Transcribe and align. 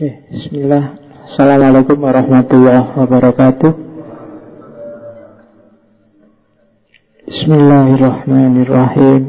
Oke, 0.00 0.32
bismillah. 0.32 0.96
Assalamualaikum 1.28 2.00
warahmatullahi 2.00 2.88
wabarakatuh. 2.96 3.68
Bismillahirrahmanirrahim. 7.28 9.22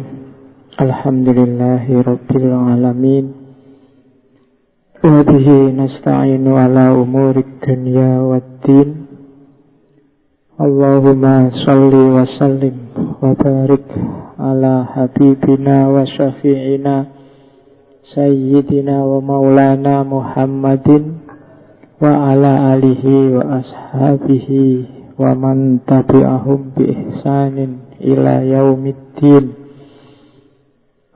Alhamdulillahi 0.79 1.91
rabbil 1.91 2.55
alamin. 2.55 3.35
Wa 5.03 5.27
bihi 5.27 5.75
nasta'inu 5.75 6.55
ala 6.55 6.95
umuri 6.95 7.43
dunya 7.59 8.31
waddin. 8.31 9.11
Allahumma 10.55 11.51
salli 11.67 12.03
wa 12.15 12.23
sallim 12.39 12.95
wa 13.19 13.35
barik 13.35 13.91
ala 14.39 14.87
habibina 14.87 15.91
wa 15.91 16.07
syafi'ina 16.07 17.20
Sayyidina 18.01 19.05
wa 19.05 19.21
maulana 19.21 20.01
Muhammadin 20.01 21.21
wa 22.01 22.33
ala 22.33 22.73
alihi 22.73 23.37
wa 23.37 23.61
ashabihi 23.61 24.65
wa 25.21 25.37
man 25.37 25.85
tabi'ahum 25.85 26.73
bi 26.73 26.89
ihsanin 26.89 27.93
ila 28.01 28.41
yaumiddin. 28.41 29.53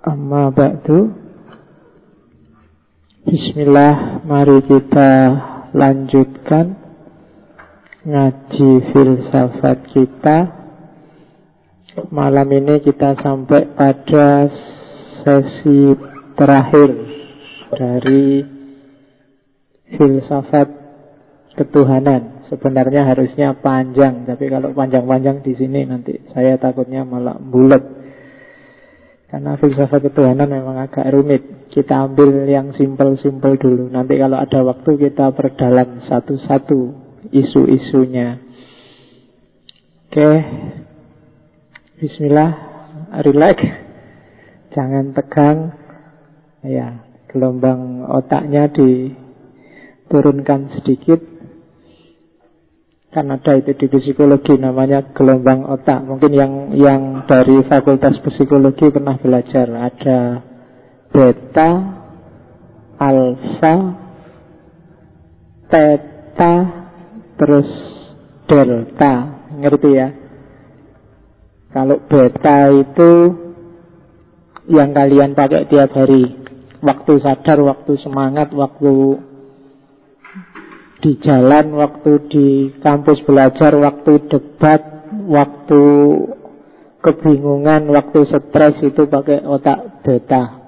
Amma 0.05 0.53
ba'du. 0.53 1.09
Bismillah 3.25 4.21
mari 4.21 4.61
kita 4.69 5.09
lanjutkan 5.73 6.77
ngaji 8.05 8.71
filsafat 8.93 9.89
kita. 9.89 10.37
Malam 12.13 12.45
ini 12.53 12.77
kita 12.85 13.17
sampai 13.17 13.73
pada 13.73 14.53
sesi 15.25 16.13
terakhir 16.35 16.89
dari 17.73 18.43
filsafat 19.95 20.67
ketuhanan. 21.55 22.45
Sebenarnya 22.45 23.09
harusnya 23.09 23.57
panjang, 23.57 24.29
tapi 24.29 24.53
kalau 24.53 24.69
panjang-panjang 24.77 25.41
di 25.41 25.57
sini 25.57 25.81
nanti 25.89 26.13
saya 26.29 26.61
takutnya 26.61 27.01
malah 27.01 27.41
bulat. 27.41 27.81
Karena 29.25 29.57
filsafat 29.57 30.05
ketuhanan 30.05 30.45
memang 30.45 30.77
agak 30.77 31.09
rumit. 31.09 31.67
Kita 31.73 32.05
ambil 32.05 32.45
yang 32.45 32.71
simpel-simpel 32.77 33.57
dulu. 33.57 33.89
Nanti 33.89 34.15
kalau 34.21 34.37
ada 34.37 34.61
waktu 34.61 34.91
kita 34.95 35.33
perdalam 35.33 36.05
satu-satu 36.05 36.79
isu-isunya. 37.33 38.39
Oke. 40.07 40.31
Bismillah. 41.99 42.51
Relax. 43.25 43.57
Jangan 44.71 45.11
tegang. 45.17 45.84
Ya, 46.65 47.05
gelombang 47.29 48.09
otaknya 48.09 48.65
diturunkan 48.73 50.81
sedikit. 50.81 51.21
Kan 53.13 53.29
ada 53.29 53.55
itu 53.55 53.77
di 53.77 53.87
psikologi 53.87 54.57
namanya 54.57 55.13
gelombang 55.13 55.69
otak. 55.69 56.03
Mungkin 56.03 56.31
yang 56.33 56.53
yang 56.73 57.01
dari 57.29 57.61
fakultas 57.69 58.17
psikologi 58.25 58.89
pernah 58.89 59.15
belajar 59.21 59.69
ada 59.71 60.41
beta, 61.13 61.69
alfa, 62.97 63.75
theta, 65.69 66.53
terus 67.37 67.69
delta. 68.49 69.13
Ngerti 69.55 69.89
ya? 69.93 70.09
Kalau 71.71 72.01
beta 72.09 72.73
itu 72.73 73.11
yang 74.65 74.97
kalian 74.97 75.37
pakai 75.37 75.69
tiap 75.69 75.93
hari 75.93 76.44
waktu 76.81 77.13
sadar, 77.21 77.59
waktu 77.61 77.93
semangat, 78.01 78.51
waktu 78.51 79.19
di 81.05 81.11
jalan, 81.21 81.75
waktu 81.77 82.11
di 82.31 82.47
kampus 82.81 83.21
belajar, 83.27 83.75
waktu 83.77 84.25
debat, 84.25 84.81
waktu 85.29 85.81
kebingungan, 87.05 87.85
waktu 87.93 88.25
stres 88.25 88.81
itu 88.81 89.05
pakai 89.05 89.45
otak 89.45 90.01
beta. 90.01 90.65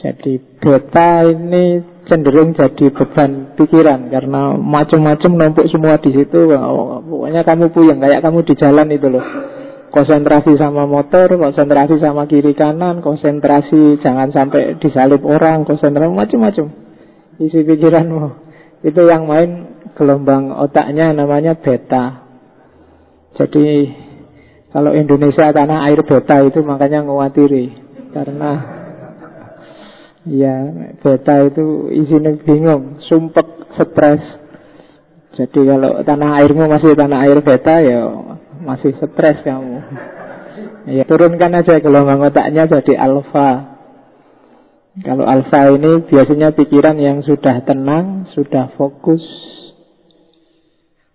Jadi 0.00 0.40
beta 0.60 1.28
ini 1.28 1.80
cenderung 2.08 2.56
jadi 2.56 2.88
beban 2.88 3.52
pikiran 3.52 4.08
karena 4.08 4.56
macam-macam 4.56 5.30
numpuk 5.36 5.68
semua 5.68 6.00
di 6.00 6.12
situ. 6.16 6.48
Pokoknya 7.04 7.44
kamu 7.44 7.68
puyeng 7.68 8.00
kayak 8.00 8.24
kamu 8.24 8.40
di 8.48 8.54
jalan 8.56 8.88
itu 8.92 9.08
loh. 9.12 9.24
Konsentrasi 9.90 10.54
sama 10.54 10.86
motor, 10.86 11.34
konsentrasi 11.34 11.98
sama 11.98 12.30
kiri 12.30 12.54
kanan, 12.54 13.02
konsentrasi 13.02 13.98
jangan 13.98 14.30
sampai 14.30 14.78
disalip 14.78 15.18
orang, 15.26 15.66
konsentrasi 15.66 16.14
macam-macam. 16.14 16.66
Isi 17.42 17.66
pikiranmu. 17.66 18.22
Itu 18.86 19.02
yang 19.10 19.26
main 19.26 19.82
gelombang 19.98 20.54
otaknya 20.54 21.10
namanya 21.10 21.58
beta. 21.58 22.22
Jadi 23.34 23.90
kalau 24.70 24.94
Indonesia 24.94 25.50
tanah 25.50 25.90
air 25.90 26.00
beta 26.06 26.38
itu 26.46 26.62
makanya 26.62 27.02
ngawatiri. 27.02 27.74
Karena 28.14 28.50
ya 30.22 30.54
beta 31.02 31.50
itu 31.50 31.90
isinya 31.90 32.30
bingung, 32.46 33.02
sumpek, 33.10 33.74
stres. 33.74 34.22
Jadi 35.34 35.60
kalau 35.66 35.98
tanah 36.06 36.30
airmu 36.42 36.70
masih 36.70 36.94
tanah 36.94 37.26
air 37.26 37.38
beta 37.42 37.82
ya 37.82 38.00
masih 38.60 38.92
stres 38.96 39.40
kamu. 39.42 39.80
Ya, 40.88 41.04
turunkan 41.04 41.52
aja 41.60 41.80
gelombang 41.80 42.20
otaknya 42.24 42.68
jadi 42.68 42.96
alfa. 43.00 43.80
Kalau 45.00 45.24
alfa 45.24 45.70
ini 45.70 46.02
biasanya 46.04 46.52
pikiran 46.52 46.98
yang 46.98 47.22
sudah 47.22 47.62
tenang, 47.62 48.28
sudah 48.34 48.74
fokus. 48.74 49.22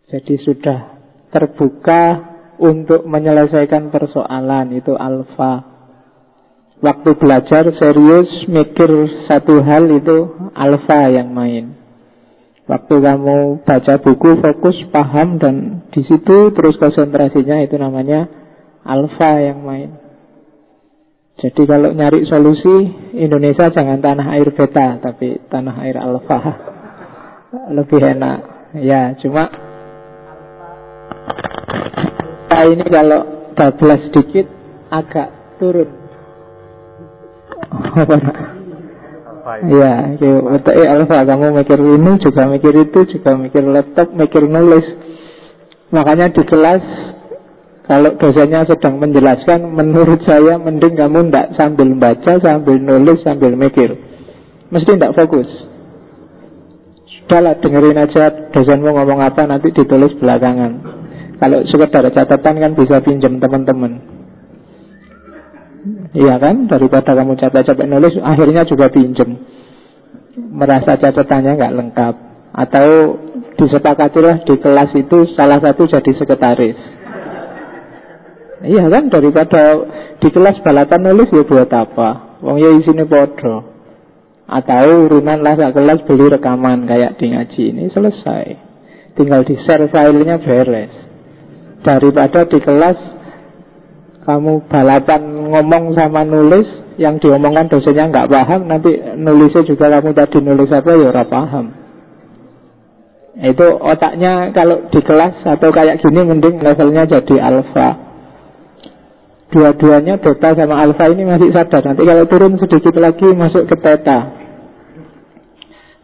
Jadi 0.09 0.39
sudah 0.41 0.95
terbuka 1.33 2.03
untuk 2.61 3.03
menyelesaikan 3.03 3.91
persoalan 3.91 4.79
itu 4.79 4.95
alfa. 4.95 5.75
Waktu 6.79 7.09
belajar 7.19 7.71
serius 7.75 8.29
mikir 8.47 8.91
satu 9.27 9.59
hal 9.63 9.91
itu 9.91 10.51
alfa 10.55 11.11
yang 11.11 11.31
main. 11.31 11.84
Waktu 12.65 12.95
kamu 12.97 13.61
baca 13.61 13.93
buku 14.01 14.41
fokus 14.41 14.73
paham 14.89 15.37
dan 15.37 15.85
di 15.93 16.01
situ 16.01 16.49
terus 16.49 16.81
konsentrasinya 16.81 17.61
itu 17.61 17.77
namanya 17.77 18.25
alfa 18.81 19.37
yang 19.37 19.61
main. 19.61 20.01
Jadi 21.37 21.61
kalau 21.69 21.93
nyari 21.93 22.25
solusi 22.25 22.89
Indonesia 23.21 23.69
jangan 23.69 24.01
tanah 24.01 24.33
air 24.33 24.49
beta 24.49 24.97
tapi 24.97 25.45
tanah 25.45 25.75
air 25.85 26.01
alfa 26.01 26.39
lebih 27.77 28.01
enak. 28.01 28.39
Ya 28.81 29.13
cuma 29.21 29.45
alfa 32.49 32.61
ini 32.65 32.85
kalau 32.89 33.53
bablas 33.53 34.09
sedikit 34.09 34.49
agak 34.89 35.29
turun. 35.61 35.89
Iya, 39.45 40.17
otak 40.41 40.73
eh 40.73 40.89
alfa 40.89 41.21
kamu 41.21 41.53
mikir 41.61 41.77
ini 41.77 42.17
juga 42.17 42.49
mikir 42.49 42.73
itu 42.81 42.99
juga 43.13 43.37
mikir 43.37 43.61
laptop, 43.61 44.09
mikir 44.17 44.49
nulis. 44.49 44.85
Makanya 45.93 46.33
di 46.33 46.41
kelas 46.41 46.81
kalau 47.85 48.17
dosennya 48.17 48.65
sedang 48.65 48.97
menjelaskan, 48.97 49.69
menurut 49.69 50.25
saya 50.25 50.57
mending 50.57 50.97
kamu 50.97 51.29
tidak 51.29 51.53
sambil 51.53 51.93
baca, 51.93 52.41
sambil 52.41 52.81
nulis, 52.81 53.21
sambil 53.21 53.53
mikir. 53.53 53.93
Mesti 54.73 54.97
tidak 54.97 55.13
fokus. 55.13 55.45
Sudahlah 57.05 57.61
dengerin 57.61 58.01
aja 58.01 58.49
dosenmu 58.49 58.89
ngomong 58.89 59.21
apa 59.21 59.45
nanti 59.45 59.69
ditulis 59.69 60.17
belakangan. 60.17 60.81
Kalau 61.37 61.61
sekedar 61.69 62.09
catatan 62.09 62.55
kan 62.57 62.71
bisa 62.73 62.97
pinjam 63.05 63.37
teman-teman. 63.37 64.14
Iya 66.15 66.39
kan? 66.39 66.71
Daripada 66.71 67.11
kamu 67.11 67.35
capek-capek 67.35 67.87
nulis, 67.91 68.15
akhirnya 68.23 68.63
juga 68.63 68.87
pinjem. 68.87 69.35
Merasa 70.35 70.95
catatannya 70.95 71.59
nggak 71.59 71.75
lengkap. 71.75 72.15
Atau 72.55 72.87
disepakatilah 73.59 74.47
di 74.47 74.55
kelas 74.63 74.95
itu 74.95 75.27
salah 75.35 75.59
satu 75.59 75.91
jadi 75.91 76.11
sekretaris. 76.15 76.79
Iya 78.63 78.87
kan? 78.87 79.11
Daripada 79.11 79.63
di 80.23 80.29
kelas 80.31 80.63
balapan 80.63 81.11
nulis 81.11 81.27
ya 81.35 81.43
buat 81.43 81.67
apa? 81.67 82.39
Wong 82.39 82.63
ya 82.63 82.71
isine 82.79 83.03
podo. 83.03 83.75
Atau 84.47 85.11
urunan 85.11 85.41
lah 85.43 85.57
kelas 85.57 86.07
beli 86.07 86.31
rekaman 86.31 86.87
kayak 86.87 87.19
di 87.19 87.35
ngaji 87.35 87.63
ini 87.75 87.83
selesai. 87.91 88.45
Tinggal 89.19 89.43
di 89.43 89.59
share 89.67 89.91
filenya 89.91 90.39
beres. 90.39 90.93
Daripada 91.83 92.47
di 92.47 92.59
kelas 92.63 93.14
kamu 94.25 94.65
balapan 94.65 95.21
ngomong 95.53 95.93
sama 95.93 96.25
nulis 96.25 96.65
yang 96.97 97.21
diomongkan 97.21 97.69
dosennya 97.69 98.09
nggak 98.09 98.29
paham 98.33 98.65
nanti 98.65 98.97
nulisnya 99.15 99.61
juga 99.69 99.93
kamu 99.93 100.17
tadi 100.17 100.41
nulis 100.41 100.69
apa 100.73 100.89
ya 100.97 101.13
ora 101.13 101.25
paham. 101.29 101.65
Itu 103.35 103.67
otaknya 103.83 104.55
kalau 104.55 104.87
di 104.89 104.99
kelas 105.03 105.43
atau 105.45 105.69
kayak 105.69 106.01
gini 106.01 106.25
mending 106.25 106.63
levelnya 106.63 107.05
jadi 107.05 107.35
alfa 107.43 107.89
dua-duanya 109.55 110.19
beta 110.19 110.51
sama 110.57 110.81
alfa 110.81 111.05
ini 111.13 111.23
masih 111.23 111.53
sadar. 111.53 111.85
Nanti 111.85 112.03
kalau 112.03 112.25
turun 112.25 112.57
sedikit 112.57 112.97
lagi 112.99 113.29
masuk 113.31 113.69
ke 113.69 113.77
theta 113.79 114.41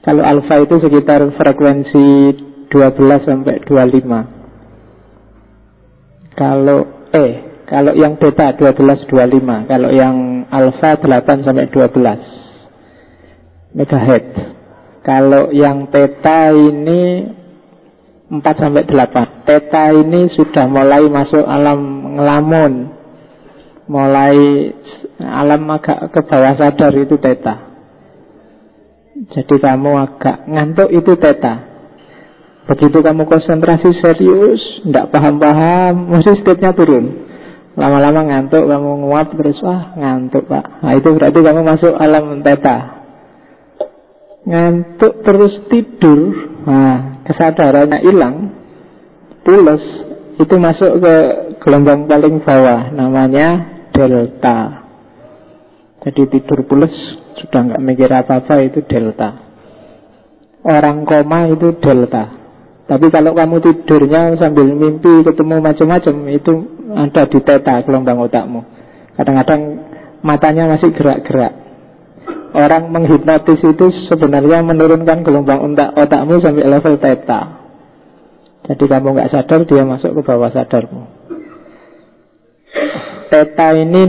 Kalau 0.01 0.25
alfa 0.25 0.65
itu 0.65 0.81
sekitar 0.81 1.21
frekuensi 1.37 2.33
12 2.73 3.21
sampai 3.21 3.61
25. 3.69 6.33
Kalau 6.33 6.89
eh 7.13 7.50
kalau 7.71 7.95
yang 7.95 8.19
beta 8.19 8.51
12 8.59 9.07
25, 9.07 9.71
kalau 9.71 9.95
yang 9.95 10.43
alfa 10.51 10.99
8 10.99 11.47
sampai 11.47 11.71
12 11.71 13.71
megahertz. 13.71 14.59
Kalau 15.07 15.55
yang 15.55 15.87
theta 15.87 16.51
ini 16.51 17.31
4 18.27 18.43
sampai 18.43 18.83
8. 18.83 19.47
Theta 19.47 19.95
ini 19.95 20.27
sudah 20.35 20.67
mulai 20.67 21.07
masuk 21.07 21.47
alam 21.47 21.79
ngelamun. 22.19 22.91
Mulai 23.87 24.35
alam 25.23 25.63
agak 25.71 26.11
ke 26.11 26.27
bawah 26.27 26.59
sadar 26.59 26.91
itu 26.99 27.15
theta. 27.23 27.71
Jadi 29.31 29.55
kamu 29.63 29.91
agak 29.95 30.43
ngantuk 30.49 30.89
itu 30.89 31.13
teta 31.19 31.67
Begitu 32.65 33.05
kamu 33.05 33.29
konsentrasi 33.29 33.93
serius 34.01 34.81
Tidak 34.81 35.13
paham-paham 35.13 36.09
Mesti 36.09 36.41
state-nya 36.41 36.73
turun 36.73 37.30
Lama-lama 37.79 38.27
ngantuk, 38.27 38.67
kamu 38.67 38.89
nguap 39.07 39.31
terus 39.31 39.59
Wah 39.63 39.95
ngantuk 39.95 40.47
pak 40.47 40.83
Nah 40.83 40.93
itu 40.95 41.07
berarti 41.11 41.39
kamu 41.39 41.61
masuk 41.63 41.93
alam 41.95 42.43
teta 42.43 42.77
Ngantuk 44.43 45.13
terus 45.23 45.53
tidur 45.71 46.19
Nah 46.67 47.23
kesadarannya 47.23 47.99
hilang 48.03 48.35
Pulas 49.47 49.83
Itu 50.35 50.55
masuk 50.59 50.99
ke 50.99 51.15
gelombang 51.63 52.11
paling 52.11 52.43
bawah 52.43 52.91
Namanya 52.91 53.47
delta 53.95 54.83
Jadi 56.01 56.21
tidur 56.27 56.65
pulas 56.65 56.91
sudah 57.41 57.59
nggak 57.65 57.83
mikir 57.83 58.09
apa-apa 58.09 58.61
itu 58.61 58.85
delta. 58.85 59.29
Orang 60.61 61.09
koma 61.09 61.49
itu 61.49 61.73
delta. 61.81 62.37
Tapi 62.85 63.07
kalau 63.09 63.33
kamu 63.33 63.57
tidurnya 63.63 64.35
sambil 64.37 64.67
mimpi 64.67 65.25
ketemu 65.25 65.63
macam-macam 65.63 66.15
itu 66.29 66.53
ada 66.95 67.23
di 67.27 67.39
teta 67.43 67.83
gelombang 67.83 68.19
otakmu. 68.23 68.61
Kadang-kadang 69.15 69.61
matanya 70.25 70.71
masih 70.71 70.91
gerak-gerak. 70.95 71.53
Orang 72.51 72.91
menghipnotis 72.91 73.63
itu 73.63 73.85
sebenarnya 74.11 74.59
menurunkan 74.59 75.23
gelombang 75.23 75.63
otak 75.71 75.95
otakmu 75.95 76.43
sampai 76.43 76.67
level 76.67 76.99
teta. 76.99 77.61
Jadi 78.67 78.83
kamu 78.85 79.07
nggak 79.17 79.31
sadar 79.31 79.63
dia 79.65 79.83
masuk 79.87 80.11
ke 80.19 80.21
bawah 80.21 80.51
sadarmu. 80.51 81.03
Teta 83.31 83.67
ini 83.73 84.03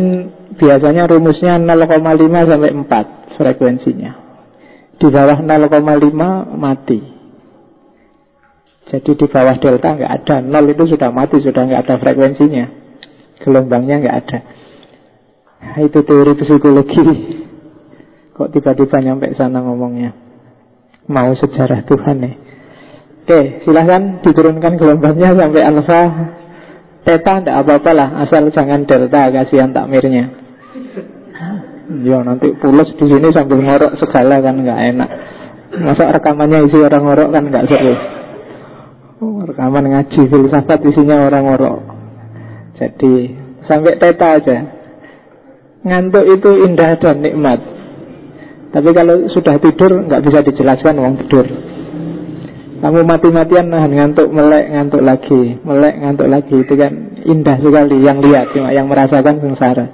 biasanya 0.59 1.07
rumusnya 1.07 1.57
0,5 1.63 2.51
sampai 2.51 2.71
4 2.75 3.39
frekuensinya. 3.39 4.13
Di 4.99 5.07
bawah 5.09 5.39
0,5 5.39 6.59
mati. 6.59 7.12
Jadi 8.91 9.11
di 9.15 9.27
bawah 9.31 9.57
delta 9.63 9.89
nggak 9.95 10.13
ada. 10.23 10.37
Nol 10.43 10.75
itu 10.75 10.85
sudah 10.91 11.15
mati, 11.15 11.39
sudah 11.39 11.63
nggak 11.63 11.83
ada 11.87 11.95
frekuensinya. 12.03 12.65
Gelombangnya 13.43 13.97
nggak 14.03 14.17
ada. 14.27 14.39
Nah, 15.63 15.79
itu 15.87 15.99
teori 16.03 16.33
psikologi. 16.35 17.07
Kok 18.35 18.49
tiba-tiba 18.51 18.99
nyampe 18.99 19.31
sana 19.39 19.63
ngomongnya. 19.63 20.11
Mau 21.07 21.31
sejarah 21.39 21.87
Tuhan 21.87 22.17
nih. 22.19 22.35
Oke, 23.23 23.63
silahkan 23.63 24.19
diturunkan 24.27 24.75
gelombangnya 24.75 25.31
sampai 25.39 25.63
alfa. 25.63 26.03
Teta 27.03 27.43
tidak 27.43 27.67
apa-apa 27.67 27.91
lah, 27.95 28.09
asal 28.27 28.47
jangan 28.55 28.87
delta, 28.87 29.31
kasihan 29.31 29.75
takmirnya. 29.75 30.43
Ya 32.03 32.19
nanti 32.23 32.55
pulas 32.57 32.89
di 32.95 33.05
sini 33.11 33.29
sambil 33.35 33.59
ngorok 33.59 33.99
segala 33.99 34.39
kan 34.39 34.55
nggak 34.55 34.81
enak. 34.95 35.11
Masa 35.83 36.15
rekamannya 36.15 36.71
isi 36.71 36.79
orang 36.79 37.03
ngorok 37.05 37.29
kan 37.35 37.43
nggak 37.51 37.67
seru. 37.69 37.95
Oh, 39.23 39.47
rekaman 39.47 39.87
ngaji 39.87 40.27
filsafat 40.27 40.83
isinya 40.83 41.31
orang 41.31 41.47
ngorok. 41.47 41.79
Jadi 42.75 43.31
sampai 43.71 43.95
teta 43.95 44.35
aja. 44.35 44.59
Ngantuk 45.87 46.27
itu 46.27 46.51
indah 46.67 46.99
dan 46.99 47.23
nikmat. 47.23 47.63
Tapi 48.75 48.91
kalau 48.91 49.31
sudah 49.31 49.63
tidur 49.63 50.11
nggak 50.11 50.27
bisa 50.27 50.43
dijelaskan 50.43 50.99
uang 50.99 51.15
tidur. 51.23 51.47
Kamu 52.83 53.07
mati-matian 53.07 53.71
nahan 53.71 53.95
ngantuk, 53.95 54.27
melek 54.27 54.67
ngantuk 54.75 55.07
lagi, 55.07 55.55
melek 55.63 56.03
ngantuk 56.03 56.27
lagi 56.27 56.57
itu 56.59 56.75
kan 56.75 56.93
indah 57.23 57.63
sekali 57.63 58.03
yang 58.03 58.19
lihat, 58.19 58.51
cuma 58.51 58.75
yang 58.75 58.91
merasakan 58.91 59.39
sengsara. 59.39 59.87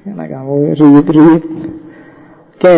Karena 0.00 0.24
kamu 0.32 0.80
riut-riut 0.80 1.44
Oke, 2.56 2.76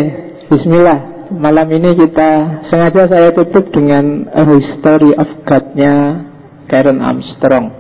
bismillah 0.50 1.11
Malam 1.32 1.64
ini 1.72 1.96
kita 1.96 2.60
Sengaja 2.68 3.08
saya 3.08 3.32
tutup 3.32 3.72
dengan 3.72 4.28
A 4.36 4.44
History 4.44 5.16
of 5.16 5.28
God-nya 5.48 5.94
Karen 6.68 7.00
Armstrong. 7.00 7.72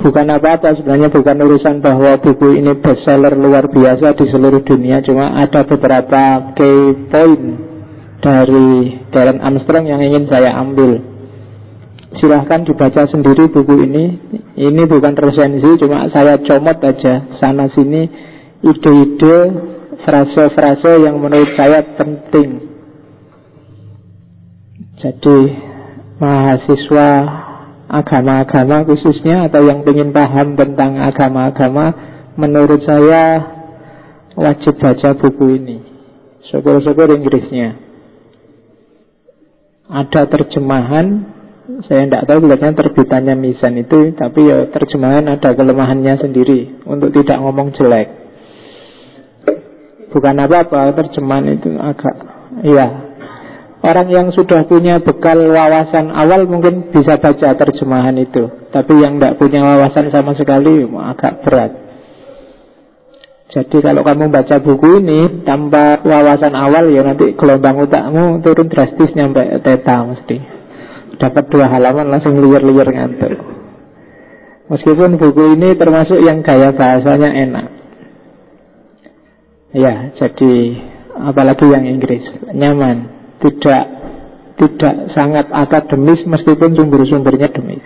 Bukan 0.00 0.26
apa-apa 0.32 0.72
sebenarnya 0.80 1.12
bukan 1.12 1.36
urusan 1.44 1.84
bahwa 1.84 2.16
buku 2.16 2.56
ini 2.56 2.80
bestseller 2.80 3.36
luar 3.36 3.68
biasa 3.68 4.16
di 4.16 4.32
seluruh 4.32 4.64
dunia 4.64 5.04
Cuma 5.04 5.36
ada 5.36 5.68
beberapa 5.68 6.56
key 6.56 7.12
point 7.12 7.44
dari 8.24 9.00
Karen 9.12 9.44
Armstrong 9.44 9.84
yang 9.84 10.00
ingin 10.00 10.24
saya 10.24 10.56
ambil. 10.56 10.96
Silahkan 12.16 12.64
dibaca 12.64 13.04
sendiri 13.04 13.52
buku 13.52 13.84
ini. 13.84 14.04
Ini 14.56 14.82
bukan 14.88 15.12
resensi 15.12 15.76
Cuma 15.76 16.08
saya 16.08 16.40
comot 16.40 16.80
aja 16.84 17.36
Sana 17.36 17.68
sini 17.72 18.08
Ide-ide 18.60 19.36
Frase-frase 20.00 21.04
yang 21.04 21.20
menurut 21.20 21.52
saya 21.60 21.84
penting. 21.96 22.70
Jadi 25.00 25.38
Mahasiswa 26.20 27.10
Agama-agama 27.90 28.84
khususnya 28.84 29.48
Atau 29.48 29.64
yang 29.64 29.82
ingin 29.84 30.12
paham 30.12 30.56
tentang 30.56 31.00
agama-agama 31.00 31.92
Menurut 32.36 32.84
saya 32.84 33.56
Wajib 34.40 34.78
baca 34.78 35.16
buku 35.20 35.58
ini. 35.60 35.78
Syukur-syukur 36.48 37.12
Inggrisnya. 37.12 37.76
Ada 39.90 40.30
terjemahan 40.30 41.36
saya 41.86 42.02
tidak 42.02 42.26
tahu 42.26 42.38
kelihatannya 42.46 42.78
terbitannya 42.78 43.34
Misan 43.38 43.78
itu 43.78 44.10
Tapi 44.18 44.40
ya 44.42 44.58
terjemahan 44.74 45.26
ada 45.30 45.54
kelemahannya 45.54 46.18
sendiri 46.18 46.82
Untuk 46.82 47.14
tidak 47.14 47.38
ngomong 47.38 47.70
jelek 47.78 48.19
Bukan 50.10 50.34
apa-apa 50.36 50.94
Terjemahan 50.98 51.46
itu 51.54 51.70
agak 51.78 52.14
Ya 52.66 53.10
Orang 53.80 54.12
yang 54.12 54.28
sudah 54.28 54.68
punya 54.68 55.00
bekal 55.00 55.40
wawasan 55.40 56.12
awal 56.12 56.44
Mungkin 56.44 56.92
bisa 56.92 57.16
baca 57.16 57.56
terjemahan 57.56 58.12
itu. 58.20 58.68
Tapi 58.68 58.92
yang 59.00 59.16
tidak 59.16 59.40
punya 59.40 59.64
wawasan 59.64 60.12
sama 60.12 60.36
sekali 60.36 60.84
Agak 60.84 61.40
berat. 61.40 61.72
Jadi 63.50 63.82
kalau 63.82 64.06
kamu 64.06 64.30
baca 64.30 64.62
buku 64.62 65.02
ini 65.02 65.42
tanpa 65.42 65.98
wawasan 66.06 66.54
awal 66.54 66.86
ya 66.86 67.02
nanti 67.02 67.34
gelombang 67.34 67.82
otakmu 67.82 68.38
turun 68.46 68.70
drastis 68.70 69.10
nyampe 69.16 69.42
teta 69.66 70.06
mesti. 70.06 70.38
Dapat 71.18 71.44
dua 71.50 71.66
halaman 71.66 72.14
langsung 72.14 72.38
liar-liar 72.38 72.86
ngantuk. 72.94 73.42
Meskipun 74.70 75.18
buku 75.18 75.58
ini 75.58 75.74
termasuk 75.74 76.22
yang 76.22 76.46
gaya 76.46 76.70
bahasanya 76.70 77.26
enak 77.48 77.79
Ya, 79.70 80.10
jadi 80.18 80.54
apalagi 81.14 81.66
yang 81.70 81.86
Inggris 81.86 82.26
Nyaman 82.50 83.06
Tidak 83.38 83.84
tidak 84.60 85.16
sangat 85.16 85.48
akademis 85.48 86.20
meskipun 86.28 86.76
sumber-sumbernya 86.76 87.48
demi 87.48 87.80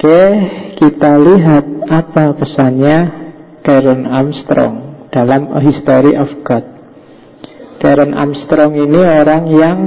Oke, 0.00 0.22
kita 0.80 1.20
lihat 1.20 1.64
apa 1.92 2.32
pesannya 2.32 2.98
Karen 3.60 4.08
Armstrong 4.08 4.74
dalam 5.12 5.52
A 5.52 5.60
History 5.60 6.16
of 6.16 6.40
God. 6.40 6.64
Karen 7.84 8.16
Armstrong 8.16 8.80
ini 8.80 8.96
orang 8.96 9.44
yang 9.52 9.78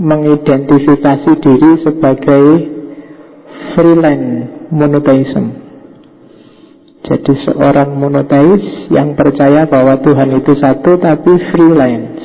mengidentifikasi 0.00 1.32
diri 1.44 1.72
sebagai 1.84 2.44
freelance 3.76 4.70
monotheism. 4.72 5.65
Jadi 7.06 7.32
seorang 7.46 7.94
monotheis 7.94 8.90
yang 8.90 9.14
percaya 9.14 9.62
bahwa 9.70 9.94
Tuhan 10.02 10.42
itu 10.42 10.58
satu 10.58 10.98
tapi 10.98 11.38
freelance. 11.54 12.18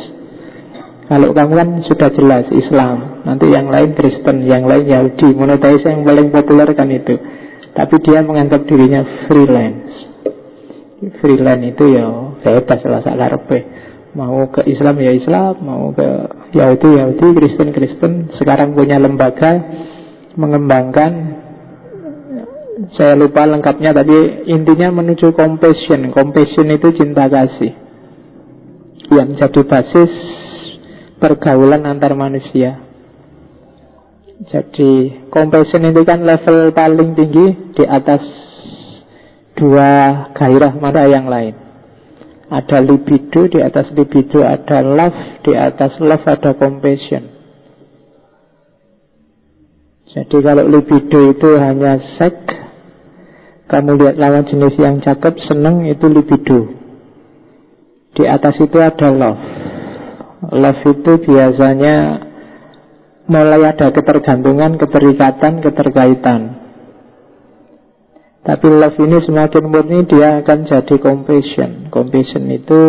Kalau 1.05 1.35
kamu 1.35 1.53
kan 1.53 1.69
sudah 1.85 2.09
jelas 2.15 2.47
Islam, 2.49 3.21
nanti 3.27 3.51
yang 3.51 3.69
lain 3.69 3.93
Kristen, 3.93 4.47
yang 4.47 4.65
lain 4.65 4.89
Yahudi. 4.89 5.37
Monotheis 5.37 5.85
yang 5.85 6.01
paling 6.01 6.33
populer 6.33 6.71
kan 6.73 6.89
itu. 6.89 7.13
Tapi 7.77 7.95
dia 8.01 8.25
menganggap 8.25 8.65
dirinya 8.65 9.03
freelance. 9.27 9.91
Freelance 11.19 11.65
itu 11.67 11.83
ya 11.93 12.07
bebas 12.41 12.81
lah 12.87 13.01
sakarpe. 13.05 13.59
Mau 14.17 14.49
ke 14.49 14.65
Islam 14.65 14.97
ya 14.97 15.11
Islam, 15.13 15.53
mau 15.61 15.93
ke 15.93 16.07
Yahudi 16.57 16.89
Yahudi, 16.95 17.27
Kristen 17.37 17.69
Kristen. 17.69 18.13
Sekarang 18.41 18.73
punya 18.73 18.97
lembaga 18.97 19.61
mengembangkan. 20.39 21.40
Saya 22.97 23.13
lupa 23.13 23.45
lengkapnya 23.45 23.93
tapi 23.93 24.49
intinya 24.49 24.89
menuju 24.89 25.37
compassion. 25.37 26.09
Compassion 26.09 26.67
itu 26.73 26.87
cinta 26.97 27.29
kasih. 27.29 27.77
yang 29.11 29.35
jadi 29.35 29.61
basis 29.67 30.11
pergaulan 31.19 31.83
antar 31.83 32.15
manusia. 32.15 32.79
Jadi 34.47 35.21
compassion 35.29 35.85
itu 35.85 36.01
kan 36.01 36.25
level 36.25 36.73
paling 36.73 37.13
tinggi 37.13 37.75
di 37.77 37.83
atas 37.85 38.23
dua 39.53 40.31
gairah 40.33 40.73
mana 40.79 41.05
yang 41.05 41.29
lain. 41.29 41.53
Ada 42.51 42.83
libido, 42.83 43.47
di 43.47 43.61
atas 43.61 43.93
libido 43.95 44.43
ada 44.43 44.81
love, 44.83 45.45
di 45.45 45.53
atas 45.55 45.95
love 46.01 46.25
ada 46.25 46.51
compassion. 46.57 47.23
Jadi 50.11 50.37
kalau 50.43 50.67
libido 50.67 51.31
itu 51.31 51.49
hanya 51.55 52.01
seks, 52.19 52.60
kamu 53.71 53.95
lihat 54.03 54.15
lawan 54.19 54.43
jenis 54.51 54.75
yang 54.75 54.99
cakep, 54.99 55.31
seneng 55.47 55.87
itu 55.87 56.03
libido. 56.11 56.75
Di 58.11 58.27
atas 58.27 58.59
itu 58.59 58.75
ada 58.83 59.07
love. 59.07 59.43
Love 60.51 60.83
itu 60.91 61.11
biasanya 61.23 61.95
mulai 63.31 63.63
ada 63.71 63.95
ketergantungan, 63.95 64.75
keterikatan, 64.75 65.63
keterkaitan. 65.63 66.41
Tapi 68.43 68.67
love 68.67 68.99
ini 68.99 69.23
semakin 69.23 69.63
murni 69.63 70.03
dia 70.03 70.43
akan 70.43 70.67
jadi 70.67 70.95
compassion. 70.99 71.87
Compassion 71.87 72.51
itu 72.51 72.79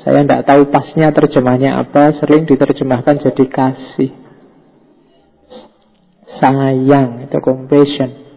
saya 0.00 0.24
tidak 0.24 0.48
tahu 0.48 0.72
pasnya 0.72 1.12
terjemahnya 1.12 1.84
apa, 1.84 2.16
sering 2.16 2.48
diterjemahkan 2.48 3.20
jadi 3.28 3.44
kasih. 3.44 4.16
Sayang 6.40 7.28
itu 7.28 7.36
compassion. 7.44 8.29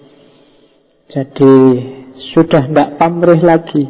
Jadi 1.14 1.54
sudah 2.34 2.66
tidak 2.66 2.98
pamrih 2.98 3.38
lagi. 3.46 3.86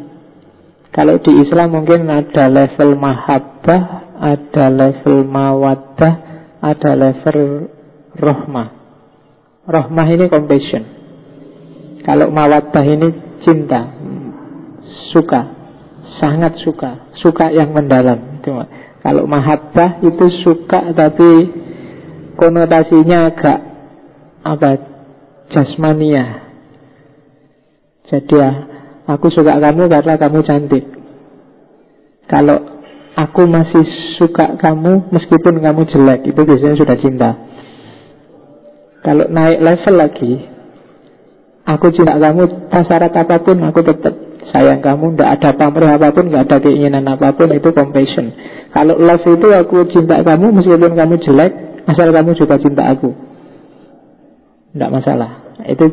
Kalau 0.92 1.16
di 1.24 1.32
Islam 1.40 1.80
mungkin 1.80 2.06
ada 2.06 2.52
level 2.52 2.94
mahabbah, 3.00 3.82
ada 4.20 4.64
level 4.68 5.24
mawaddah, 5.24 6.14
ada 6.60 6.90
level 6.94 7.72
rohmah. 8.14 8.68
Rohmah 9.64 10.06
ini 10.12 10.28
compassion. 10.28 10.84
Kalau 12.04 12.28
mawaddah 12.28 12.84
ini 12.84 13.08
cinta, 13.40 13.88
suka, 15.10 15.48
sangat 16.20 16.60
suka, 16.60 17.08
suka 17.16 17.48
yang 17.48 17.72
mendalam. 17.72 18.44
Kalau 19.00 19.24
mahabbah 19.24 20.04
itu 20.04 20.28
suka 20.44 20.92
tapi 20.92 21.48
konotasinya 22.36 23.32
agak 23.32 23.58
apa 24.44 24.70
jasmania. 25.48 26.43
Jadi 28.04 28.34
ya, 28.36 28.50
aku 29.08 29.32
suka 29.32 29.56
kamu 29.56 29.88
karena 29.88 30.14
kamu 30.20 30.38
cantik. 30.44 30.84
Kalau 32.28 32.74
Aku 33.14 33.46
masih 33.46 33.86
suka 34.18 34.58
kamu 34.58 35.06
meskipun 35.14 35.62
kamu 35.62 35.86
jelek 35.86 36.34
Itu 36.34 36.42
biasanya 36.42 36.74
sudah 36.74 36.96
cinta. 36.98 37.30
Kalau 39.06 39.30
naik 39.30 39.62
level 39.62 39.94
lagi 39.94 40.32
Aku 41.64 41.94
cinta 41.94 42.18
kamu 42.18 42.74
syarat 42.74 43.14
apa 43.14 43.38
pun 43.40 43.62
aku 43.62 43.86
tetap 43.86 44.18
sayang 44.50 44.82
kamu 44.82 45.14
Tidak 45.14 45.30
ada 45.30 45.50
pamrih 45.54 45.94
apa 45.94 46.10
pun 46.10 46.26
Tidak 46.26 46.42
ada 46.42 46.58
keinginan 46.58 47.06
apa 47.06 47.38
pun 47.38 47.54
Itu 47.54 47.70
compassion. 47.70 48.34
Kalau 48.74 48.98
love 48.98 49.22
itu 49.30 49.48
aku 49.54 49.86
cinta 49.94 50.18
kamu 50.26 50.50
meskipun 50.50 50.98
kamu 50.98 51.14
jelek 51.22 51.52
Asal 51.86 52.10
kamu 52.10 52.32
juga 52.34 52.56
cinta 52.58 52.88
aku. 52.90 53.12
Tidak 54.72 54.90
masalah. 54.90 55.54
Itu 55.68 55.86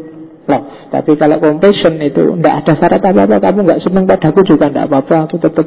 love 0.52 0.92
Tapi 0.92 1.16
kalau 1.16 1.40
compassion 1.40 1.96
itu 2.04 2.36
Tidak 2.36 2.56
ada 2.60 2.74
syarat 2.76 3.00
apa-apa 3.00 3.40
Kamu 3.40 3.64
nggak 3.64 3.82
senang 3.88 4.04
padaku 4.04 4.44
juga 4.44 4.68
tidak 4.68 4.92
apa-apa 4.92 5.32
Aku 5.32 5.40
tetap 5.40 5.64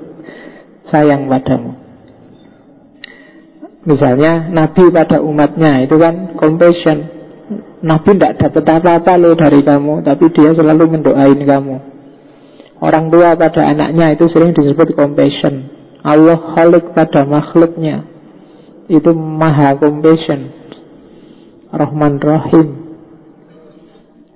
sayang 0.95 1.27
padamu. 1.27 1.73
Misalnya 3.85 4.49
Nabi 4.49 4.89
pada 4.95 5.21
umatnya 5.21 5.85
itu 5.85 5.97
kan 6.01 6.39
compassion. 6.41 6.99
Nabi 7.85 8.17
tidak 8.17 8.41
dapat 8.41 8.65
apa-apa 8.65 9.13
loh 9.21 9.37
dari 9.37 9.61
kamu, 9.61 10.01
tapi 10.01 10.33
dia 10.33 10.57
selalu 10.57 10.97
mendoain 10.97 11.37
kamu. 11.37 11.77
Orang 12.81 13.13
tua 13.13 13.37
pada 13.37 13.69
anaknya 13.69 14.17
itu 14.17 14.25
sering 14.33 14.57
disebut 14.57 14.97
compassion. 14.97 15.69
Allah 16.01 16.37
khalik 16.57 16.97
pada 16.97 17.29
makhluknya 17.29 18.09
itu 18.89 19.13
maha 19.13 19.77
compassion. 19.77 20.49
Rahman 21.69 22.21
Rahim. 22.25 22.84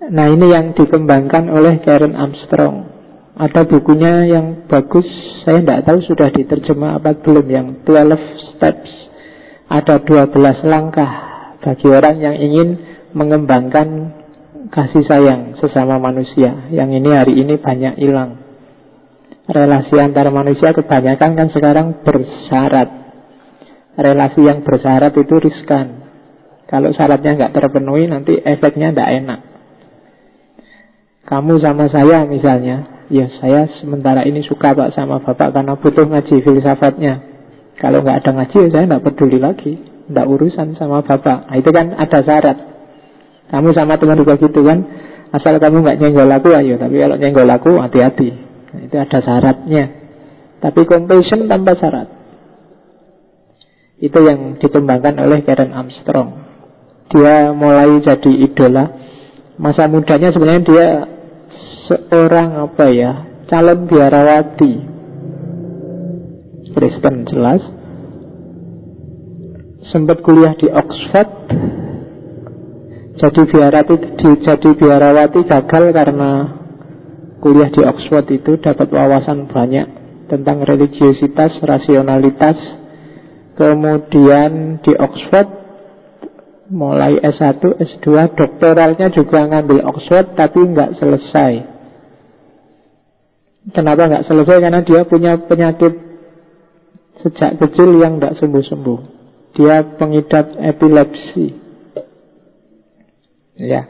Nah 0.09 0.27
ini 0.33 0.47
yang 0.49 0.73
dikembangkan 0.73 1.53
oleh 1.53 1.85
Karen 1.85 2.17
Armstrong. 2.17 2.97
Ada 3.39 3.69
bukunya 3.69 4.25
yang 4.27 4.67
bagus, 4.67 5.07
saya 5.45 5.63
tidak 5.63 5.85
tahu 5.85 5.99
sudah 6.11 6.33
diterjemah 6.33 6.99
apa 6.99 7.15
belum 7.23 7.47
yang 7.47 7.67
12 7.87 8.57
steps. 8.57 8.91
Ada 9.69 10.01
12 10.03 10.65
langkah 10.65 11.13
bagi 11.61 11.87
orang 11.93 12.17
yang 12.25 12.35
ingin 12.41 12.69
mengembangkan 13.13 14.17
kasih 14.73 15.05
sayang 15.05 15.61
sesama 15.61 16.01
manusia. 16.01 16.73
Yang 16.73 16.91
ini 17.05 17.11
hari 17.13 17.35
ini 17.37 17.55
banyak 17.61 17.95
hilang. 18.01 18.43
Relasi 19.49 19.97
antar 20.01 20.29
manusia 20.33 20.73
kebanyakan 20.73 21.31
kan 21.37 21.49
sekarang 21.53 21.87
bersyarat. 22.01 22.91
Relasi 23.97 24.41
yang 24.41 24.65
bersyarat 24.65 25.13
itu 25.17 25.37
riskan. 25.37 26.09
Kalau 26.69 26.93
syaratnya 26.97 27.37
nggak 27.37 27.55
terpenuhi 27.57 28.09
nanti 28.09 28.37
efeknya 28.41 28.93
tidak 28.93 29.09
enak. 29.25 29.41
Kamu 31.29 31.61
sama 31.61 31.93
saya 31.93 32.25
misalnya 32.25 32.99
Ya 33.09 33.25
saya 33.41 33.65
sementara 33.81 34.21
ini 34.29 34.45
suka 34.45 34.77
pak 34.77 34.93
sama 34.93 35.17
bapak 35.25 35.57
karena 35.57 35.81
butuh 35.81 36.05
ngaji 36.05 36.45
filsafatnya. 36.45 37.25
Kalau 37.81 38.05
nggak 38.05 38.21
ada 38.21 38.31
ngaji 38.37 38.69
saya 38.69 38.85
nggak 38.85 39.05
peduli 39.09 39.41
lagi, 39.41 39.81
nggak 40.13 40.29
urusan 40.29 40.77
sama 40.77 41.01
bapak. 41.01 41.49
Nah, 41.49 41.57
itu 41.57 41.73
kan 41.73 41.97
ada 41.97 42.21
syarat. 42.21 42.59
Kamu 43.49 43.73
sama 43.73 43.97
teman 43.97 44.21
juga 44.21 44.37
gitu 44.37 44.61
kan, 44.61 44.85
asal 45.33 45.57
kamu 45.57 45.89
nggak 45.89 45.97
nyenggol 46.05 46.29
aku 46.29 46.53
ayo. 46.53 46.77
Tapi 46.77 47.01
kalau 47.01 47.17
nyenggol 47.17 47.49
aku 47.49 47.71
hati-hati. 47.81 48.29
Nah, 48.77 48.81
itu 48.85 48.97
ada 49.01 49.19
syaratnya. 49.25 49.85
Tapi 50.61 50.81
compassion 50.85 51.49
tanpa 51.49 51.81
syarat. 51.81 52.09
Itu 54.05 54.21
yang 54.21 54.61
dikembangkan 54.61 55.17
oleh 55.17 55.49
Karen 55.49 55.73
Armstrong. 55.73 56.45
Dia 57.09 57.57
mulai 57.57 58.05
jadi 58.05 58.33
idola. 58.37 58.85
Masa 59.57 59.89
mudanya 59.89 60.29
sebenarnya 60.29 60.63
dia 60.63 60.89
seorang 61.89 62.69
apa 62.69 62.87
ya 62.93 63.13
calon 63.49 63.89
biarawati 63.89 64.75
Kristen 66.77 67.27
jelas 67.27 67.65
sempat 69.91 70.21
kuliah 70.23 70.55
di 70.55 70.69
Oxford 70.69 71.31
jadi 73.19 73.41
biarawati 73.51 73.97
jadi 74.45 74.71
biarawati 74.79 75.41
gagal 75.43 75.85
karena 75.91 76.31
kuliah 77.43 77.71
di 77.71 77.83
Oxford 77.83 78.27
itu 78.31 78.63
dapat 78.63 78.91
wawasan 78.91 79.51
banyak 79.51 79.87
tentang 80.29 80.63
religiositas, 80.63 81.57
rasionalitas. 81.65 82.59
Kemudian 83.59 84.79
di 84.87 84.95
Oxford 84.95 85.49
mulai 86.71 87.19
S1, 87.19 87.59
S2, 87.59 88.07
doktoralnya 88.39 89.11
juga 89.11 89.51
ngambil 89.51 89.83
Oxford 89.83 90.39
tapi 90.39 90.63
nggak 90.63 90.95
selesai. 91.03 91.78
Kenapa 93.69 94.09
nggak 94.09 94.27
selesai? 94.27 94.57
Karena 94.65 94.81
dia 94.81 95.05
punya 95.05 95.37
penyakit 95.37 95.93
sejak 97.21 97.59
kecil 97.61 97.99
yang 98.01 98.17
tidak 98.17 98.39
sembuh-sembuh. 98.41 99.01
Dia 99.59 99.99
pengidap 99.99 100.55
epilepsi. 100.57 101.47
Ya, 103.59 103.83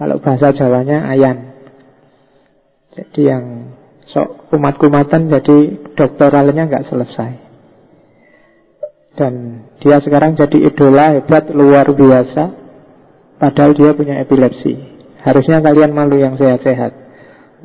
kalau 0.00 0.16
bahasa 0.18 0.56
Jawanya 0.56 1.04
ayan. 1.12 1.52
Jadi 2.94 3.20
yang 3.26 3.44
sok 4.08 4.48
kumat-kumatan 4.48 5.28
jadi 5.28 5.56
doktoralnya 5.92 6.66
nggak 6.66 6.88
selesai. 6.88 7.32
Dan 9.14 9.62
dia 9.78 10.02
sekarang 10.02 10.34
jadi 10.34 10.72
idola 10.72 11.14
hebat 11.20 11.52
luar 11.52 11.86
biasa. 11.92 12.64
Padahal 13.38 13.76
dia 13.76 13.92
punya 13.92 14.18
epilepsi. 14.24 14.74
Harusnya 15.20 15.60
kalian 15.60 15.92
malu 15.92 16.16
yang 16.16 16.34
sehat-sehat. 16.40 17.03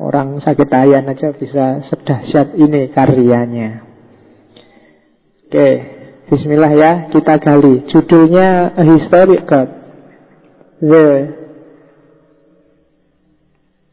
Orang 0.00 0.40
sakit 0.40 0.64
ayan 0.72 1.12
aja 1.12 1.36
bisa 1.36 1.84
sedahsyat 1.92 2.56
ini 2.56 2.88
karyanya. 2.88 3.84
Oke, 5.44 5.68
bismillah 6.32 6.72
ya, 6.72 6.92
kita 7.12 7.36
gali. 7.36 7.84
Judulnya 7.92 8.72
A 8.80 8.82
Historic 8.96 9.44
God. 9.44 9.68
The 10.80 11.06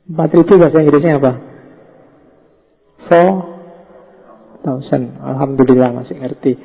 4000 0.08 0.62
bahasa 0.64 0.80
Inggrisnya 0.80 1.20
apa? 1.20 1.34
Four 3.12 3.32
thousand. 4.64 5.20
Alhamdulillah 5.20 5.92
masih 5.92 6.16
ngerti. 6.16 6.56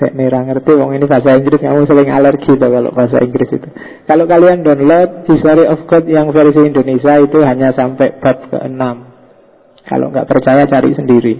Kayak 0.00 0.14
nera 0.16 0.40
ngerti 0.46 0.72
wong 0.78 0.96
ini 0.96 1.04
bahasa 1.04 1.36
Inggris 1.36 1.60
kamu 1.60 1.84
sering 1.84 2.08
alergi 2.08 2.56
tuh 2.56 2.70
kalau 2.70 2.90
bahasa 2.94 3.20
Inggris 3.20 3.50
itu. 3.52 3.68
Kalau 4.08 4.24
kalian 4.24 4.64
download 4.64 5.28
History 5.28 5.66
of 5.68 5.84
God 5.84 6.04
yang 6.08 6.32
versi 6.32 6.60
Indonesia 6.62 7.20
itu 7.20 7.38
hanya 7.44 7.74
sampai 7.76 8.16
bab 8.22 8.48
ke-6. 8.48 8.82
Kalau 9.90 10.06
nggak 10.08 10.28
percaya 10.30 10.64
cari 10.70 10.94
sendiri. 10.96 11.34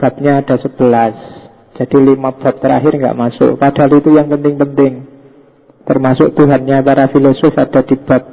babnya 0.00 0.40
ada 0.40 0.56
11 0.56 1.76
jadi 1.76 1.96
lima 2.00 2.32
bab 2.32 2.56
terakhir 2.56 2.96
nggak 2.96 3.18
masuk 3.20 3.60
padahal 3.60 4.00
itu 4.00 4.16
yang 4.16 4.32
penting-penting 4.32 5.04
termasuk 5.84 6.32
Tuhannya 6.32 6.80
para 6.80 7.12
filosof 7.12 7.52
ada 7.52 7.84
di 7.84 8.00
bab 8.00 8.24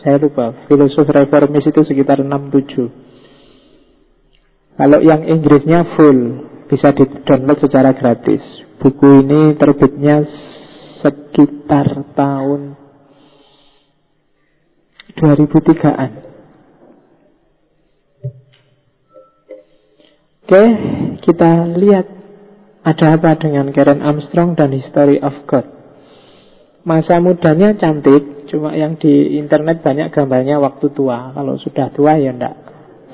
saya 0.00 0.16
lupa 0.16 0.56
filosof 0.64 1.04
reformis 1.04 1.68
itu 1.68 1.84
sekitar 1.84 2.24
6-7 2.24 4.80
kalau 4.80 5.04
yang 5.04 5.20
Inggrisnya 5.28 5.84
full 5.94 6.48
bisa 6.68 6.92
di 6.96 7.04
download 7.24 7.60
secara 7.60 7.92
gratis 7.92 8.64
buku 8.84 9.24
ini 9.24 9.56
terbitnya 9.56 10.28
sekitar 11.00 12.12
tahun 12.12 12.76
2003-an. 15.14 16.12
Oke, 20.44 20.64
kita 21.24 21.50
lihat 21.80 22.06
ada 22.84 23.06
apa 23.16 23.32
dengan 23.40 23.72
Karen 23.72 24.04
Armstrong 24.04 24.52
dan 24.52 24.76
History 24.76 25.16
of 25.24 25.32
God. 25.48 25.64
Masa 26.84 27.16
mudanya 27.16 27.72
cantik, 27.80 28.52
cuma 28.52 28.76
yang 28.76 29.00
di 29.00 29.40
internet 29.40 29.80
banyak 29.80 30.12
gambarnya 30.12 30.60
waktu 30.60 30.92
tua. 30.92 31.32
Kalau 31.32 31.56
sudah 31.56 31.88
tua 31.96 32.20
ya 32.20 32.36
enggak 32.36 32.60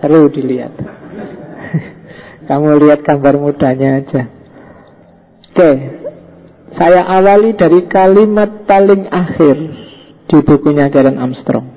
seru 0.02 0.26
dilihat. 0.26 0.74
Kamu 2.50 2.82
lihat 2.82 3.06
gambar 3.06 3.38
mudanya 3.38 4.02
aja. 4.02 4.26
Oke, 5.54 5.70
saya 6.74 7.06
awali 7.06 7.54
dari 7.54 7.86
kalimat 7.86 8.66
paling 8.66 9.06
akhir 9.06 9.56
di 10.26 10.38
bukunya 10.42 10.90
Karen 10.90 11.14
Armstrong. 11.14 11.70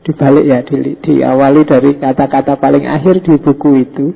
Dibalik 0.00 0.44
ya, 0.48 0.64
di, 0.64 0.96
diawali 1.04 1.68
dari 1.68 2.00
kata-kata 2.00 2.56
paling 2.56 2.88
akhir 2.88 3.20
di 3.28 3.36
buku 3.44 3.70
itu. 3.84 4.06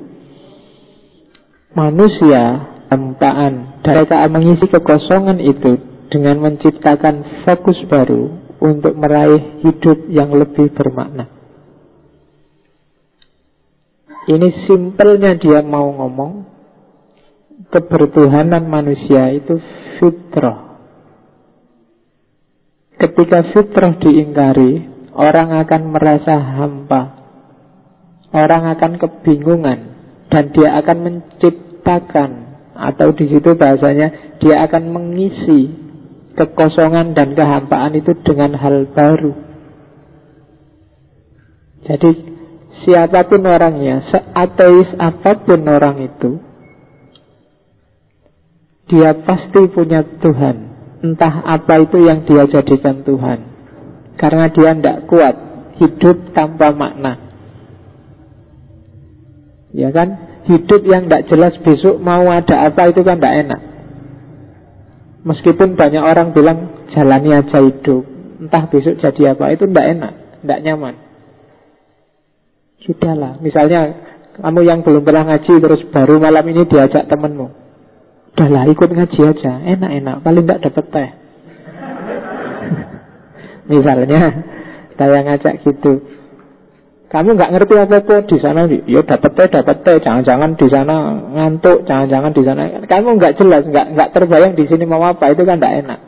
Manusia 1.76 2.64
tempaan 2.88 3.84
mereka 3.84 4.24
mengisi 4.32 4.64
kekosongan 4.64 5.36
itu 5.36 5.76
dengan 6.08 6.48
menciptakan 6.48 7.44
fokus 7.44 7.76
baru 7.92 8.32
untuk 8.56 8.96
meraih 8.96 9.60
hidup 9.60 10.08
yang 10.08 10.32
lebih 10.32 10.72
bermakna. 10.72 11.33
Ini 14.24 14.64
simpelnya 14.64 15.36
dia 15.36 15.60
mau 15.60 15.92
ngomong 15.92 16.48
kebertuhanan 17.68 18.64
manusia 18.64 19.28
itu 19.36 19.60
fitrah. 20.00 20.80
Ketika 22.96 23.52
fitrah 23.52 24.00
diingkari, 24.00 24.88
orang 25.12 25.60
akan 25.60 25.82
merasa 25.92 26.34
hampa. 26.40 27.02
Orang 28.34 28.66
akan 28.66 28.98
kebingungan 28.98 29.78
dan 30.26 30.50
dia 30.50 30.74
akan 30.82 30.98
menciptakan 31.06 32.30
atau 32.74 33.14
di 33.14 33.30
situ 33.30 33.54
bahasanya 33.54 34.38
dia 34.42 34.66
akan 34.66 34.90
mengisi 34.90 35.70
kekosongan 36.34 37.14
dan 37.14 37.38
kehampaan 37.38 37.94
itu 37.94 38.10
dengan 38.26 38.58
hal 38.58 38.90
baru. 38.90 39.38
Jadi 41.86 42.33
siapa 42.84 43.26
pun 43.26 43.42
orangnya, 43.44 44.04
seateis 44.12 44.92
apa 45.00 45.42
pun 45.42 45.60
orang 45.64 45.96
itu, 46.04 46.38
dia 48.88 49.16
pasti 49.24 49.64
punya 49.72 50.04
Tuhan. 50.20 50.56
Entah 51.04 51.44
apa 51.44 51.84
itu 51.84 52.00
yang 52.00 52.24
dia 52.24 52.48
jadikan 52.48 53.04
Tuhan. 53.04 53.38
Karena 54.16 54.48
dia 54.48 54.72
tidak 54.72 55.04
kuat 55.10 55.34
hidup 55.80 56.32
tanpa 56.32 56.72
makna. 56.72 57.20
Ya 59.74 59.90
kan? 59.90 60.38
Hidup 60.44 60.84
yang 60.84 61.08
tidak 61.08 61.26
jelas 61.32 61.54
besok 61.64 61.98
mau 62.00 62.28
ada 62.28 62.68
apa 62.68 62.92
itu 62.92 63.00
kan 63.00 63.16
tidak 63.20 63.36
enak. 63.48 63.60
Meskipun 65.24 65.74
banyak 65.74 66.04
orang 66.04 66.36
bilang 66.36 66.84
jalani 66.92 67.32
aja 67.32 67.64
hidup, 67.64 68.04
entah 68.44 68.68
besok 68.68 69.00
jadi 69.00 69.32
apa 69.32 69.56
itu 69.56 69.64
tidak 69.64 69.86
enak, 69.96 70.12
tidak 70.44 70.60
nyaman. 70.60 71.03
Sudahlah, 72.84 73.40
misalnya 73.40 73.96
kamu 74.36 74.60
yang 74.66 74.84
belum 74.84 75.00
pernah 75.00 75.24
ngaji 75.24 75.52
terus 75.56 75.80
baru 75.88 76.20
malam 76.20 76.44
ini 76.52 76.68
diajak 76.68 77.08
temenmu. 77.08 77.48
Udahlah 78.34 78.68
ikut 78.68 78.90
ngaji 78.92 79.20
aja, 79.24 79.52
enak-enak, 79.62 80.16
paling 80.20 80.44
tidak 80.44 80.60
dapat 80.68 80.84
teh. 80.90 81.10
Misalnya 83.72 84.22
saya 85.00 85.18
ngajak 85.22 85.64
gitu. 85.64 86.02
Kamu 87.08 87.38
nggak 87.38 87.52
ngerti 87.54 87.74
apa-apa 87.78 88.26
di 88.26 88.36
sana, 88.42 88.66
ya 88.66 89.00
dapat 89.06 89.32
teh, 89.38 89.46
dapat 89.46 89.76
teh. 89.86 89.96
Jangan-jangan 90.02 90.50
di 90.58 90.66
sana 90.66 90.96
ngantuk, 91.30 91.86
jangan-jangan 91.86 92.32
di 92.34 92.42
sana. 92.42 92.62
Kamu 92.90 93.08
nggak 93.22 93.38
jelas, 93.38 93.62
nggak 93.70 93.86
nggak 93.94 94.10
terbayang 94.18 94.58
di 94.58 94.66
sini 94.66 94.82
mau 94.82 95.00
apa 95.06 95.30
itu 95.30 95.46
kan 95.46 95.62
nggak 95.62 95.76
enak. 95.86 96.00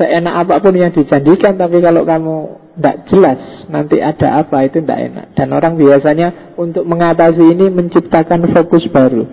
Seenak 0.00 0.34
apa 0.48 0.58
pun 0.64 0.72
yang 0.72 0.90
dijanjikan, 0.90 1.60
tapi 1.60 1.84
kalau 1.84 2.08
kamu 2.08 2.63
tidak 2.74 2.96
jelas 3.06 3.40
nanti 3.70 4.02
ada 4.02 4.42
apa 4.42 4.66
itu 4.66 4.82
tidak 4.82 5.00
enak. 5.10 5.26
Dan 5.38 5.54
orang 5.54 5.78
biasanya 5.78 6.54
untuk 6.58 6.84
mengatasi 6.84 7.42
ini 7.54 7.70
menciptakan 7.70 8.50
fokus 8.50 8.84
baru. 8.90 9.24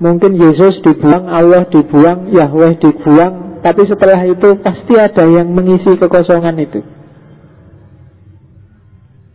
Mungkin 0.00 0.32
Yesus 0.40 0.80
dibuang, 0.80 1.28
Allah 1.28 1.68
dibuang, 1.68 2.32
Yahweh 2.32 2.80
dibuang, 2.80 3.60
tapi 3.60 3.84
setelah 3.84 4.24
itu 4.24 4.56
pasti 4.64 4.96
ada 4.96 5.28
yang 5.28 5.52
mengisi 5.52 5.92
kekosongan 6.00 6.56
itu. 6.56 6.80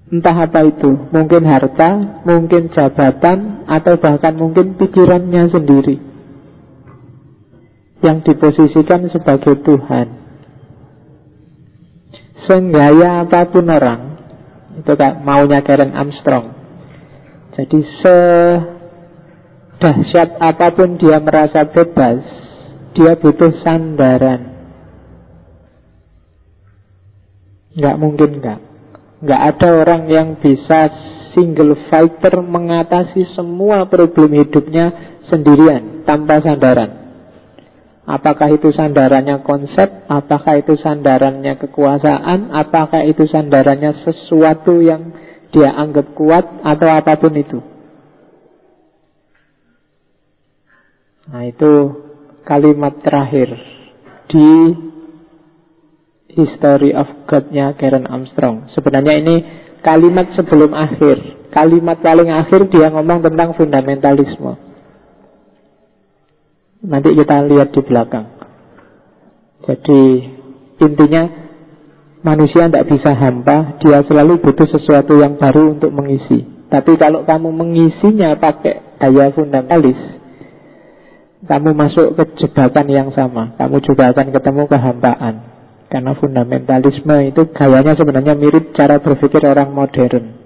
Entah 0.09 0.37
apa 0.37 0.65
itu, 0.65 0.89
mungkin 1.13 1.45
harta, 1.45 2.21
mungkin 2.25 2.73
jabatan, 2.73 3.65
atau 3.69 3.93
bahkan 4.01 4.33
mungkin 4.33 4.77
pikirannya 4.77 5.53
sendiri 5.53 5.97
yang 8.05 8.21
diposisikan 8.21 9.09
sebagai 9.09 9.61
Tuhan. 9.65 10.24
Senggaya 12.45 13.25
apa 13.25 13.49
pun 13.49 13.65
orang, 13.69 14.21
itu 14.77 14.93
kan 14.93 15.21
maunya 15.25 15.65
Karen 15.65 15.97
Armstrong. 15.97 16.53
Jadi 17.55 17.79
sedahsyat 19.79 20.37
apa 20.43 20.75
pun 20.75 20.99
dia 20.99 21.17
merasa 21.23 21.63
bebas, 21.65 22.21
dia 22.93 23.15
butuh 23.15 23.51
sandaran. 23.63 24.55
Nggak 27.75 27.95
mungkin 27.99 28.29
nggak. 28.39 28.59
Nggak 29.25 29.41
ada 29.55 29.69
orang 29.83 30.03
yang 30.11 30.35
bisa 30.39 30.91
single 31.35 31.75
fighter 31.91 32.39
mengatasi 32.39 33.27
semua 33.35 33.87
problem 33.87 34.31
hidupnya 34.39 35.19
sendirian 35.27 36.07
tanpa 36.07 36.39
sandaran. 36.39 37.04
Apakah 38.05 38.53
itu 38.53 38.69
sandarannya 38.69 39.41
konsep, 39.41 40.05
apakah 40.05 40.61
itu 40.61 40.77
sandarannya 40.77 41.57
kekuasaan, 41.57 42.53
apakah 42.53 43.01
itu 43.01 43.25
sandarannya 43.25 43.97
sesuatu 44.05 44.77
yang 44.77 45.09
dia 45.49 45.73
anggap 45.73 46.13
kuat 46.13 46.45
atau 46.61 46.85
apa 46.85 47.17
pun 47.17 47.33
itu. 47.33 47.59
Nah 51.25 51.49
itu 51.49 51.71
kalimat 52.45 53.01
terakhir 53.01 53.57
di 54.29 54.49
History 56.35 56.93
of 56.93 57.09
God-nya 57.25 57.73
Karen 57.79 58.05
Armstrong. 58.05 58.69
Sebenarnya 58.77 59.17
ini 59.17 59.35
kalimat 59.81 60.29
sebelum 60.37 60.77
akhir. 60.77 61.49
Kalimat 61.49 62.03
paling 62.03 62.29
akhir 62.29 62.67
dia 62.69 62.91
ngomong 62.91 63.23
tentang 63.23 63.55
fundamentalisme. 63.55 64.64
Nanti 66.85 67.17
kita 67.17 67.41
lihat 67.49 67.73
di 67.73 67.81
belakang. 67.81 68.25
Jadi 69.65 70.01
intinya 70.77 71.23
manusia 72.21 72.69
tidak 72.69 72.85
bisa 72.89 73.17
hampa, 73.17 73.81
dia 73.81 74.05
selalu 74.05 74.37
butuh 74.41 74.69
sesuatu 74.69 75.17
yang 75.17 75.41
baru 75.41 75.73
untuk 75.73 75.89
mengisi. 75.89 76.45
Tapi 76.69 76.97
kalau 76.97 77.25
kamu 77.25 77.49
mengisinya 77.49 78.37
pakai 78.37 79.01
daya 79.01 79.33
fundamentalis, 79.33 79.97
kamu 81.45 81.77
masuk 81.77 82.17
ke 82.17 82.23
jebakan 82.41 82.87
yang 82.89 83.09
sama. 83.13 83.53
Kamu 83.57 83.77
juga 83.85 84.09
akan 84.13 84.33
ketemu 84.33 84.63
kehampaan. 84.65 85.35
Karena 85.85 86.17
fundamentalisme 86.17 87.15
itu 87.29 87.41
gayanya 87.53 87.93
sebenarnya 87.93 88.33
mirip 88.33 88.73
cara 88.73 88.97
berpikir 88.97 89.45
orang 89.45 89.69
modern. 89.69 90.41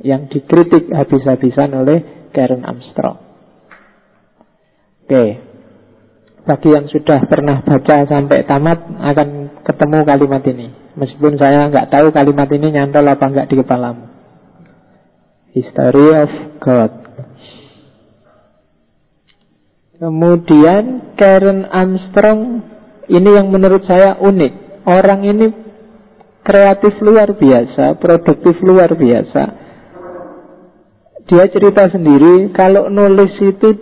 Yang 0.00 0.22
dikritik 0.40 0.88
habis-habisan 0.90 1.76
oleh 1.76 2.28
Karen 2.32 2.64
Armstrong. 2.64 3.20
Oke. 5.04 5.43
Bagi 6.44 6.68
yang 6.76 6.84
sudah 6.92 7.24
pernah 7.24 7.64
baca 7.64 8.04
sampai 8.04 8.44
tamat 8.44 8.84
akan 9.00 9.28
ketemu 9.64 9.98
kalimat 10.04 10.42
ini. 10.44 10.66
Meskipun 10.92 11.40
saya 11.40 11.72
nggak 11.72 11.88
tahu 11.88 12.12
kalimat 12.12 12.48
ini 12.52 12.68
nyantol 12.68 13.08
apa 13.08 13.24
nggak 13.32 13.48
di 13.48 13.56
kepalamu. 13.64 14.04
History 15.56 16.08
of 16.12 16.32
God. 16.60 16.92
Kemudian 19.96 21.16
Karen 21.16 21.64
Armstrong 21.64 22.60
ini 23.08 23.30
yang 23.32 23.48
menurut 23.48 23.88
saya 23.88 24.20
unik. 24.20 24.84
Orang 24.84 25.24
ini 25.24 25.48
kreatif 26.44 27.00
luar 27.00 27.32
biasa, 27.32 27.96
produktif 27.96 28.60
luar 28.60 28.92
biasa. 28.92 29.64
dia 31.24 31.48
cerita 31.48 31.88
sendiri 31.88 32.52
kalau 32.52 32.92
nulis 32.92 33.32
itu 33.40 33.72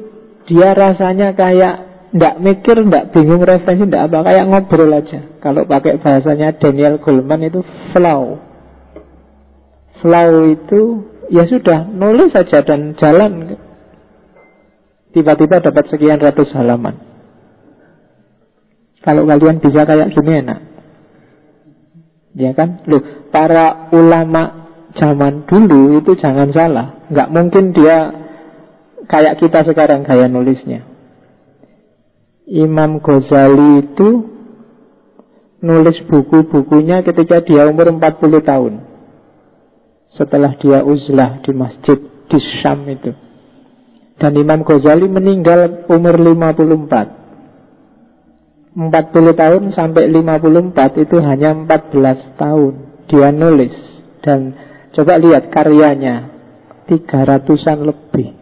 dia 0.46 0.70
rasanya 0.79 1.35
kayak 1.35 1.91
nggak 2.12 2.35
mikir, 2.44 2.77
nggak 2.77 3.09
bingung 3.16 3.40
referensi, 3.40 3.88
nggak 3.88 4.12
apa, 4.12 4.18
kayak 4.29 4.48
ngobrol 4.53 4.92
aja. 4.92 5.20
Kalau 5.40 5.64
pakai 5.64 5.96
bahasanya 5.96 6.53
Daniel 6.61 7.01
Goleman 7.01 7.48
itu 7.48 7.64
flow. 7.96 8.37
Flow 10.05 10.31
itu 10.53 10.81
ya 11.33 11.48
sudah 11.48 11.88
nulis 11.88 12.37
saja 12.37 12.61
dan 12.61 12.92
jalan. 13.01 13.57
Tiba-tiba 15.12 15.61
dapat 15.61 15.85
sekian 15.92 16.20
ratus 16.20 16.53
halaman. 16.57 17.01
Kalau 19.03 19.27
kalian 19.27 19.61
bisa 19.61 19.83
kayak 19.83 20.12
gini 20.14 20.40
enak. 20.40 20.61
Ya 22.33 22.57
kan? 22.57 22.81
Loh, 22.88 23.29
para 23.29 23.92
ulama 23.92 24.68
zaman 24.96 25.44
dulu 25.44 26.01
itu 26.01 26.16
jangan 26.16 26.48
salah. 26.53 27.09
Nggak 27.12 27.29
mungkin 27.29 27.64
dia 27.77 28.09
kayak 29.09 29.37
kita 29.40 29.64
sekarang 29.68 30.05
gaya 30.05 30.29
nulisnya. 30.33 30.91
Imam 32.50 32.98
Ghazali 32.98 33.87
itu 33.87 34.09
nulis 35.62 35.94
buku-bukunya 36.11 37.07
ketika 37.07 37.38
dia 37.46 37.70
umur 37.70 37.94
40 37.94 38.42
tahun. 38.42 38.72
Setelah 40.18 40.59
dia 40.59 40.83
uzlah 40.83 41.38
di 41.40 41.55
masjid 41.55 41.98
di 42.02 42.38
Syam 42.61 42.83
itu. 42.90 43.14
Dan 44.18 44.35
Imam 44.35 44.66
Ghazali 44.66 45.07
meninggal 45.07 45.87
umur 45.87 46.18
54. 46.18 47.22
40 48.72 48.88
tahun 49.37 49.62
sampai 49.76 50.09
54 50.09 51.05
itu 51.05 51.16
hanya 51.20 51.52
14 51.52 52.40
tahun 52.40 52.72
dia 53.05 53.28
nulis 53.28 53.76
dan 54.24 54.57
coba 54.96 55.20
lihat 55.20 55.52
karyanya 55.52 56.33
300-an 56.88 57.78
lebih 57.85 58.33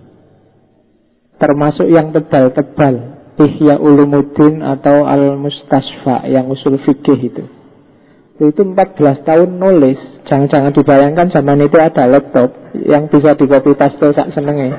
termasuk 1.43 1.91
yang 1.91 2.15
tebal-tebal 2.15 3.20
Ihya 3.41 3.81
Ulumuddin 3.81 4.61
atau 4.61 5.09
Al-Mustasfa 5.09 6.29
yang 6.29 6.53
usul 6.53 6.77
fikih 6.85 7.21
itu. 7.21 7.45
Itu 8.41 8.65
14 8.65 9.25
tahun 9.25 9.61
nulis. 9.61 10.01
Jangan-jangan 10.25 10.73
dibayangkan 10.73 11.29
zaman 11.33 11.61
itu 11.65 11.77
ada 11.77 12.09
laptop 12.09 12.53
yang 12.73 13.09
bisa 13.09 13.37
di 13.37 13.45
copy 13.45 13.77
paste 13.77 14.17
sak 14.17 14.33
senenge. 14.33 14.73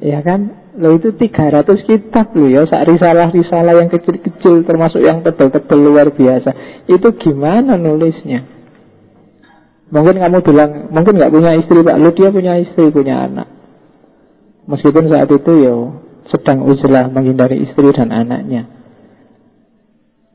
Ya 0.00 0.20
kan? 0.24 0.72
Lo 0.80 0.96
itu 0.96 1.12
300 1.12 1.66
kitab 1.84 2.32
lo 2.32 2.48
ya, 2.48 2.64
sak 2.64 2.88
risalah-risalah 2.88 3.74
yang 3.76 3.92
kecil-kecil 3.92 4.64
termasuk 4.64 5.04
yang 5.04 5.20
tebel-tebel 5.20 5.78
luar 5.78 6.08
biasa. 6.08 6.84
Itu 6.88 7.12
gimana 7.20 7.76
nulisnya? 7.76 8.60
Mungkin 9.90 10.22
kamu 10.22 10.38
bilang, 10.46 10.70
mungkin 10.94 11.18
nggak 11.18 11.34
punya 11.34 11.52
istri 11.58 11.82
Pak, 11.82 11.98
lo 11.98 12.14
dia 12.14 12.30
punya 12.30 12.54
istri, 12.62 12.94
punya 12.94 13.26
anak. 13.26 13.48
Meskipun 14.70 15.10
saat 15.10 15.26
itu 15.26 15.52
ya 15.66 15.74
sedang 16.28 16.68
uzlah 16.68 17.08
menghindari 17.08 17.64
istri 17.64 17.88
dan 17.96 18.12
anaknya. 18.12 18.68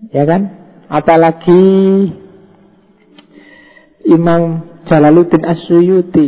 Ya 0.10 0.26
kan? 0.26 0.42
Apalagi 0.90 1.62
Imam 4.06 4.42
Jalaluddin 4.86 5.46
Asyuyuti 5.46 6.28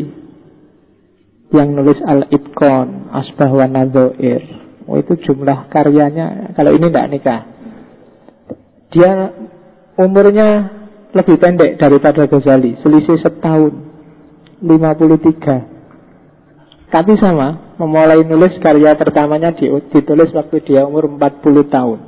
yang 1.53 1.77
nulis 1.77 2.01
Al-Ibqon, 2.03 3.13
Asbah 3.13 3.51
wa. 3.53 3.67
Oh, 4.87 4.95
itu 4.95 5.13
jumlah 5.19 5.67
karyanya, 5.67 6.55
kalau 6.55 6.71
ini 6.71 6.87
tidak 6.87 7.07
nikah. 7.11 7.41
Dia 8.95 9.35
umurnya 9.99 10.71
lebih 11.11 11.35
pendek 11.43 11.75
daripada 11.75 12.23
Ghazali, 12.23 12.79
selisih 12.79 13.19
setahun, 13.19 13.75
53. 14.63 15.76
Tapi 16.87 17.19
sama, 17.19 17.75
memulai 17.75 18.23
nulis 18.23 18.55
karya 18.63 18.95
pertamanya 18.95 19.51
ditulis 19.51 20.31
waktu 20.31 20.63
dia 20.63 20.87
umur 20.87 21.11
40 21.19 21.67
tahun. 21.67 21.99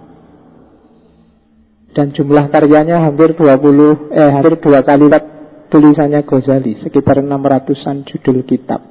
Dan 1.91 2.15
jumlah 2.15 2.47
karyanya 2.47 3.03
hampir 3.03 3.35
20 3.35 4.13
eh 4.13 4.29
hampir 4.31 4.55
dua 4.61 4.85
kali 4.87 5.09
lipat 5.09 5.23
tulisannya 5.67 6.23
Ghazali, 6.23 6.79
sekitar 6.79 7.19
600-an 7.19 8.07
judul 8.07 8.47
kitab 8.47 8.81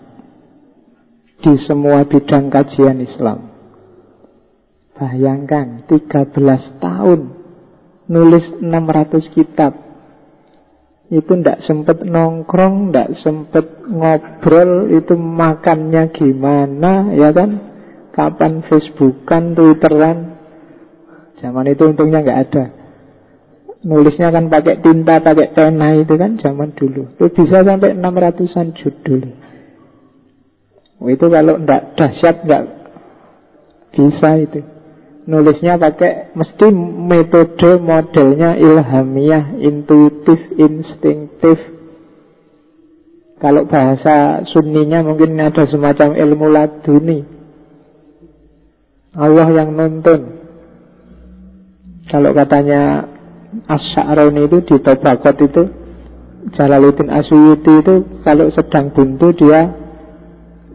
di 1.39 1.55
semua 1.65 2.05
bidang 2.05 2.51
kajian 2.51 2.99
Islam. 3.01 3.49
Bayangkan 4.99 5.87
13 5.87 6.83
tahun 6.83 7.21
nulis 8.11 8.45
600 8.61 9.37
kitab 9.37 9.73
itu 11.09 11.33
ndak 11.41 11.65
sempet 11.65 12.05
nongkrong, 12.05 12.93
ndak 12.93 13.17
sempet 13.25 13.65
ngobrol, 13.89 14.93
itu 14.93 15.17
makannya 15.17 16.13
gimana, 16.13 17.17
ya 17.17 17.33
kan? 17.33 17.65
Kapan 18.13 18.61
Facebookan, 18.69 19.57
Twitteran? 19.57 20.37
Zaman 21.41 21.71
itu 21.73 21.89
untungnya 21.89 22.21
nggak 22.21 22.41
ada. 22.51 22.65
Nulisnya 23.89 24.35
kan 24.35 24.51
pakai 24.53 24.85
tinta, 24.85 25.23
pakai 25.23 25.55
pena 25.55 25.97
itu 25.97 26.13
kan 26.19 26.37
zaman 26.37 26.75
dulu. 26.77 27.15
Itu 27.15 27.31
bisa 27.31 27.63
sampai 27.63 27.95
600-an 27.95 28.69
judul. 28.75 29.23
Itu 31.09 31.27
kalau 31.31 31.63
ndak 31.63 31.95
dahsyat 31.95 32.43
nggak 32.43 32.65
bisa 33.95 34.31
itu. 34.45 34.61
Nulisnya 35.29 35.77
pakai 35.77 36.33
mesti 36.33 36.73
metode 37.05 37.77
modelnya 37.85 38.57
ilhamiah, 38.57 39.61
intuitif, 39.61 40.41
instinktif. 40.57 41.61
Kalau 43.37 43.69
bahasa 43.69 44.41
sunninya 44.49 45.05
mungkin 45.05 45.37
ada 45.37 45.69
semacam 45.69 46.17
ilmu 46.17 46.47
laduni. 46.49 47.29
Allah 49.13 49.49
yang 49.53 49.77
nonton. 49.77 50.41
Kalau 52.09 52.33
katanya 52.33 53.05
Asy'arani 53.69 54.49
itu 54.49 54.65
di 54.65 54.77
Tobakot 54.81 55.37
itu 55.45 55.63
Jalaluddin 56.57 57.13
Asyuyuti 57.13 57.73
itu 57.85 57.95
kalau 58.25 58.49
sedang 58.49 58.97
buntu 58.97 59.37
dia 59.37 59.77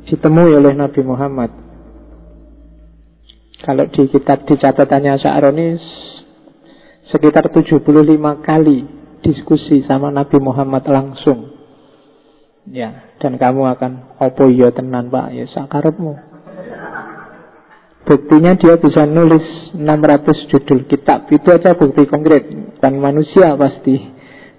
ditemui 0.05 0.53
oleh 0.53 0.77
Nabi 0.77 1.01
Muhammad 1.01 1.62
kalau 3.63 3.87
di 3.87 4.11
kitab 4.11 4.43
di 4.43 4.59
catatannya 4.59 5.15
Sya'roni 5.23 5.67
sekitar 7.07 7.47
75 7.47 7.79
kali 8.43 8.83
diskusi 9.23 9.87
sama 9.87 10.11
Nabi 10.11 10.35
Muhammad 10.43 10.83
langsung. 10.83 11.55
Ya, 12.67 13.11
dan 13.23 13.39
kamu 13.39 13.63
akan 13.75 13.91
opo 14.19 14.47
yo 14.51 14.67
iya 14.67 14.69
tenan 14.71 15.07
Pak, 15.07 15.35
ya 15.35 15.47
sakarepmu. 15.47 16.15
Buktinya 18.03 18.51
dia 18.59 18.75
bisa 18.75 19.07
nulis 19.07 19.71
600 19.71 20.51
judul 20.51 20.83
kitab. 20.91 21.31
Itu 21.31 21.47
aja 21.55 21.71
bukti 21.71 22.03
konkret. 22.03 22.43
Dan 22.83 22.99
manusia 22.99 23.55
pasti 23.55 23.95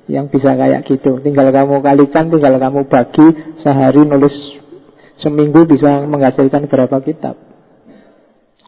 yang 0.08 0.32
bisa 0.32 0.56
kayak 0.56 0.88
gitu. 0.88 1.20
Tinggal 1.20 1.52
kamu 1.52 1.84
kalikan, 1.84 2.32
tinggal 2.32 2.56
kamu 2.56 2.88
bagi 2.88 3.26
Sehari 3.60 4.00
nulis 4.00 4.32
seminggu 5.20 5.68
bisa 5.68 6.08
menghasilkan 6.08 6.72
berapa 6.72 7.04
kitab 7.04 7.53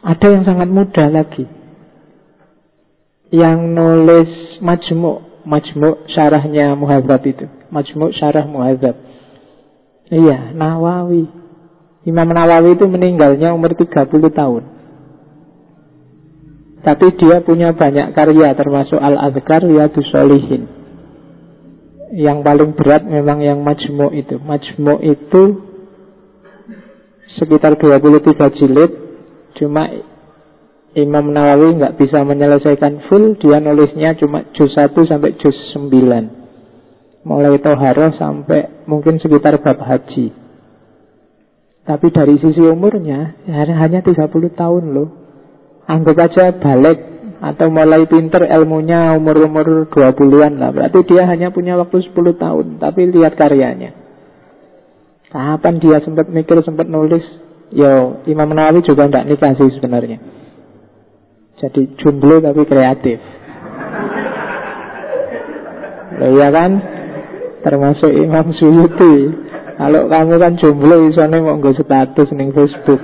ada 0.07 0.27
yang 0.31 0.43
sangat 0.47 0.69
muda 0.71 1.11
lagi. 1.11 1.43
Yang 3.27 3.59
nulis 3.75 4.31
majmuk 4.63 5.27
Majmuk 5.47 6.11
syarahnya 6.11 6.75
muhadzab 6.75 7.23
itu. 7.23 7.47
Majmuk 7.71 8.11
syarah 8.15 8.43
muhadzab 8.43 8.99
Iya, 10.11 10.51
Nawawi. 10.51 11.27
Imam 12.03 12.27
Nawawi 12.27 12.75
itu 12.75 12.83
meninggalnya 12.87 13.55
umur 13.55 13.71
30 13.75 14.11
tahun. 14.11 14.63
Tapi 16.83 17.07
dia 17.19 17.43
punya 17.43 17.75
banyak 17.75 18.11
karya 18.15 18.55
Termasuk 18.55 18.95
Al-Adhkar, 18.95 19.65
Riyadus 19.65 20.07
Solihin 20.13 20.69
Yang 22.15 22.37
paling 22.47 22.71
berat 22.75 23.03
memang 23.03 23.39
yang 23.39 23.59
majmuk 23.63 24.11
itu. 24.15 24.35
Majmuk 24.39 24.99
itu 24.99 25.43
Sekitar 27.39 27.75
23 27.75 28.55
jilid 28.55 29.06
Cuma 29.57 29.89
Imam 30.97 31.29
Nawawi 31.29 31.77
nggak 31.77 31.97
bisa 31.99 32.25
menyelesaikan 32.25 33.05
full, 33.05 33.37
dia 33.37 33.61
nulisnya 33.61 34.17
cuma 34.17 34.49
juz 34.53 34.73
1 34.73 34.93
sampai 35.05 35.37
juz 35.37 35.53
9. 35.75 35.93
Mulai 37.27 37.59
tohara 37.59 38.15
sampai 38.15 38.87
mungkin 38.87 39.19
sekitar 39.19 39.59
bab 39.61 39.77
haji. 39.83 40.31
Tapi 41.83 42.07
dari 42.11 42.35
sisi 42.39 42.63
umurnya 42.63 43.35
ya 43.47 43.63
hanya 43.77 43.99
30 43.99 44.31
tahun 44.55 44.83
loh. 44.95 45.09
Anggap 45.87 46.17
aja 46.19 46.51
balik 46.55 46.99
atau 47.37 47.67
mulai 47.69 48.03
pinter 48.09 48.43
ilmunya 48.43 49.15
umur-umur 49.15 49.87
20-an 49.87 50.53
lah. 50.59 50.71
Berarti 50.73 50.99
dia 51.07 51.23
hanya 51.29 51.53
punya 51.53 51.79
waktu 51.79 52.11
10 52.11 52.15
tahun. 52.35 52.65
Tapi 52.83 53.07
lihat 53.11 53.39
karyanya. 53.39 53.95
Kapan 55.31 55.79
dia 55.79 55.99
sempat 56.03 56.27
mikir, 56.31 56.59
sempat 56.63 56.87
nulis 56.87 57.23
Yo, 57.67 58.23
Imam 58.31 58.47
Nawawi 58.55 58.79
juga 58.79 59.11
tidak 59.11 59.27
nikah 59.27 59.51
sih 59.59 59.75
sebenarnya. 59.75 60.23
Jadi 61.57 61.99
jomblo 61.99 62.39
tapi 62.39 62.63
kreatif. 62.63 63.19
Loh, 66.17 66.31
ya 66.37 66.47
kan? 66.53 66.71
Termasuk 67.65 68.13
Imam 68.13 68.55
Suyuti. 68.55 69.15
Kalau 69.77 70.09
kamu 70.09 70.33
kan 70.41 70.53
jomblo 70.57 70.95
isone 71.11 71.37
mau 71.43 71.57
nggak 71.59 71.77
status 71.81 72.29
ning 72.33 72.49
Facebook. 72.55 73.01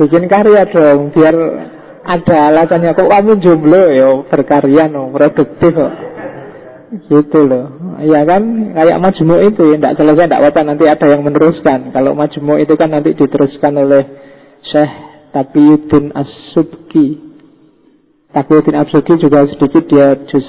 Bikin 0.00 0.24
karya 0.32 0.64
dong 0.72 1.12
biar 1.12 1.36
ada 2.00 2.36
alasannya 2.48 2.96
kok 2.96 3.12
kamu 3.12 3.44
jomblo 3.44 3.82
ya 3.92 4.08
berkarya 4.24 4.88
no 4.88 5.12
produktif 5.12 5.72
kok. 5.76 5.92
Gitu 7.08 7.40
loh. 7.44 7.79
Ya 8.00 8.24
kan 8.24 8.72
kayak 8.72 8.96
majmu 8.96 9.36
itu 9.52 9.62
ya 9.68 9.76
tidak 9.76 9.94
selesai 10.00 10.24
tidak 10.24 10.40
apa 10.48 10.60
nanti 10.64 10.88
ada 10.88 11.04
yang 11.04 11.20
meneruskan. 11.20 11.92
Kalau 11.92 12.16
majmu 12.16 12.56
itu 12.56 12.72
kan 12.80 12.96
nanti 12.96 13.12
diteruskan 13.12 13.76
oleh 13.76 14.02
Syekh 14.64 14.92
Tabiyuddin 15.36 16.16
As-Subki. 16.16 17.20
Tabiyuddin 18.32 18.76
As-Subki 18.80 19.20
juga 19.20 19.44
sedikit 19.52 19.84
dia 19.84 20.16
juz 20.32 20.48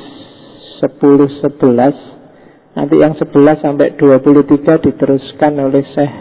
10 0.79 1.43
11. 1.59 2.71
Nanti 2.71 2.95
yang 3.03 3.19
11 3.19 3.59
sampai 3.59 3.99
23 3.99 4.87
diteruskan 4.87 5.51
oleh 5.59 5.83
Syekh 5.91 6.13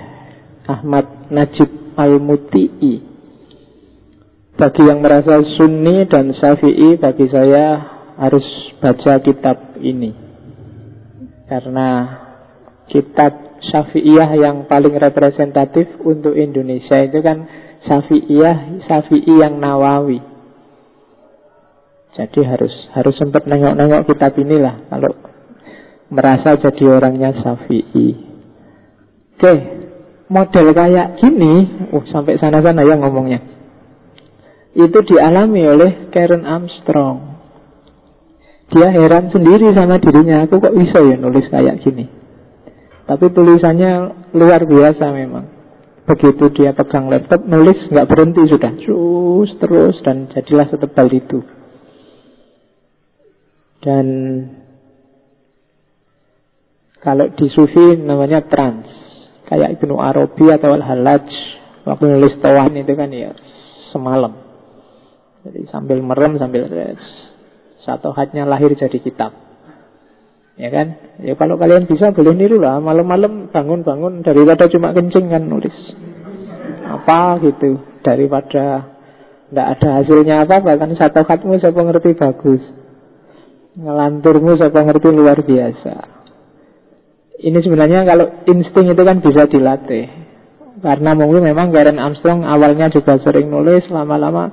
Ahmad 0.66 1.30
Najib 1.30 1.94
Al-Muti'i. 1.94 3.06
Bagi 4.58 4.82
yang 4.82 4.98
merasa 4.98 5.40
sunni 5.56 6.04
dan 6.10 6.36
syafi'i 6.36 6.98
Bagi 6.98 7.32
saya 7.32 7.80
harus 8.18 8.44
baca 8.82 9.16
kitab 9.24 9.78
ini 9.80 10.29
Karena 11.50 11.88
kitab 12.86 13.58
syafi'iyah 13.58 14.30
yang 14.38 14.70
paling 14.70 14.94
representatif 14.94 15.98
untuk 16.06 16.38
Indonesia 16.38 16.94
itu 17.02 17.18
kan 17.18 17.50
syafi'iyah, 17.90 18.86
syafi'i 18.86 19.34
yang 19.42 19.58
nawawi. 19.58 20.22
Jadi 22.14 22.40
harus 22.42 22.74
harus 22.94 23.14
sempat 23.18 23.46
nengok-nengok 23.46 24.02
kitab 24.10 24.34
inilah 24.34 24.82
Kalau 24.90 25.14
merasa 26.10 26.58
jadi 26.58 26.84
orangnya 26.90 27.30
syafi'i. 27.38 28.08
Oke, 29.40 29.54
model 30.26 30.66
kayak 30.74 31.16
gini 31.22 31.54
Oh 31.94 32.04
sampai 32.10 32.36
sana-sana 32.38 32.82
ya 32.82 32.98
ngomongnya. 32.98 33.40
Itu 34.74 35.02
dialami 35.02 35.66
oleh 35.66 35.90
Karen 36.14 36.46
Armstrong. 36.46 37.29
Dia 38.70 38.88
heran 38.94 39.35
sendiri 39.35 39.74
sama 39.74 39.98
dirinya, 39.98 40.46
aku 40.46 40.62
kok 40.62 40.76
bisa 40.78 41.02
ya 41.02 41.18
nulis 41.18 41.50
kayak 41.50 41.83
gini. 41.83 42.06
Tapi 43.02 43.26
tulisannya 43.35 43.92
luar 44.38 44.62
biasa 44.62 45.11
memang. 45.11 45.44
Begitu 46.06 46.54
dia 46.54 46.70
pegang 46.70 47.11
laptop, 47.11 47.42
nulis 47.42 47.78
nggak 47.90 48.06
berhenti 48.06 48.46
sudah, 48.46 48.70
terus 48.78 49.50
terus 49.59 49.96
dan 50.06 50.30
jadilah 50.30 50.70
setebal 50.70 51.06
itu. 51.11 51.42
Dan 53.83 54.06
kalau 57.02 57.26
di 57.35 57.46
Sufi 57.50 57.98
namanya 57.98 58.46
trans, 58.46 58.87
kayak 59.50 59.83
Ibnu 59.83 59.98
Arabi 59.98 60.46
atau 60.54 60.78
Al-Halaj, 60.78 61.26
waktu 61.90 62.04
nulis 62.06 62.38
Tawan 62.38 62.78
itu 62.78 62.92
kan 62.94 63.11
ya 63.11 63.35
semalam. 63.90 64.35
Jadi 65.42 65.66
sambil 65.72 65.98
merem 66.04 66.38
sambil 66.38 66.70
satu 66.70 67.29
hatnya 67.86 68.44
lahir 68.44 68.72
jadi 68.76 68.98
kitab. 69.00 69.32
Ya 70.60 70.68
kan? 70.68 71.00
Ya 71.24 71.32
kalau 71.40 71.56
kalian 71.56 71.88
bisa 71.88 72.12
boleh 72.12 72.36
niru 72.36 72.60
lah. 72.60 72.84
Malam-malam 72.84 73.48
bangun-bangun 73.48 74.20
daripada 74.20 74.68
cuma 74.68 74.92
kencing 74.92 75.32
kan 75.32 75.48
nulis. 75.48 75.72
Apa 76.84 77.40
gitu. 77.40 77.80
Daripada 78.04 78.92
tidak 79.50 79.66
ada 79.66 79.88
hasilnya 79.98 80.36
apa 80.44 80.60
bahkan 80.60 80.92
satu 80.94 81.24
hatmu 81.24 81.56
siapa 81.56 81.80
ngerti 81.80 82.12
bagus. 82.12 82.62
Ngelanturmu 83.80 84.60
siapa 84.60 84.84
ngerti 84.84 85.08
luar 85.08 85.40
biasa. 85.40 85.94
Ini 87.40 87.58
sebenarnya 87.64 88.04
kalau 88.04 88.44
insting 88.44 88.92
itu 88.92 89.00
kan 89.00 89.24
bisa 89.24 89.48
dilatih. 89.48 90.06
Karena 90.84 91.16
mungkin 91.16 91.44
memang 91.44 91.72
Karen 91.72 91.96
Armstrong 91.96 92.44
awalnya 92.44 92.92
juga 92.92 93.16
sering 93.20 93.48
nulis, 93.48 93.84
lama-lama 93.88 94.52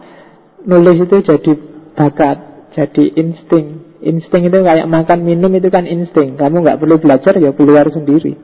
nulis 0.63 1.03
itu 1.03 1.23
jadi 1.23 1.51
bakat, 1.95 2.37
jadi 2.77 3.03
insting. 3.17 3.97
Insting 4.05 4.53
itu 4.53 4.57
kayak 4.61 4.85
makan 4.85 5.25
minum 5.25 5.49
itu 5.57 5.73
kan 5.73 5.89
insting. 5.89 6.37
Kamu 6.37 6.61
nggak 6.61 6.77
perlu 6.77 7.01
belajar 7.01 7.33
ya 7.41 7.49
keluar 7.57 7.89
sendiri. 7.89 8.37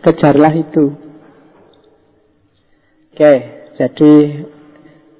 Kejarlah 0.00 0.56
itu. 0.56 0.96
Oke, 3.12 3.34
jadi 3.76 4.12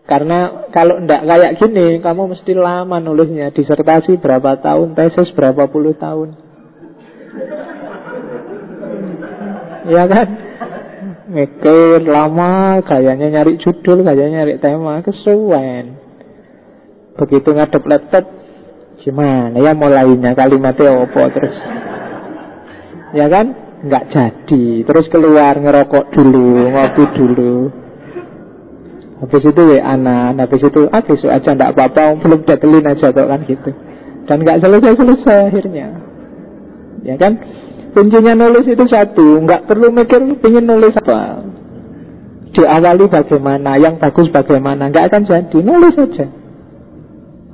karena 0.08 0.68
kalau 0.72 1.04
ndak 1.04 1.20
kayak 1.28 1.52
gini, 1.60 2.00
kamu 2.00 2.32
mesti 2.32 2.52
lama 2.56 2.96
nulisnya. 2.96 3.52
Disertasi 3.52 4.16
berapa 4.16 4.56
tahun, 4.56 4.96
tesis 4.96 5.28
berapa 5.37 5.68
puluh 5.68 5.92
tahun. 5.92 6.40
ya 9.84 10.08
kan? 10.08 10.26
Mikir 11.28 12.04
lama, 12.08 12.80
kayaknya 12.88 13.28
nyari 13.40 13.60
judul, 13.60 14.00
kayaknya 14.00 14.44
nyari 14.44 14.54
tema, 14.60 15.04
kesuwen. 15.04 16.03
Begitu 17.14 17.48
ngadep 17.55 17.85
laptop, 17.87 18.24
gimana 18.98 19.55
ya 19.55 19.70
mulainya 19.70 20.35
kalimatnya 20.35 21.07
apa 21.07 21.22
terus. 21.31 21.57
Ya 23.14 23.27
kan? 23.31 23.46
Nggak 23.87 24.05
jadi. 24.11 24.64
Terus 24.83 25.07
keluar 25.12 25.55
ngerokok 25.55 26.05
dulu, 26.11 26.66
ngopi 26.74 27.05
dulu. 27.14 27.55
Habis 29.22 29.46
itu 29.46 29.62
WA 29.62 29.81
anak, 29.81 30.42
habis 30.42 30.62
itu 30.66 30.90
ah 30.90 31.00
besok 31.00 31.31
aja 31.31 31.55
ndak 31.55 31.72
apa-apa, 31.79 32.18
belum 32.18 32.40
detelin 32.44 32.90
aja 32.90 33.14
kok 33.14 33.29
kan 33.31 33.40
gitu. 33.46 33.70
Dan 34.27 34.42
nggak 34.42 34.59
selesai-selesai 34.59 35.38
akhirnya. 35.55 35.88
Ya 37.07 37.14
kan? 37.14 37.38
Kuncinya 37.94 38.35
nulis 38.35 38.66
itu 38.66 38.85
satu, 38.90 39.38
nggak 39.46 39.70
perlu 39.70 39.94
mikir 39.94 40.18
ingin 40.18 40.66
nulis 40.66 40.98
apa. 40.98 41.46
Diawali 42.50 43.07
bagaimana, 43.07 43.79
yang 43.79 44.03
bagus 44.03 44.27
bagaimana, 44.35 44.90
nggak 44.90 45.14
akan 45.14 45.22
jadi, 45.31 45.59
nulis 45.62 45.94
saja. 45.94 46.27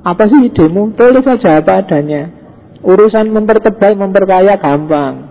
Apa 0.01 0.23
sih 0.25 0.49
idemu? 0.49 0.97
Tulis 0.97 1.21
saja 1.21 1.61
apa 1.61 1.85
adanya. 1.85 2.33
Urusan 2.81 3.29
mempertebal, 3.29 3.93
memperkaya 3.93 4.57
gampang. 4.57 5.29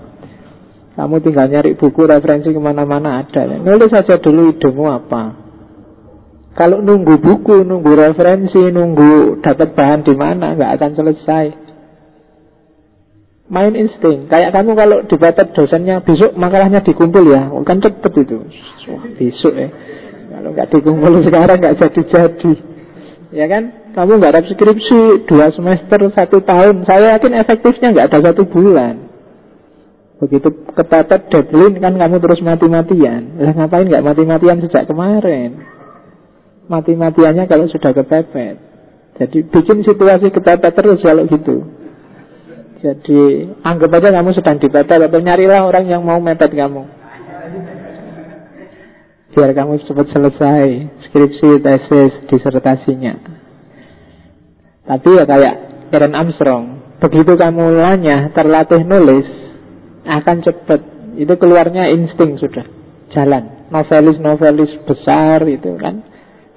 Kamu 0.95 1.19
tinggal 1.19 1.51
nyari 1.51 1.75
buku 1.75 2.07
referensi 2.07 2.55
ke 2.55 2.61
mana-mana 2.63 3.27
ada. 3.27 3.59
Nulis 3.59 3.91
saja 3.91 4.21
dulu 4.23 4.55
idemu 4.55 4.85
apa. 4.87 5.23
Kalau 6.55 6.79
nunggu 6.83 7.19
buku, 7.19 7.67
nunggu 7.67 7.91
referensi, 7.95 8.59
nunggu 8.59 9.43
dapat 9.43 9.75
bahan 9.75 10.07
di 10.07 10.15
mana, 10.15 10.55
nggak 10.55 10.73
akan 10.79 10.91
selesai 10.99 11.71
main 13.51 13.75
insting. 13.75 14.31
Kayak 14.31 14.55
kamu 14.55 14.79
kalau 14.79 14.99
dibatet 15.11 15.51
dosennya 15.53 16.01
besok 16.07 16.39
makalahnya 16.39 16.81
dikumpul 16.87 17.27
ya, 17.27 17.51
oh, 17.51 17.67
kan 17.67 17.83
cepet 17.83 18.13
itu. 18.23 18.47
Wah, 18.95 19.05
besok 19.19 19.55
ya. 19.59 19.69
Kalau 20.31 20.51
nggak 20.55 20.71
dikumpul 20.71 21.13
sekarang 21.27 21.59
nggak 21.59 21.77
jadi-jadi. 21.83 22.53
Ya 23.35 23.47
kan? 23.51 23.80
Kamu 23.91 24.23
nggak 24.23 24.33
ada 24.39 24.43
skripsi 24.47 25.27
dua 25.27 25.51
semester 25.51 25.99
satu 26.15 26.39
tahun. 26.47 26.87
Saya 26.87 27.19
yakin 27.19 27.33
efektifnya 27.43 27.91
nggak 27.91 28.09
ada 28.15 28.19
satu 28.31 28.47
bulan. 28.47 29.11
Begitu 30.21 30.53
kepepet 30.77 31.33
deadline 31.33 31.81
kan 31.81 31.97
kamu 31.97 32.21
terus 32.21 32.45
mati-matian. 32.45 33.41
Lah 33.41 33.57
ngapain 33.57 33.89
nggak 33.89 34.05
mati-matian 34.05 34.63
sejak 34.63 34.87
kemarin? 34.87 35.65
Mati-matiannya 36.71 37.51
kalau 37.51 37.67
sudah 37.67 37.91
kepepet. 37.91 38.57
Jadi 39.19 39.39
bikin 39.49 39.83
situasi 39.83 40.31
kepepet 40.31 40.73
terus 40.77 41.03
kalau 41.03 41.27
gitu. 41.27 41.67
Jadi 42.81 43.49
anggap 43.65 43.91
aja 43.97 44.09
kamu 44.13 44.31
sedang 44.33 44.57
dipepet 44.61 45.01
atau 45.09 45.21
nyarilah 45.21 45.67
orang 45.67 45.85
yang 45.89 46.05
mau 46.05 46.21
mepet 46.23 46.53
kamu. 46.53 46.85
Biar 49.31 49.51
kamu 49.55 49.83
cepat 49.89 50.07
selesai 50.11 50.69
skripsi, 51.09 51.51
tesis, 51.65 52.13
disertasinya. 52.29 53.40
Tapi 54.91 55.09
ya 55.15 55.23
kayak 55.23 55.55
Karen 55.95 56.19
Armstrong, 56.19 56.99
begitu 56.99 57.39
kamu 57.39 57.79
lanya 57.79 58.35
terlatih 58.35 58.83
nulis, 58.83 59.27
akan 60.03 60.43
cepat. 60.43 60.81
Itu 61.15 61.39
keluarnya 61.39 61.95
insting 61.95 62.43
sudah, 62.43 62.67
jalan. 63.15 63.71
Novelis-novelis 63.71 64.83
besar 64.83 65.47
itu 65.47 65.79
kan 65.79 66.03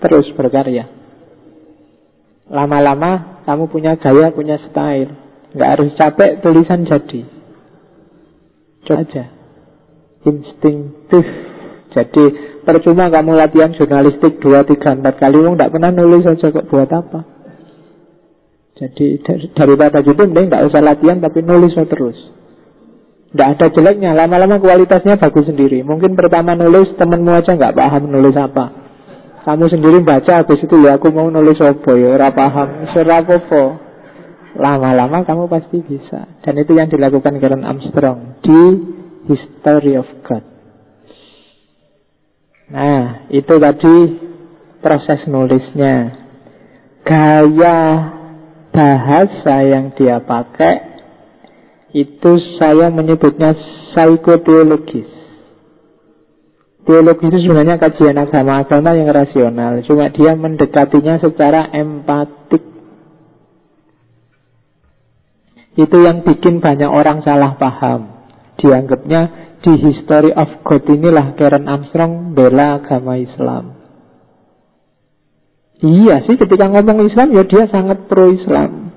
terus 0.02 0.34
berkarya. 0.34 0.90
Lama-lama 2.50 3.42
kamu 3.46 3.70
punya 3.70 4.02
gaya, 4.02 4.34
punya 4.34 4.58
style. 4.66 5.14
Nggak 5.54 5.70
harus 5.70 5.90
capek, 5.94 6.42
tulisan 6.42 6.90
jadi. 6.90 7.22
Coba 8.82 9.06
aja. 9.06 9.24
Instinktif. 10.26 11.26
Jadi 11.94 12.26
percuma 12.66 13.14
kamu 13.14 13.38
latihan 13.38 13.70
jurnalistik 13.78 14.42
2, 14.42 14.66
3, 14.66 15.06
4 15.06 15.22
kali, 15.22 15.38
kamu 15.38 15.54
nggak 15.54 15.70
pernah 15.70 15.92
nulis 15.94 16.26
aja 16.26 16.50
kok 16.50 16.66
buat 16.66 16.90
apa. 16.90 17.33
Jadi 18.84 19.24
daripada 19.56 20.04
gitu 20.04 20.28
mending 20.28 20.52
nggak 20.52 20.68
usah 20.68 20.84
latihan 20.84 21.24
tapi 21.24 21.40
nulis 21.40 21.72
terus. 21.72 22.20
Nggak 23.32 23.50
ada 23.56 23.66
jeleknya, 23.72 24.12
lama-lama 24.12 24.60
kualitasnya 24.60 25.16
bagus 25.18 25.48
sendiri. 25.48 25.82
Mungkin 25.88 26.20
pertama 26.20 26.54
nulis 26.54 26.92
temenmu 27.00 27.32
aja 27.32 27.56
nggak 27.56 27.74
paham 27.74 28.12
nulis 28.12 28.36
apa. 28.36 28.84
Kamu 29.44 29.72
sendiri 29.72 30.04
baca 30.04 30.44
habis 30.44 30.60
itu 30.60 30.76
ya 30.84 31.00
aku 31.00 31.12
mau 31.12 31.28
nulis 31.28 31.60
apa 31.60 31.92
ya, 31.96 32.16
ora 32.16 32.32
paham, 32.32 32.88
apa 32.92 33.36
Lama-lama 34.54 35.26
kamu 35.26 35.50
pasti 35.50 35.82
bisa 35.82 36.30
Dan 36.46 36.62
itu 36.62 36.78
yang 36.78 36.86
dilakukan 36.86 37.42
Karen 37.42 37.66
Armstrong 37.66 38.38
Di 38.46 38.62
history 39.26 39.98
of 39.98 40.06
God. 40.22 40.46
Nah, 42.70 43.28
itu 43.34 43.54
tadi 43.60 43.96
proses 44.80 45.26
nulisnya. 45.28 46.22
Gaya 47.04 47.80
bahasa 48.74 49.56
yang 49.64 49.94
dia 49.94 50.18
pakai 50.20 50.98
itu 51.94 52.32
saya 52.58 52.90
menyebutnya 52.90 53.54
psikoteologis. 53.54 55.06
Teologi 56.84 57.32
itu 57.32 57.48
sebenarnya 57.48 57.80
kajian 57.80 58.18
agama-agama 58.20 58.92
yang 58.92 59.08
rasional 59.08 59.80
Cuma 59.88 60.12
dia 60.12 60.36
mendekatinya 60.36 61.16
secara 61.22 61.72
empatik. 61.72 62.60
Itu 65.80 65.98
yang 66.04 66.28
bikin 66.28 66.60
banyak 66.60 66.90
orang 66.92 67.24
salah 67.24 67.56
paham. 67.56 68.28
Dianggapnya 68.60 69.22
di 69.64 69.74
History 69.80 70.36
of 70.36 70.66
God 70.68 70.84
inilah 70.92 71.40
Karen 71.40 71.72
Armstrong 71.72 72.36
bela 72.36 72.84
agama 72.84 73.16
Islam 73.16 73.83
Iya 75.84 76.24
sih 76.24 76.40
ketika 76.40 76.72
ngomong 76.72 77.12
Islam 77.12 77.36
ya 77.36 77.44
dia 77.44 77.68
sangat 77.68 78.08
pro 78.08 78.32
Islam 78.32 78.96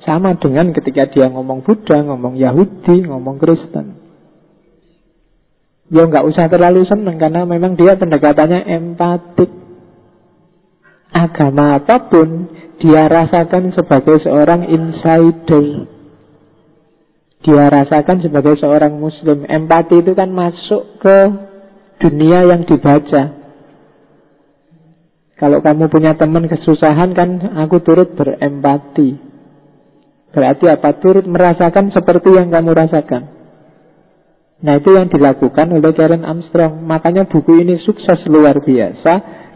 Sama 0.00 0.40
dengan 0.40 0.72
ketika 0.72 1.04
dia 1.12 1.28
ngomong 1.28 1.60
Buddha, 1.60 2.00
ngomong 2.00 2.40
Yahudi, 2.40 3.04
ngomong 3.04 3.36
Kristen 3.36 4.08
Ya 5.88 6.04
nggak 6.04 6.24
usah 6.28 6.52
terlalu 6.52 6.84
seneng 6.84 7.16
karena 7.16 7.48
memang 7.48 7.72
dia 7.72 7.96
pendekatannya 7.96 8.60
empatik. 8.68 9.48
Agama 11.08 11.80
apa 11.80 12.12
pun 12.12 12.52
dia 12.76 13.08
rasakan 13.08 13.72
sebagai 13.72 14.20
seorang 14.20 14.68
insider. 14.68 15.88
Dia 17.40 17.64
rasakan 17.72 18.20
sebagai 18.20 18.60
seorang 18.60 19.00
muslim. 19.00 19.48
Empati 19.48 20.04
itu 20.04 20.12
kan 20.12 20.28
masuk 20.28 21.00
ke 21.00 21.18
dunia 22.04 22.44
yang 22.44 22.68
dibaca. 22.68 23.37
Kalau 25.38 25.62
kamu 25.62 25.86
punya 25.86 26.18
teman 26.18 26.50
kesusahan 26.50 27.14
kan 27.14 27.38
aku 27.62 27.78
turut 27.80 28.18
berempati. 28.18 29.14
Berarti 30.34 30.66
apa? 30.66 30.98
Turut 30.98 31.24
merasakan 31.24 31.94
seperti 31.94 32.34
yang 32.34 32.50
kamu 32.50 32.74
rasakan. 32.74 33.38
Nah 34.58 34.74
itu 34.82 34.90
yang 34.90 35.06
dilakukan 35.06 35.70
oleh 35.70 35.94
Karen 35.94 36.26
Armstrong 36.26 36.82
Makanya 36.82 37.30
buku 37.30 37.62
ini 37.62 37.78
sukses 37.78 38.18
luar 38.26 38.58
biasa 38.58 39.12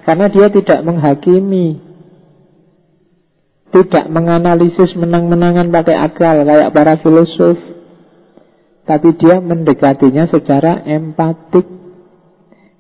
Karena 0.07 0.31
dia 0.31 0.47
tidak 0.47 0.79
menghakimi 0.87 1.83
Tidak 3.75 4.07
menganalisis 4.07 4.95
menang-menangan 4.95 5.75
pakai 5.75 5.97
akal 5.99 6.47
Kayak 6.47 6.71
para 6.71 6.95
filosof 7.03 7.59
Tapi 8.87 9.09
dia 9.19 9.43
mendekatinya 9.43 10.31
secara 10.31 10.87
empatik 10.87 11.82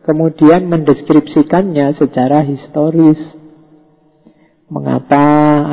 Kemudian 0.02 0.66
mendeskripsikannya 0.66 1.98
secara 1.98 2.42
historis 2.42 3.18
Mengapa 4.72 5.24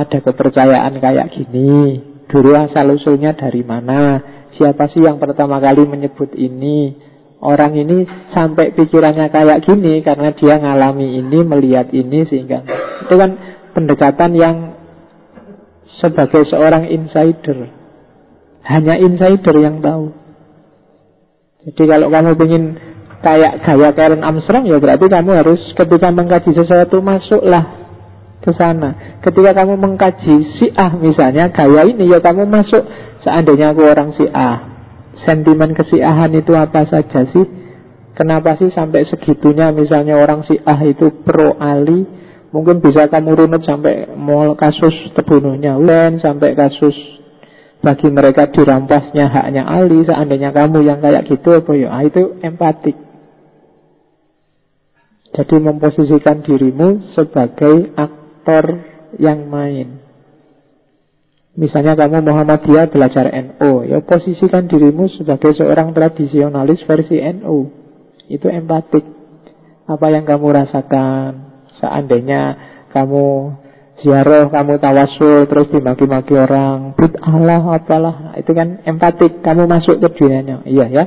ada 0.05 0.19
kepercayaan 0.21 1.01
kayak 1.01 1.33
gini 1.33 2.03
Dulu 2.29 2.51
asal-usulnya 2.53 3.33
dari 3.33 3.65
mana 3.65 4.21
Siapa 4.59 4.89
sih 4.89 5.05
yang 5.05 5.21
pertama 5.21 5.61
kali 5.61 5.85
menyebut 5.85 6.33
ini? 6.33 6.97
Orang 7.39 7.71
ini 7.79 8.03
sampai 8.35 8.75
pikirannya 8.75 9.31
kayak 9.31 9.63
gini 9.63 10.03
karena 10.03 10.35
dia 10.35 10.59
ngalami 10.59 11.23
ini, 11.23 11.39
melihat 11.47 11.87
ini 11.95 12.27
sehingga 12.27 12.67
itu 13.07 13.15
kan 13.15 13.31
pendekatan 13.71 14.35
yang 14.35 14.57
sebagai 16.03 16.43
seorang 16.51 16.91
insider. 16.91 17.71
Hanya 18.67 18.99
insider 18.99 19.55
yang 19.55 19.79
tahu. 19.79 20.11
Jadi 21.63 21.83
kalau 21.87 22.11
kamu 22.11 22.31
ingin 22.43 22.63
kayak 23.19 23.53
gaya 23.67 23.89
Karen 23.91 24.23
Armstrong 24.23 24.65
ya 24.67 24.79
berarti 24.79 25.05
kamu 25.11 25.31
harus 25.35 25.61
ketika 25.75 26.07
mengkaji 26.11 26.55
sesuatu 26.55 27.03
masuklah 27.03 27.79
ke 28.39 28.51
sana. 28.55 29.19
Ketika 29.19 29.51
kamu 29.51 29.75
mengkaji 29.75 30.35
si 30.59 30.71
ah 30.79 30.95
misalnya 30.95 31.51
gaya 31.51 31.83
ini 31.83 32.07
ya 32.07 32.23
kamu 32.23 32.47
masuk. 32.47 32.83
Seandainya 33.19 33.75
aku 33.75 33.83
orang 33.83 34.15
si 34.15 34.23
A 34.31 34.69
Sentimen 35.27 35.75
kesiahan 35.75 36.31
itu 36.31 36.55
apa 36.55 36.87
saja 36.87 37.27
sih? 37.35 37.45
Kenapa 38.15 38.55
sih 38.55 38.71
sampai 38.71 39.03
segitunya 39.07 39.71
Misalnya 39.75 40.15
orang 40.15 40.47
si 40.47 40.55
A 40.63 40.79
itu 40.87 41.11
pro 41.27 41.59
Ali? 41.59 42.07
Mungkin 42.55 42.79
bisa 42.79 43.11
kamu 43.11 43.35
runut 43.35 43.67
sampai 43.67 44.07
Mau 44.15 44.55
kasus 44.55 45.11
terbunuhnya 45.11 45.75
Ulen 45.75 46.23
Sampai 46.23 46.55
kasus 46.55 46.95
Bagi 47.83 48.07
mereka 48.07 48.47
dirampasnya 48.47 49.27
haknya 49.27 49.67
Ali. 49.67 50.07
Seandainya 50.07 50.55
kamu 50.55 50.87
yang 50.87 51.03
kayak 51.03 51.27
gitu 51.27 51.59
apa 51.59 51.71
ya? 51.75 51.91
Ah, 51.91 52.03
Itu 52.07 52.39
empatik 52.39 53.08
Jadi 55.29 55.55
memposisikan 55.61 56.41
dirimu 56.41 57.13
Sebagai 57.13 57.93
aktor 57.93 58.65
yang 59.17 59.49
main. 59.49 60.01
Misalnya 61.57 61.97
kamu 61.97 62.23
Muhammadiyah 62.23 62.93
belajar 62.93 63.25
NO 63.29 63.83
Ya 63.89 63.99
posisikan 64.05 64.69
dirimu 64.69 65.09
sebagai 65.11 65.57
seorang 65.57 65.91
tradisionalis 65.97 66.85
versi 66.85 67.19
NO 67.19 67.67
Itu 68.29 68.47
empatik. 68.47 69.05
Apa 69.89 70.13
yang 70.13 70.23
kamu 70.29 70.53
rasakan? 70.53 71.31
Seandainya 71.81 72.41
kamu 72.93 73.25
ziarah, 74.05 74.53
kamu 74.53 74.77
tawasul 74.77 75.49
Terus 75.49 75.67
dimaki-maki 75.73 76.37
orang 76.37 76.93
Allah 77.25 77.63
apalah. 77.73 78.37
Itu 78.37 78.53
kan 78.53 78.85
empatik, 78.85 79.41
kamu 79.41 79.65
masuk 79.65 79.97
ke 79.97 80.09
dunianya. 80.13 80.61
Iya 80.69 80.85
ya. 80.93 81.05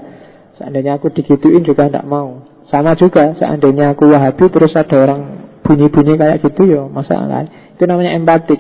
Seandainya 0.59 0.99
aku 0.99 1.15
digituin 1.15 1.63
juga 1.63 1.89
tidak 1.89 2.05
mau 2.05 2.52
Sama 2.73 2.97
juga, 2.97 3.37
seandainya 3.37 3.93
aku 3.93 4.09
wahabi 4.09 4.49
Terus 4.49 4.73
ada 4.73 4.97
orang 4.97 5.21
bunyi-bunyi 5.61 6.17
kayak 6.17 6.41
gitu 6.41 6.65
ya 6.65 6.89
Masalah 6.89 7.45
Itu 7.77 7.85
namanya 7.85 8.17
empatik 8.17 8.59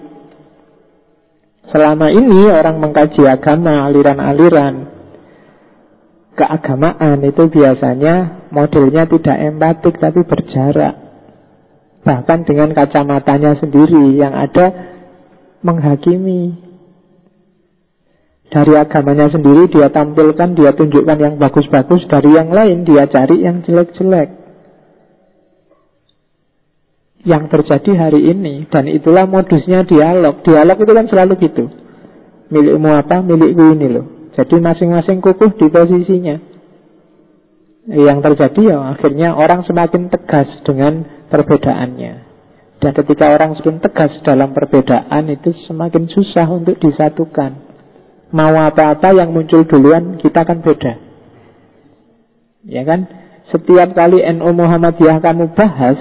Selama 1.72 2.12
ini 2.12 2.52
orang 2.52 2.76
mengkaji 2.84 3.24
agama, 3.24 3.88
aliran-aliran 3.88 4.92
keagamaan 6.32 7.20
itu 7.22 7.42
biasanya 7.52 8.48
modelnya 8.48 9.04
tidak 9.08 9.36
empatik 9.52 9.94
tapi 10.00 10.24
berjarak. 10.24 10.94
Bahkan 12.02 12.38
dengan 12.48 12.74
kacamatanya 12.74 13.62
sendiri 13.62 14.16
yang 14.18 14.34
ada 14.34 14.74
menghakimi. 15.62 16.71
Dari 18.52 18.76
agamanya 18.76 19.32
sendiri 19.32 19.64
dia 19.72 19.88
tampilkan, 19.88 20.52
dia 20.52 20.76
tunjukkan 20.76 21.16
yang 21.16 21.34
bagus-bagus, 21.40 22.04
dari 22.04 22.36
yang 22.36 22.52
lain 22.52 22.84
dia 22.84 23.08
cari 23.08 23.40
yang 23.40 23.64
jelek-jelek 23.64 24.42
yang 27.22 27.46
terjadi 27.46 27.94
hari 27.94 28.34
ini 28.34 28.66
dan 28.66 28.90
itulah 28.90 29.30
modusnya 29.30 29.86
dialog. 29.86 30.42
Dialog 30.42 30.76
itu 30.82 30.92
kan 30.92 31.06
selalu 31.06 31.32
gitu. 31.38 31.64
Milikmu 32.50 32.90
apa? 32.90 33.22
Milikku 33.22 33.64
ini 33.78 33.86
loh. 33.88 34.06
Jadi 34.34 34.58
masing-masing 34.58 35.22
kukuh 35.22 35.54
di 35.54 35.66
posisinya. 35.70 36.36
Yang 37.82 38.18
terjadi 38.30 38.74
ya 38.74 38.78
akhirnya 38.94 39.34
orang 39.34 39.66
semakin 39.66 40.10
tegas 40.10 40.50
dengan 40.66 41.26
perbedaannya. 41.30 42.30
Dan 42.82 42.90
ketika 42.98 43.30
orang 43.30 43.54
semakin 43.54 43.78
tegas 43.78 44.12
dalam 44.26 44.50
perbedaan 44.50 45.30
itu 45.30 45.54
semakin 45.70 46.10
susah 46.10 46.46
untuk 46.50 46.78
disatukan. 46.82 47.71
Mau 48.32 48.56
apa-apa 48.56 49.12
yang 49.12 49.30
muncul 49.36 49.68
duluan 49.68 50.16
kita 50.16 50.48
kan 50.48 50.64
beda. 50.64 50.96
Ya 52.64 52.82
kan? 52.88 53.22
Setiap 53.52 53.92
kali 53.92 54.24
NU 54.32 54.48
Muhammadiyah 54.56 55.20
kamu 55.20 55.52
bahas 55.52 56.00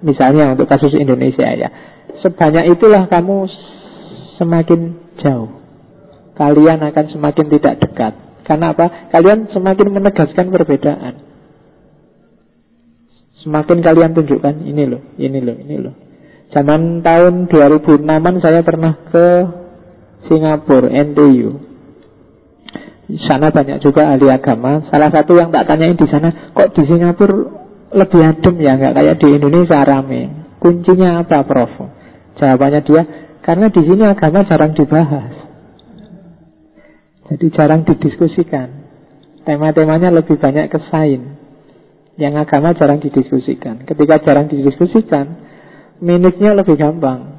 Misalnya 0.00 0.56
untuk 0.56 0.70
kasus 0.70 0.96
Indonesia 0.96 1.44
ya 1.44 1.68
Sebanyak 2.24 2.72
itulah 2.72 3.04
kamu 3.10 3.50
semakin 4.40 4.96
jauh 5.20 5.60
Kalian 6.38 6.80
akan 6.80 7.06
semakin 7.12 7.46
tidak 7.52 7.74
dekat 7.84 8.12
Karena 8.48 8.72
apa? 8.72 9.12
Kalian 9.12 9.52
semakin 9.52 9.88
menegaskan 9.92 10.46
perbedaan 10.48 11.14
Semakin 13.44 13.78
kalian 13.84 14.16
tunjukkan 14.16 14.64
Ini 14.64 14.82
loh, 14.88 15.02
ini 15.20 15.38
loh, 15.44 15.56
ini 15.58 15.76
loh 15.76 15.94
Zaman 16.54 17.02
tahun 17.02 17.50
2006 17.50 18.06
saya 18.40 18.62
pernah 18.62 18.94
ke 19.10 19.26
Singapura, 20.28 20.90
NTU 20.92 21.76
di 23.06 23.22
sana 23.22 23.54
banyak 23.54 23.78
juga 23.78 24.10
ahli 24.10 24.26
agama. 24.26 24.82
Salah 24.90 25.14
satu 25.14 25.38
yang 25.38 25.54
tak 25.54 25.70
tanyain 25.70 25.94
di 25.94 26.10
sana, 26.10 26.50
kok 26.50 26.74
di 26.74 26.82
Singapura 26.90 27.38
lebih 27.94 28.20
adem 28.20 28.54
ya, 28.58 28.74
nggak 28.74 28.94
kayak 28.98 29.16
di 29.22 29.28
Indonesia 29.38 29.78
rame. 29.86 30.22
Kuncinya 30.58 31.22
apa, 31.22 31.46
Prof? 31.46 31.70
Jawabannya 32.42 32.82
dia, 32.82 33.02
karena 33.46 33.70
di 33.70 33.80
sini 33.86 34.02
agama 34.02 34.42
jarang 34.42 34.74
dibahas. 34.74 35.32
Jadi 37.30 37.46
jarang 37.54 37.86
didiskusikan. 37.86 38.68
Tema-temanya 39.46 40.10
lebih 40.10 40.42
banyak 40.42 40.66
ke 40.66 40.78
sain. 40.90 41.38
Yang 42.18 42.34
agama 42.42 42.74
jarang 42.74 42.98
didiskusikan. 42.98 43.86
Ketika 43.86 44.18
jarang 44.26 44.50
didiskusikan, 44.50 45.26
minusnya 46.02 46.58
lebih 46.58 46.74
gampang. 46.74 47.35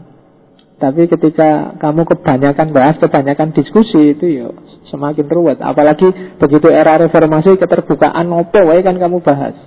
Tapi 0.77 1.09
ketika 1.09 1.73
kamu 1.81 2.05
kebanyakan 2.05 2.69
bahas, 2.69 3.01
kebanyakan 3.01 3.49
diskusi 3.57 4.13
itu 4.13 4.25
ya 4.29 4.53
semakin 4.93 5.25
ruwet. 5.25 5.57
Apalagi 5.57 6.37
begitu 6.37 6.69
era 6.69 7.01
reformasi 7.01 7.57
keterbukaan 7.57 8.29
opo 8.29 8.61
wae 8.61 8.85
kan 8.85 8.93
kamu 9.01 9.25
bahas. 9.25 9.57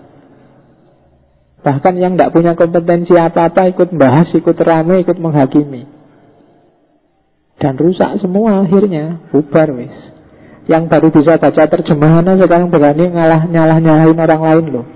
Bahkan 1.61 1.95
yang 1.99 2.15
tidak 2.15 2.31
punya 2.31 2.55
kompetensi 2.55 3.13
apa-apa 3.19 3.69
ikut 3.75 3.91
bahas, 3.99 4.31
ikut 4.33 4.55
rame, 4.55 5.03
ikut 5.03 5.19
menghakimi. 5.19 5.85
Dan 7.61 7.77
rusak 7.77 8.23
semua 8.23 8.65
akhirnya, 8.65 9.21
bubar 9.35 9.69
wis. 9.77 9.93
Yang 10.71 10.83
baru 10.89 11.09
bisa 11.11 11.37
baca 11.37 11.63
terjemahan 11.67 12.39
sekarang 12.39 12.71
berani 12.71 13.11
ngalah 13.11 13.51
nyalah 13.51 13.79
nyalahin 13.83 14.17
orang 14.17 14.41
lain 14.41 14.67
loh. 14.71 14.87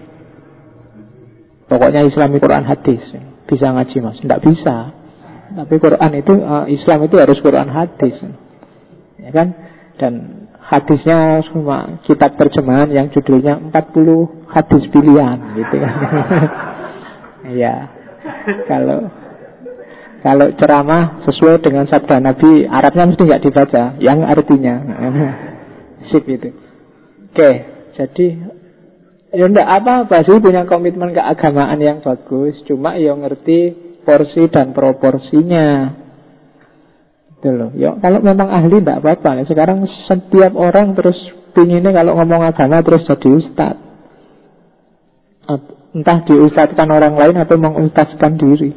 Pokoknya 1.67 2.07
Islami 2.07 2.39
Quran 2.39 2.65
hadis 2.65 3.03
bisa 3.51 3.67
ngaji 3.75 3.97
mas, 3.99 4.17
tidak 4.23 4.41
bisa. 4.47 5.04
Tapi 5.55 5.75
Quran 5.79 6.13
itu 6.19 6.35
uh, 6.43 6.67
Islam 6.67 7.07
itu 7.07 7.15
harus 7.15 7.39
Quran 7.39 7.71
hadis, 7.71 8.19
ya 9.23 9.31
kan? 9.31 9.49
Dan 9.95 10.13
hadisnya 10.59 11.47
cuma 11.55 12.03
kitab 12.03 12.35
terjemahan 12.35 12.91
yang 12.91 13.07
judulnya 13.15 13.63
40 13.71 14.51
hadis 14.51 14.83
pilihan 14.91 15.39
gitu 15.59 15.77
kan. 15.79 15.95
Iya. 17.45 17.93
kalau 18.65 19.13
kalau 20.25 20.49
ceramah 20.57 21.21
sesuai 21.29 21.61
dengan 21.61 21.85
sabda 21.85 22.17
Nabi, 22.17 22.65
Arabnya 22.65 23.13
mesti 23.13 23.21
nggak 23.21 23.45
dibaca, 23.45 24.01
yang 24.01 24.25
artinya. 24.25 24.81
Sip 26.09 26.25
itu. 26.25 26.49
Oke, 27.29 27.51
jadi 28.01 28.27
ya 29.37 29.45
enggak 29.45 29.69
apa-apa 29.69 30.25
sih 30.25 30.41
punya 30.41 30.65
komitmen 30.65 31.13
keagamaan 31.13 31.77
yang 31.77 32.01
bagus, 32.01 32.57
cuma 32.65 32.97
ya 32.97 33.13
ngerti 33.13 33.84
porsi 34.05 34.47
dan 34.53 34.77
proporsinya. 34.77 35.97
Gitu 37.41 37.51
loh. 37.53 37.73
Ya, 37.77 37.97
kalau 37.99 38.21
memang 38.21 38.49
ahli 38.49 38.81
tidak 38.81 39.05
apa-apa. 39.05 39.45
Sekarang 39.49 39.85
setiap 40.09 40.53
orang 40.57 40.97
terus 40.97 41.17
pinginnya 41.53 41.93
kalau 41.93 42.17
ngomong 42.21 42.45
agama 42.45 42.81
terus 42.81 43.05
jadi 43.05 43.29
ustad. 43.37 43.77
Entah 45.95 46.19
diustadkan 46.27 46.89
orang 46.91 47.15
lain 47.15 47.37
atau 47.39 47.57
mengustadkan 47.61 48.35
diri. 48.35 48.75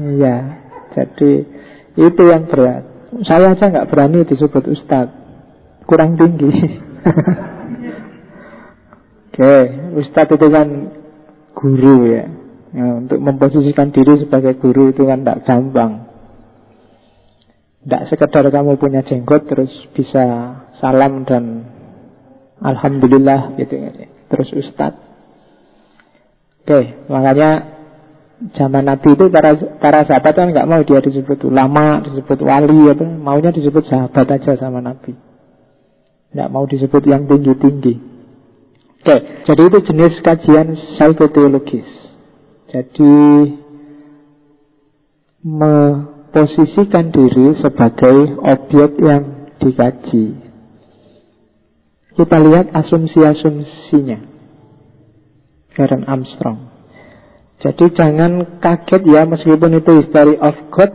Iya, 0.00 0.36
jadi 0.96 1.32
itu 2.00 2.22
yang 2.24 2.48
berat. 2.48 2.88
Saya 3.28 3.52
aja 3.52 3.68
nggak 3.68 3.90
berani 3.90 4.24
disebut 4.24 4.64
ustad, 4.70 5.12
kurang 5.84 6.16
tinggi. 6.16 6.48
Oke, 9.30 9.56
ustad 10.00 10.30
itu 10.32 10.46
kan 10.48 10.68
guru 11.58 12.08
ya. 12.08 12.39
Ya. 12.74 12.86
Untuk 13.00 13.18
memposisikan 13.18 13.94
diri 13.94 14.20
sebagai 14.22 14.58
guru 14.58 14.90
itu 14.90 15.06
kan 15.06 15.22
tidak 15.22 15.42
gampang. 15.46 15.92
Tidak 17.80 18.02
sekedar 18.12 18.44
kamu 18.52 18.76
punya 18.76 19.00
jenggot 19.06 19.48
terus 19.48 19.72
bisa 19.96 20.24
salam 20.80 21.24
dan 21.24 21.64
alhamdulillah 22.60 23.56
gitu 23.56 23.74
terus 24.28 24.48
ustad. 24.52 24.94
Oke, 26.60 27.08
makanya 27.08 27.80
zaman 28.56 28.84
Nabi 28.84 29.16
itu 29.16 29.26
para 29.32 29.56
para 29.80 30.00
sahabat 30.04 30.32
kan 30.32 30.48
nggak 30.52 30.68
mau 30.68 30.80
dia 30.84 31.00
disebut 31.00 31.40
ulama, 31.48 32.04
disebut 32.04 32.38
wali 32.40 32.92
apa, 32.92 33.04
maunya 33.04 33.52
disebut 33.52 33.84
sahabat 33.88 34.28
aja 34.28 34.56
sama 34.60 34.84
Nabi. 34.84 35.16
Nggak 36.30 36.50
mau 36.52 36.64
disebut 36.64 37.02
yang 37.08 37.26
tinggi-tinggi. 37.26 37.94
Oke, 39.00 39.16
jadi 39.48 39.62
itu 39.66 39.78
jenis 39.88 40.14
kajian 40.20 40.76
psikoteologis. 40.76 41.99
Jadi 42.70 43.14
me 45.42 45.74
posisikan 46.30 47.10
diri 47.10 47.58
sebagai 47.58 48.38
objek 48.38 48.90
yang 49.02 49.50
dikaji. 49.58 50.26
Kita 52.14 52.36
lihat 52.38 52.70
asumsi-asumsinya. 52.70 54.18
Karen 55.74 56.06
Armstrong. 56.06 56.70
Jadi 57.60 57.92
jangan 57.92 58.62
kaget 58.62 59.02
ya 59.04 59.28
meskipun 59.28 59.76
itu 59.76 59.90
history 60.00 60.40
of 60.40 60.56
God 60.72 60.90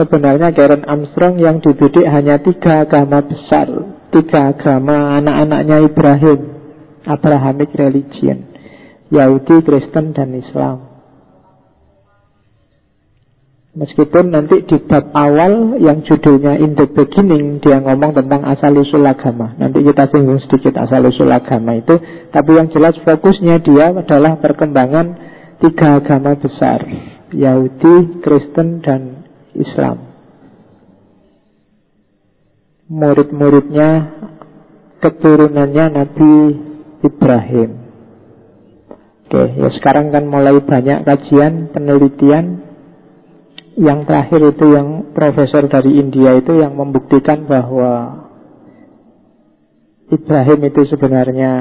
Sebenarnya 0.00 0.52
Karen 0.52 0.84
Armstrong 0.84 1.40
yang 1.40 1.60
dididik 1.60 2.08
hanya 2.08 2.40
tiga 2.40 2.88
agama 2.88 3.20
besar 3.20 3.68
Tiga 4.08 4.52
agama 4.56 5.20
anak-anaknya 5.20 5.76
Ibrahim 5.84 6.40
Abrahamic 7.04 7.72
religion 7.76 8.57
Yahudi, 9.08 9.64
Kristen, 9.64 10.12
dan 10.12 10.36
Islam 10.36 10.98
Meskipun 13.78 14.34
nanti 14.34 14.66
di 14.66 14.74
bab 14.90 15.14
awal 15.14 15.78
yang 15.78 16.02
judulnya 16.02 16.58
In 16.58 16.74
the 16.74 16.90
Beginning 16.90 17.62
dia 17.62 17.78
ngomong 17.78 18.10
tentang 18.10 18.42
asal-usul 18.42 19.06
agama. 19.06 19.54
Nanti 19.54 19.86
kita 19.86 20.10
singgung 20.10 20.42
sedikit 20.42 20.74
asal-usul 20.82 21.30
agama 21.30 21.78
itu. 21.78 21.94
Tapi 22.34 22.50
yang 22.58 22.74
jelas 22.74 22.98
fokusnya 22.98 23.62
dia 23.62 23.94
adalah 23.94 24.42
perkembangan 24.42 25.06
tiga 25.62 26.02
agama 26.02 26.34
besar. 26.34 26.82
Yahudi, 27.30 28.18
Kristen, 28.18 28.82
dan 28.82 29.22
Islam. 29.54 30.10
Murid-muridnya, 32.90 33.90
keturunannya 34.98 35.86
Nabi 36.02 36.34
Ibrahim. 37.06 37.87
Oke, 39.28 39.44
ya 39.60 39.68
sekarang 39.76 40.08
kan 40.08 40.24
mulai 40.24 40.56
banyak 40.56 41.04
kajian, 41.04 41.68
penelitian 41.68 42.64
yang 43.76 44.08
terakhir 44.08 44.56
itu 44.56 44.72
yang 44.72 45.12
profesor 45.12 45.68
dari 45.68 46.00
India 46.00 46.32
itu 46.32 46.56
yang 46.56 46.72
membuktikan 46.72 47.44
bahwa 47.44 48.24
Ibrahim 50.08 50.72
itu 50.72 50.80
sebenarnya 50.88 51.52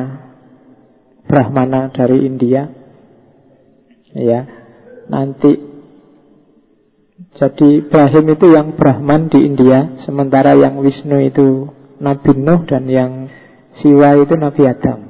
Brahmana 1.28 1.92
dari 1.92 2.24
India. 2.24 2.72
Ya, 4.16 4.48
nanti 5.12 5.60
jadi 7.36 7.84
Ibrahim 7.84 8.26
itu 8.32 8.48
yang 8.48 8.80
Brahman 8.80 9.28
di 9.28 9.44
India, 9.44 10.08
sementara 10.08 10.56
yang 10.56 10.80
Wisnu 10.80 11.20
itu 11.20 11.68
Nabi 12.00 12.32
Nuh 12.32 12.64
dan 12.64 12.88
yang 12.88 13.28
Siwa 13.84 14.16
itu 14.24 14.40
Nabi 14.40 14.64
Adam. 14.72 15.07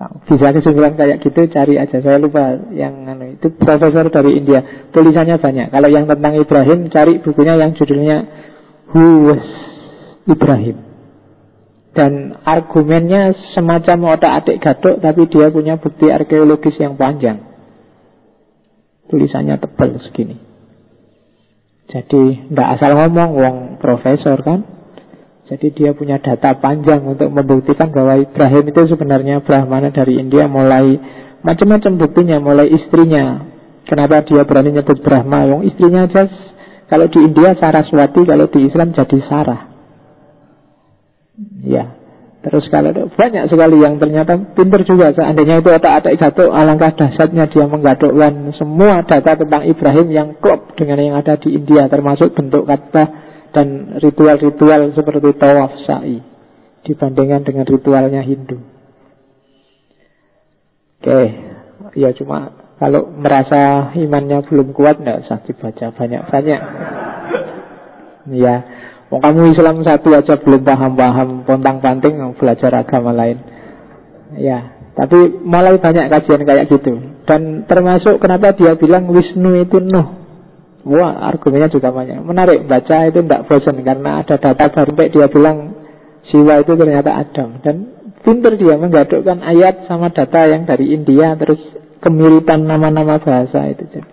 Bisa 0.00 0.48
kesimpulan 0.56 0.96
kayak 0.96 1.20
gitu 1.20 1.44
cari 1.52 1.76
aja. 1.76 2.00
Saya 2.00 2.16
lupa 2.16 2.56
yang 2.72 3.04
anu, 3.04 3.36
itu. 3.36 3.52
Profesor 3.52 4.08
dari 4.08 4.40
India. 4.40 4.88
Tulisannya 4.96 5.36
banyak. 5.36 5.68
Kalau 5.68 5.88
yang 5.92 6.08
tentang 6.08 6.40
Ibrahim 6.40 6.88
cari 6.88 7.20
bukunya 7.20 7.60
yang 7.60 7.76
judulnya 7.76 8.24
Who 8.96 9.28
was 9.28 9.44
Ibrahim? 10.24 10.88
Dan 11.92 12.32
argumennya 12.48 13.36
semacam 13.52 14.16
otak 14.16 14.32
adik 14.40 14.62
gadok 14.62 15.02
Tapi 15.02 15.26
dia 15.26 15.52
punya 15.52 15.76
bukti 15.76 16.08
arkeologis 16.08 16.80
yang 16.80 16.96
panjang. 16.96 17.44
Tulisannya 19.12 19.60
tebal 19.60 20.00
segini. 20.08 20.40
Jadi 21.92 22.48
tidak 22.48 22.68
asal 22.78 22.96
ngomong 22.96 23.30
Wong 23.36 23.56
profesor 23.82 24.40
kan 24.40 24.79
jadi 25.50 25.66
dia 25.74 25.90
punya 25.98 26.22
data 26.22 26.54
panjang 26.62 27.02
untuk 27.02 27.26
membuktikan 27.26 27.90
bahwa 27.90 28.22
Ibrahim 28.22 28.70
itu 28.70 28.86
sebenarnya 28.86 29.42
Brahmana 29.42 29.90
dari 29.90 30.22
India 30.22 30.46
mulai 30.46 30.94
macam-macam 31.42 31.98
buktinya, 31.98 32.38
mulai 32.38 32.70
istrinya. 32.70 33.50
Kenapa 33.82 34.22
dia 34.22 34.46
berani 34.46 34.78
nyebut 34.78 35.02
Brahma? 35.02 35.50
Wong 35.50 35.66
istrinya 35.66 36.06
aja 36.06 36.30
kalau 36.86 37.10
di 37.10 37.18
India 37.18 37.58
Saraswati, 37.58 38.22
kalau 38.22 38.46
di 38.46 38.70
Islam 38.70 38.94
jadi 38.94 39.18
Sarah. 39.26 39.62
Ya. 41.66 41.98
Terus 42.40 42.70
kalau 42.70 42.94
banyak 42.94 43.52
sekali 43.52 43.84
yang 43.84 44.00
ternyata 44.00 44.32
pinter 44.56 44.80
juga 44.88 45.12
Seandainya 45.12 45.60
itu 45.60 45.68
otak-atak 45.68 46.16
jatuh 46.16 46.48
Alangkah 46.48 46.96
dahsyatnya 46.96 47.52
dia 47.52 47.68
menggadukkan 47.68 48.56
Semua 48.56 49.04
data 49.04 49.36
tentang 49.36 49.68
Ibrahim 49.68 50.08
yang 50.08 50.28
klop 50.40 50.72
Dengan 50.72 51.04
yang 51.04 51.20
ada 51.20 51.36
di 51.36 51.52
India 51.52 51.84
Termasuk 51.92 52.32
bentuk 52.32 52.64
kata 52.64 53.29
dan 53.50 53.98
ritual-ritual 53.98 54.94
seperti 54.94 55.30
tawaf 55.34 55.72
sa'i 55.86 56.22
dibandingkan 56.86 57.44
dengan 57.44 57.66
ritualnya 57.66 58.22
Hindu. 58.24 58.58
Oke, 61.00 61.20
ya 61.96 62.12
cuma 62.16 62.52
kalau 62.76 63.08
merasa 63.12 63.92
imannya 63.96 64.44
belum 64.48 64.72
kuat 64.76 65.00
nggak 65.00 65.26
usah 65.26 65.38
dibaca 65.44 65.92
banyak-banyak. 65.96 66.60
ya, 68.36 68.56
mau 69.08 69.20
kamu 69.20 69.56
Islam 69.56 69.80
satu 69.84 70.12
aja 70.16 70.36
belum 70.40 70.62
paham-paham 70.64 71.44
pontang-panting 71.48 72.20
belajar 72.36 72.72
agama 72.76 73.12
lain. 73.16 73.40
Ya, 74.36 74.76
tapi 74.94 75.40
mulai 75.40 75.80
banyak 75.80 76.08
kajian 76.12 76.44
kayak 76.44 76.68
gitu. 76.68 77.00
Dan 77.24 77.64
termasuk 77.64 78.20
kenapa 78.20 78.52
dia 78.54 78.76
bilang 78.76 79.08
Wisnu 79.08 79.64
itu 79.64 79.80
Nuh 79.80 80.19
Wah, 80.80 81.28
argumennya 81.28 81.68
juga 81.68 81.92
banyak. 81.92 82.24
Menarik, 82.24 82.64
baca 82.64 83.04
itu 83.04 83.20
tidak 83.20 83.44
bosan 83.46 83.84
karena 83.84 84.24
ada 84.24 84.40
data 84.40 84.64
baru 84.72 84.92
dia 85.12 85.28
bilang 85.28 85.76
Siwa 86.20 86.60
itu 86.60 86.72
ternyata 86.76 87.16
Adam 87.16 87.60
dan 87.64 87.76
pinter 88.20 88.56
dia 88.56 88.76
menggadukkan 88.76 89.40
ayat 89.40 89.88
sama 89.88 90.12
data 90.12 90.44
yang 90.48 90.68
dari 90.68 90.92
India 90.92 91.32
terus 91.36 91.60
kemiripan 92.00 92.64
nama-nama 92.64 93.20
bahasa 93.20 93.72
itu. 93.72 94.04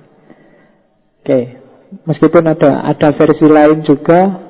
Oke, 1.23 1.39
Meskipun 1.87 2.43
ada 2.51 2.83
ada 2.83 3.15
versi 3.15 3.47
lain 3.47 3.87
juga 3.87 4.43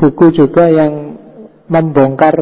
buku 0.00 0.32
juga 0.32 0.72
yang 0.72 1.20
membongkar 1.68 2.32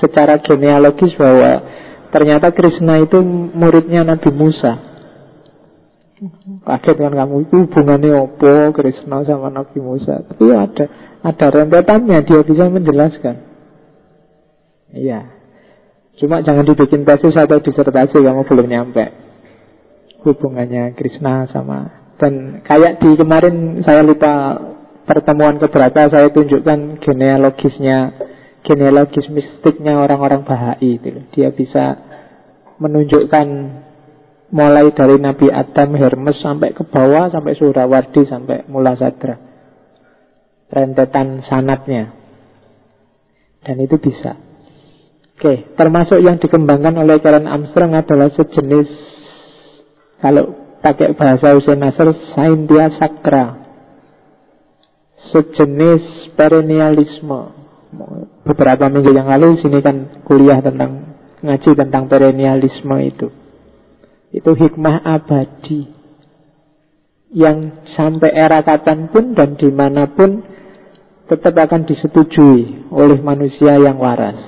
secara 0.00 0.40
genealogis 0.40 1.12
bahwa 1.20 1.60
ternyata 2.08 2.48
Krishna 2.56 3.04
itu 3.04 3.20
muridnya 3.52 4.08
Nabi 4.08 4.32
Musa. 4.32 4.89
Kaget 6.68 6.96
kan 7.00 7.14
kamu 7.16 7.48
itu 7.48 7.56
hubungannya 7.64 8.12
opo 8.12 8.76
Krishna 8.76 9.24
sama 9.24 9.48
Nabi 9.48 9.80
Musa. 9.80 10.20
Tapi 10.20 10.52
ada 10.52 10.84
ada 11.24 11.46
rentetannya 11.48 12.20
dia 12.28 12.40
bisa 12.44 12.68
menjelaskan. 12.68 13.36
Iya. 14.92 15.20
Cuma 16.20 16.44
jangan 16.44 16.68
dibikin 16.68 17.08
tesis 17.08 17.32
atau 17.32 17.64
disertasi 17.64 18.20
kamu 18.20 18.44
belum 18.44 18.66
nyampe 18.68 19.30
hubungannya 20.20 20.92
Krishna 20.92 21.48
sama 21.48 22.12
dan 22.20 22.60
kayak 22.60 23.00
di 23.00 23.16
kemarin 23.16 23.80
saya 23.80 24.04
lupa 24.04 24.60
pertemuan 25.08 25.56
keberapa 25.56 26.12
saya 26.12 26.28
tunjukkan 26.28 27.00
genealogisnya 27.00 28.12
genealogis 28.60 29.32
mistiknya 29.32 29.96
orang-orang 29.96 30.44
Bahai 30.44 31.00
itu 31.00 31.24
Dia 31.32 31.48
bisa 31.48 31.96
menunjukkan 32.76 33.46
mulai 34.50 34.90
dari 34.94 35.16
Nabi 35.18 35.46
Adam, 35.50 35.94
Hermes 35.94 36.38
sampai 36.42 36.74
ke 36.74 36.82
bawah 36.86 37.30
sampai 37.30 37.54
Surawardi 37.54 38.22
sampai 38.26 38.66
Mula 38.66 38.98
Sadra. 38.98 39.38
Rentetan 40.70 41.42
sanatnya. 41.46 42.14
Dan 43.62 43.76
itu 43.82 43.98
bisa. 43.98 44.38
Oke, 45.40 45.72
termasuk 45.72 46.20
yang 46.20 46.36
dikembangkan 46.36 47.00
oleh 47.00 47.16
Karen 47.24 47.48
Armstrong 47.48 47.96
adalah 47.96 48.28
sejenis 48.36 48.88
kalau 50.20 50.52
pakai 50.84 51.16
bahasa 51.16 51.56
Hussein 51.56 51.80
Nasr, 51.80 52.12
Saintia 52.36 52.92
Sakra. 53.00 53.56
Sejenis 55.32 56.34
perennialisme 56.36 57.56
beberapa 58.44 58.88
minggu 58.92 59.10
yang 59.16 59.28
lalu 59.32 59.60
sini 59.64 59.80
kan 59.80 60.24
kuliah 60.28 60.60
tentang 60.60 61.16
ngaji 61.40 61.70
tentang 61.72 62.04
perennialisme 62.08 62.96
itu. 63.00 63.39
Itu 64.30 64.54
hikmah 64.54 65.02
abadi 65.02 65.90
yang 67.30 67.86
sampai 67.94 68.30
era 68.34 68.62
kapan 68.62 69.10
pun 69.10 69.34
dan 69.38 69.54
di 69.54 69.70
mana 69.70 70.10
pun 70.10 70.42
tetap 71.30 71.54
akan 71.54 71.86
disetujui 71.86 72.90
oleh 72.90 73.18
manusia 73.22 73.78
yang 73.78 74.02
waras. 74.02 74.38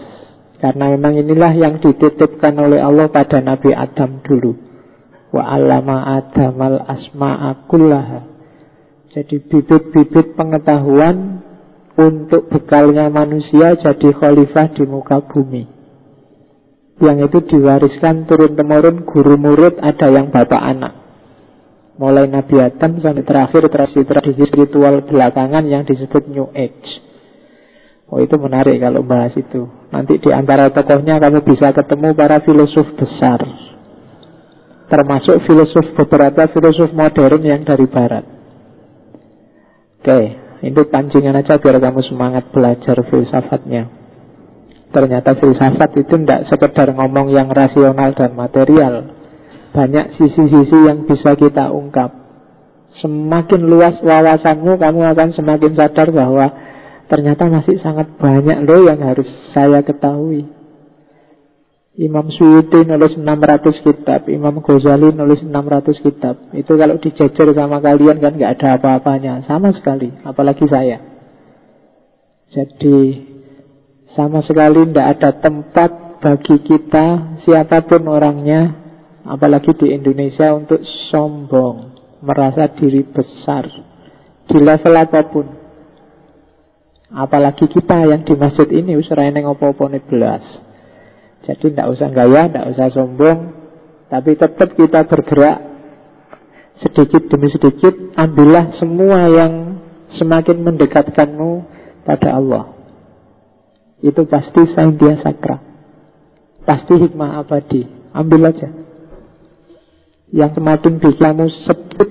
Karena 0.59 0.95
memang 0.95 1.19
inilah 1.19 1.55
yang 1.59 1.79
dititipkan 1.83 2.55
oleh 2.59 2.79
Allah 2.79 3.11
pada 3.11 3.43
Nabi 3.43 3.75
Adam 3.75 4.23
dulu. 4.23 4.55
Wa 5.35 5.59
alama 5.59 6.23
adamal 6.23 6.87
asma'a 6.87 7.67
kullaha. 7.67 8.21
Jadi 9.11 9.43
bibit-bibit 9.43 10.39
pengetahuan 10.39 11.43
untuk 11.99 12.47
bekalnya 12.51 13.11
manusia 13.11 13.75
jadi 13.75 14.09
khalifah 14.15 14.71
di 14.75 14.85
muka 14.87 15.19
bumi. 15.27 15.82
Yang 17.01 17.33
itu 17.33 17.39
diwariskan 17.57 18.29
turun-temurun 18.29 19.09
guru 19.09 19.41
murid 19.41 19.81
ada 19.81 20.13
yang 20.13 20.29
bapak 20.29 20.61
anak. 20.61 20.93
Mulai 21.97 22.29
Nabi 22.29 22.57
Adam 22.61 23.01
sampai 23.01 23.25
terakhir 23.25 23.69
tradisi-tradisi 23.69 24.49
spiritual 24.49 25.05
belakangan 25.07 25.65
yang 25.69 25.85
disebut 25.85 26.25
New 26.29 26.49
Age. 26.57 27.13
Oh 28.13 28.21
itu 28.21 28.37
menarik 28.37 28.77
kalau 28.77 29.01
bahas 29.01 29.33
itu. 29.33 29.65
Nanti 29.89 30.21
di 30.21 30.29
antara 30.29 30.69
tokohnya 30.69 31.17
kamu 31.17 31.41
bisa 31.49 31.73
ketemu 31.73 32.13
para 32.13 32.45
filosof 32.45 32.85
besar. 32.97 33.41
Termasuk 34.93 35.49
filosof 35.49 35.97
beberapa 35.97 36.45
filosof 36.53 36.93
modern 36.93 37.41
yang 37.41 37.65
dari 37.65 37.89
barat. 37.89 38.25
Oke, 40.03 40.21
itu 40.61 40.81
pancingan 40.93 41.41
aja 41.41 41.57
biar 41.57 41.81
kamu 41.81 42.05
semangat 42.05 42.53
belajar 42.53 43.01
filsafatnya. 43.07 44.02
Ternyata 44.93 45.33
filsafat 45.41 45.91
itu 45.97 46.15
tidak 46.21 46.53
sekedar 46.53 46.93
ngomong 46.93 47.33
yang 47.33 47.49
rasional 47.49 48.13
dan 48.13 48.37
material. 48.37 49.09
Banyak 49.73 50.21
sisi-sisi 50.21 50.79
yang 50.85 51.09
bisa 51.09 51.33
kita 51.33 51.73
ungkap. 51.73 52.13
Semakin 53.01 53.73
luas 53.73 53.97
wawasanmu, 54.05 54.77
kamu 54.77 55.01
akan 55.17 55.29
semakin 55.33 55.73
sadar 55.73 56.13
bahwa 56.13 56.47
ternyata 57.09 57.49
masih 57.49 57.81
sangat 57.81 58.21
banyak 58.21 58.69
loh 58.69 58.85
yang 58.85 59.01
harus 59.01 59.25
saya 59.57 59.81
ketahui. 59.81 60.45
Imam 61.97 62.29
Suyuti 62.33 62.89
nulis 62.89 63.17
600 63.17 63.85
kitab, 63.85 64.29
Imam 64.29 64.61
Ghazali 64.61 65.13
nulis 65.13 65.41
600 65.41 66.05
kitab. 66.05 66.37
Itu 66.53 66.77
kalau 66.77 66.97
dijejer 67.01 67.49
sama 67.57 67.81
kalian 67.81 68.17
kan 68.21 68.33
nggak 68.37 68.61
ada 68.61 68.81
apa-apanya, 68.81 69.45
sama 69.49 69.73
sekali, 69.77 70.13
apalagi 70.25 70.65
saya. 70.69 71.01
Jadi 72.53 73.32
sama 74.13 74.45
sekali 74.45 74.89
tidak 74.89 75.09
ada 75.19 75.31
tempat 75.41 75.91
bagi 76.21 76.57
kita 76.63 77.39
siapa 77.43 77.83
pun 77.89 78.07
orangnya, 78.07 78.77
apalagi 79.25 79.73
di 79.75 79.97
Indonesia 79.97 80.53
untuk 80.53 80.85
sombong, 81.11 81.97
merasa 82.23 82.69
diri 82.71 83.03
besar 83.03 83.67
di 84.47 84.59
level 84.61 84.95
apa 84.95 85.21
pun. 85.27 85.47
Apalagi 87.13 87.69
kita 87.69 88.09
yang 88.09 88.25
di 88.25 88.33
masjid 88.37 88.69
ini 88.73 88.97
usrai 88.97 89.29
neng 89.29 89.45
opo-opo 89.45 89.85
belas. 90.09 90.41
Jadi 91.43 91.75
tidak 91.75 91.91
usah 91.93 92.09
gaya, 92.15 92.47
tidak 92.47 92.67
usah 92.71 92.89
sombong 92.95 93.39
Tapi 94.07 94.39
tetap 94.39 94.79
kita 94.79 95.03
bergerak 95.11 95.59
Sedikit 96.79 97.23
demi 97.27 97.51
sedikit 97.51 98.15
Ambillah 98.15 98.79
semua 98.79 99.27
yang 99.27 99.83
Semakin 100.23 100.63
mendekatkanmu 100.63 101.51
Pada 102.07 102.39
Allah 102.39 102.72
Itu 104.03 104.27
pasti 104.27 104.67
saintia 104.75 105.23
sakra 105.23 105.63
Pasti 106.67 106.99
hikmah 106.99 107.41
abadi 107.47 107.87
Ambil 108.11 108.51
aja 108.51 108.69
Yang 110.35 110.59
semakin 110.59 110.93
kamu 110.99 111.47
sedikit 111.65 112.09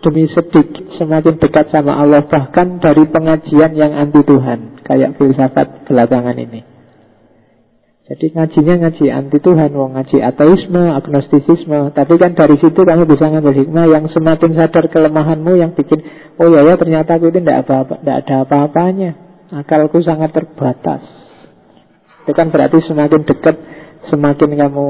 demi 0.00 0.24
sedikit 0.32 0.84
Semakin 0.96 1.36
dekat 1.36 1.68
sama 1.68 2.00
Allah 2.00 2.24
Bahkan 2.24 2.80
dari 2.80 3.04
pengajian 3.06 3.76
yang 3.76 3.92
anti 3.92 4.24
Tuhan 4.24 4.80
Kayak 4.88 5.20
filsafat 5.20 5.84
belakangan 5.84 6.40
ini 6.40 6.74
jadi 8.04 8.36
ngajinya 8.36 8.84
ngaji 8.84 9.04
anti 9.08 9.40
Tuhan, 9.40 9.72
wong 9.72 9.96
ngaji 9.96 10.20
ateisme, 10.20 10.92
agnostisisme. 10.92 11.88
Tapi 11.96 12.20
kan 12.20 12.36
dari 12.36 12.60
situ 12.60 12.76
kamu 12.84 13.08
bisa 13.08 13.32
ngambil 13.32 13.64
hikmah 13.64 13.88
yang 13.88 14.04
semakin 14.12 14.52
sadar 14.60 14.92
kelemahanmu 14.92 15.56
yang 15.56 15.72
bikin, 15.72 16.04
oh 16.36 16.52
ya 16.52 16.68
ya 16.68 16.76
ternyata 16.76 17.16
aku 17.16 17.32
itu 17.32 17.40
tidak 17.40 17.64
apa-apa, 17.64 18.04
tidak 18.04 18.16
ada 18.28 18.34
apa-apanya. 18.44 19.10
Akalku 19.56 20.04
sangat 20.04 20.36
terbatas. 20.36 21.23
Itu 22.24 22.32
kan 22.32 22.48
berarti 22.48 22.80
semakin 22.88 23.28
dekat, 23.28 23.56
semakin 24.08 24.50
kamu 24.56 24.88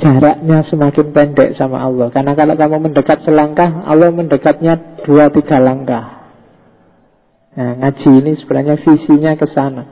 jaraknya 0.00 0.64
semakin 0.70 1.06
pendek 1.12 1.58
sama 1.60 1.84
Allah. 1.84 2.08
Karena 2.14 2.32
kalau 2.38 2.54
kamu 2.56 2.90
mendekat 2.90 3.26
selangkah, 3.26 3.84
Allah 3.84 4.14
mendekatnya 4.14 5.02
dua 5.04 5.28
tiga 5.34 5.60
langkah. 5.60 6.22
Nah, 7.50 7.76
ngaji 7.82 8.08
ini 8.22 8.32
sebenarnya 8.40 8.78
visinya 8.78 9.34
ke 9.34 9.46
sana. 9.50 9.84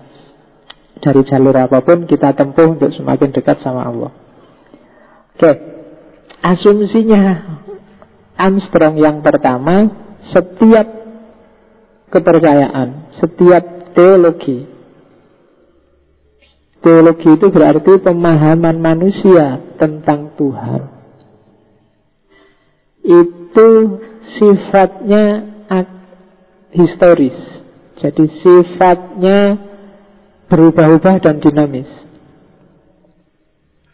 Dari 0.98 1.22
jalur 1.26 1.54
apa 1.54 1.82
pun 1.82 2.06
kita 2.06 2.34
tempuh 2.34 2.78
untuk 2.78 2.90
semakin 2.94 3.34
dekat 3.34 3.58
sama 3.62 3.86
Allah. 3.86 4.10
Oke, 5.38 5.52
asumsinya 6.42 7.22
Armstrong 8.38 8.98
yang 9.02 9.22
pertama, 9.22 9.90
setiap 10.30 10.86
kepercayaan, 12.14 13.18
setiap 13.18 13.94
teologi, 13.98 14.77
teologi 16.84 17.28
itu 17.34 17.46
berarti 17.50 17.98
pemahaman 18.00 18.76
manusia 18.78 19.60
tentang 19.76 20.34
Tuhan. 20.38 20.82
Itu 23.02 23.68
sifatnya 24.38 25.48
historis. 26.72 27.36
Jadi 27.98 28.24
sifatnya 28.44 29.38
berubah-ubah 30.46 31.18
dan 31.18 31.42
dinamis. 31.42 31.90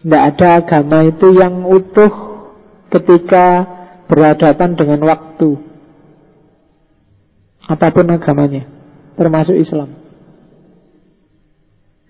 Tidak 0.05 0.23
ada 0.37 0.61
agama 0.61 1.09
itu 1.09 1.33
yang 1.33 1.65
utuh 1.65 2.13
ketika 2.93 3.65
berhadapan 4.05 4.77
dengan 4.77 5.01
waktu. 5.09 5.57
Apa 7.65 7.89
pun 7.97 8.13
agamanya, 8.13 8.69
termasuk 9.17 9.57
Islam. 9.57 10.04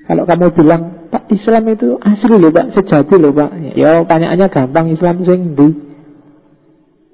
Kalau 0.05 0.29
kamu 0.29 0.53
bilang, 0.53 0.83
Pak 1.09 1.33
Islam 1.33 1.65
itu 1.73 1.97
asli 1.97 2.37
loh 2.37 2.53
Pak, 2.53 2.77
sejati 2.77 3.15
loh 3.17 3.33
Pak. 3.33 3.51
Ya 3.79 4.05
tanyaannya 4.05 4.47
gampang, 4.53 4.93
Islam 4.93 5.25
di 5.57 5.69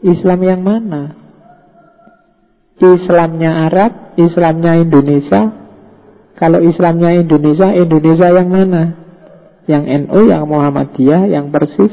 Islam 0.02 0.40
yang 0.42 0.62
mana? 0.66 1.14
Islamnya 2.80 3.68
Arab, 3.68 4.16
Islamnya 4.16 4.80
Indonesia, 4.80 5.52
kalau 6.40 6.64
Islamnya 6.64 7.20
Indonesia, 7.20 7.68
Indonesia 7.76 8.32
yang 8.32 8.48
mana? 8.48 8.96
Yang 9.68 9.84
NU, 10.08 10.20
yang 10.32 10.48
Muhammadiyah, 10.48 11.28
yang 11.28 11.52
Persis? 11.52 11.92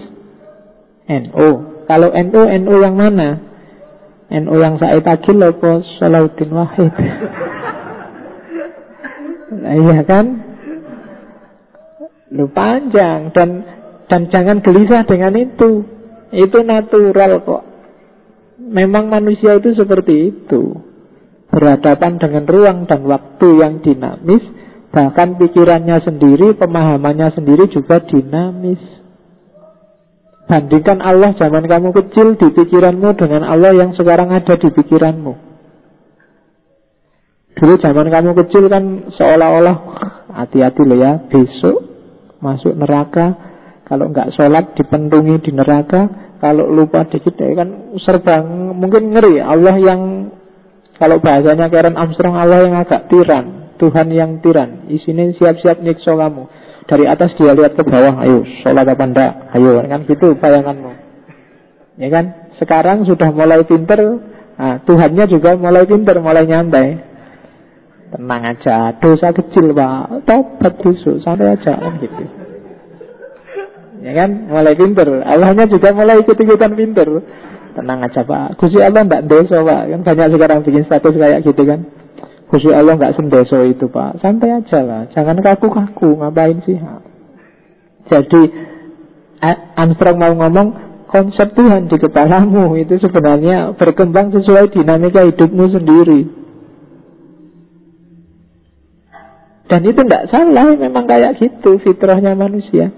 NU. 1.12 1.50
Kalau 1.84 2.10
NU, 2.16 2.42
NU 2.48 2.76
yang 2.80 2.96
mana? 2.96 3.44
NU 4.28 4.56
yang 4.60 4.76
saya 4.76 5.00
tagil 5.00 5.40
apa 5.40 5.88
Salahuddin 6.00 6.52
Wahid 6.52 6.92
nah, 9.64 9.72
Iya 9.72 10.04
kan 10.04 10.47
Lu 12.28 12.52
panjang 12.52 13.32
Dan 13.32 13.64
dan 14.08 14.22
jangan 14.32 14.64
gelisah 14.64 15.04
dengan 15.08 15.36
itu. 15.36 15.84
Itu 16.32 16.64
natural 16.64 17.44
kok. 17.44 17.64
Memang 18.60 19.08
manusia 19.08 19.56
itu 19.56 19.76
seperti 19.76 20.36
itu. 20.36 20.80
Berhadapan 21.48 22.20
dengan 22.20 22.44
ruang 22.44 22.78
dan 22.88 23.08
waktu 23.08 23.48
yang 23.64 23.80
dinamis 23.80 24.44
Bahkan 24.98 25.38
pikirannya 25.38 26.02
sendiri, 26.02 26.56
pemahamannya 26.56 27.30
sendiri 27.38 27.68
juga 27.70 28.02
dinamis. 28.02 28.80
Bandingkan 30.50 31.04
Allah 31.06 31.38
zaman 31.38 31.70
kamu 31.70 31.92
kecil 31.92 32.40
di 32.40 32.50
pikiranmu 32.56 33.14
dengan 33.20 33.46
Allah 33.46 33.78
yang 33.78 33.92
sekarang 33.94 34.34
ada 34.34 34.58
di 34.58 34.70
pikiranmu. 34.74 35.34
Dulu 37.62 37.74
zaman 37.78 38.08
kamu 38.10 38.32
kecil 38.42 38.74
kan 38.74 39.12
seolah-olah 39.12 39.78
hati-hati 40.34 40.82
loh 40.82 40.98
ya, 40.98 41.14
besok 41.30 41.78
masuk 42.44 42.74
neraka, 42.78 43.34
kalau 43.88 44.12
nggak 44.12 44.36
sholat 44.36 44.76
dipentungi 44.76 45.40
di 45.42 45.52
neraka, 45.56 46.34
kalau 46.38 46.70
lupa 46.70 47.08
dikit 47.08 47.34
ya 47.40 47.64
kan 47.64 47.98
serba 48.04 48.44
mungkin 48.76 49.16
ngeri. 49.16 49.42
Allah 49.42 49.76
yang 49.80 50.02
kalau 50.98 51.22
bahasanya 51.22 51.70
Karen 51.70 51.96
Armstrong 51.96 52.36
Allah 52.36 52.66
yang 52.66 52.76
agak 52.78 53.10
tiran, 53.10 53.78
Tuhan 53.78 54.08
yang 54.10 54.42
tiran. 54.42 54.90
Isinya 54.90 55.30
siap-siap 55.34 55.82
nyiksa 55.82 56.14
kamu. 56.18 56.44
Dari 56.88 57.04
atas 57.04 57.36
dia 57.36 57.52
lihat 57.52 57.76
ke 57.76 57.84
bawah, 57.84 58.24
ayo 58.24 58.48
sholat 58.64 58.88
apa 58.88 59.04
enggak? 59.06 59.32
Ayo 59.54 59.84
kan 59.86 60.02
gitu 60.08 60.34
bayanganmu. 60.40 60.92
Ya 61.98 62.08
kan? 62.14 62.26
Sekarang 62.58 63.06
sudah 63.06 63.30
mulai 63.30 63.62
pinter, 63.70 64.02
nah, 64.58 64.82
Tuhannya 64.82 65.30
juga 65.30 65.54
mulai 65.54 65.86
pinter, 65.86 66.18
mulai 66.18 66.50
nyantai. 66.50 66.98
Tenang 68.08 68.44
aja, 68.56 68.96
dosa 69.04 69.36
kecil 69.36 69.76
pak, 69.76 70.24
tobat 70.24 70.74
besok, 70.80 71.20
santai 71.20 71.60
aja 71.60 71.76
kan 71.76 72.00
gitu. 72.00 72.24
Ya 74.00 74.16
kan, 74.16 74.48
mulai 74.48 74.80
pinter. 74.80 75.28
Allahnya 75.28 75.68
juga 75.68 75.92
mulai 75.92 76.24
ikut-ikutan 76.24 76.72
pinter. 76.72 77.08
Tenang 77.76 78.00
aja 78.08 78.24
pak, 78.24 78.56
Gusti 78.56 78.80
Allah 78.80 79.04
enggak 79.04 79.28
dosa 79.28 79.60
pak. 79.60 79.82
Kan 79.92 80.02
banyak 80.08 80.28
sekarang 80.40 80.60
bikin 80.64 80.88
status 80.88 81.14
kayak 81.20 81.44
gitu 81.44 81.62
kan. 81.68 81.84
Khusus 82.48 82.72
Allah 82.72 82.96
nggak 82.96 83.20
sendeso 83.20 83.60
itu 83.68 83.92
pak 83.92 84.24
Santai 84.24 84.56
aja 84.56 84.80
lah 84.80 85.12
Jangan 85.12 85.44
kaku-kaku 85.44 86.16
Ngapain 86.16 86.64
sih 86.64 86.80
Jadi 88.08 88.42
Armstrong 89.76 90.16
mau 90.16 90.32
ngomong 90.32 90.68
Konsep 91.12 91.52
Tuhan 91.60 91.92
di 91.92 92.00
kepalamu 92.00 92.80
Itu 92.80 93.04
sebenarnya 93.04 93.76
berkembang 93.76 94.32
sesuai 94.32 94.72
dinamika 94.72 95.28
hidupmu 95.28 95.66
sendiri 95.76 96.37
Dan 99.68 99.84
itu 99.84 100.00
tidak 100.00 100.32
salah 100.32 100.72
Memang 100.80 101.04
kayak 101.06 101.44
gitu 101.44 101.76
fitrahnya 101.84 102.34
manusia 102.40 102.92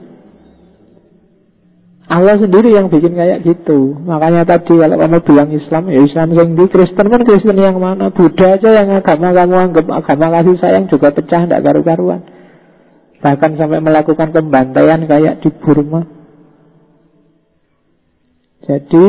Allah 2.10 2.42
sendiri 2.42 2.74
yang 2.74 2.90
bikin 2.90 3.14
kayak 3.14 3.46
gitu. 3.46 3.94
Makanya 4.02 4.42
tadi 4.42 4.82
kalau 4.82 4.98
kamu 4.98 5.22
bilang 5.30 5.54
Islam, 5.54 5.94
ya 5.94 6.02
Islam 6.02 6.34
di 6.58 6.66
Kristen 6.66 7.06
kan 7.06 7.22
Kristen 7.22 7.54
yang 7.54 7.78
mana? 7.78 8.10
Buddha 8.10 8.58
aja 8.58 8.82
yang 8.82 8.90
agama 8.98 9.30
kamu 9.30 9.56
anggap 9.70 9.86
agama 9.94 10.42
kasih 10.42 10.58
sayang 10.58 10.90
juga 10.90 11.14
pecah, 11.14 11.46
tidak 11.46 11.62
karu-karuan. 11.62 12.26
Bahkan 13.22 13.52
sampai 13.62 13.78
melakukan 13.86 14.34
pembantaian 14.34 15.06
kayak 15.06 15.46
di 15.46 15.54
Burma. 15.54 16.02
Jadi 18.66 19.06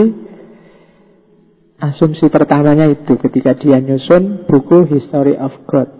asumsi 1.80 2.28
pertamanya 2.28 2.84
itu 2.84 3.16
ketika 3.16 3.56
dia 3.56 3.80
nyusun 3.80 4.44
buku 4.44 4.92
History 4.92 5.40
of 5.40 5.56
God. 5.64 5.99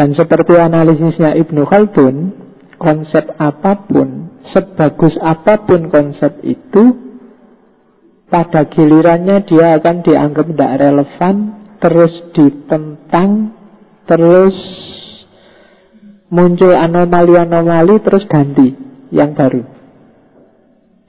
Dan 0.00 0.16
seperti 0.16 0.56
analisisnya 0.56 1.36
Ibnu 1.36 1.68
Khaldun, 1.68 2.32
konsep 2.80 3.36
apa 3.36 3.84
pun 3.84 4.32
sebagus 4.48 5.12
apa 5.20 5.60
pun 5.68 5.92
konsep 5.92 6.40
itu, 6.40 6.96
pada 8.32 8.64
gilirannya 8.64 9.44
dia 9.44 9.76
akan 9.76 10.00
dianggap 10.00 10.48
tidak 10.48 10.72
relevan, 10.80 11.36
terus 11.84 12.16
ditentang, 12.32 13.52
terus 14.08 14.56
muncul 16.32 16.72
anomali-anomali, 16.72 18.00
terus 18.00 18.24
ganti 18.24 18.72
yang 19.12 19.36
baru. 19.36 19.68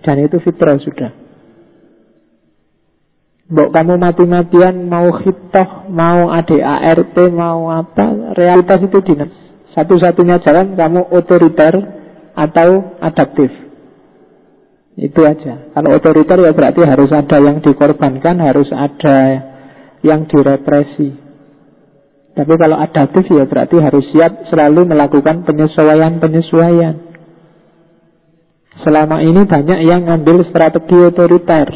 Dan 0.03 0.19
itu 0.19 0.35
fitrah 0.43 0.75
sudah. 0.83 1.20
Mbok 3.51 3.69
kamu 3.75 3.99
mati-matian 3.99 4.87
mau 4.87 5.11
hitoh, 5.11 5.91
mau 5.91 6.31
ADART, 6.31 7.15
mau 7.35 7.67
apa, 7.67 8.31
realitas 8.31 8.79
itu 8.79 9.03
dinas. 9.03 9.31
Satu-satunya 9.75 10.39
jalan 10.39 10.79
kamu 10.79 11.11
otoriter, 11.11 12.01
atau 12.35 12.97
adaptif. 12.99 13.51
Itu 14.95 15.23
aja. 15.23 15.71
Kalau 15.71 15.89
otoriter 15.95 16.37
ya 16.43 16.51
berarti 16.51 16.81
harus 16.83 17.11
ada 17.11 17.37
yang 17.39 17.63
dikorbankan, 17.63 18.37
harus 18.43 18.69
ada 18.71 19.17
yang 20.03 20.27
direpresi. 20.27 21.15
Tapi 22.31 22.53
kalau 22.55 22.79
adaptif 22.79 23.27
ya 23.27 23.43
berarti 23.43 23.77
harus 23.79 24.07
siap 24.11 24.47
selalu 24.47 24.87
melakukan 24.87 25.43
penyesuaian-penyesuaian. 25.43 27.11
Selama 28.87 29.19
ini 29.19 29.43
banyak 29.43 29.79
yang 29.83 30.07
ngambil 30.07 30.47
strategi 30.47 30.95
otoriter. 30.95 31.67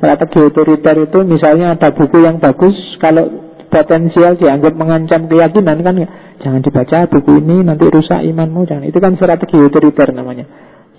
Strategi 0.00 0.40
otoriter 0.40 0.96
itu 0.96 1.18
misalnya 1.28 1.76
ada 1.76 1.92
buku 1.92 2.24
yang 2.24 2.40
bagus, 2.40 2.72
kalau 2.96 3.52
potensial 3.68 4.34
dianggap 4.40 4.72
mengancam 4.72 5.28
keyakinan 5.28 5.84
kan 5.84 5.94
Jangan 6.40 6.64
dibaca 6.64 7.04
buku 7.04 7.36
ini 7.44 7.60
nanti 7.60 7.84
rusak 7.84 8.24
imanmu 8.24 8.64
jangan. 8.64 8.88
Itu 8.88 8.96
kan 8.96 9.14
strategi 9.20 9.60
otoriter 9.60 10.08
namanya. 10.16 10.48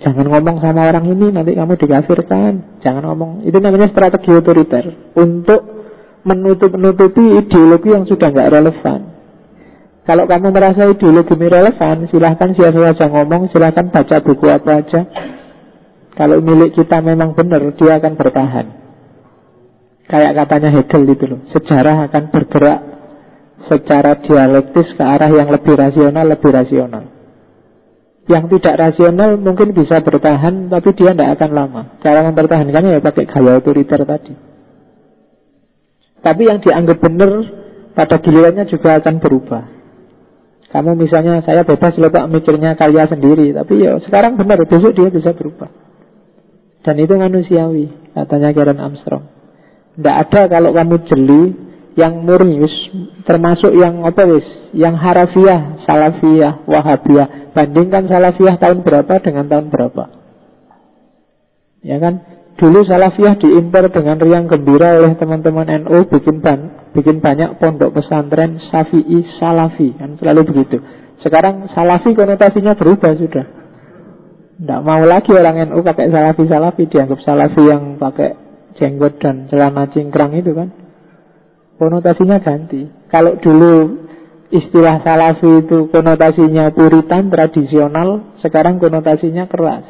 Jangan 0.02 0.30
ngomong 0.30 0.62
sama 0.62 0.86
orang 0.86 1.06
ini 1.10 1.34
nanti 1.34 1.58
kamu 1.58 1.74
dikafirkan. 1.78 2.78
Jangan 2.78 3.02
ngomong. 3.10 3.30
Itu 3.42 3.58
namanya 3.58 3.90
strategi 3.90 4.30
otoriter 4.30 5.14
untuk 5.18 5.60
menutup-nutupi 6.22 7.42
ideologi 7.42 7.90
yang 7.90 8.06
sudah 8.06 8.30
nggak 8.30 8.50
relevan. 8.54 9.00
Kalau 10.02 10.26
kamu 10.26 10.50
merasa 10.54 10.86
ideologi 10.86 11.34
ini 11.34 11.46
relevan, 11.46 12.06
silahkan 12.06 12.50
siapa 12.54 12.78
saja 12.90 13.06
ngomong, 13.10 13.50
silahkan 13.50 13.86
baca 13.90 14.16
buku 14.22 14.46
apa 14.46 14.70
aja. 14.82 15.00
Kalau 16.14 16.38
milik 16.38 16.74
kita 16.78 17.02
memang 17.02 17.34
benar, 17.34 17.66
dia 17.74 17.98
akan 17.98 18.14
bertahan. 18.14 18.81
Kayak 20.12 20.44
katanya 20.44 20.70
Hegel 20.76 21.08
itu 21.08 21.24
loh, 21.24 21.40
sejarah 21.56 22.04
akan 22.04 22.28
bergerak 22.28 22.80
secara 23.64 24.20
dialektis 24.20 24.92
ke 24.92 25.00
arah 25.00 25.32
yang 25.32 25.48
lebih 25.48 25.72
rasional, 25.72 26.28
lebih 26.28 26.52
rasional. 26.52 27.08
Yang 28.28 28.44
tidak 28.60 28.74
rasional 28.76 29.40
mungkin 29.40 29.72
bisa 29.72 30.04
bertahan, 30.04 30.68
tapi 30.68 30.92
dia 31.00 31.16
tidak 31.16 31.40
akan 31.40 31.50
lama. 31.56 31.82
Cara 32.04 32.28
mempertahankannya 32.28 32.92
ya 32.92 33.00
pakai 33.00 33.24
gaya 33.24 33.56
otoriter 33.56 34.04
tadi. 34.04 34.36
Tapi 36.20 36.42
yang 36.44 36.60
dianggap 36.60 36.98
benar 37.00 37.32
pada 37.96 38.20
gilirannya 38.20 38.68
juga 38.68 39.00
akan 39.00 39.16
berubah. 39.16 39.64
Kamu 40.76 40.92
misalnya 40.92 41.40
saya 41.40 41.64
bebas 41.64 41.96
loh 41.96 42.12
pak 42.12 42.28
mikirnya 42.28 42.76
karya 42.76 43.08
sendiri, 43.08 43.56
tapi 43.56 43.80
ya 43.80 43.96
sekarang 44.04 44.36
benar 44.36 44.60
besok 44.68 44.92
dia 44.92 45.08
bisa 45.08 45.32
berubah. 45.32 45.72
Dan 46.84 47.00
itu 47.00 47.16
manusiawi, 47.16 48.12
katanya 48.12 48.52
Karen 48.52 48.76
Armstrong. 48.76 49.31
Tidak 49.92 50.16
ada 50.16 50.40
kalau 50.48 50.72
kamu 50.72 50.96
jeli 51.04 51.42
yang 51.92 52.24
murni 52.24 52.64
termasuk 53.28 53.76
yang 53.76 54.00
apa 54.08 54.24
wis 54.24 54.46
yang 54.72 54.96
harafiah 54.96 55.84
salafiyah 55.84 56.64
wahabiyah 56.64 57.52
bandingkan 57.52 58.08
salafiyah 58.08 58.56
tahun 58.56 58.80
berapa 58.80 59.20
dengan 59.20 59.44
tahun 59.52 59.68
berapa. 59.68 60.04
Ya 61.84 62.00
kan? 62.00 62.14
Dulu 62.52 62.84
salafiyah 62.86 63.36
diimpor 63.42 63.90
dengan 63.90 64.20
riang 64.22 64.46
gembira 64.46 64.94
oleh 64.96 65.18
teman-teman 65.18 65.66
NU 65.82 66.04
bikin 66.08 66.44
ban, 66.44 66.92
bikin 66.94 67.18
banyak 67.18 67.58
pondok 67.58 67.96
pesantren 67.96 68.60
Syafi'i 68.70 69.24
Salafi 69.40 69.96
kan 69.96 70.14
selalu 70.20 70.46
begitu. 70.52 70.78
Sekarang 71.24 71.68
Salafi 71.72 72.12
konotasinya 72.14 72.76
berubah 72.76 73.18
sudah. 73.18 73.46
Tidak 74.62 74.80
mau 74.84 75.02
lagi 75.02 75.32
orang 75.34 75.68
NU 75.68 75.80
pakai 75.82 76.12
Salafi 76.12 76.44
Salafi 76.46 76.86
dianggap 76.86 77.18
Salafi 77.24 77.62
yang 77.66 77.98
pakai 77.98 78.41
jenggot 78.78 79.20
dan 79.20 79.48
celana 79.48 79.88
cingkrang 79.90 80.36
itu 80.36 80.52
kan 80.52 80.68
konotasinya 81.82 82.38
ganti. 82.38 82.86
Kalau 83.10 83.36
dulu 83.42 84.06
istilah 84.52 85.00
salafi 85.00 85.66
itu 85.66 85.88
konotasinya 85.88 86.70
puritan, 86.70 87.32
tradisional, 87.32 88.38
sekarang 88.44 88.78
konotasinya 88.78 89.48
keras. 89.48 89.88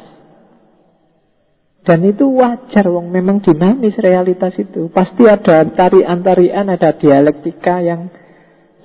Dan 1.83 1.99
itu 2.07 2.23
wajar, 2.39 2.87
wong 2.87 3.11
memang 3.11 3.43
dinamis 3.43 3.99
realitas 3.99 4.55
itu. 4.55 4.87
Pasti 4.87 5.27
ada 5.27 5.67
tarian-tarian, 5.67 6.71
ada 6.71 6.95
dialektika 6.95 7.83
yang 7.83 8.07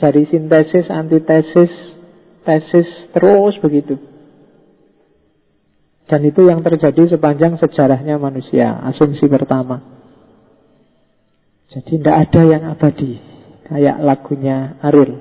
dari 0.02 0.26
sintesis, 0.26 0.90
antitesis, 0.90 1.70
tesis, 2.42 2.88
terus 3.14 3.54
begitu. 3.62 4.02
Dan 6.08 6.24
itu 6.24 6.40
yang 6.48 6.64
terjadi 6.64 7.16
sepanjang 7.16 7.60
sejarahnya 7.60 8.16
manusia, 8.16 8.80
asumsi 8.88 9.28
pertama. 9.28 9.98
Jadi 11.68 12.00
tidak 12.00 12.16
ada 12.28 12.40
yang 12.48 12.62
abadi 12.72 13.20
Kayak 13.68 14.00
lagunya 14.00 14.80
Aril 14.80 15.20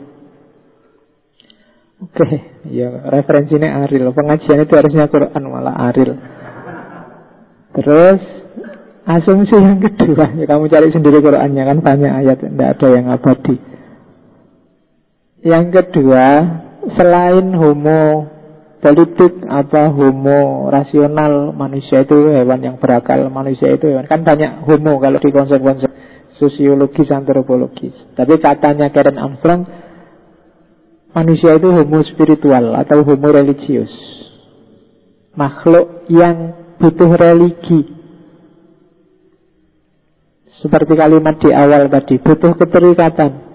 Oke, 1.98 2.24
okay. 2.24 2.36
ya 2.72 2.88
referensinya 3.12 3.84
Aril 3.84 4.08
Pengajian 4.16 4.64
itu 4.64 4.74
harusnya 4.80 5.12
Quran 5.12 5.44
malah 5.52 5.76
Aril 5.92 6.16
Terus 7.76 8.22
Asumsi 9.08 9.56
yang 9.60 9.84
kedua 9.84 10.36
ya 10.40 10.46
Kamu 10.48 10.72
cari 10.72 10.88
sendiri 10.96 11.20
Qurannya 11.20 11.64
kan 11.68 11.78
banyak 11.84 12.12
ayat 12.16 12.38
Tidak 12.40 12.70
ada 12.80 12.88
yang 12.96 13.06
abadi 13.12 13.56
Yang 15.44 15.66
kedua 15.76 16.26
Selain 16.96 17.52
homo 17.60 18.37
politik 18.78 19.42
apa 19.50 19.90
homo 19.90 20.70
rasional 20.70 21.50
manusia 21.54 22.06
itu 22.06 22.30
hewan 22.30 22.62
yang 22.62 22.76
berakal 22.78 23.26
manusia 23.34 23.74
itu 23.74 23.90
hewan. 23.90 24.06
Kan 24.06 24.22
banyak 24.22 24.66
homo 24.66 25.02
kalau 25.02 25.18
di 25.18 25.30
konsep-konsep 25.34 25.90
sosiologis 26.38 27.10
antropologis. 27.10 27.94
Tapi 28.14 28.38
katanya 28.38 28.94
Karen 28.94 29.18
Armstrong 29.18 29.62
manusia 31.14 31.58
itu 31.58 31.70
homo 31.74 32.06
spiritual 32.06 32.78
atau 32.78 33.02
homo 33.02 33.28
religius. 33.34 33.90
Makhluk 35.34 36.10
yang 36.10 36.54
butuh 36.78 37.12
religi. 37.18 37.98
Seperti 40.58 40.98
kalimat 40.98 41.38
di 41.38 41.54
awal 41.54 41.86
tadi 41.90 42.18
butuh 42.18 42.58
keterikatan 42.58 43.47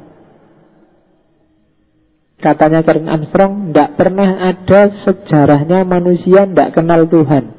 Katanya 2.42 2.82
Karen 2.82 3.06
Armstrong, 3.06 3.70
tidak 3.70 3.94
pernah 3.94 4.50
ada 4.50 4.90
sejarahnya 5.06 5.86
manusia 5.86 6.42
tidak 6.42 6.74
kenal 6.74 7.06
Tuhan. 7.06 7.54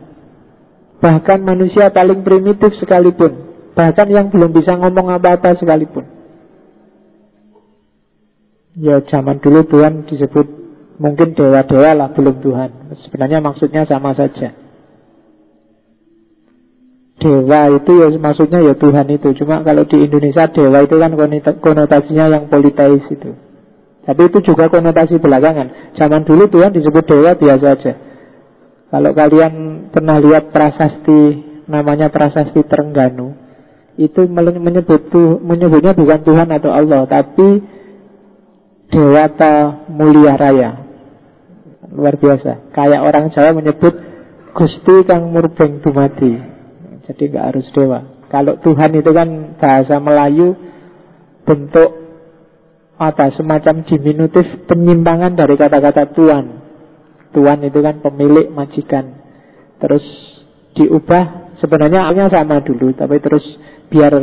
Bahkan 0.99 1.39
manusia 1.39 1.87
paling 1.87 2.19
primitif 2.27 2.75
sekalipun. 2.83 3.31
Bahkan 3.79 4.07
yang 4.11 4.27
belum 4.27 4.51
bisa 4.51 4.75
ngomong 4.75 5.07
apa-apa 5.07 5.55
sekalipun. 5.55 6.03
Ya 8.75 8.99
zaman 9.07 9.39
dulu 9.39 9.63
Tuhan 9.71 10.03
disebut 10.03 10.47
mungkin 10.99 11.31
dewa-dewa 11.31 11.91
lah 11.95 12.09
belum 12.11 12.43
Tuhan. 12.43 12.99
Sebenarnya 13.07 13.39
maksudnya 13.39 13.87
sama 13.87 14.11
saja. 14.19 14.51
Dewa 17.23 17.71
itu 17.71 17.91
ya 18.03 18.07
maksudnya 18.19 18.59
ya 18.59 18.75
Tuhan 18.75 19.07
itu. 19.15 19.31
Cuma 19.39 19.63
kalau 19.63 19.87
di 19.87 20.11
Indonesia 20.11 20.43
dewa 20.51 20.83
itu 20.83 20.99
kan 20.99 21.15
konotasinya 21.63 22.35
yang 22.35 22.51
politeis 22.51 23.07
itu. 23.07 23.52
Tapi 24.03 24.21
itu 24.27 24.43
juga 24.43 24.67
konotasi 24.67 25.15
belakangan. 25.15 25.95
Zaman 25.95 26.27
dulu 26.27 26.51
Tuhan 26.51 26.75
disebut 26.75 27.03
dewa 27.07 27.39
biasa 27.39 27.65
aja. 27.79 27.93
Kalau 28.91 29.11
kalian 29.15 29.53
pernah 29.89 30.19
lihat 30.19 30.51
prasasti 30.51 31.21
namanya 31.65 32.11
prasasti 32.11 32.61
Terengganu, 32.67 33.33
itu 33.95 34.27
menyebut 34.27 35.07
menyebutnya 35.41 35.95
bukan 35.95 36.19
Tuhan 36.21 36.47
atau 36.51 36.69
Allah, 36.69 37.07
tapi 37.07 37.63
Dewata 38.93 39.87
Mulia 39.89 40.37
Raya. 40.37 40.71
Luar 41.89 42.19
biasa. 42.19 42.69
Kayak 42.75 43.01
orang 43.01 43.33
Jawa 43.33 43.57
menyebut 43.57 43.93
Gusti 44.53 44.95
Kang 45.09 45.33
Murbeng 45.33 45.81
Dumadi. 45.81 46.37
Jadi 47.09 47.23
nggak 47.33 47.45
harus 47.53 47.65
dewa. 47.73 48.05
Kalau 48.29 48.61
Tuhan 48.61 48.93
itu 48.93 49.09
kan 49.09 49.57
bahasa 49.57 49.97
Melayu 49.97 50.53
bentuk 51.45 52.02
apa 52.97 53.33
semacam 53.33 53.81
diminutif 53.83 54.45
penyimpangan 54.69 55.33
dari 55.33 55.57
kata-kata 55.57 56.13
tuan. 56.13 56.61
Tuan 57.33 57.59
itu 57.65 57.79
kan 57.81 57.97
pemilik 57.99 58.53
majikan. 58.53 59.17
Terus 59.81 60.05
diubah 60.77 61.57
sebenarnya 61.57 62.05
awalnya 62.05 62.29
sama 62.29 62.61
dulu, 62.61 62.93
tapi 62.93 63.17
terus 63.17 63.43
biar 63.89 64.13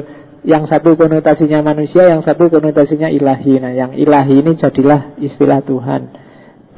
yang 0.47 0.65
satu 0.71 0.97
konotasinya 0.97 1.61
manusia, 1.61 2.09
yang 2.09 2.23
satu 2.23 2.49
konotasinya 2.49 3.11
ilahi. 3.11 3.61
Nah, 3.61 3.73
yang 3.75 3.93
ilahi 3.93 4.41
ini 4.41 4.57
jadilah 4.57 5.19
istilah 5.21 5.61
Tuhan. 5.67 6.03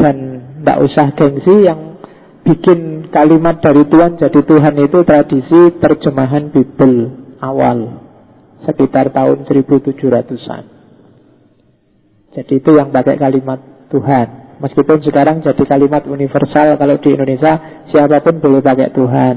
Dan 0.01 0.17
tidak 0.59 0.79
usah 0.83 1.07
gengsi 1.15 1.69
yang 1.69 2.01
bikin 2.43 3.13
kalimat 3.15 3.63
dari 3.63 3.87
Tuhan 3.87 4.19
jadi 4.19 4.41
Tuhan 4.43 4.75
itu 4.83 4.99
tradisi 5.07 5.61
terjemahan 5.79 6.51
Bible 6.51 6.99
awal 7.39 8.03
sekitar 8.67 9.15
tahun 9.15 9.47
1700-an. 9.47 10.72
Jadi 12.33 12.53
itu 12.65 12.71
yang 12.73 12.89
pakai 12.89 13.21
kalimat 13.21 13.61
Tuhan. 13.93 14.57
Meskipun 14.63 15.03
sekarang 15.03 15.43
jadi 15.43 15.65
kalimat 15.67 16.07
universal 16.07 16.79
kalau 16.79 16.97
di 16.97 17.09
Indonesia 17.13 17.85
siapa 17.91 18.23
pun 18.23 18.41
boleh 18.41 18.63
pakai 18.63 18.89
Tuhan. 18.95 19.35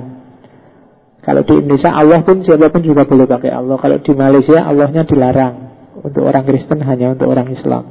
Kalau 1.25 1.41
di 1.41 1.53
Indonesia 1.57 1.91
Allah 1.91 2.21
pun 2.21 2.45
siapa 2.45 2.69
pun 2.69 2.85
juga 2.85 3.03
boleh 3.03 3.25
pakai 3.25 3.51
Allah. 3.51 3.75
Kalau 3.81 3.97
di 3.97 4.11
Malaysia 4.13 4.61
Allahnya 4.61 5.03
dilarang. 5.03 5.55
Untuk 5.95 6.21
orang 6.27 6.45
Kristen 6.45 6.85
hanya 6.85 7.17
untuk 7.17 7.31
orang 7.31 7.49
Islam. 7.49 7.83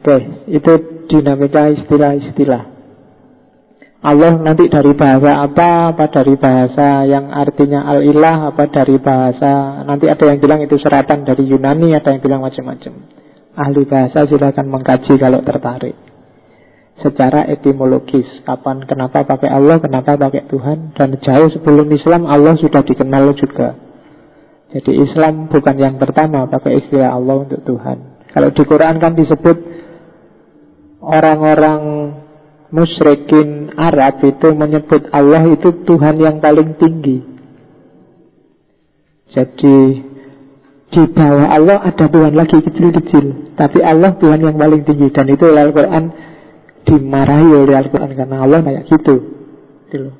Oke, 0.00 0.16
itu 0.48 0.72
dinamika 1.12 1.68
istilah-istilah. 1.76 2.79
Allah 4.00 4.32
nanti 4.40 4.64
dari 4.72 4.96
bahasa 4.96 5.44
apa, 5.44 5.92
apa 5.92 6.08
dari 6.08 6.32
bahasa 6.40 7.04
yang 7.04 7.28
artinya 7.28 7.84
al-ilah, 7.84 8.48
apa 8.48 8.64
dari 8.72 8.96
bahasa, 8.96 9.84
nanti 9.84 10.08
ada 10.08 10.24
yang 10.24 10.40
bilang 10.40 10.64
itu 10.64 10.80
seratan 10.80 11.28
dari 11.28 11.44
Yunani, 11.44 11.92
ada 11.92 12.16
yang 12.16 12.24
bilang 12.24 12.40
macam-macam. 12.40 12.96
Ahli 13.60 13.84
bahasa 13.84 14.24
silakan 14.24 14.72
mengkaji 14.72 15.20
kalau 15.20 15.44
tertarik. 15.44 15.92
Secara 17.04 17.44
etimologis, 17.52 18.24
kapan, 18.48 18.88
kenapa 18.88 19.20
pakai 19.28 19.52
Allah, 19.52 19.76
kenapa 19.84 20.16
pakai 20.16 20.48
Tuhan, 20.48 20.96
dan 20.96 21.20
jauh 21.20 21.48
sebelum 21.52 21.92
Islam 21.92 22.24
Allah 22.24 22.56
sudah 22.56 22.80
dikenal 22.80 23.36
juga. 23.36 23.76
Jadi 24.72 24.96
Islam 24.96 25.52
bukan 25.52 25.76
yang 25.76 26.00
pertama 26.00 26.48
pakai 26.48 26.80
istilah 26.80 27.12
Allah 27.12 27.44
untuk 27.44 27.60
Tuhan. 27.68 27.98
Kalau 28.32 28.48
di 28.48 28.62
Quran 28.64 28.96
kan 28.96 29.12
disebut 29.12 29.56
orang-orang 31.04 31.80
musyrikin 32.70 33.69
Arab 33.76 34.22
itu 34.24 34.48
menyebut 34.54 35.10
Allah 35.10 35.44
itu 35.50 35.68
Tuhan 35.86 36.16
yang 36.18 36.38
paling 36.38 36.78
tinggi. 36.78 37.18
Jadi 39.30 39.78
di 40.90 41.02
bawah 41.06 41.46
Allah 41.54 41.78
ada 41.86 42.04
Tuhan 42.10 42.34
lagi 42.34 42.58
kecil-kecil, 42.58 43.54
tapi 43.54 43.78
Allah 43.78 44.18
Tuhan 44.18 44.42
yang 44.42 44.58
paling 44.58 44.82
tinggi 44.82 45.06
dan 45.14 45.30
itu 45.30 45.46
Al-Quran 45.46 46.04
dimarahi 46.82 47.50
oleh 47.54 47.74
Al-Quran 47.78 48.10
karena 48.18 48.36
Allah 48.42 48.58
kayak 48.66 48.90
gitu. 48.90 49.14
gitu. 49.86 50.10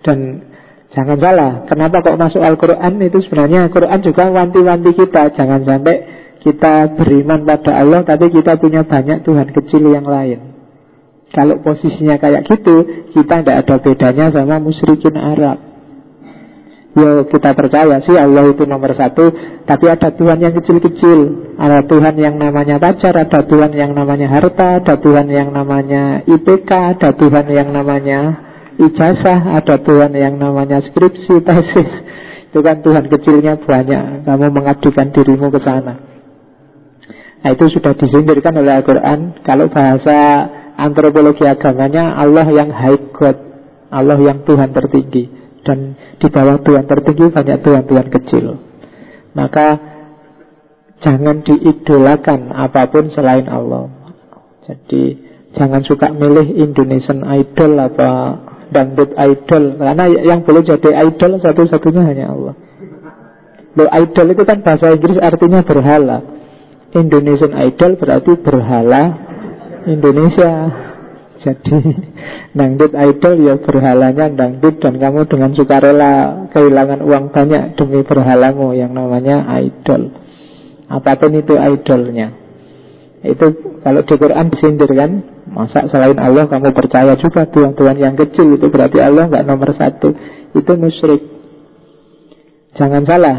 Dan 0.00 0.48
jangan 0.96 1.20
salah, 1.20 1.52
kenapa 1.68 2.00
kok 2.00 2.16
masuk 2.16 2.40
Al-Quran 2.40 3.04
itu 3.04 3.20
sebenarnya 3.28 3.68
Al-Quran 3.68 4.00
juga 4.00 4.24
wanti-wanti 4.32 4.90
kita, 4.96 5.22
jangan 5.36 5.60
sampai 5.68 5.96
kita 6.40 6.96
beriman 6.96 7.44
pada 7.44 7.82
Allah 7.84 8.00
tapi 8.06 8.32
kita 8.32 8.56
punya 8.56 8.88
banyak 8.88 9.26
Tuhan 9.28 9.48
kecil 9.52 9.92
yang 9.92 10.08
lain. 10.08 10.47
Kalau 11.28 11.60
posisinya 11.60 12.16
kayak 12.16 12.48
gitu, 12.48 12.76
kita 13.12 13.44
tidak 13.44 13.56
ada 13.66 13.76
bedanya 13.84 14.26
sama 14.32 14.56
musyrikin 14.58 15.12
Arab. 15.12 15.68
Yo 16.98 17.28
kita 17.30 17.54
percaya 17.54 18.00
sih 18.02 18.16
Allah 18.16 18.48
itu 18.50 18.64
nomor 18.66 18.90
satu 18.96 19.30
Tapi 19.62 19.86
ada 19.86 20.08
Tuhan 20.10 20.40
yang 20.40 20.50
kecil-kecil. 20.56 21.18
Ada 21.54 21.86
Tuhan 21.86 22.16
yang 22.18 22.40
namanya 22.40 22.80
pacar 22.82 23.14
Ada 23.14 23.46
Tuhan 23.46 23.70
yang 23.76 23.92
namanya 23.94 24.26
harta 24.26 24.82
Ada 24.82 24.98
Tuhan 24.98 25.30
yang 25.30 25.54
namanya 25.54 26.26
IPK 26.26 26.70
Ada 26.98 27.14
Tuhan 27.14 27.46
yang 27.54 27.70
namanya 27.70 28.20
ijazah 28.80 29.60
Ada 29.62 29.78
Tuhan 29.84 30.16
yang 30.16 30.40
namanya 30.42 30.82
skripsi, 30.90 31.38
tesis 31.46 31.90
Itu 32.48 32.64
kan 32.64 32.80
Tuhan 32.80 33.12
kecilnya 33.12 33.60
banyak. 33.60 34.24
Kamu 34.24 34.48
mengabdikan 34.48 35.12
dirimu 35.12 35.52
ke 35.52 35.60
sana. 35.60 36.00
Nah 37.44 37.50
itu 37.52 37.68
sudah 37.70 37.92
disindirkan 37.92 38.56
oleh 38.56 38.80
Al-Quran. 38.80 39.44
Kalau 39.44 39.68
bahasa 39.68 40.48
antropologi 40.78 41.42
agamanya 41.42 42.14
Allah 42.14 42.46
yang 42.46 42.70
high 42.70 43.10
God, 43.10 43.36
Allah 43.90 44.18
yang 44.22 44.46
Tuhan 44.46 44.70
tertinggi 44.70 45.26
dan 45.66 45.98
di 46.22 46.26
bawah 46.30 46.62
Tuhan 46.62 46.86
tertinggi 46.86 47.34
banyak 47.34 47.58
Tuhan-Tuhan 47.66 48.06
kecil. 48.14 48.46
Maka 49.34 49.66
jangan 51.02 51.42
diidolakan 51.42 52.54
apa 52.54 52.86
pun 52.88 53.10
selain 53.10 53.50
Allah. 53.50 53.90
Jadi 54.70 55.18
jangan 55.58 55.82
suka 55.82 56.14
milih 56.14 56.46
Indonesian 56.54 57.26
Idol 57.26 57.74
apa 57.82 58.10
dangdut 58.68 59.16
idol 59.16 59.80
karena 59.80 60.04
yang 60.12 60.44
boleh 60.44 60.60
jadi 60.60 61.08
idol 61.08 61.40
satu-satunya 61.40 62.02
hanya 62.04 62.26
Allah. 62.36 62.54
Lo 63.76 63.88
idol 63.88 64.36
itu 64.36 64.42
kan 64.44 64.60
bahasa 64.60 64.92
Inggris 64.92 65.16
artinya 65.20 65.64
berhala. 65.64 66.18
Indonesian 66.88 67.52
Idol 67.52 68.00
berarti 68.00 68.32
berhala 68.40 69.27
Indonesia 69.88 70.52
jadi 71.38 71.76
dangdut 72.58 72.92
idol 72.98 73.34
ya 73.38 73.54
berhalanya 73.62 74.26
dangdut 74.34 74.82
dan 74.82 74.98
kamu 74.98 75.30
dengan 75.30 75.50
sukarela 75.54 76.12
kehilangan 76.50 77.00
uang 77.06 77.30
banyak 77.30 77.78
demi 77.78 78.02
berhalamu 78.02 78.74
yang 78.74 78.90
namanya 78.90 79.46
idol. 79.62 80.10
Apa 80.90 81.14
pun 81.20 81.38
itu 81.38 81.54
idolnya. 81.54 82.34
Itu 83.22 83.78
kalau 83.82 84.02
di 84.02 84.14
Quran 84.14 84.46
disindir 84.50 84.90
kan, 84.94 85.10
masa 85.50 85.86
selain 85.90 86.18
Allah 86.18 86.46
kamu 86.46 86.70
percaya 86.74 87.14
juga 87.18 87.46
Tuhan-Tuhan 87.50 87.96
yang 87.98 88.14
kecil 88.14 88.58
itu 88.58 88.66
berarti 88.70 88.98
Allah 89.02 89.30
nggak 89.30 89.46
nomor 89.46 89.74
satu. 89.78 90.14
Itu 90.54 90.72
musyrik. 90.74 91.22
Jangan 92.78 93.02
salah, 93.06 93.38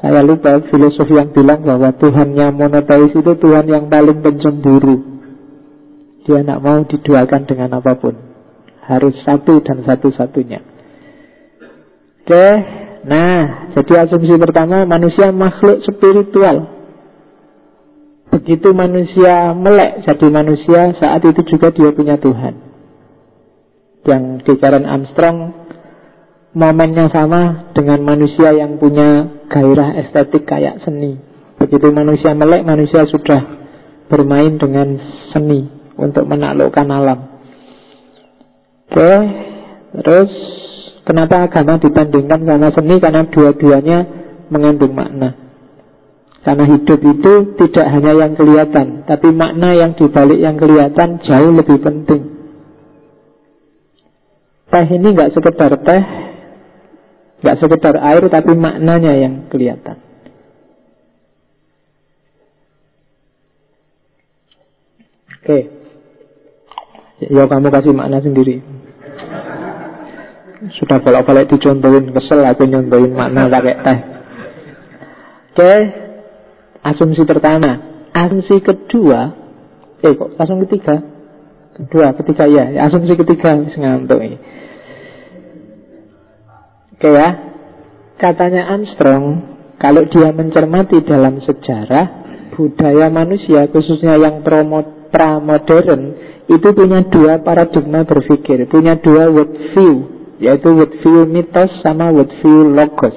Saya 0.00 0.24
lupa 0.24 0.64
filosofi 0.72 1.12
yang 1.12 1.28
bilang 1.28 1.60
bahwa 1.60 1.92
Tuhannya 1.92 2.56
monoteis 2.56 3.12
itu 3.12 3.32
Tuhan 3.36 3.68
yang 3.68 3.92
paling 3.92 4.24
pencemburu. 4.24 5.09
Dia 6.20 6.44
tidak 6.44 6.60
mau 6.60 6.84
diduakan 6.84 7.42
dengan 7.48 7.80
apa 7.80 7.96
pun. 7.96 8.14
Harus 8.84 9.16
satu 9.24 9.64
dan 9.64 9.80
satu-satunya. 9.86 10.60
Oke, 12.20 12.48
nah 13.08 13.72
jadi 13.72 14.04
asumsi 14.04 14.36
pertama 14.36 14.84
manusia 14.84 15.32
makhluk 15.32 15.80
spiritual. 15.88 16.78
Begitu 18.30 18.70
manusia 18.70 19.56
melek 19.56 20.06
jadi 20.06 20.26
manusia, 20.30 20.94
saat 21.00 21.24
itu 21.24 21.40
juga 21.48 21.72
dia 21.72 21.90
punya 21.90 22.20
Tuhan. 22.20 22.54
Yang 24.06 24.22
di 24.46 24.54
Karen 24.60 24.86
Armstrong 24.86 25.38
momennya 26.54 27.10
sama 27.10 27.72
dengan 27.74 28.04
manusia 28.04 28.54
yang 28.54 28.78
punya 28.78 29.42
gairah 29.50 29.98
estetik 30.04 30.46
kayak 30.46 30.84
seni. 30.84 31.18
Begitu 31.58 31.90
manusia 31.90 32.32
melek, 32.36 32.62
manusia 32.62 33.04
sudah 33.10 33.42
bermain 34.08 34.56
dengan 34.56 34.98
seni 35.34 35.79
untuk 35.96 36.24
menaklukkan 36.26 36.86
alam. 36.90 37.18
Oke, 38.90 39.14
terus 40.02 40.30
kenapa 41.06 41.46
agama 41.46 41.78
dibandingkan 41.78 42.42
sama 42.42 42.68
seni? 42.74 42.94
Karena 42.98 43.22
dua-duanya 43.26 43.98
mengandung 44.50 44.94
makna. 44.94 45.38
Karena 46.40 46.64
hidup 46.64 47.00
itu 47.04 47.32
tidak 47.60 47.86
hanya 47.92 48.12
yang 48.16 48.32
kelihatan, 48.32 49.04
tapi 49.04 49.28
makna 49.30 49.76
yang 49.76 49.92
dibalik 49.92 50.40
yang 50.40 50.56
kelihatan 50.56 51.20
jauh 51.22 51.52
lebih 51.52 51.78
penting. 51.84 52.22
Teh 54.70 54.86
ini 54.86 55.08
nggak 55.12 55.34
sekedar 55.36 55.74
teh, 55.84 56.02
Gak 57.40 57.56
sekedar 57.56 57.96
air 57.96 58.28
tapi 58.28 58.52
maknanya 58.52 59.16
yang 59.16 59.48
kelihatan 59.48 59.96
Oke 65.40 65.79
Ya 67.20 67.44
kamu 67.44 67.68
kasih 67.68 67.92
makna 67.92 68.24
sendiri. 68.24 68.64
Sudah 70.76 71.00
bolak-balik 71.00 71.52
dicontohin 71.52 72.12
Kesel 72.16 72.44
aku 72.44 72.64
nyontohin 72.64 73.12
makna 73.12 73.48
pakai 73.48 73.76
teh. 73.84 73.98
Oke 75.52 75.72
Asumsi 76.80 77.24
pertama. 77.28 77.80
Asumsi 78.16 78.60
kedua 78.64 79.36
Eh 80.00 80.16
kok 80.16 80.32
asumsi 80.40 80.64
ketiga? 80.64 80.96
Kedua, 81.76 82.16
ketiga 82.16 82.44
ya 82.48 82.64
Asumsi 82.88 83.12
ketiga 83.16 83.52
Ngantuk 83.56 84.20
ini. 84.20 84.36
Oke 86.96 87.08
ya. 87.08 87.28
Katanya 88.16 88.72
Armstrong 88.72 89.24
Kalau 89.76 90.08
dia 90.08 90.32
mencermati 90.32 91.04
dalam 91.04 91.40
sejarah 91.44 92.04
Budaya 92.56 93.12
manusia 93.12 93.68
Khususnya 93.68 94.16
yang 94.16 94.40
pramodern 94.44 96.02
Itu 96.50 96.68
punya 96.74 97.06
dua 97.06 97.38
paradigma 97.46 98.02
berpikir 98.02 98.66
Punya 98.66 98.98
dua 98.98 99.30
worldview 99.30 99.94
Yaitu 100.42 100.68
worldview 100.74 101.30
mitos 101.30 101.70
sama 101.80 102.10
worldview 102.10 102.74
logos 102.74 103.16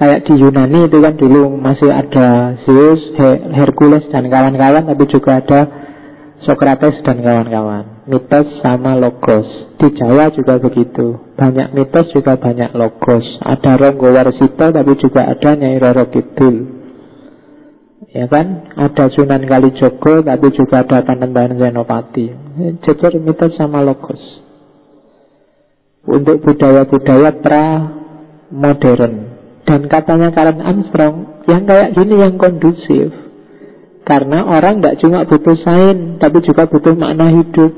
Kayak 0.00 0.26
di 0.26 0.34
Yunani 0.40 0.88
itu 0.88 0.96
kan 0.96 1.14
dulu 1.14 1.60
masih 1.60 1.92
ada 1.92 2.56
Zeus, 2.64 3.14
Hercules 3.52 4.08
dan 4.10 4.26
kawan-kawan 4.26 4.90
Tapi 4.90 5.04
juga 5.06 5.38
ada 5.38 5.60
Socrates 6.40 7.04
dan 7.04 7.20
kawan-kawan 7.20 8.00
mitos 8.10 8.48
sama 8.58 8.98
logos. 8.98 9.46
Di 9.78 9.94
Jawa 9.94 10.34
juga 10.34 10.58
begitu. 10.58 11.14
Banyak 11.38 11.70
mitos 11.70 12.10
juga 12.10 12.34
banyak 12.34 12.74
logos. 12.74 13.22
Ada 13.38 13.78
Ronggo 13.78 14.10
Warsito 14.10 14.66
tapi 14.74 14.92
juga 14.98 15.30
ada 15.30 15.54
Nyai 15.54 15.78
Roro 15.78 16.10
Kidul. 16.10 16.79
Ya 18.10 18.26
kan? 18.26 18.74
Ada 18.74 19.06
Sunan 19.14 19.46
Kalijogo 19.46 20.26
tapi 20.26 20.50
juga 20.50 20.82
ada 20.82 21.06
Panembahan 21.06 21.54
Senopati. 21.54 22.26
Jejer 22.82 23.22
mitos 23.22 23.54
sama 23.54 23.86
logos. 23.86 24.18
Untuk 26.02 26.42
budaya-budaya 26.42 27.30
pra 27.38 27.66
modern. 28.50 29.14
Dan 29.62 29.86
katanya 29.86 30.34
Karen 30.34 30.58
Armstrong, 30.58 31.46
yang 31.46 31.62
kayak 31.62 31.94
gini 31.94 32.18
yang 32.18 32.34
kondusif. 32.34 33.14
Karena 34.02 34.42
orang 34.42 34.82
tidak 34.82 34.98
cuma 34.98 35.22
butuh 35.22 35.54
sain, 35.62 36.18
tapi 36.18 36.42
juga 36.42 36.66
butuh 36.66 36.98
makna 36.98 37.30
hidup. 37.30 37.70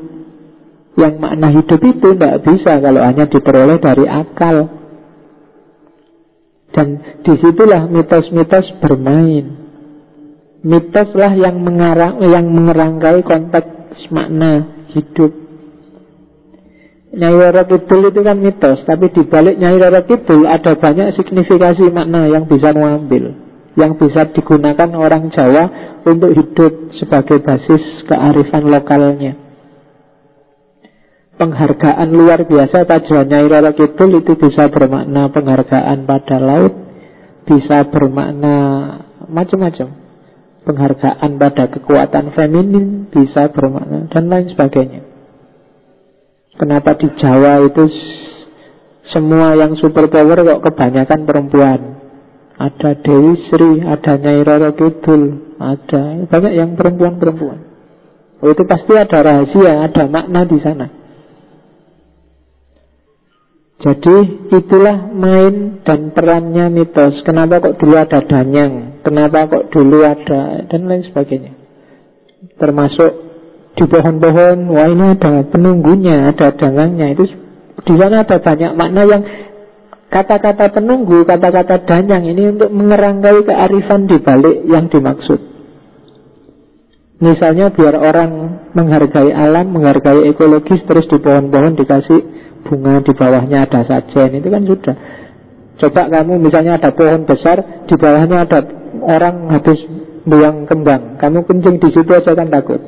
Yang 0.97 1.14
makna 1.20 1.49
hidup 1.53 1.80
itu 1.85 2.09
tidak 2.16 2.41
bisa 2.49 2.72
kalau 2.80 3.03
hanya 3.05 3.28
diperoleh 3.28 3.76
dari 3.76 4.09
akal. 4.09 4.57
Dan 6.72 7.20
di 7.20 7.33
situlah 7.37 7.85
mitos-mitos 7.85 8.80
bermain. 8.80 9.62
Mitoslah 10.63 11.35
yang 11.35 11.59
mengarang, 11.59 12.23
yang 12.23 12.47
mengerangkai 12.47 13.27
konteks 13.27 13.99
makna 14.15 14.87
hidup. 14.95 15.35
Nyai 17.13 17.35
Roro 17.37 17.63
Kidul 17.69 18.09
itu 18.09 18.21
kan 18.25 18.39
mitos, 18.41 18.81
tapi 18.89 19.13
di 19.13 19.27
balik 19.27 19.61
Nyai 19.61 19.77
Roro 19.77 20.01
Kidul 20.07 20.49
ada 20.49 20.73
banyak 20.79 21.19
signifikasi 21.19 21.85
makna 21.93 22.31
yang 22.31 22.49
bisa 22.49 22.73
mengambil, 22.73 23.37
yang 23.77 23.99
bisa 23.99 24.31
digunakan 24.33 24.91
orang 24.97 25.29
Jawa 25.35 25.65
untuk 26.09 26.31
hidup 26.33 26.95
sebagai 26.97 27.43
basis 27.43 28.07
kearifan 28.09 28.65
lokalnya 28.71 29.43
penghargaan 31.43 32.09
luar 32.15 32.47
biasa 32.47 32.87
tajuannya 32.87 33.39
Irara 33.51 33.75
Kidul 33.75 34.23
itu 34.23 34.39
bisa 34.39 34.71
bermakna 34.71 35.27
penghargaan 35.27 36.07
pada 36.07 36.39
laut, 36.39 36.75
bisa 37.51 37.83
bermakna 37.91 38.55
macam-macam. 39.27 40.01
Penghargaan 40.63 41.43
pada 41.43 41.67
kekuatan 41.67 42.39
feminin 42.39 43.11
bisa 43.11 43.51
bermakna 43.51 44.07
dan 44.15 44.31
lain 44.31 44.47
sebagainya. 44.55 45.03
Kenapa 46.55 46.95
di 46.95 47.11
Jawa 47.19 47.67
itu 47.67 47.91
semua 49.11 49.59
yang 49.59 49.75
super 49.75 50.07
power 50.07 50.39
kok 50.47 50.63
kebanyakan 50.71 51.21
perempuan? 51.27 51.81
Ada 52.63 52.95
Dewi 53.03 53.35
Sri, 53.51 53.83
ada 53.83 54.15
Nyai 54.23 54.41
Roro 54.47 54.71
Kidul, 54.79 55.23
ada 55.59 56.03
banyak 56.31 56.53
yang 56.55 56.79
perempuan-perempuan. 56.79 57.59
Oh, 58.39 58.51
itu 58.51 58.63
pasti 58.67 58.95
ada 58.95 59.19
rahasia, 59.19 59.91
ada 59.91 60.07
makna 60.07 60.47
di 60.47 60.63
sana. 60.63 61.01
Jadi 63.83 64.47
itulah 64.55 65.11
main 65.11 65.83
dan 65.83 66.14
perannya 66.14 66.70
mitos. 66.70 67.18
Kenapa 67.26 67.59
kok 67.59 67.83
dulu 67.83 67.99
ada 67.99 68.22
danyang? 68.22 69.03
Kenapa 69.03 69.51
kok 69.51 69.74
dulu 69.74 70.07
ada 70.07 70.62
dan 70.70 70.87
lain 70.87 71.03
sebagainya. 71.11 71.59
Termasuk 72.62 73.11
di 73.74 73.85
pohon-pohon, 73.91 74.70
wah 74.70 74.87
ini 74.87 75.18
ada 75.18 75.43
penunggunya, 75.51 76.30
ada 76.30 76.55
danyangnya. 76.55 77.18
Itu 77.18 77.26
di 77.83 77.95
sana 77.99 78.22
ada 78.22 78.39
banyak 78.39 78.72
makna 78.78 79.03
yang 79.03 79.22
kata-kata 80.14 80.70
penunggu, 80.70 81.26
kata-kata 81.26 81.83
danyang 81.83 82.22
ini 82.30 82.55
untuk 82.55 82.70
mengerangkai 82.70 83.43
kearifan 83.43 84.07
di 84.07 84.16
balik 84.22 84.62
yang 84.70 84.87
dimaksud. 84.87 85.41
Misalnya 87.18 87.74
biar 87.74 87.99
orang 87.99 88.30
menghargai 88.78 89.30
alam, 89.30 89.74
menghargai 89.74 90.26
ekologis, 90.30 90.87
terus 90.87 91.07
di 91.11 91.18
pohon-pohon 91.18 91.78
dikasih 91.78 92.20
bunga 92.65 93.03
di 93.03 93.13
bawahnya 93.13 93.69
ada 93.69 93.81
sajen 93.85 94.39
itu 94.39 94.49
kan 94.49 94.63
sudah. 94.65 94.97
Coba 95.79 96.03
kamu 96.09 96.39
misalnya 96.39 96.79
ada 96.79 96.95
pohon 96.95 97.27
besar 97.27 97.85
di 97.87 97.95
bawahnya 97.99 98.47
ada 98.47 98.59
orang 99.03 99.51
habis 99.51 99.79
buang 100.23 100.65
kembang. 100.67 101.19
Kamu 101.19 101.45
kencing 101.47 101.83
di 101.83 101.89
situ 101.91 102.11
aja 102.11 102.33
kan 102.33 102.49
takut. 102.49 102.81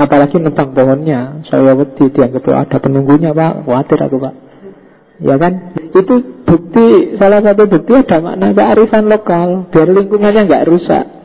Apalagi 0.00 0.40
nebang 0.40 0.72
pohonnya 0.72 1.44
saya 1.50 1.76
wedi 1.76 2.08
dianggap 2.08 2.46
ada 2.48 2.76
penunggunya 2.80 3.36
pak. 3.36 3.66
Khawatir 3.68 3.98
aku 4.00 4.16
pak. 4.16 4.34
Ya 5.20 5.36
kan? 5.36 5.76
Itu 5.92 6.42
bukti 6.48 7.18
salah 7.20 7.44
satu 7.44 7.68
bukti 7.68 7.92
ada 7.92 8.24
makna 8.24 8.56
kearifan 8.56 9.04
lokal. 9.10 9.68
Biar 9.68 9.88
lingkungannya 9.92 10.48
nggak 10.48 10.66
rusak 10.70 11.19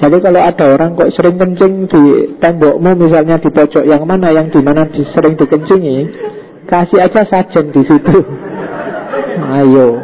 jadi 0.00 0.16
kalau 0.16 0.40
ada 0.40 0.64
orang 0.64 0.96
kok 0.96 1.12
sering 1.12 1.36
kencing 1.36 1.84
di 1.84 2.02
tembokmu 2.40 2.96
misalnya 2.96 3.36
di 3.36 3.52
pojok 3.52 3.84
yang 3.84 4.08
mana 4.08 4.32
yang 4.32 4.48
di 4.48 4.60
mana 4.64 4.88
di, 4.88 5.04
sering 5.12 5.36
dikencingi, 5.36 5.98
kasih 6.64 7.04
aja 7.04 7.20
sajen 7.28 7.68
di 7.68 7.84
situ. 7.84 8.16
Ayo. 9.60 10.00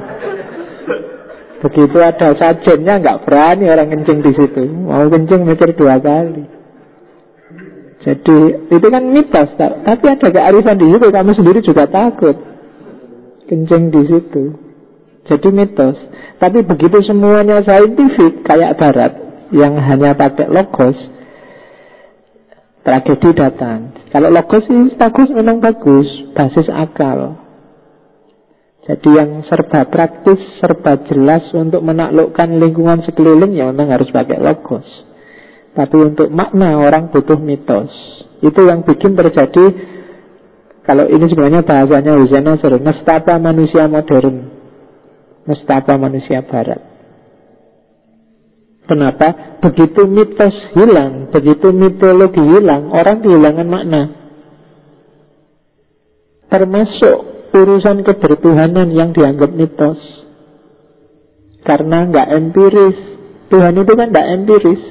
Begitu 1.64 1.97
ada 1.97 2.36
sajennya 2.36 3.01
nggak 3.01 3.24
berani 3.24 3.72
orang 3.72 3.88
kencing 3.88 4.20
di 4.20 4.36
situ. 4.36 4.68
Mau 4.68 5.09
kencing 5.09 5.49
mikir 5.49 5.72
dua 5.72 5.97
kali. 5.97 6.44
Jadi 8.05 8.38
itu 8.68 8.86
kan 8.92 9.03
mitos, 9.03 9.51
tapi 9.59 10.05
ada 10.07 10.28
kearifan 10.28 10.76
di 10.76 10.92
situ. 10.92 11.07
Kamu 11.09 11.32
sendiri 11.32 11.64
juga 11.64 11.88
takut 11.88 12.36
kencing 13.49 13.88
di 13.88 14.03
situ. 14.12 14.44
Jadi 15.24 15.49
mitos. 15.57 15.97
Tapi 16.36 16.61
begitu 16.68 17.01
semuanya 17.01 17.64
saintifik 17.64 18.44
kayak 18.44 18.76
Barat, 18.76 19.12
yang 19.55 19.78
hanya 19.78 20.16
pakai 20.16 20.51
logos 20.51 20.97
tragedi 22.86 23.34
datang. 23.34 23.90
Kalau 24.14 24.30
logos 24.30 24.62
sih 24.70 24.94
bagus 24.94 25.28
memang 25.34 25.59
bagus, 25.59 26.07
basis 26.38 26.70
akal. 26.70 27.42
Jadi 28.86 29.09
yang 29.18 29.42
serba 29.51 29.90
praktis, 29.90 30.38
serba 30.62 31.03
jelas 31.11 31.42
untuk 31.51 31.82
menaklukkan 31.82 32.47
lingkungan 32.62 33.03
sekeliling 33.03 33.59
ya 33.59 33.66
memang 33.74 33.90
harus 33.90 34.07
pakai 34.14 34.38
logos. 34.38 34.86
Tapi 35.74 35.97
untuk 35.99 36.30
makna 36.30 36.78
orang 36.78 37.11
butuh 37.11 37.36
mitos. 37.36 37.90
Itu 38.38 38.62
yang 38.62 38.86
bikin 38.86 39.18
terjadi 39.18 39.64
kalau 40.86 41.11
ini 41.11 41.26
sebenarnya 41.26 41.66
bahasanya 41.66 42.14
Hussein 42.14 42.47
Nasr, 42.47 42.78
nestapa 42.78 43.42
manusia 43.42 43.90
modern, 43.90 44.55
nestapa 45.42 45.99
manusia 45.99 46.47
barat. 46.47 46.95
Kenapa? 48.87 49.59
Begitu 49.66 50.07
mitos 50.07 50.55
hilang, 50.78 51.34
begitu 51.34 51.74
mitologi 51.74 52.39
hilang, 52.39 52.95
orang 52.95 53.18
kehilangan 53.18 53.66
makna. 53.66 54.03
Termasuk 56.47 57.51
urusan 57.51 58.07
kebertuhanan 58.07 58.95
yang 58.95 59.11
dianggap 59.11 59.51
mitos. 59.51 59.99
Karena 61.66 62.07
nggak 62.07 62.28
empiris. 62.30 62.99
Tuhan 63.51 63.74
itu 63.74 63.93
kan 63.99 64.09
nggak 64.14 64.28
empiris. 64.39 64.82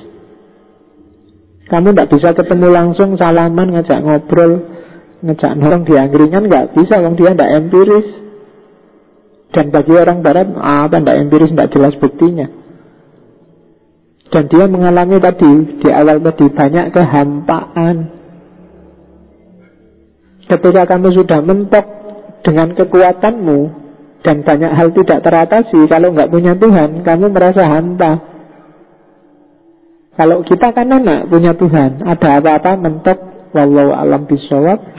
Kamu 1.72 1.96
nggak 1.96 2.12
bisa 2.12 2.36
ketemu 2.36 2.68
langsung 2.68 3.16
salaman 3.16 3.74
ngajak 3.74 4.04
ngobrol, 4.04 4.76
ngejak 5.24 5.56
orang 5.56 5.88
di 5.88 5.96
angkringan 5.96 6.52
nggak 6.52 6.76
bisa, 6.76 7.00
wong 7.00 7.16
dia 7.16 7.32
nggak 7.32 7.54
empiris. 7.64 8.08
Dan 9.56 9.72
bagi 9.72 9.96
orang 9.96 10.20
Barat 10.20 10.52
apa 10.52 10.96
nggak 11.00 11.18
empiris, 11.26 11.56
nggak 11.56 11.72
jelas 11.72 11.96
buktinya. 11.96 12.65
Dan 14.34 14.44
dia 14.50 14.66
mengalami 14.66 15.22
tadi 15.22 15.54
Di 15.82 15.90
awal 15.94 16.22
tadi 16.22 16.46
banyak 16.50 16.86
kehampaan 16.90 17.96
Ketika 20.46 20.84
kamu 20.90 21.08
sudah 21.14 21.40
mentok 21.46 21.86
Dengan 22.42 22.74
kekuatanmu 22.74 23.60
Dan 24.26 24.42
banyak 24.42 24.72
hal 24.74 24.90
tidak 24.94 25.20
teratasi 25.22 25.86
Kalau 25.86 26.10
nggak 26.14 26.32
punya 26.34 26.54
Tuhan 26.58 27.06
Kamu 27.06 27.26
merasa 27.30 27.64
hampa 27.70 28.12
Kalau 30.18 30.42
kita 30.42 30.74
kan 30.74 30.90
anak 30.90 31.30
punya 31.30 31.54
Tuhan 31.54 32.02
Ada 32.02 32.42
apa-apa 32.42 32.72
mentok 32.82 33.20
Wallahu 33.54 33.94
alam 33.94 34.26
bisawab 34.26 34.96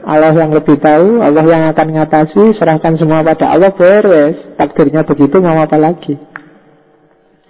Allah 0.00 0.32
yang 0.32 0.50
lebih 0.56 0.80
tahu, 0.80 1.20
Allah 1.20 1.44
yang 1.44 1.62
akan 1.76 1.88
ngatasi, 1.92 2.56
serahkan 2.56 2.96
semua 2.96 3.20
pada 3.20 3.52
Allah, 3.52 3.68
beres. 3.68 4.56
Takdirnya 4.56 5.04
begitu, 5.04 5.44
mau 5.44 5.60
apa 5.60 5.76
lagi? 5.76 6.16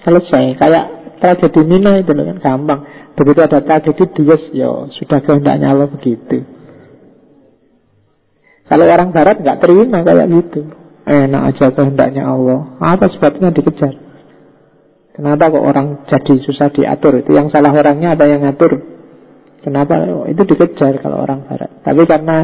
Selesai. 0.05 0.57
Kayak 0.57 0.85
tragedi 1.21 1.61
Mina 1.65 2.01
itu 2.01 2.11
kan 2.11 2.39
gampang. 2.41 2.81
Begitu 3.15 3.41
ada 3.45 3.61
tragedi 3.61 4.05
dia 4.17 4.37
ya 4.57 4.71
sudah 4.97 5.21
kehendaknya 5.21 5.77
Allah 5.77 5.89
begitu. 5.93 6.47
Kalau 8.71 8.87
orang 8.87 9.11
Barat 9.11 9.43
nggak 9.43 9.59
terima 9.61 10.07
kayak 10.07 10.31
gitu. 10.31 10.61
Enak 11.11 11.43
aja 11.55 11.67
kehendaknya 11.75 12.23
Allah. 12.23 12.79
Apa 12.79 13.11
sebabnya 13.11 13.51
dikejar? 13.51 13.99
Kenapa 15.11 15.51
kok 15.51 15.65
orang 15.67 16.07
jadi 16.07 16.35
susah 16.47 16.71
diatur? 16.71 17.19
Itu 17.21 17.35
yang 17.35 17.51
salah 17.51 17.75
orangnya 17.75 18.15
ada 18.15 18.31
yang 18.31 18.47
ngatur. 18.47 18.79
Kenapa 19.61 20.01
oh, 20.09 20.25
itu 20.31 20.41
dikejar 20.47 21.03
kalau 21.03 21.21
orang 21.27 21.45
Barat? 21.45 21.83
Tapi 21.83 22.03
karena 22.07 22.39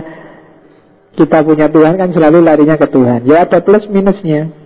kita 1.17 1.41
punya 1.47 1.73
Tuhan 1.73 1.95
kan 1.97 2.11
selalu 2.13 2.45
larinya 2.45 2.77
ke 2.77 2.91
Tuhan. 2.91 3.25
Ya 3.25 3.47
ada 3.49 3.63
plus 3.65 3.87
minusnya 3.89 4.66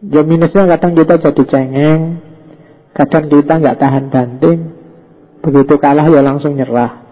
Ya 0.00 0.24
minusnya 0.24 0.64
kadang 0.64 0.96
kita 0.96 1.20
jadi 1.20 1.42
cengeng 1.44 2.30
Kadang 2.90 3.30
kita 3.30 3.54
nggak 3.62 3.78
tahan 3.78 4.04
banting. 4.10 4.60
Begitu 5.40 5.74
kalah 5.78 6.04
ya 6.10 6.20
langsung 6.20 6.58
nyerah. 6.58 7.06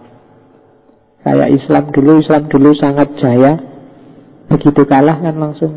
Kayak 1.23 1.49
Islam 1.55 1.83
dulu 1.95 2.11
Islam 2.19 2.43
dulu 2.51 2.69
sangat 2.75 3.15
jaya. 3.17 3.57
Begitu 4.51 4.83
kalah 4.85 5.17
kan 5.23 5.35
langsung. 5.39 5.73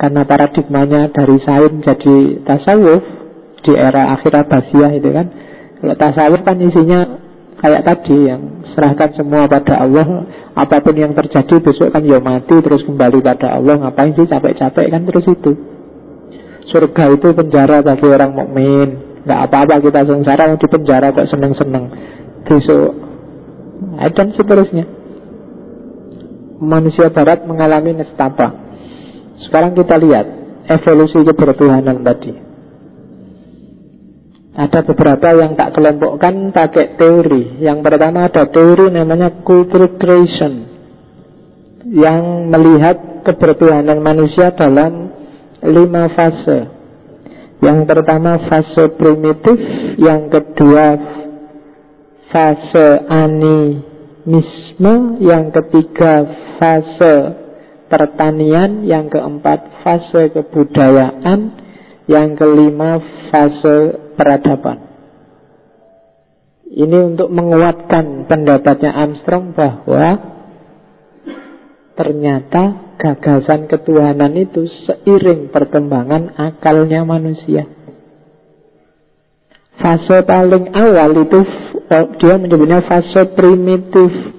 Karena 0.00 0.24
paradigmanya 0.24 1.12
dari 1.12 1.36
sain 1.44 1.84
jadi 1.84 2.40
tasawuf 2.48 3.04
Di 3.60 3.76
era 3.76 4.16
akhir 4.16 4.32
Abbasiyah 4.32 4.96
itu 4.96 5.12
kan. 5.12 5.26
Kalau 5.84 5.94
tasawuf 6.00 6.40
kan 6.40 6.56
isinya 6.64 7.19
kayak 7.60 7.84
tadi 7.84 8.16
yang 8.32 8.64
serahkan 8.72 9.12
semua 9.14 9.44
pada 9.46 9.84
Allah. 9.84 10.24
Apa 10.56 10.82
pun 10.82 10.96
yang 10.96 11.12
terjadi 11.14 11.62
besok 11.62 11.94
kan 11.94 12.02
ya 12.02 12.18
mati 12.18 12.56
terus 12.58 12.82
kembali 12.88 13.20
pada 13.20 13.60
Allah. 13.60 13.76
Ngapain 13.86 14.16
sih 14.16 14.26
capek-capek 14.26 14.86
kan 14.90 15.02
terus 15.06 15.26
itu? 15.28 15.52
Surga 16.72 17.04
itu 17.14 17.28
penjara 17.36 17.84
bagi 17.84 18.06
orang 18.08 18.32
mukmin. 18.34 18.88
Nggak 19.22 19.40
apa-apa 19.46 19.74
kita 19.84 20.00
sengsara 20.08 20.56
di 20.56 20.66
penjara 20.66 21.12
kok 21.12 21.28
seneng-seneng. 21.28 21.84
Besok 22.48 22.90
dan 24.00 24.28
seterusnya. 24.34 24.84
Manusia 26.60 27.08
barat 27.08 27.44
mengalami 27.48 27.96
nestapa. 28.00 28.52
Sekarang 29.48 29.72
kita 29.72 29.96
lihat 29.96 30.26
evolusi 30.68 31.24
kebertuhanan 31.24 32.04
tadi 32.04 32.49
ada 34.50 34.82
beberapa 34.82 35.30
yang 35.30 35.54
tak 35.54 35.78
kelompokkan 35.78 36.50
pakai 36.50 36.98
teori. 36.98 37.62
Yang 37.62 37.78
pertama 37.86 38.26
ada 38.26 38.50
teori 38.50 38.90
namanya 38.90 39.46
cultural 39.46 39.94
creation 39.94 40.66
yang 41.86 42.50
melihat 42.50 43.22
kebertuhanan 43.22 44.02
manusia 44.02 44.50
dalam 44.54 45.10
lima 45.62 46.10
fase. 46.12 46.66
Yang 47.60 47.78
pertama 47.92 48.40
fase 48.48 48.88
primitif, 48.96 49.58
yang 50.00 50.32
kedua 50.32 50.96
fase 52.32 52.88
animisme, 53.06 54.94
yang 55.20 55.52
ketiga 55.52 56.24
fase 56.56 57.14
pertanian, 57.92 58.88
yang 58.88 59.12
keempat 59.12 59.84
fase 59.84 60.32
kebudayaan, 60.32 61.52
yang 62.08 62.32
kelima 62.38 62.96
fase 63.28 64.09
peradaban. 64.20 64.84
Ini 66.68 67.16
untuk 67.16 67.32
menguatkan 67.32 68.28
pendapatnya 68.28 68.92
Armstrong 68.92 69.56
bahwa 69.56 70.20
ternyata 71.96 72.94
gagasan 73.00 73.64
ketuhanan 73.64 74.36
itu 74.36 74.68
seiring 74.84 75.48
perkembangan 75.48 76.36
akalnya 76.36 77.00
manusia. 77.02 77.64
Fase 79.80 80.20
paling 80.28 80.76
awal 80.76 81.24
itu 81.24 81.40
oh, 81.88 82.06
dia 82.20 82.36
menyebutnya 82.36 82.84
fase 82.84 83.32
primitif. 83.32 84.36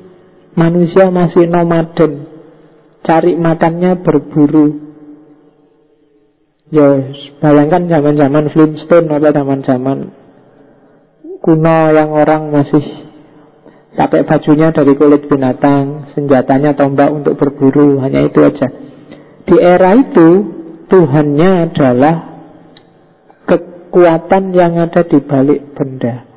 Manusia 0.54 1.10
masih 1.10 1.50
nomaden. 1.50 2.30
Cari 3.02 3.34
makannya 3.34 3.98
berburu. 4.04 4.91
Ya, 6.72 6.88
bayangkan 7.44 7.92
zaman-zaman 7.92 8.48
Flintstone 8.56 9.12
atau 9.12 9.32
zaman-zaman 9.36 9.98
kuno 11.44 11.80
yang 11.92 12.16
orang 12.16 12.48
masih 12.48 12.80
pakai 13.92 14.24
bajunya 14.24 14.72
dari 14.72 14.96
kulit 14.96 15.28
binatang, 15.28 16.16
senjatanya 16.16 16.72
tombak 16.78 17.12
untuk 17.12 17.36
berburu, 17.36 18.00
hanya 18.00 18.24
itu 18.24 18.40
aja. 18.40 18.72
Di 19.44 19.56
era 19.60 20.00
itu 20.00 20.30
Tuhannya 20.88 21.52
adalah 21.72 22.16
kekuatan 23.48 24.56
yang 24.56 24.80
ada 24.80 25.04
di 25.08 25.20
balik 25.24 25.76
benda. 25.76 26.28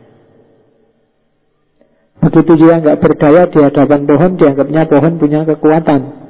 Begitu 2.22 2.52
dia 2.58 2.82
nggak 2.82 2.98
berdaya 3.02 3.50
di 3.50 3.58
hadapan 3.62 4.02
pohon, 4.06 4.32
dianggapnya 4.34 4.82
pohon 4.88 5.14
punya 5.18 5.46
kekuatan. 5.46 6.23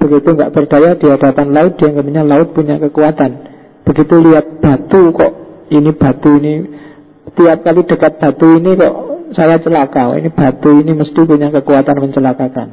Begitu 0.00 0.28
nggak 0.36 0.52
berdaya 0.52 0.98
di 0.98 1.06
hadapan 1.08 1.48
laut, 1.54 1.80
dia 1.80 1.88
nggaknya 1.90 2.22
laut 2.26 2.48
punya 2.52 2.76
kekuatan. 2.76 3.30
Begitu 3.84 4.14
lihat 4.20 4.64
batu 4.64 5.12
kok 5.12 5.32
ini 5.72 5.90
batu 5.92 6.30
ini 6.40 6.54
tiap 7.32 7.64
kali 7.64 7.82
dekat 7.84 8.12
batu 8.20 8.46
ini 8.60 8.70
kok 8.76 8.94
saya 9.34 9.56
celaka. 9.60 10.12
Oh, 10.12 10.16
ini 10.16 10.30
batu 10.30 10.70
ini 10.80 10.92
mesti 10.92 11.20
punya 11.24 11.48
kekuatan 11.50 11.96
mencelakakan. 11.98 12.68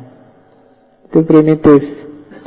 Itu 1.09 1.19
primitif. 1.23 1.81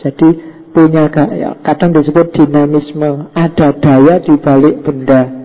Jadi 0.00 0.28
punya 0.74 1.06
ya, 1.32 1.54
kadang 1.62 1.94
disebut 1.94 2.34
dinamisme, 2.34 3.30
ada 3.32 3.68
daya 3.78 4.20
di 4.20 4.34
balik 4.36 4.82
benda. 4.82 5.44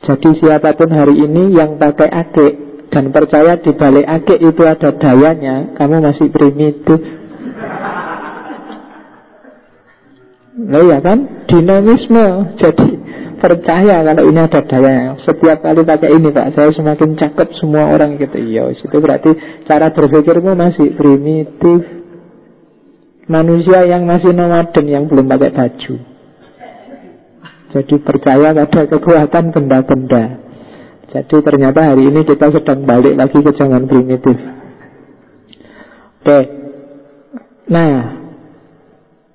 Jadi 0.00 0.40
siapa 0.40 0.72
pun 0.72 0.88
hari 0.88 1.20
ini 1.20 1.52
yang 1.52 1.76
pakai 1.76 2.08
akik 2.08 2.69
dan 2.90 3.14
percaya 3.14 3.54
di 3.62 3.70
balik 3.70 4.02
akik 4.02 4.38
itu 4.42 4.62
ada 4.66 4.90
dayanya, 4.98 5.78
kamu 5.78 6.02
masih 6.02 6.26
primitif. 6.34 6.98
Nah 10.58 10.82
ya 10.82 10.98
kan? 10.98 11.46
Dinamisme. 11.46 12.58
Jadi 12.58 12.88
percaya 13.38 14.02
kalau 14.02 14.24
ini 14.26 14.40
ada 14.42 14.60
daya. 14.66 15.14
Setiap 15.22 15.62
kali 15.62 15.86
pakai 15.86 16.10
ini 16.18 16.28
pak 16.34 16.52
Saya 16.52 16.74
semakin 16.74 17.16
cakep 17.16 17.48
semua 17.62 17.94
orang 17.94 18.18
gitu. 18.18 18.36
Iya 18.36 18.74
itu 18.74 18.96
berarti 18.98 19.38
cara 19.70 19.94
berpikirmu 19.94 20.52
masih 20.58 20.90
primitif. 20.98 22.02
Manusia 23.30 23.86
yang 23.86 24.10
masih 24.10 24.34
nomaden 24.34 24.84
Yang 24.90 25.04
belum 25.14 25.30
pakai 25.30 25.54
baju. 25.54 25.94
Jadi 27.70 27.94
percaya 28.02 28.50
pada 28.50 28.82
kekuatan 28.90 29.54
benda-benda 29.54 30.49
Jadi 31.10 31.36
ternyata 31.42 31.90
hari 31.90 32.06
ini 32.06 32.22
kita 32.22 32.54
sedang 32.54 32.86
balik 32.86 33.18
lagi 33.18 33.38
ke 33.42 33.50
zaman 33.58 33.90
primitif 33.90 34.38
Oke 36.22 36.60
Nah, 37.70 38.18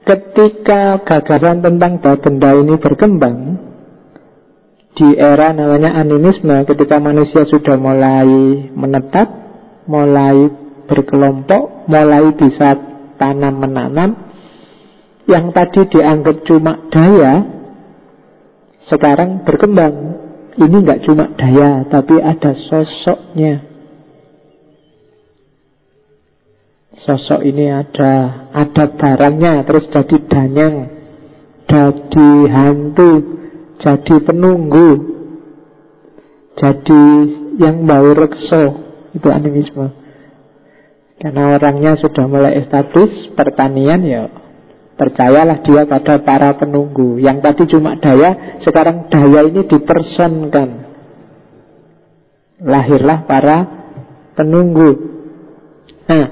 ketika 0.03 0.99
gagasan 1.07 1.63
tentang 1.63 2.03
benda 2.03 2.51
ini 2.51 2.75
berkembang 2.75 3.37
di 4.91 5.15
era 5.15 5.55
namanya 5.55 5.95
animisme, 5.95 6.67
ketika 6.67 6.99
manusia 6.99 7.47
sudah 7.47 7.79
mulai 7.79 8.27
menetap, 8.75 9.27
mulai 9.87 10.51
berkelompok, 10.83 11.87
mulai 11.87 12.27
bisa 12.35 12.75
tanam 13.15 13.55
menanam, 13.55 14.09
yang 15.31 15.55
tadi 15.55 15.87
dianggap 15.87 16.43
cuma 16.43 16.91
daya, 16.91 17.33
sekarang 18.91 19.47
berkembang. 19.47 20.24
Ini 20.55 20.71
nggak 20.71 21.03
cuma 21.03 21.27
daya, 21.35 21.83
tapi 21.91 22.15
ada 22.23 22.55
sosoknya. 22.55 23.75
Sosok 27.03 27.43
ini 27.43 27.67
ada, 27.69 28.47
ada 28.55 28.83
barangnya, 28.87 29.67
terus 29.67 29.85
jadi 29.91 30.15
danyang, 30.31 30.75
jadi 31.67 32.29
hantu, 32.49 33.11
jadi 33.83 34.15
penunggu, 34.23 34.91
jadi 36.55 37.03
yang 37.59 37.83
bau 37.83 38.15
rekso, 38.15 38.63
itu 39.11 39.27
animisme. 39.27 39.91
Karena 41.19 41.59
orangnya 41.59 41.99
sudah 41.99 42.25
mulai 42.31 42.63
establish 42.63 43.35
pertanian 43.35 44.01
ya 44.07 44.44
Percayalah 44.95 45.59
dia 45.59 45.83
pada 45.83 46.23
para 46.23 46.55
penunggu. 46.55 47.19
Yang 47.19 47.37
tadi 47.43 47.63
cuma 47.75 47.99
daya 47.99 48.59
Sekarang 48.63 49.11
daya 49.11 49.43
ini 49.43 49.67
dipersonkan 49.67 50.69
Lahirlah 52.63 53.27
para 53.27 53.57
penunggu. 54.39 54.89
Nah 56.07 56.27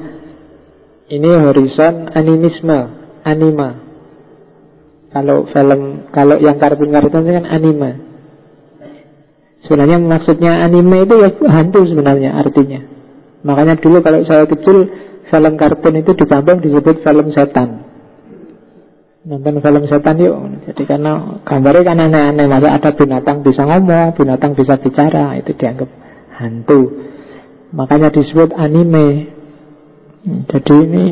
Ini 1.12 1.30
horizon 1.44 2.16
animisme 2.16 2.80
Anima. 3.28 3.70
Kalau 5.12 5.46
film 5.52 6.08
Kalau 6.16 6.40
yang 6.40 6.56
kartun-kartun 6.56 7.24
kan 7.28 7.46
anime. 7.48 7.92
Sebenarnya 9.68 10.00
maksudnya 10.00 10.64
anime 10.64 11.04
itu 11.04 11.16
ya 11.20 11.30
hantu 11.52 11.84
sebenarnya 11.88 12.36
artinya. 12.36 12.80
Makanya 13.44 13.76
dulu 13.80 14.00
kalau 14.00 14.24
saya 14.24 14.48
kecil 14.48 14.88
Film 15.34 15.58
kartun 15.58 15.98
itu 15.98 16.12
di 16.14 16.26
disebut 16.62 17.02
film 17.02 17.34
setan 17.34 17.93
Nonton 19.24 19.64
film 19.64 19.84
setan 19.88 20.20
yuk. 20.20 20.36
Jadi 20.68 20.84
karena 20.84 21.40
gambarnya 21.48 21.88
kan 21.88 22.04
aneh-aneh. 22.04 22.46
Masa 22.52 22.76
ada 22.76 22.92
binatang 22.92 23.40
bisa 23.40 23.64
ngomong 23.64 24.20
Binatang 24.20 24.52
bisa 24.52 24.76
bicara 24.84 25.40
Itu 25.40 25.56
dianggap 25.56 25.88
hantu. 26.36 26.82
Makanya 27.72 28.12
disebut 28.12 28.52
anime. 28.52 29.32
Jadi 30.52 30.74
ini 30.76 31.06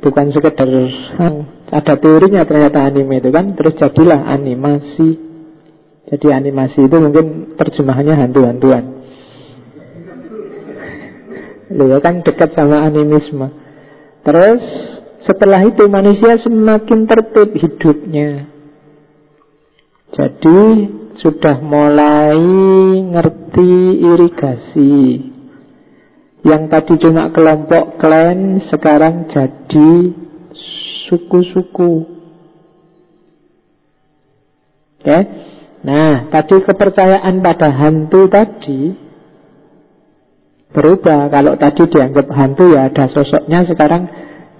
Bukan 0.00 0.32
sekedar 0.32 0.68
Ada 1.72 1.94
teorinya 1.96 2.44
ternyata 2.44 2.84
anime 2.84 3.24
itu 3.24 3.32
kan. 3.32 3.56
Terus 3.56 3.72
jadilah 3.80 4.20
animasi. 4.20 5.10
Jadi 6.12 6.26
animasi 6.28 6.84
itu 6.84 6.96
mungkin 7.00 7.56
Terjemahannya 7.56 8.20
hantu-hantuan. 8.20 8.84
Beliau 11.72 12.04
kan 12.04 12.20
dekat 12.20 12.52
sama 12.52 12.84
animisme. 12.84 13.48
Terus 14.28 14.60
setelah 15.28 15.60
itu 15.68 15.84
manusia 15.90 16.40
semakin 16.40 17.04
tertib 17.04 17.50
hidupnya. 17.56 18.48
Jadi 20.10 20.60
sudah 21.20 21.60
mulai 21.60 22.40
ngerti 23.14 23.72
irigasi. 24.00 24.96
Yang 26.40 26.62
tadi 26.72 26.92
cuma 27.04 27.28
kelompok 27.36 28.00
klan 28.00 28.64
sekarang 28.72 29.28
jadi 29.28 29.90
suku-suku. 31.06 31.92
Oke. 35.00 35.04
Okay? 35.04 35.22
Nah, 35.80 36.28
tadi 36.28 36.60
kepercayaan 36.60 37.40
pada 37.40 37.72
hantu 37.72 38.28
tadi 38.28 38.92
berubah. 40.76 41.32
Kalau 41.32 41.56
tadi 41.56 41.82
dianggap 41.88 42.26
hantu 42.28 42.64
ya 42.72 42.92
ada 42.92 43.08
sosoknya, 43.08 43.64
sekarang 43.64 44.02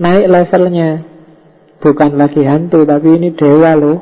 naik 0.00 0.26
levelnya. 0.26 0.90
Bukan 1.80 2.16
lagi 2.16 2.44
hantu, 2.44 2.84
tapi 2.84 3.08
ini 3.20 3.32
dewa 3.36 3.72
loh. 3.76 3.98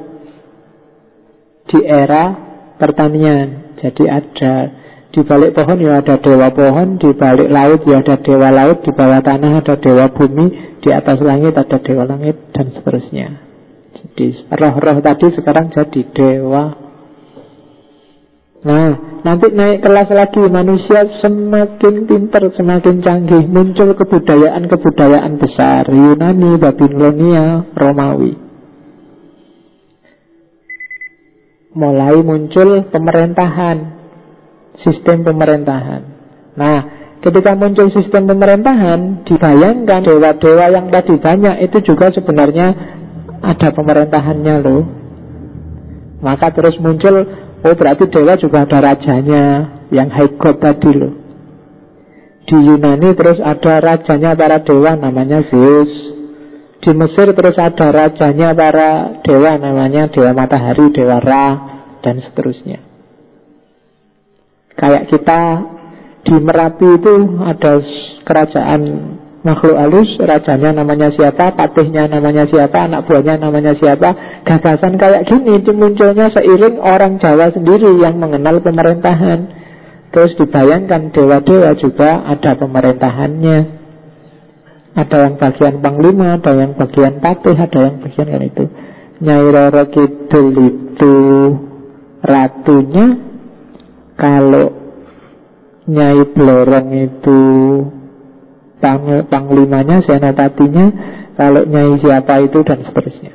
Di 1.69 1.79
era 1.85 2.35
pertanian. 2.79 3.77
Jadi 3.79 4.05
ada 4.09 4.55
di 5.09 5.21
balik 5.25 5.55
pohon 5.55 5.79
ya 5.79 6.01
ada 6.01 6.19
dewa 6.19 6.49
pohon, 6.51 6.99
di 6.99 7.11
balik 7.15 7.49
laut 7.51 7.81
ya 7.87 8.03
ada 8.03 8.17
dewa 8.19 8.49
laut, 8.51 8.83
di 8.83 8.91
bawah 8.95 9.21
tanah 9.23 9.63
ada 9.63 9.75
dewa 9.79 10.07
bumi, 10.11 10.79
di 10.83 10.91
atas 10.91 11.19
langit 11.23 11.55
ada 11.55 11.79
dewa 11.81 12.05
langit, 12.07 12.51
dan 12.55 12.71
seterusnya. 12.75 13.29
Jadi 13.99 14.47
roh-roh 14.51 14.99
tadi 15.03 15.27
sekarang 15.35 15.71
jadi 15.75 16.01
dewa 16.15 16.88
Nah, 18.59 19.23
nanti 19.23 19.55
naik 19.55 19.87
kelas 19.87 20.11
lagi 20.11 20.43
manusia 20.51 21.07
semakin 21.23 22.11
pintar, 22.11 22.43
semakin 22.59 22.99
canggih, 22.99 23.47
muncul 23.47 23.95
kebudayaan-kebudayaan 23.95 25.39
besar, 25.39 25.87
Yunani, 25.87 26.59
Babilonia, 26.59 27.71
Romawi. 27.71 28.35
Mulai 31.79 32.19
muncul 32.27 32.91
pemerintahan, 32.91 33.79
sistem 34.83 35.23
pemerintahan. 35.23 36.03
Nah, 36.59 36.79
ketika 37.23 37.55
muncul 37.55 37.95
sistem 37.95 38.27
pemerintahan, 38.27 39.23
dibayangkan 39.23 40.03
dewa-dewa 40.03 40.67
yang 40.67 40.91
tadi 40.91 41.15
banyak 41.15 41.63
itu 41.63 41.95
juga 41.95 42.11
sebenarnya 42.11 42.75
ada 43.39 43.71
pemerintahannya 43.71 44.55
loh. 44.67 44.83
Maka 46.19 46.51
terus 46.51 46.75
muncul 46.83 47.47
Oh 47.59 47.75
berarti 47.75 48.07
dewa 48.07 48.39
juga 48.39 48.63
ada 48.63 48.79
rajanya 48.79 49.45
Yang 49.91 50.09
high 50.15 50.33
god 50.39 50.57
tadi 50.63 50.91
loh. 50.95 51.15
Di 52.49 52.57
Yunani 52.57 53.13
terus 53.13 53.41
ada 53.45 53.77
rajanya 53.81 54.33
para 54.33 54.61
dewa 54.65 54.97
namanya 54.97 55.45
Zeus. 55.49 55.93
Di 56.79 56.95
Mesir 56.95 57.35
terus 57.35 57.57
ada 57.59 57.87
rajanya 57.91 58.55
para 58.55 59.21
dewa 59.27 59.59
namanya 59.59 60.09
Dewa 60.09 60.33
Matahari, 60.33 60.95
Dewa 60.95 61.19
Ra 61.19 61.47
Dan 62.01 62.23
seterusnya. 62.23 62.81
Kayak 64.79 65.11
kita 65.11 65.41
di 66.23 66.37
Merapi 66.39 66.89
itu 67.03 67.15
ada 67.43 67.83
kerajaan 68.23 68.81
makhluk 69.49 69.81
halus, 69.81 70.11
rajanya 70.21 70.85
namanya 70.85 71.09
siapa, 71.09 71.57
patihnya 71.57 72.05
namanya 72.05 72.45
siapa, 72.45 72.85
anak 72.85 73.09
buahnya 73.09 73.41
namanya 73.41 73.73
siapa. 73.81 74.43
Gagasan 74.45 75.01
kayak 75.01 75.25
gini 75.25 75.57
itu 75.57 75.73
munculnya 75.73 76.29
seiring 76.29 76.77
orang 76.77 77.17
Jawa 77.17 77.49
sendiri 77.57 77.97
yang 77.97 78.21
mengenal 78.21 78.61
pemerintahan. 78.61 79.49
Terus 80.13 80.37
dibayangkan 80.37 81.17
dewa-dewa 81.17 81.73
juga 81.81 82.29
ada 82.29 82.53
pemerintahannya. 82.61 83.59
Ada 84.99 85.17
yang 85.25 85.35
bagian 85.41 85.75
panglima, 85.81 86.37
ada 86.37 86.53
yang 86.53 86.73
bagian 86.77 87.21
patih, 87.25 87.57
ada 87.57 87.79
yang 87.89 87.97
bagian 88.05 88.27
kan 88.29 88.43
itu. 88.45 88.65
Nyai 89.19 89.49
Roro 89.49 89.85
Kidul 89.89 90.47
itu 90.59 91.17
ratunya, 92.21 93.07
kalau 94.19 94.67
Nyai 95.89 96.23
Blorong 96.37 96.89
itu 96.93 97.41
panglimanya, 99.29 100.03
senopatinya, 100.07 100.87
kalau 101.39 101.63
nyai 101.67 101.95
siapa 102.03 102.35
itu 102.43 102.59
dan 102.67 102.83
seterusnya. 102.83 103.33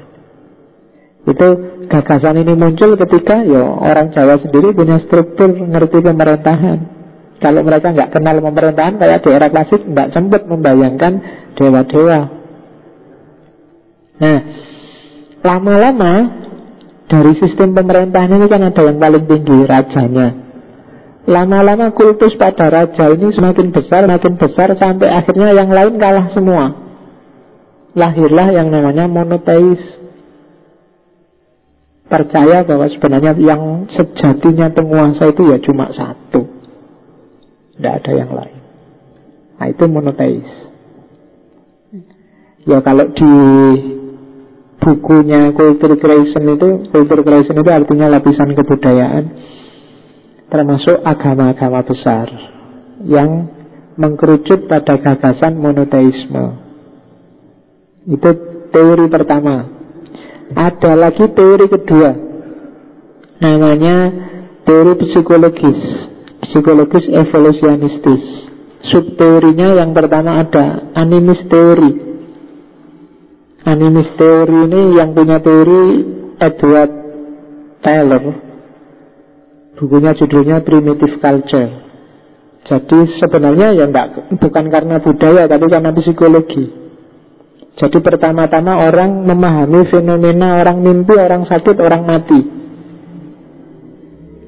Itu 1.23 1.47
gagasan 1.87 2.43
ini 2.43 2.51
muncul 2.51 2.99
ketika 2.99 3.47
ya 3.47 3.63
orang 3.63 4.11
Jawa 4.11 4.43
sendiri 4.43 4.75
punya 4.75 4.99
struktur 5.07 5.55
ngerti 5.55 6.03
pemerintahan. 6.03 6.79
Kalau 7.39 7.63
mereka 7.63 7.95
nggak 7.95 8.11
kenal 8.11 8.43
pemerintahan 8.43 8.99
kayak 8.99 9.23
di 9.23 9.29
era 9.31 9.47
klasik 9.47 9.87
nggak 9.87 10.11
sempat 10.11 10.43
membayangkan 10.47 11.13
dewa-dewa. 11.55 12.19
Nah, 14.19 14.39
lama-lama 15.43 16.13
dari 17.07 17.33
sistem 17.39 17.71
pemerintahan 17.71 18.31
ini 18.35 18.47
kan 18.51 18.61
ada 18.67 18.81
yang 18.83 18.99
paling 18.99 19.23
tinggi 19.27 19.57
rajanya. 19.63 20.42
Lama-lama 21.23 21.95
kultus 21.95 22.35
pada 22.35 22.67
raja 22.67 23.07
ini 23.15 23.31
semakin 23.31 23.71
besar, 23.71 24.03
semakin 24.03 24.35
besar 24.35 24.75
sampai 24.75 25.07
akhirnya 25.07 25.55
yang 25.55 25.71
lain 25.71 25.95
kalah 25.95 26.27
semua. 26.35 26.75
Lahirlah 27.95 28.51
yang 28.51 28.67
namanya 28.67 29.07
monoteis. 29.07 29.79
Percaya 32.11 32.67
bahwa 32.67 32.91
sebenarnya 32.91 33.39
yang 33.39 33.87
sejatinya 33.87 34.67
penguasa 34.75 35.31
itu 35.31 35.47
ya 35.47 35.57
cuma 35.63 35.95
satu. 35.95 36.43
Tidak 37.79 37.93
ada 38.03 38.11
yang 38.11 38.31
lain. 38.35 38.59
Nah 39.55 39.67
itu 39.71 39.83
monoteis. 39.87 40.49
Ya 42.67 42.83
kalau 42.83 43.07
di 43.15 43.33
bukunya 44.83 45.55
Culture 45.55 45.95
Creation 45.95 46.43
itu, 46.51 46.69
Culture 46.91 47.23
Creation 47.23 47.55
itu 47.63 47.71
artinya 47.71 48.11
lapisan 48.11 48.51
kebudayaan 48.51 49.23
termasuk 50.53 51.01
agama-agama 51.01 51.81
besar 51.81 52.29
yang 53.01 53.49
mengkerucut 53.97 54.69
pada 54.69 55.01
gagasan 55.01 55.57
monoteisme. 55.57 56.61
Itu 58.05 58.29
teori 58.69 59.09
pertama. 59.09 59.65
Ada 60.53 60.93
lagi 60.93 61.25
teori 61.33 61.65
kedua. 61.65 62.11
Namanya 63.41 63.95
teori 64.69 64.93
psikologis. 65.01 65.79
Psikologis 66.45 67.09
evolusionistis. 67.09 68.23
Subteorinya 68.93 69.73
yang 69.73 69.89
pertama 69.97 70.37
ada 70.37 70.93
animis 70.93 71.41
teori. 71.49 71.91
Animis 73.65 74.09
teori 74.21 74.57
ini 74.69 74.81
yang 75.01 75.17
punya 75.17 75.41
teori 75.41 75.83
Edward 76.37 76.93
Taylor. 77.81 78.52
Bukunya 79.83 80.15
judulnya 80.15 80.63
Primitive 80.63 81.19
Culture. 81.19 81.69
Jadi 82.63 83.19
sebenarnya 83.19 83.75
ya 83.75 83.83
enggak, 83.83 84.39
bukan 84.39 84.71
karena 84.71 85.03
budaya 85.03 85.43
tapi 85.51 85.67
karena 85.67 85.91
psikologi. 85.91 86.71
Jadi 87.75 87.99
pertama-tama 87.99 88.79
orang 88.87 89.27
memahami 89.27 89.83
fenomena 89.91 90.63
orang 90.63 90.79
mimpi, 90.79 91.19
orang 91.19 91.43
sakit, 91.43 91.75
orang 91.83 92.07
mati. 92.07 92.39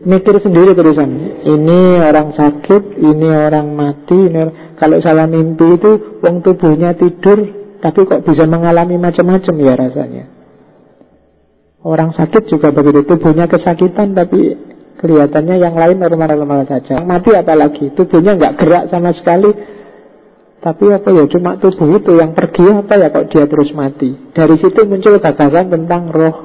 Mikir 0.08 0.40
sendiri 0.40 0.72
terusan. 0.78 1.44
Ini 1.44 1.80
orang 2.00 2.32
sakit, 2.38 2.96
ini 2.96 3.28
orang 3.28 3.74
mati. 3.76 4.16
Ini 4.16 4.38
orang... 4.38 4.56
Kalau 4.80 5.02
salah 5.02 5.28
mimpi 5.28 5.76
itu, 5.76 6.22
wong 6.22 6.46
tubuhnya 6.46 6.96
tidur, 6.96 7.42
tapi 7.84 8.06
kok 8.08 8.24
bisa 8.24 8.46
mengalami 8.48 8.96
macam-macam 9.02 9.56
ya 9.58 9.74
rasanya. 9.74 10.26
Orang 11.82 12.14
sakit 12.14 12.48
juga 12.48 12.70
begitu, 12.70 13.04
tubuhnya 13.10 13.50
kesakitan, 13.50 14.14
tapi 14.14 14.54
kelihatannya 15.06 15.62
yang 15.62 15.78
lain 15.78 16.02
normal-normal 16.02 16.66
saja. 16.66 17.06
Mati 17.06 17.30
apalagi, 17.38 17.94
tubuhnya 17.94 18.34
nggak 18.34 18.58
gerak 18.58 18.84
sama 18.90 19.14
sekali, 19.14 19.54
tapi 20.66 20.90
apa 20.90 21.14
ya 21.14 21.30
cuma 21.30 21.62
tubuh 21.62 21.94
itu 21.94 22.18
yang 22.18 22.34
pergi 22.34 22.66
apa 22.74 22.98
ya 22.98 23.14
kok 23.14 23.30
dia 23.30 23.46
terus 23.46 23.70
mati. 23.78 24.18
Dari 24.34 24.58
situ 24.58 24.82
muncul 24.90 25.22
gagasan 25.22 25.70
tentang 25.70 26.10
roh. 26.10 26.36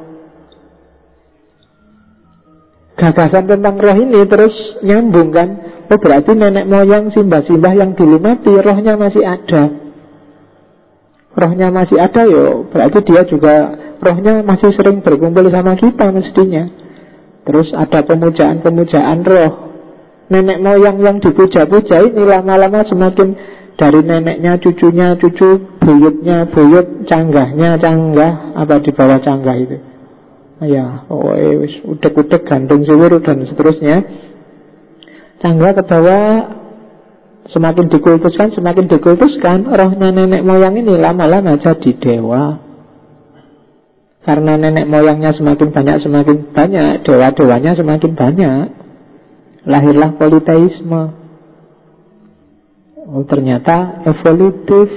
Gagasan 3.00 3.48
tentang 3.48 3.80
roh 3.80 3.96
ini 3.96 4.20
terus 4.28 4.52
nyambung 4.84 5.32
kan. 5.32 5.48
Oh 5.88 5.96
berarti 5.96 6.36
nenek 6.36 6.68
moyang 6.68 7.08
simbah-simbah 7.16 7.72
yang 7.72 7.96
dulu 7.96 8.20
mati 8.20 8.52
rohnya 8.52 9.00
masih 9.00 9.24
ada. 9.24 9.88
Rohnya 11.32 11.72
masih 11.72 11.96
ada 11.96 12.28
yo, 12.28 12.68
berarti 12.68 13.00
dia 13.08 13.24
juga 13.24 13.72
rohnya 14.04 14.44
masih 14.44 14.76
sering 14.76 15.00
berkumpul 15.00 15.48
sama 15.48 15.80
kita 15.80 16.12
mestinya. 16.12 16.89
Terus 17.44 17.72
ada 17.72 18.04
pemujaan-pemujaan 18.04 19.18
roh. 19.24 19.52
Nenek 20.30 20.62
moyang 20.62 21.02
yang 21.02 21.16
dipuja-puja 21.18 22.06
ini 22.06 22.22
lama-lama 22.22 22.86
semakin 22.86 23.34
dari 23.74 24.00
neneknya, 24.04 24.60
cucunya, 24.62 25.18
cucu, 25.18 25.80
buyutnya, 25.82 26.46
buyut, 26.52 27.08
canggahnya, 27.08 27.80
canggah, 27.80 28.54
apa 28.54 28.78
di 28.78 28.90
bawah 28.94 29.18
canggah 29.18 29.56
itu. 29.58 29.78
Ya, 30.60 31.08
oh, 31.08 31.32
wis 31.34 31.80
udek-udek 31.88 32.44
gantung 32.44 32.84
siwur 32.84 33.16
dan 33.24 33.48
seterusnya. 33.48 34.04
Canggah 35.40 35.72
ke 35.72 35.82
bawah 35.88 36.24
semakin 37.48 37.88
dikultuskan, 37.88 38.52
semakin 38.52 38.86
dikultuskan, 38.86 39.64
rohnya 39.64 40.12
nenek 40.12 40.44
moyang 40.44 40.76
ini 40.76 40.94
lama-lama 41.00 41.56
jadi 41.56 41.90
dewa. 41.96 42.69
Karena 44.20 44.52
nenek 44.60 44.84
moyangnya 44.84 45.32
semakin 45.32 45.72
banyak, 45.72 45.96
semakin 46.04 46.52
banyak, 46.52 46.92
dewa-dewanya 47.08 47.72
semakin 47.72 48.12
banyak. 48.12 48.64
Lahirlah 49.64 50.12
politeisme. 50.20 51.02
Oh, 53.10 53.24
ternyata 53.24 54.04
evolutif 54.04 54.88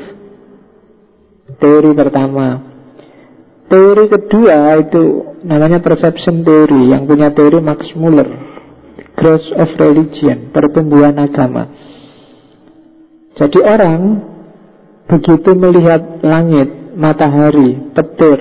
teori 1.57 1.91
pertama. 1.95 2.61
Teori 3.71 4.05
kedua 4.11 4.75
itu 4.83 5.03
namanya 5.47 5.79
perception 5.79 6.43
theory 6.43 6.91
yang 6.91 7.07
punya 7.07 7.31
teori 7.31 7.63
Max 7.63 7.79
Muller. 7.95 8.27
Growth 9.15 9.49
of 9.55 9.69
religion, 9.79 10.51
pertumbuhan 10.51 11.15
agama. 11.15 11.71
Jadi 13.39 13.59
orang 13.63 14.01
begitu 15.09 15.57
melihat 15.57 16.21
langit, 16.21 16.97
matahari, 16.97 17.93
petir, 17.93 18.39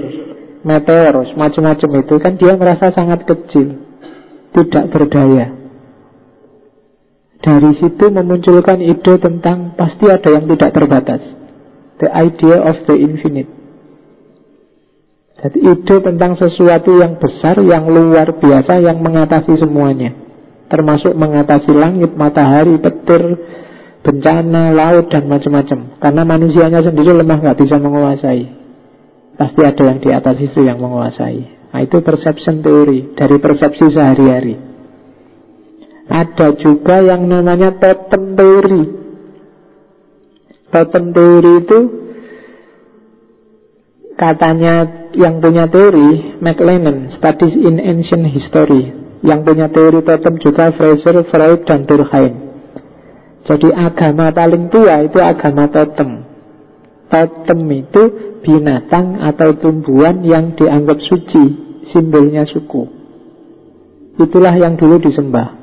meteor, 0.62 1.34
macam-macam 1.34 1.90
itu 2.02 2.14
kan 2.22 2.32
dia 2.38 2.54
merasa 2.54 2.94
sangat 2.94 3.26
kecil, 3.26 3.82
tidak 4.54 4.84
berdaya. 4.90 5.62
Dari 7.42 7.74
situ 7.82 8.04
memunculkan 8.06 8.78
ide 8.78 9.18
tentang 9.18 9.74
pasti 9.74 10.06
ada 10.06 10.30
yang 10.30 10.46
tidak 10.46 10.70
terbatas. 10.70 11.22
The 11.98 12.08
idea 12.14 12.62
of 12.62 12.86
the 12.86 12.94
infinite. 12.94 13.50
Jadi 15.42 15.58
ide 15.58 15.96
tentang 16.06 16.38
sesuatu 16.38 17.02
yang 17.02 17.18
besar, 17.18 17.58
yang 17.66 17.90
luar 17.90 18.38
biasa, 18.38 18.78
yang 18.78 19.02
mengatasi 19.02 19.58
semuanya. 19.58 20.14
Termasuk 20.70 21.18
mengatasi 21.18 21.74
langit, 21.74 22.14
matahari, 22.14 22.78
petir, 22.78 23.22
bencana, 24.06 24.70
laut, 24.70 25.10
dan 25.10 25.26
macam-macam. 25.26 25.98
Karena 25.98 26.22
manusianya 26.22 26.80
sendiri 26.86 27.10
lemah, 27.10 27.42
nggak 27.42 27.58
bisa 27.58 27.74
menguasai. 27.82 28.61
Pasti 29.42 29.58
ada 29.66 29.82
yang 29.90 29.98
di 29.98 30.06
atas 30.14 30.38
itu 30.38 30.62
yang 30.62 30.78
menguasai. 30.78 31.42
Nah 31.74 31.82
itu 31.82 31.98
perception 31.98 32.62
theory, 32.62 33.10
dari 33.18 33.42
persepsi 33.42 33.90
sehari-hari. 33.90 34.54
Ada 36.06 36.54
juga 36.62 37.02
yang 37.02 37.26
namanya 37.26 37.74
totem 37.74 38.38
teori. 38.38 38.84
Totem 40.70 41.04
teori 41.10 41.52
itu 41.58 41.78
katanya 44.14 45.10
yang 45.18 45.42
punya 45.42 45.66
teori 45.66 46.38
McLennan, 46.38 47.18
Studies 47.18 47.58
in 47.58 47.82
Ancient 47.82 48.30
History. 48.30 48.94
Yang 49.26 49.40
punya 49.42 49.66
teori 49.74 50.06
totem 50.06 50.38
juga 50.38 50.70
Fraser, 50.70 51.18
Freud, 51.26 51.66
dan 51.66 51.82
Durkheim. 51.82 52.34
Jadi 53.42 53.74
agama 53.74 54.30
paling 54.30 54.70
tua 54.70 55.02
itu 55.02 55.18
agama 55.18 55.66
totem. 55.66 56.31
Totem 57.12 57.68
itu 57.68 58.02
binatang 58.40 59.20
atau 59.20 59.52
tumbuhan 59.60 60.24
yang 60.24 60.56
dianggap 60.56 60.96
suci, 61.04 61.44
simbolnya 61.92 62.48
suku. 62.48 62.88
Itulah 64.16 64.56
yang 64.56 64.80
dulu 64.80 64.96
disembah. 64.96 65.60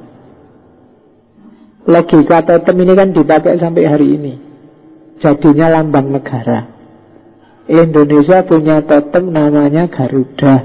Logika 1.89 2.45
totem 2.45 2.85
ini 2.85 2.93
kan 2.93 3.09
dipakai 3.17 3.57
sampai 3.57 3.89
hari 3.89 4.07
ini. 4.13 4.33
Jadinya 5.17 5.73
lambang 5.73 6.13
negara. 6.13 6.69
Indonesia 7.65 8.45
punya 8.45 8.85
totem 8.85 9.33
namanya 9.33 9.89
Garuda. 9.89 10.55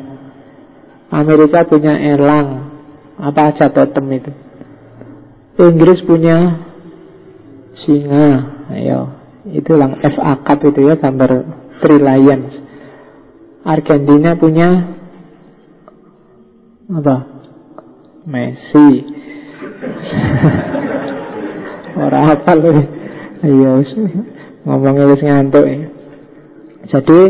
Amerika 1.08 1.64
punya 1.64 1.96
elang. 1.96 2.76
Apa 3.16 3.56
aja 3.56 3.72
totem 3.72 4.04
itu. 4.20 4.32
Inggris 5.64 6.04
punya 6.04 6.60
singa. 7.88 8.52
Ayo, 8.68 9.23
itu 9.52 9.72
lang 9.76 10.00
FA 10.00 10.40
Cup 10.40 10.60
itu 10.64 10.88
ya 10.88 10.96
gambar 10.96 11.30
Three 11.84 12.00
Lions. 12.00 12.52
Argentina 13.64 14.32
punya 14.40 14.68
apa? 16.88 17.16
Messi. 18.24 18.88
Orang 21.94 22.26
apa 22.26 22.52
loh 22.58 22.74
Iya 23.44 23.72
Ngomongnya 24.64 25.12
wis 25.12 25.22
ngantuk 25.22 25.64
ya. 25.68 25.78
Jadi 26.90 27.20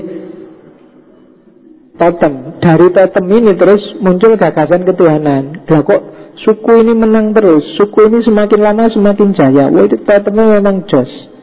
Totem 1.95 2.59
Dari 2.59 2.91
totem 2.91 3.27
ini 3.31 3.55
terus 3.55 3.83
muncul 4.03 4.35
gagasan 4.35 4.83
ketuhanan 4.83 5.63
Lah 5.67 5.83
kok 5.87 6.03
suku 6.43 6.83
ini 6.83 6.95
menang 6.95 7.35
terus 7.35 7.63
Suku 7.79 8.11
ini 8.11 8.23
semakin 8.23 8.61
lama 8.63 8.91
semakin 8.91 9.35
jaya 9.35 9.71
Wah 9.71 9.83
itu 9.87 9.99
totemnya 10.03 10.59
memang 10.59 10.87
jos 10.91 11.34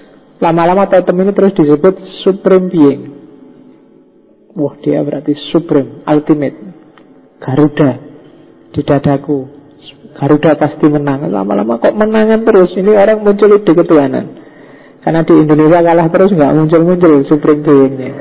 Lama-lama 0.41 0.89
totem 0.89 1.21
ini 1.21 1.31
terus 1.37 1.53
disebut 1.53 1.95
Supreme 2.25 2.65
Being. 2.73 3.01
Wah 4.57 4.73
dia 4.81 5.05
berarti 5.05 5.37
Supreme 5.53 6.01
Ultimate. 6.09 6.57
Garuda 7.37 7.91
Di 8.73 8.81
dadaku. 8.81 9.45
Garuda 10.17 10.57
pasti 10.57 10.89
menang. 10.89 11.29
Lama-lama 11.29 11.77
kok 11.77 11.93
menangan 11.93 12.41
terus. 12.41 12.73
Ini 12.73 12.89
orang 12.89 13.21
muncul 13.21 13.53
ide 13.53 13.69
ketuhanan. 13.69 14.25
Karena 15.05 15.21
di 15.21 15.33
Indonesia 15.37 15.79
kalah 15.81 16.09
terus 16.09 16.33
nggak 16.33 16.53
muncul-muncul 16.57 17.13
Supreme 17.29 17.61
Beingnya. 17.61 18.13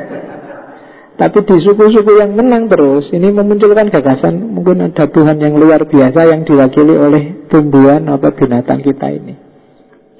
Tapi 1.16 1.38
di 1.44 1.56
suku-suku 1.60 2.16
yang 2.16 2.32
menang 2.32 2.72
terus 2.72 3.12
Ini 3.12 3.28
memunculkan 3.28 3.92
gagasan. 3.92 4.40
Mungkin 4.56 4.92
ada 4.92 5.04
Tuhan 5.04 5.36
yang 5.36 5.52
luar 5.60 5.84
biasa 5.84 6.16
Yang 6.32 6.48
diwakili 6.48 6.96
oleh 6.96 7.22
tumbuhan 7.52 8.08
atau 8.08 8.32
binatang 8.32 8.80
kita 8.80 9.08
ini 9.12 9.49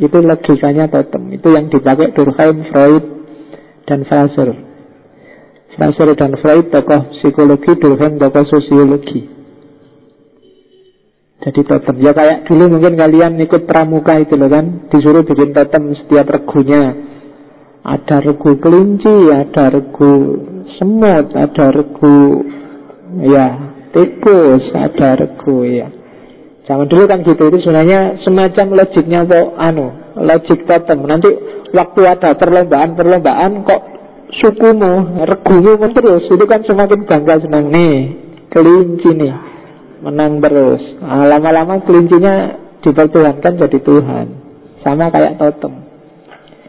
Itu 0.00 0.16
logikanya 0.24 0.88
totem 0.88 1.28
Itu 1.36 1.52
yang 1.52 1.68
dipakai 1.68 2.16
Durkheim, 2.16 2.72
Freud, 2.72 3.04
dan 3.84 4.08
Fraser. 4.08 4.48
Fraser 5.76 6.08
dan 6.16 6.32
Freud 6.40 6.72
tokoh 6.72 7.20
psikologi 7.20 7.76
Durkheim 7.76 8.16
tokoh 8.16 8.44
sosiologi. 8.48 9.28
Jadi 11.40 11.60
totem. 11.64 11.96
Ya 12.04 12.12
kayak 12.12 12.48
dulu 12.48 12.76
mungkin 12.76 13.00
kalian 13.00 13.40
ikut 13.40 13.64
pramuka 13.64 14.20
itu 14.20 14.36
loh 14.36 14.48
kan. 14.48 14.88
Disuruh 14.92 15.24
bikin 15.24 15.56
totem 15.56 15.96
setiap 15.96 16.28
regunya. 16.28 16.96
Ada 17.80 18.20
regu 18.20 18.60
kelinci, 18.60 19.32
ada 19.32 19.72
regu 19.72 20.12
semut, 20.76 21.32
ada 21.32 21.72
regu 21.72 22.44
ya 23.24 23.72
tikus, 23.96 24.68
ada 24.76 25.16
regu 25.16 25.64
ya. 25.64 25.88
Zaman 26.70 26.86
dulu 26.86 27.02
kan 27.10 27.26
gitu 27.26 27.50
itu 27.50 27.66
sebenarnya 27.66 28.22
semacam 28.22 28.66
logiknya 28.78 29.26
kok 29.26 29.58
anu, 29.58 29.90
logik 30.14 30.70
totem. 30.70 31.02
Nanti 31.02 31.26
waktu 31.74 32.00
ada 32.06 32.38
perlombaan-perlombaan 32.38 33.66
kok 33.66 33.82
sukumu, 34.38 35.18
regumu 35.26 35.82
terus 35.90 36.30
itu 36.30 36.44
kan 36.46 36.62
semakin 36.62 37.10
bangga 37.10 37.42
senang 37.42 37.74
nih 37.74 38.14
kelinci 38.54 39.10
nih 39.18 39.34
menang 39.98 40.38
terus. 40.38 40.78
Nah, 41.02 41.26
lama-lama 41.26 41.82
kelincinya 41.82 42.54
dipertuhankan 42.86 43.66
jadi 43.66 43.78
Tuhan. 43.82 44.26
Sama 44.86 45.10
kayak 45.10 45.42
totem. 45.42 45.74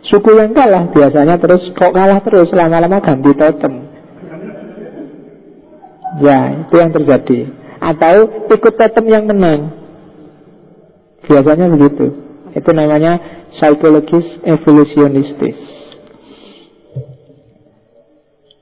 Suku 0.09 0.33
yang 0.33 0.57
kalah 0.57 0.89
biasanya 0.89 1.37
terus 1.37 1.61
kok 1.77 1.93
kalah 1.93 2.25
terus 2.25 2.49
lama-lama 2.57 2.97
ganti 3.05 3.37
totem. 3.37 3.73
Ya, 6.25 6.57
itu 6.57 6.73
yang 6.73 6.89
terjadi. 6.89 7.39
Atau 7.77 8.49
ikut 8.49 8.73
totem 8.81 9.05
yang 9.05 9.29
menang. 9.29 9.80
Biasanya 11.31 11.71
begitu. 11.71 12.05
Itu 12.51 12.69
namanya 12.75 13.13
psikologis 13.55 14.43
evolusionistis. 14.43 15.59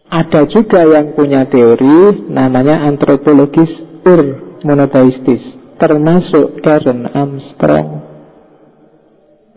Ada 0.10 0.46
juga 0.50 0.86
yang 0.90 1.14
punya 1.18 1.50
teori 1.50 2.30
namanya 2.30 2.82
antropologis 2.86 3.70
ur 4.06 4.22
monoteistis, 4.66 5.42
termasuk 5.82 6.62
Karen 6.66 7.10
Armstrong. 7.10 7.90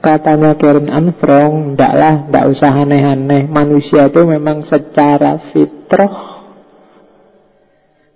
Katanya 0.00 0.52
Karen 0.60 0.92
Armstrong, 0.92 1.76
ndaklah, 1.76 2.28
ndak 2.28 2.44
usah 2.52 2.72
aneh-aneh. 2.84 3.48
Manusia 3.48 4.12
itu 4.12 4.20
memang 4.28 4.68
secara 4.68 5.52
fitrah 5.52 6.12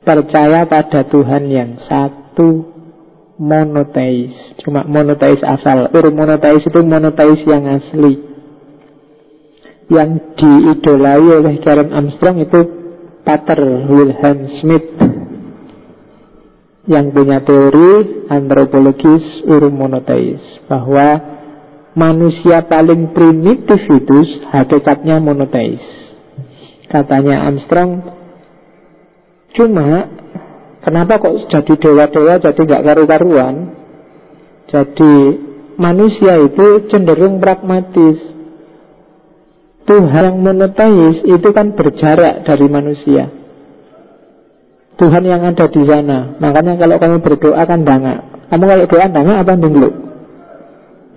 percaya 0.04 0.68
pada 0.68 1.08
Tuhan 1.08 1.44
yang 1.48 1.80
satu 1.88 2.75
monoteis. 3.36 4.32
Cuma 4.64 4.84
monoteis 4.84 5.40
asal. 5.44 5.92
Ur 5.92 6.04
monoteis 6.12 6.64
itu 6.64 6.80
monoteis 6.82 7.40
yang 7.44 7.64
asli. 7.68 8.14
Yang 9.86 10.10
diidolai 10.34 11.22
oleh 11.22 11.54
Karen 11.62 11.94
Armstrong 11.94 12.42
itu 12.42 12.60
Pater 13.22 13.60
Wilhelm 13.86 14.40
Smith 14.62 14.88
yang 16.86 17.10
punya 17.10 17.42
teori 17.42 18.26
antropologis 18.30 19.42
ur 19.42 19.66
monoteis 19.74 20.38
bahwa 20.70 21.18
manusia 21.98 22.62
paling 22.70 23.10
primitif 23.10 23.82
itu 23.90 24.18
hakikatnya 24.54 25.18
monoteis. 25.18 25.82
Katanya 26.86 27.50
Armstrong, 27.50 28.06
cuma 29.58 30.06
kenapa 30.86 31.18
kok 31.18 31.50
jadi 31.50 31.74
dewa-dewa 31.74 32.38
jadi 32.38 32.60
nggak 32.62 32.84
karu-karuan? 32.86 33.54
Jadi 34.70 35.14
manusia 35.74 36.38
itu 36.38 36.86
cenderung 36.86 37.42
pragmatis. 37.42 38.22
Tuhan 39.86 40.22
yang 40.34 40.38
monoteis 40.42 41.22
itu 41.22 41.48
kan 41.54 41.74
berjarak 41.74 42.42
dari 42.42 42.66
manusia. 42.66 43.30
Tuhan 44.98 45.22
yang 45.22 45.46
ada 45.46 45.66
di 45.70 45.82
sana. 45.86 46.34
Makanya 46.42 46.74
kalau 46.74 46.96
kamu 46.98 47.22
berdoa 47.22 47.62
kan 47.68 47.86
dangak. 47.86 48.50
Kamu 48.50 48.64
kalau 48.66 48.84
doa 48.90 49.06
dangak 49.06 49.38
apa 49.46 49.54
dulu? 49.54 49.88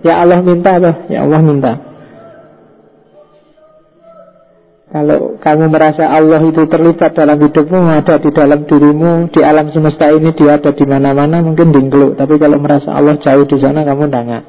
Ya 0.06 0.22
Allah 0.22 0.38
minta 0.44 0.78
apa? 0.78 1.10
Ya 1.10 1.26
Allah 1.26 1.40
minta. 1.42 1.89
Kalau 4.90 5.38
kamu 5.38 5.70
merasa 5.70 6.02
Allah 6.02 6.42
itu 6.42 6.66
terlibat 6.66 7.14
dalam 7.14 7.38
hidupmu, 7.38 7.78
ada 7.94 8.18
di 8.18 8.30
dalam 8.34 8.66
dirimu, 8.66 9.30
di 9.30 9.38
alam 9.38 9.70
semesta 9.70 10.10
ini 10.10 10.34
dia 10.34 10.58
ada 10.58 10.74
di 10.74 10.82
mana-mana, 10.82 11.38
mungkin 11.46 11.70
dingkluk. 11.70 12.18
Tapi 12.18 12.34
kalau 12.42 12.58
merasa 12.58 12.90
Allah 12.90 13.14
jauh 13.22 13.46
di 13.46 13.54
sana, 13.62 13.86
kamu 13.86 14.10
nggak. 14.10 14.44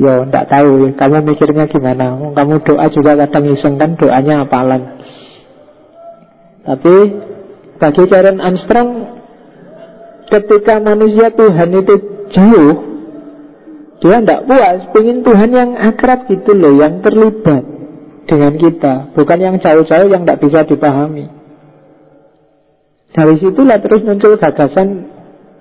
Yo, 0.00 0.24
ndak 0.24 0.48
tahu. 0.48 0.96
Kamu 0.96 1.16
mikirnya 1.20 1.68
gimana? 1.68 2.16
Kamu 2.32 2.64
doa 2.64 2.88
juga 2.96 3.12
kadang 3.12 3.44
iseng 3.52 3.76
kan 3.76 3.92
doanya 4.00 4.48
apalan. 4.48 4.82
Tapi 6.64 6.96
bagi 7.76 8.04
Karen 8.08 8.40
Armstrong, 8.40 8.90
ketika 10.32 10.80
manusia 10.80 11.28
Tuhan 11.28 11.68
itu 11.76 11.94
jauh, 12.32 12.74
dia 14.00 14.16
tidak 14.16 14.48
puas, 14.48 14.80
ingin 14.96 15.20
Tuhan 15.20 15.50
yang 15.52 15.70
akrab 15.76 16.24
gitu 16.32 16.56
loh, 16.56 16.72
yang 16.80 17.04
terlibat 17.04 17.73
dengan 18.24 18.52
kita, 18.56 19.12
bukan 19.12 19.38
yang 19.38 19.56
jauh-jauh 19.60 20.08
yang 20.08 20.24
tidak 20.24 20.40
bisa 20.40 20.64
dipahami. 20.64 21.28
Dari 23.14 23.38
situlah 23.38 23.78
terus 23.78 24.02
muncul 24.02 24.34
gagasan 24.40 25.06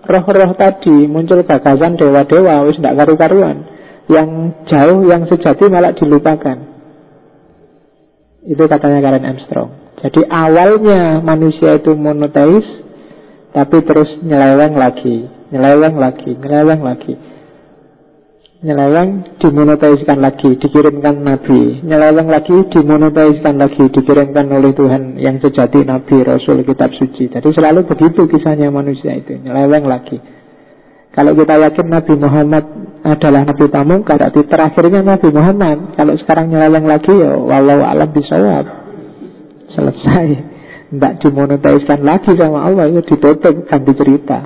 roh-roh 0.03 0.51
tadi, 0.57 1.05
muncul 1.05 1.45
gagasan 1.45 1.99
dewa-dewa, 1.99 2.65
wis 2.65 2.81
tidak 2.81 2.97
karu-karuan. 3.03 3.69
Yang 4.09 4.29
jauh, 4.67 4.99
yang 5.07 5.23
sejati 5.29 5.63
malah 5.71 5.95
dilupakan. 5.95 6.57
Itu 8.43 8.67
katanya 8.67 8.99
Karen 8.99 9.23
Armstrong. 9.23 9.71
Jadi 10.03 10.27
awalnya 10.27 11.23
manusia 11.23 11.79
itu 11.79 11.95
monoteis, 11.95 12.67
tapi 13.55 13.79
terus 13.87 14.11
nyeleweng 14.19 14.75
lagi, 14.75 15.29
nyeleweng 15.53 15.95
lagi, 15.95 16.35
nyeleweng 16.35 16.81
lagi. 16.83 17.13
Nyeleweng 18.63 19.43
dimonoteiskan 19.43 20.23
lagi, 20.23 20.55
dikirimkan 20.55 21.19
Nabi. 21.19 21.83
Nyeleweng 21.83 22.31
lagi, 22.31 22.55
dimonoteiskan 22.71 23.59
lagi 23.59 23.91
Dikirimkan 23.91 24.47
oleh 24.55 24.71
Tuhan 24.71 25.19
yang 25.19 25.35
sejati 25.43 25.83
Nabi, 25.83 26.23
Rasul, 26.23 26.63
Kitab 26.63 26.95
Suci. 26.95 27.27
Jadi 27.27 27.43
selalu 27.43 27.83
begitu 27.83 28.23
kisahnya 28.23 28.71
manusia 28.71 29.19
itu 29.19 29.35
Nyeleweng 29.35 29.83
lagi. 29.83 30.15
Kalau 31.11 31.35
kita 31.35 31.59
yakin 31.59 31.87
Nabi 31.91 32.13
Muhammad 32.17 32.65
adalah 33.05 33.45
Nabi 33.45 33.69
tamu 33.69 34.01
Berarti 34.01 34.41
terakhirnya 34.49 35.05
Nabi 35.05 35.29
Muhammad. 35.29 35.77
Kalau 35.99 36.15
sekarang 36.17 36.49
nyeleweng 36.49 36.89
lagi 36.89 37.13
ya 37.13 37.37
Walau 37.37 37.83
alam 37.83 38.09
bisawab. 38.15 38.65
Selesai. 39.75 40.27
Tidak 40.89 41.13
dimonoteiskan 41.19 41.99
lagi 42.01 42.31
sama 42.33 42.65
Allah 42.65 42.89
Itu 42.89 43.13
ditutup, 43.13 43.67
ganti 43.67 43.93
cerita. 43.93 44.39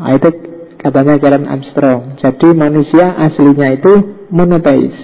Nah 0.00 0.16
itu 0.16 0.49
Katanya 0.80 1.20
Karen 1.20 1.44
Armstrong. 1.44 2.16
Jadi 2.16 2.48
manusia 2.56 3.12
aslinya 3.12 3.76
itu 3.76 3.92
monoteis. 4.32 4.96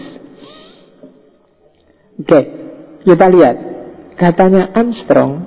Oke 2.17 2.41
Kita 3.05 3.29
lihat. 3.29 3.57
Katanya 4.17 4.73
Armstrong 4.73 5.45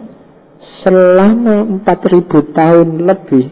Selama 0.85 1.65
4000 1.81 2.29
tahun 2.53 2.89
lebih 3.09 3.45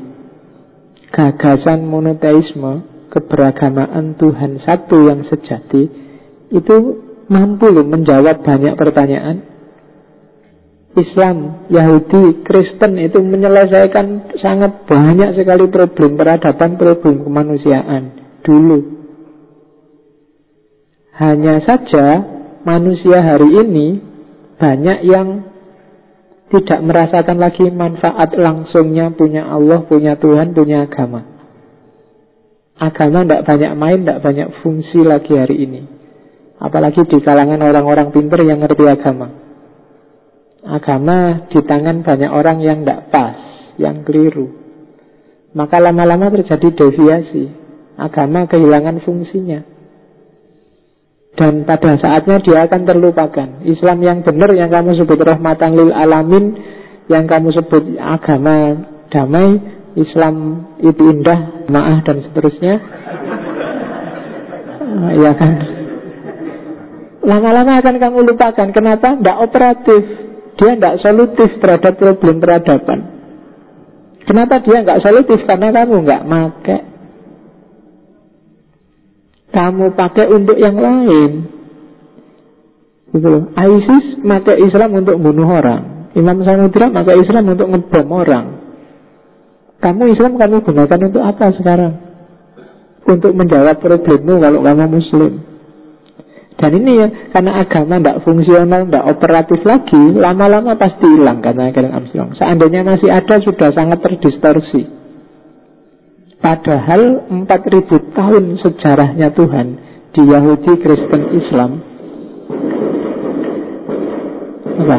Gagasan 1.09 1.89
monoteisme 1.89 2.85
Keberagamaan 3.09 4.13
Tuhan 4.21 4.61
satu 4.61 5.09
yang 5.09 5.25
sejati 5.25 5.89
Itu 6.53 6.75
mampu 7.25 7.73
loh 7.73 7.89
menjawab 7.89 8.45
banyak 8.45 8.77
pertanyaan 8.77 9.56
Islam, 10.97 11.69
Yahudi, 11.69 12.41
Kristen 12.41 12.97
itu 12.97 13.21
menyelesaikan 13.21 14.33
sangat 14.41 14.89
banyak 14.89 15.37
sekali 15.37 15.69
problem 15.69 16.17
peradaban, 16.17 16.73
problem 16.81 17.21
kemanusiaan 17.21 18.03
dulu. 18.41 18.97
Hanya 21.13 21.61
saja 21.65 22.05
manusia 22.65 23.21
hari 23.21 23.49
ini 23.61 23.87
banyak 24.57 24.99
yang 25.05 25.27
tidak 26.49 26.79
merasakan 26.81 27.37
lagi 27.37 27.69
manfaat 27.69 28.33
langsungnya 28.33 29.13
punya 29.13 29.45
Allah, 29.45 29.85
punya 29.85 30.17
Tuhan, 30.17 30.57
punya 30.57 30.89
agama. 30.89 31.21
Agama 32.77 33.25
tidak 33.25 33.45
banyak 33.45 33.71
main, 33.77 33.99
tidak 34.01 34.21
banyak 34.25 34.49
fungsi 34.61 35.01
lagi 35.01 35.33
hari 35.33 35.61
ini. 35.61 35.81
Apalagi 36.57 37.05
di 37.05 37.21
kalangan 37.21 37.61
orang-orang 37.61 38.09
pintar 38.09 38.41
yang 38.41 38.61
ngerti 38.61 38.85
agama 38.85 39.46
agama 40.67 41.47
di 41.47 41.59
tangan 41.63 42.03
banyak 42.03 42.31
orang 42.31 42.59
yang 42.59 42.83
tidak 42.83 43.07
pas, 43.09 43.37
yang 43.79 44.03
keliru. 44.03 44.51
Maka 45.55 45.79
lama-lama 45.79 46.29
terjadi 46.29 46.69
deviasi. 46.75 47.49
Agama 47.97 48.45
kehilangan 48.45 49.01
fungsinya. 49.01 49.65
Dan 51.33 51.65
pada 51.65 51.97
saatnya 51.97 52.37
dia 52.45 52.65
akan 52.69 52.81
terlupakan. 52.85 53.65
Islam 53.65 53.97
yang 54.05 54.17
benar 54.21 54.53
yang 54.53 54.69
kamu 54.69 55.01
sebut 55.01 55.17
rahmatan 55.17 55.73
lil 55.73 55.89
alamin, 55.93 56.53
yang 57.09 57.25
kamu 57.25 57.53
sebut 57.57 57.97
agama 57.97 58.85
damai, 59.09 59.57
Islam 59.97 60.65
itu 60.77 61.01
indah, 61.09 61.69
maaf 61.73 62.05
dan 62.05 62.21
seterusnya. 62.21 62.73
ya 65.17 65.31
kan? 65.33 65.53
Lama-lama 67.25 67.81
akan 67.81 67.95
kamu 67.97 68.17
lupakan. 68.33 68.67
Kenapa? 68.69 69.17
Tidak 69.17 69.37
operatif. 69.41 70.26
Dia 70.57 70.73
tidak 70.73 70.95
solutif 71.05 71.49
terhadap 71.61 71.93
problem 72.01 72.41
peradaban. 72.41 72.99
Kenapa 74.27 74.59
dia 74.59 74.83
nggak 74.83 75.01
solutif? 75.05 75.39
Karena 75.45 75.69
kamu 75.71 75.95
nggak 76.03 76.25
make. 76.25 76.77
Kamu 79.53 79.85
pakai 79.95 80.25
untuk 80.27 80.57
yang 80.59 80.75
lain. 80.75 81.31
Gitu 83.15 83.27
loh. 83.29 83.47
ISIS 83.55 84.19
pakai 84.19 84.59
Islam 84.67 84.99
untuk 84.99 85.15
bunuh 85.21 85.47
orang. 85.47 86.11
Imam 86.17 86.43
Samudra 86.43 86.91
pakai 86.91 87.15
Islam 87.23 87.55
untuk 87.55 87.71
ngebom 87.71 88.07
orang. 88.11 88.45
Kamu 89.77 90.03
Islam 90.11 90.35
kamu 90.35 90.65
gunakan 90.65 90.99
untuk 91.07 91.23
apa 91.23 91.53
sekarang? 91.53 91.93
Untuk 93.07 93.31
menjawab 93.31 93.79
problemmu 93.79 94.41
kalau 94.43 94.59
kamu 94.65 94.85
Muslim. 94.99 95.46
Dan 96.57 96.71
ini 96.73 96.91
ya, 96.97 97.07
karena 97.29 97.61
agama 97.61 98.01
tidak 98.01 98.25
fungsional, 98.25 98.89
tidak 98.89 99.05
operatif 99.13 99.61
lagi, 99.61 100.03
lama-lama 100.17 100.73
pasti 100.73 101.05
hilang 101.05 101.37
karena 101.37 101.69
Karen 101.69 101.93
Armstrong. 101.93 102.33
Seandainya 102.33 102.81
masih 102.81 103.13
ada, 103.13 103.37
sudah 103.37 103.69
sangat 103.77 104.01
terdistorsi. 104.01 104.89
Padahal 106.41 107.29
4000 107.29 108.17
tahun 108.17 108.43
sejarahnya 108.61 109.33
Tuhan 109.37 109.67
di 110.17 110.21
Yahudi, 110.25 110.73
Kristen, 110.81 111.23
Islam 111.33 111.71
apa? 114.77 114.97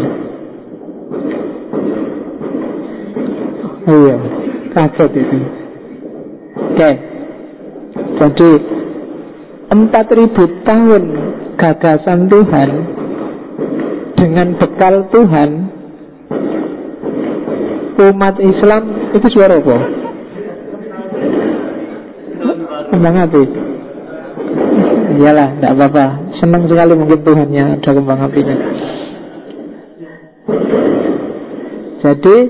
Oh 3.88 3.96
iya, 4.04 4.16
kaget 4.74 5.10
itu. 5.14 5.38
Oke, 6.58 6.90
jadi 8.18 8.50
4000 9.70 10.66
tahun 10.66 11.02
gagasan 11.58 12.30
Tuhan 12.30 12.70
dengan 14.14 14.54
bekal 14.62 15.10
Tuhan 15.10 15.50
umat 17.98 18.38
Islam 18.38 19.10
itu 19.10 19.26
suara 19.34 19.58
apa? 19.58 19.78
Kembang 22.88 23.20
api 23.26 23.42
Iyalah, 25.18 25.58
tidak 25.58 25.74
apa-apa. 25.74 26.06
Senang 26.38 26.70
sekali 26.70 26.94
mungkin 26.94 27.26
Tuhannya 27.26 27.82
ada 27.82 27.90
kembang 27.90 28.22
apinya. 28.22 28.54
Jadi 31.98 32.36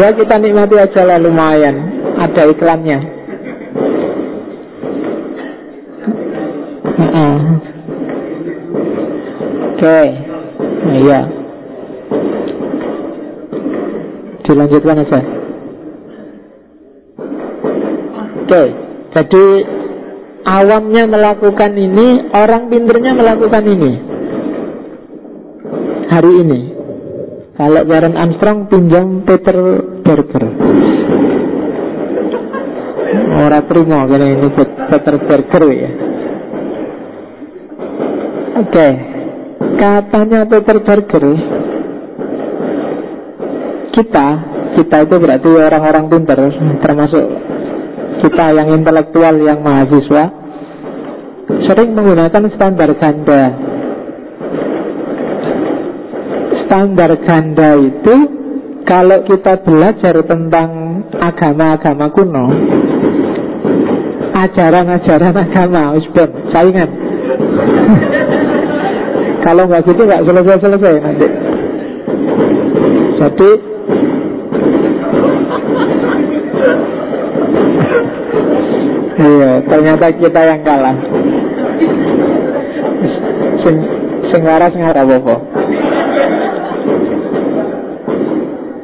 Ya 0.00 0.08
kita 0.16 0.40
nikmati 0.40 0.80
aja 0.80 1.04
lah 1.04 1.20
lumayan. 1.20 1.92
Ada 2.18 2.50
iklannya 2.50 3.13
Oke. 6.94 7.10
Okay. 9.82 10.06
Iya. 11.02 11.20
Dilanjutkan 14.46 15.02
aja. 15.02 15.18
Oke. 15.18 15.26
Okay. 18.46 18.68
Jadi 19.14 19.44
Awamnya 20.44 21.08
melakukan 21.08 21.72
ini 21.72 22.30
Orang 22.30 22.68
pinternya 22.70 23.16
melakukan 23.16 23.64
ini. 23.64 23.92
Hari 26.14 26.32
ini. 26.46 26.60
Kalau 27.58 27.82
Warren 27.86 28.14
Armstrong 28.14 28.70
pinjam 28.70 29.26
Peter 29.26 29.56
Berger. 30.04 30.44
Orang 33.34 33.66
terima 33.66 34.06
karena 34.06 34.26
ini 34.30 34.48
Peter 34.54 35.14
Berger 35.26 35.64
ya 35.74 36.13
Oke 38.54 38.70
okay. 38.70 38.92
Katanya 39.74 40.46
Peter 40.46 40.76
Berger 40.82 41.24
Kita 43.94 44.28
Kita 44.74 44.96
itu 45.02 45.14
berarti 45.18 45.48
orang-orang 45.50 46.04
pinter 46.10 46.38
Termasuk 46.82 47.24
kita 48.24 48.56
yang 48.56 48.80
intelektual 48.80 49.36
yang 49.36 49.60
mahasiswa 49.60 50.44
sering 51.68 51.92
menggunakan 51.92 52.48
standar 52.56 52.90
ganda. 52.96 53.42
Standar 56.64 57.10
ganda 57.20 57.70
itu 57.76 58.14
kalau 58.88 59.18
kita 59.28 59.60
belajar 59.60 60.14
tentang 60.24 60.68
agama-agama 61.20 62.06
kuno, 62.12 62.46
ajaran-ajaran 64.32 65.36
agama, 65.36 65.82
usben, 66.00 66.30
saingan. 66.52 66.90
kalau 69.44 69.68
nggak 69.68 69.84
gitu 69.84 70.02
nggak 70.08 70.24
selesai-selesai 70.24 70.94
nanti. 71.04 71.28
Jadi 73.20 73.50
Iya, 79.14 79.62
ternyata 79.70 80.10
kita 80.10 80.40
yang 80.42 80.60
kalah. 80.66 80.96
Sing 83.62 83.76
sing 84.28 84.42
waras 84.42 84.74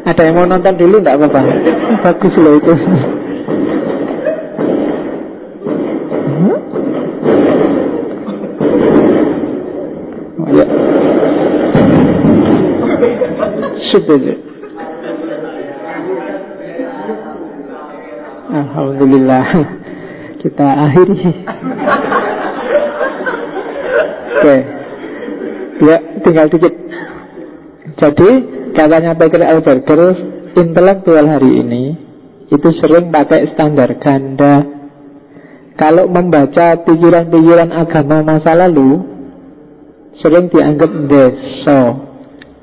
Ada 0.06 0.22
yang 0.26 0.34
mau 0.38 0.46
nonton 0.46 0.74
dulu 0.78 1.02
enggak 1.02 1.18
apa-apa? 1.18 1.40
Bagus 2.06 2.34
loh 2.38 2.54
itu. 2.56 2.74
Alhamdulillah 18.50 19.46
kita 20.40 20.66
akhiri. 20.66 21.20
Oke, 24.40 24.56
ya 25.84 25.96
tinggal 26.24 26.46
dikit. 26.48 26.74
Jadi 28.00 28.30
katanya 28.72 29.12
Peter 29.14 29.42
Alberger, 29.44 30.00
intelektual 30.56 31.26
hari 31.28 31.60
ini 31.60 31.84
itu 32.48 32.68
sering 32.80 33.12
pakai 33.12 33.52
standar 33.52 34.00
ganda. 34.00 34.64
Kalau 35.76 36.08
membaca 36.08 36.76
pikiran-pikiran 36.84 37.72
agama 37.72 38.20
masa 38.20 38.52
lalu, 38.52 39.00
sering 40.20 40.52
dianggap 40.52 40.92
deso, 41.08 41.80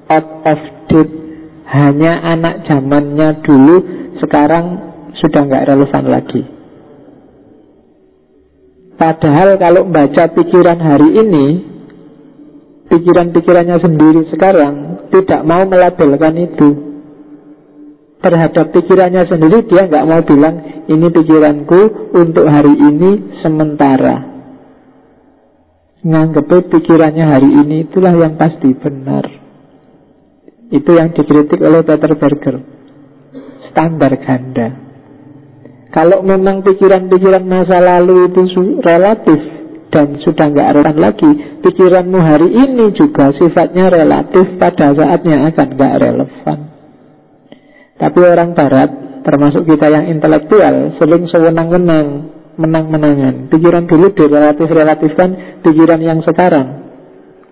out 0.09 0.29
of 0.45 0.59
date, 0.89 1.16
hanya 1.67 2.23
anak 2.23 2.63
zamannya 2.63 3.43
dulu, 3.43 3.75
sekarang 4.23 4.65
sudah 5.19 5.41
nggak 5.43 5.67
relevan 5.67 6.05
lagi. 6.07 6.41
Padahal 8.97 9.61
kalau 9.61 9.85
baca 9.93 10.25
pikiran 10.33 10.81
hari 10.81 11.21
ini 11.21 11.47
Pikiran-pikirannya 12.89 13.77
sendiri 13.77 14.25
sekarang 14.33 15.05
Tidak 15.13 15.45
mau 15.45 15.69
melabelkan 15.69 16.33
itu. 16.33 16.69
Terhadap 18.17 18.73
pikirannya 18.73 19.29
sendiri 19.29 19.69
Dia 19.69 19.85
nggak 19.85 20.07
mau 20.09 20.25
bilang 20.25 20.55
Ini 20.89 21.07
pikiranku 21.13 22.09
untuk 22.17 22.49
hari 22.49 22.73
ini 22.73 23.37
sementara. 23.45 24.17
Nganggep 26.01 26.49
pikirannya 26.73 27.25
hari 27.29 27.49
ini 27.53 27.85
Itulah 27.85 28.17
yang 28.17 28.33
pasti 28.33 28.73
benar 28.73 29.36
Itu 30.67 30.91
yang 30.95 31.15
dikritik 31.15 31.63
oleh 31.63 31.83
Peter 31.87 32.11
Berger 32.15 32.55
Standar 33.71 34.11
ganda 34.19 34.87
kalau 35.87 36.19
memang 36.21 36.61
pikiran-pikiran 36.61 37.47
masa 37.47 37.79
lalu 37.79 38.27
itu 38.27 38.43
relatif 38.83 39.39
dan 39.87 40.19
sudah 40.19 40.51
nggak 40.51 40.71
relevan 40.77 40.97
lagi, 40.99 41.31
pikiranmu 41.63 42.19
hari 42.19 42.49
ini 42.53 42.91
juga 42.91 43.31
sifatnya 43.31 43.87
relatif 43.87 44.59
pada 44.59 44.91
saatnya 44.91 45.47
akan 45.47 45.67
nggak 45.73 45.95
relevan. 45.97 46.57
Tapi 47.97 48.19
orang 48.19 48.51
Barat, 48.53 48.89
termasuk 49.25 49.65
kita 49.65 49.89
yang 49.89 50.05
intelektual, 50.11 50.93
sering 51.01 51.25
sewenang-wenang, 51.31 52.29
menang-menangan. 52.59 53.49
Pikiran 53.49 53.89
dulu 53.89 54.13
direlatif-relatifkan, 54.13 55.63
pikiran 55.65 56.01
yang 56.03 56.19
sekarang 56.21 56.83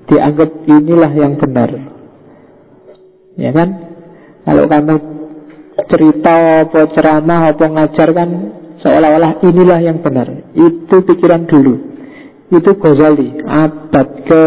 dianggap 0.06 0.54
inilah 0.70 1.12
yang 1.18 1.40
benar. 1.40 1.95
Ya 3.36 3.52
kan? 3.52 3.70
Kalau 4.46 4.66
kamu 4.70 4.96
cerita 5.92 6.64
apa 6.64 6.82
ceramah 6.96 7.52
apa 7.52 7.66
ngajar 7.68 8.10
kan 8.16 8.30
seolah-olah 8.80 9.44
inilah 9.44 9.80
yang 9.84 10.00
benar. 10.00 10.32
Itu 10.56 11.04
pikiran 11.04 11.50
dulu. 11.50 11.76
Itu 12.54 12.78
Ghazali 12.78 13.42
abad 13.44 14.10
ke 14.24 14.44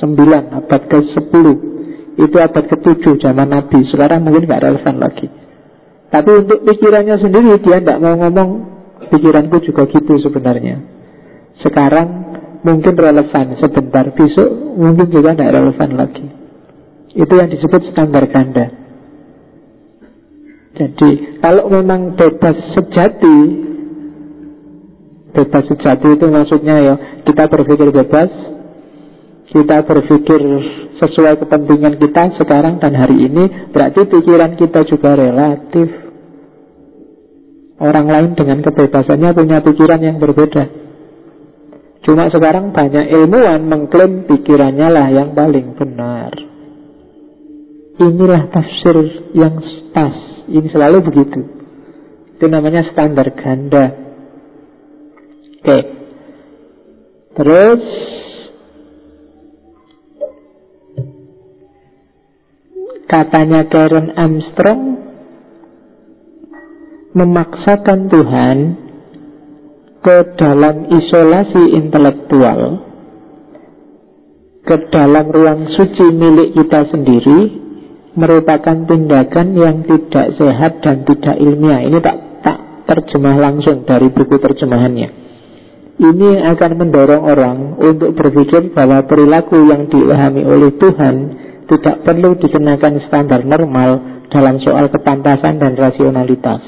9, 0.00 0.58
abad 0.58 0.82
ke 0.88 0.98
10. 1.14 2.18
Itu 2.18 2.36
abad 2.40 2.64
ke 2.66 2.76
7 2.80 3.22
zaman 3.22 3.48
Nabi. 3.52 3.86
Sekarang 3.86 4.24
mungkin 4.26 4.48
nggak 4.48 4.62
relevan 4.64 4.96
lagi. 4.98 5.28
Tapi 6.12 6.30
untuk 6.44 6.60
pikirannya 6.68 7.16
sendiri 7.16 7.56
dia 7.64 7.80
tidak 7.80 8.00
mau 8.02 8.16
ngomong 8.20 8.50
pikiranku 9.08 9.64
juga 9.64 9.88
gitu 9.88 10.20
sebenarnya. 10.20 10.80
Sekarang 11.60 12.08
mungkin 12.64 12.94
relevan 12.96 13.56
sebentar, 13.60 14.12
besok 14.12 14.48
mungkin 14.76 15.08
juga 15.08 15.32
tidak 15.32 15.52
relevan 15.56 15.90
lagi. 15.96 16.41
Itu 17.12 17.32
yang 17.36 17.52
disebut 17.52 17.92
standar 17.92 18.24
ganda. 18.32 18.82
Jadi 20.72 21.40
kalau 21.44 21.68
memang 21.68 22.16
bebas 22.16 22.56
sejati 22.72 23.38
Bebas 25.32 25.64
sejati 25.68 26.16
itu 26.16 26.26
maksudnya 26.32 26.76
ya 26.80 26.94
Kita 27.28 27.44
berpikir 27.44 27.92
bebas 27.92 28.32
Kita 29.52 29.84
berpikir 29.84 30.40
sesuai 30.96 31.44
kepentingan 31.44 32.00
kita 32.00 32.40
sekarang 32.40 32.80
dan 32.80 32.96
hari 32.96 33.28
ini 33.28 33.68
Berarti 33.68 34.08
pikiran 34.08 34.56
kita 34.56 34.88
juga 34.88 35.12
relatif. 35.12 35.92
Orang 37.76 38.06
lain 38.06 38.32
dengan 38.38 38.62
kebebasannya 38.62 39.34
punya 39.34 39.58
pikiran 39.58 39.98
yang 39.98 40.22
berbeda. 40.22 40.70
Cuma 42.06 42.30
sekarang 42.30 42.70
banyak 42.70 43.10
ilmuwan 43.10 43.66
mengklaim 43.66 44.22
pikirannya 44.30 44.86
lah 44.86 45.10
yang 45.10 45.34
paling 45.34 45.74
benar 45.74 46.51
Inilah 48.00 48.48
tafsir 48.48 48.96
yang 49.36 49.60
pas 49.92 50.16
ini 50.48 50.68
selalu 50.72 51.04
begitu. 51.04 51.40
Itu 52.36 52.46
namanya 52.48 52.88
standar 52.88 53.28
ganda. 53.36 53.92
Oke. 55.62 55.78
Terus 57.32 57.82
katanya 63.08 63.68
Karen 63.68 64.08
Armstrong 64.16 64.82
memaksakan 67.12 68.08
Tuhan 68.08 68.58
ke 70.02 70.16
dalam 70.34 70.90
isolasi 70.90 71.78
intelektual 71.78 72.90
ke 74.66 74.76
dalam 74.90 75.30
ruang 75.30 75.70
suci 75.70 76.10
milik 76.10 76.58
kita 76.58 76.90
sendiri 76.90 77.61
merupakan 78.12 78.76
tindakan 78.84 79.46
yang 79.56 79.76
tidak 79.88 80.36
sehat 80.36 80.72
dan 80.84 81.04
tidak 81.08 81.36
ilmiah. 81.40 81.80
Ini 81.88 81.98
tak 82.04 82.16
tak 82.44 82.58
terjemah 82.88 83.36
langsung 83.40 83.88
dari 83.88 84.12
buku 84.12 84.36
terjemahannya. 84.36 85.08
Ini 86.02 86.30
akan 86.56 86.70
mendorong 86.82 87.22
orang 87.22 87.58
untuk 87.78 88.16
berpikir 88.16 88.72
bahwa 88.74 89.04
perilaku 89.06 89.60
yang 89.68 89.86
diilhami 89.86 90.42
oleh 90.42 90.74
Tuhan 90.76 91.14
tidak 91.68 92.04
perlu 92.04 92.36
dikenakan 92.36 93.06
standar 93.06 93.46
normal 93.46 94.24
dalam 94.32 94.58
soal 94.60 94.88
kepantasan 94.88 95.60
dan 95.60 95.72
rasionalitas. 95.76 96.60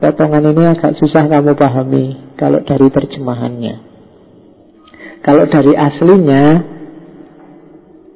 Potongan 0.00 0.48
ini 0.52 0.64
agak 0.72 0.96
susah 0.96 1.28
kamu 1.28 1.52
pahami 1.56 2.04
kalau 2.40 2.64
dari 2.64 2.88
terjemahannya. 2.88 3.74
Kalau 5.20 5.44
dari 5.44 5.76
aslinya, 5.76 6.44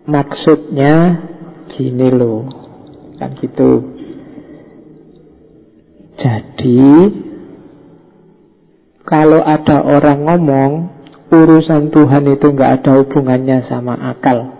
maksudnya 0.08 0.94
gini 1.74 2.08
loh 2.14 2.46
kan 3.18 3.34
gitu. 3.38 3.70
Jadi 6.14 6.82
kalau 9.04 9.42
ada 9.42 9.82
orang 9.82 10.18
ngomong 10.24 10.70
urusan 11.28 11.90
Tuhan 11.90 12.24
itu 12.30 12.46
nggak 12.54 12.70
ada 12.80 12.90
hubungannya 13.02 13.66
sama 13.66 13.98
akal. 14.14 14.54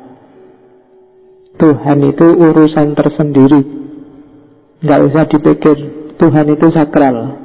Tuhan 1.55 1.99
itu 2.03 2.27
urusan 2.35 2.99
tersendiri. 2.99 3.63
Nggak 4.83 5.01
usah 5.07 5.25
dipikir 5.31 5.77
Tuhan 6.19 6.47
itu 6.51 6.67
sakral. 6.75 7.41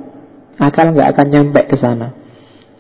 Akal 0.58 0.92
nggak 0.98 1.16
akan 1.16 1.28
nyampe 1.30 1.62
ke 1.70 1.78
sana. 1.78 2.18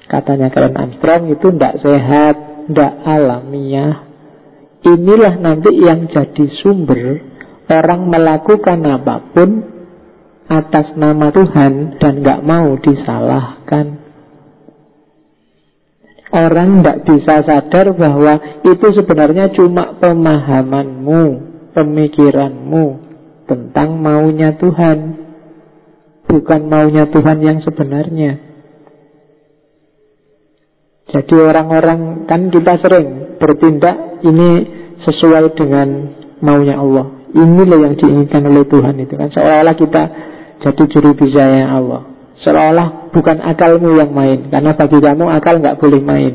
Katanya 0.09 0.49
Karen 0.49 0.73
Armstrong 0.73 1.29
itu 1.29 1.47
nggak 1.53 1.85
sehat 1.85 2.35
nggak 2.65 2.93
alamiah 3.05 4.08
Inilah 4.79 5.35
nanti 5.43 5.75
yang 5.75 6.07
jadi 6.07 6.45
sumber 6.63 7.19
orang 7.67 8.07
melakukan 8.07 8.79
apa 8.87 9.15
pun 9.35 9.49
atas 10.49 10.97
nama 10.97 11.29
Tuhan 11.29 12.01
dan 12.01 12.13
nggak 12.25 12.41
mau 12.41 12.73
disalahkan. 12.81 14.01
Orang 16.29 16.81
tidak 16.81 17.09
bisa 17.09 17.41
sadar 17.41 17.93
bahwa 17.97 18.61
itu 18.61 18.87
sebenarnya 18.93 19.49
cuma 19.53 19.97
pemahamanmu, 19.97 21.23
pemikiranmu 21.73 22.85
tentang 23.49 23.97
maunya 23.97 24.53
Tuhan, 24.57 24.97
bukan 26.29 26.61
maunya 26.69 27.09
Tuhan 27.09 27.37
yang 27.41 27.59
sebenarnya. 27.65 28.45
Jadi 31.09 31.33
orang-orang 31.33 32.29
kan 32.29 32.53
kita 32.53 32.77
sering 32.77 33.07
bertindak 33.41 34.08
ini 34.25 34.49
sesuai 35.03 35.55
dengan 35.55 35.87
maunya 36.43 36.79
Allah. 36.79 37.29
Inilah 37.29 37.79
yang 37.85 37.93
diinginkan 37.93 38.41
oleh 38.49 38.65
Tuhan 38.65 38.97
itu 38.97 39.13
kan 39.13 39.29
seolah-olah 39.29 39.75
kita 39.77 40.03
jadi 40.65 40.83
juru 40.89 41.13
bicara 41.13 41.69
Allah. 41.69 42.01
Seolah-olah 42.41 43.13
bukan 43.13 43.37
akalmu 43.43 43.99
yang 43.99 44.11
main 44.15 44.49
karena 44.49 44.73
bagi 44.73 44.97
kamu 44.97 45.25
akal 45.29 45.61
nggak 45.61 45.77
boleh 45.77 46.01
main. 46.01 46.33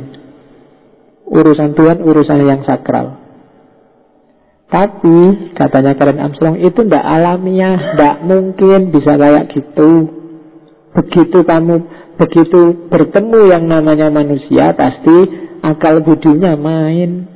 Urusan 1.25 1.75
Tuhan 1.75 1.99
urusan 2.05 2.39
yang 2.47 2.63
sakral. 2.63 3.21
Tapi 4.71 5.53
katanya 5.55 5.95
Karen 5.95 6.19
Armstrong 6.19 6.59
itu 6.59 6.83
tidak 6.83 7.05
alamiah, 7.05 7.95
tidak 7.95 8.17
mungkin 8.27 8.91
bisa 8.91 9.15
kayak 9.15 9.51
gitu. 9.55 10.11
Begitu 10.95 11.43
kamu 11.43 11.75
Begitu 12.15 12.87
bertemu 12.87 13.51
yang 13.51 13.65
namanya 13.67 14.07
manusia 14.07 14.71
Pasti 14.79 15.17
akal 15.67 16.07
budinya 16.07 16.55
main 16.55 17.34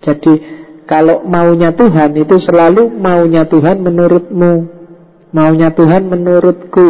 Jadi 0.00 0.32
kalau 0.88 1.22
maunya 1.28 1.70
Tuhan 1.76 2.16
itu 2.16 2.36
selalu 2.44 2.88
maunya 2.98 3.46
Tuhan 3.46 3.84
menurutmu. 3.84 4.52
Maunya 5.30 5.70
Tuhan 5.70 6.10
menurutku. 6.10 6.88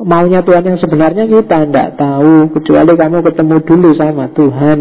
Maunya 0.00 0.40
Tuhan 0.40 0.64
yang 0.64 0.78
sebenarnya 0.80 1.28
kita 1.28 1.68
tidak 1.68 2.00
tahu 2.00 2.48
Kecuali 2.56 2.92
kamu 2.96 3.18
ketemu 3.20 3.56
dulu 3.64 3.90
sama 3.96 4.32
Tuhan. 4.32 4.78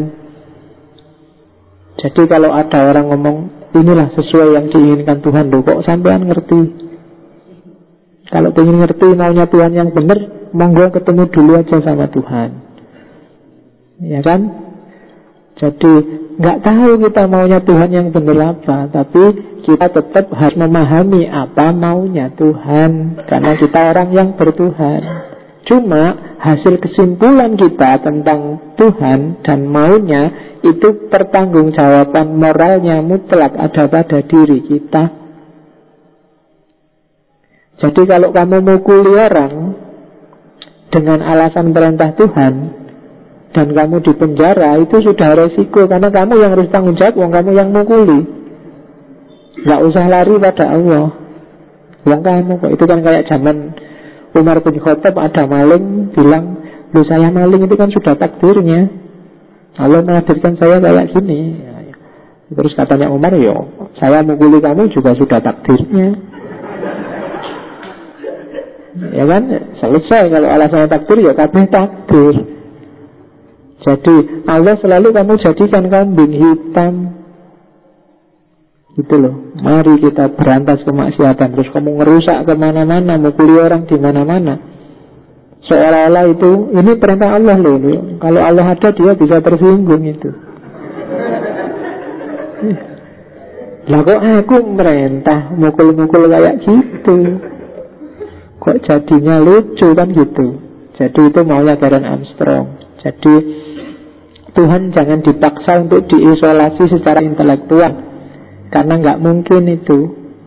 Jadi 1.99 2.21
kalau 2.31 2.55
ada 2.55 2.79
orang 2.87 3.05
ngomong 3.11 3.37
Inilah 3.69 4.09
sesuai 4.17 4.57
yang 4.57 4.65
diinginkan 4.73 5.21
Tuhan. 5.21 5.53
Loh 5.53 5.61
kok 5.61 5.85
sampean 5.85 6.25
ngerti? 6.25 6.89
Kalau 8.29 8.49
ingin 8.53 8.81
ngerti 8.81 9.07
maunya 9.13 9.45
Tuhan 9.45 9.73
yang 9.73 9.89
benar, 9.93 10.49
monggo 10.53 10.89
ketemu 10.89 11.29
dulu 11.29 11.51
aja 11.61 11.77
sama 11.81 12.09
Tuhan. 12.09 12.49
Ya 14.01 14.21
kan? 14.25 14.68
Jadi 15.59 15.93
nggak 16.39 16.59
tahu 16.63 17.03
kita 17.03 17.23
maunya 17.27 17.59
Tuhan 17.59 17.91
yang 17.91 18.07
benar 18.15 18.55
apa, 18.55 18.87
tapi 18.87 19.23
kita 19.67 19.91
tetap 19.91 20.31
harus 20.31 20.55
memahami 20.55 21.27
apa 21.27 21.75
maunya 21.75 22.31
Tuhan, 22.31 23.19
karena 23.27 23.51
kita 23.59 23.79
orang 23.91 24.09
yang 24.15 24.29
bertuhan. 24.39 25.27
Cuma 25.67 26.35
hasil 26.39 26.79
kesimpulan 26.79 27.59
kita 27.59 27.99
tentang 27.99 28.71
Tuhan 28.79 29.43
dan 29.43 29.59
maunya 29.67 30.55
itu 30.63 31.11
pertanggungjawaban 31.11 32.39
moralnya 32.39 33.03
mutlak 33.03 33.59
ada 33.59 33.91
pada 33.91 34.23
diri 34.23 34.63
kita. 34.63 35.03
Jadi 37.83 38.01
kalau 38.07 38.31
kamu 38.31 38.57
mukuli 38.63 39.13
orang 39.15 39.75
dengan 40.91 41.19
alasan 41.21 41.71
perintah 41.75 42.11
Tuhan 42.15 42.78
dan 43.49 43.67
kamu 43.73 44.05
di 44.05 44.13
penjara 44.13 44.77
itu 44.77 45.01
sudah 45.01 45.29
resiko 45.33 45.89
karena 45.89 46.13
kamu 46.13 46.37
yang 46.37 46.53
harus 46.53 46.69
tanggung 46.69 46.93
jawab, 46.93 47.17
wong 47.17 47.31
kamu 47.33 47.49
yang 47.57 47.69
mukuli. 47.73 48.21
Gak 49.65 49.81
usah 49.89 50.05
lari 50.05 50.37
pada 50.37 50.65
Allah. 50.69 51.07
Wong 52.05 52.21
kamu 52.21 52.51
kok 52.61 52.71
itu 52.77 52.83
kan 52.85 52.99
kayak 53.01 53.25
zaman 53.25 53.73
Umar 54.37 54.61
bin 54.61 54.77
Khattab 54.77 55.17
ada 55.17 55.43
maling 55.49 56.13
bilang, 56.13 56.61
"Lu 56.93 57.01
saya 57.01 57.33
maling 57.33 57.65
itu 57.65 57.73
kan 57.73 57.89
sudah 57.89 58.13
takdirnya. 58.13 58.85
Allah 59.81 60.05
menghadirkan 60.05 60.53
saya 60.53 60.77
kayak 60.77 61.09
gini." 61.17 61.57
Terus 62.53 62.73
katanya 62.77 63.09
Umar, 63.09 63.33
"Yo, 63.33 63.65
saya 63.97 64.21
mukuli 64.21 64.61
kamu 64.61 64.93
juga 64.93 65.17
sudah 65.17 65.41
takdirnya." 65.41 66.29
Ya 69.09 69.25
kan? 69.25 69.43
Selesai 69.79 70.27
kalau 70.29 70.49
alasannya 70.49 70.89
takdir 70.91 71.17
ya 71.23 71.33
kabeh 71.33 71.65
takdir. 71.71 72.58
Jadi 73.79 74.43
Allah 74.43 74.75
selalu 74.79 75.15
kamu 75.15 75.33
jadikan 75.39 75.87
kambing 75.87 76.33
hitam. 76.35 76.93
Itu 78.99 79.15
loh. 79.15 79.55
Mari 79.55 80.03
kita 80.03 80.35
berantas 80.35 80.83
kemaksiatan. 80.83 81.55
Terus 81.55 81.71
kamu 81.71 82.03
ngerusak 82.03 82.43
ke 82.43 82.53
mana-mana, 82.59 83.15
mukuli 83.15 83.55
orang 83.55 83.87
di 83.87 83.95
mana-mana. 83.95 84.59
Seolah-olah 85.63 86.25
itu 86.27 86.51
ini 86.75 86.91
perintah 86.99 87.39
Allah 87.39 87.55
loh. 87.55 87.79
Kalau 88.19 88.41
Allah 88.43 88.65
ada 88.75 88.89
dia 88.91 89.11
bisa 89.15 89.39
tersinggung 89.39 90.03
itu. 90.03 90.29
Lah 93.89 94.01
kok 94.03 94.19
aku 94.19 94.57
merintah 94.75 95.55
mukul-mukul 95.55 96.27
kayak 96.27 96.59
gitu. 96.67 97.39
Kok 98.59 98.77
jadinya 98.83 99.39
lucu 99.39 99.87
kan 99.95 100.11
gitu 100.11 100.47
Jadi 100.99 101.19
itu 101.31 101.39
maunya 101.47 101.79
Karen 101.79 102.03
Armstrong 102.03 102.75
Jadi 102.99 103.33
Tuhan 104.53 104.91
jangan 104.93 105.19
dipaksa 105.21 105.85
untuk 105.85 106.09
diisolasi 106.09 106.89
secara 106.89 107.21
intelektual. 107.21 107.93
Karena 108.69 108.93
nggak 109.01 109.21
mungkin 109.21 109.63
itu 109.69 109.99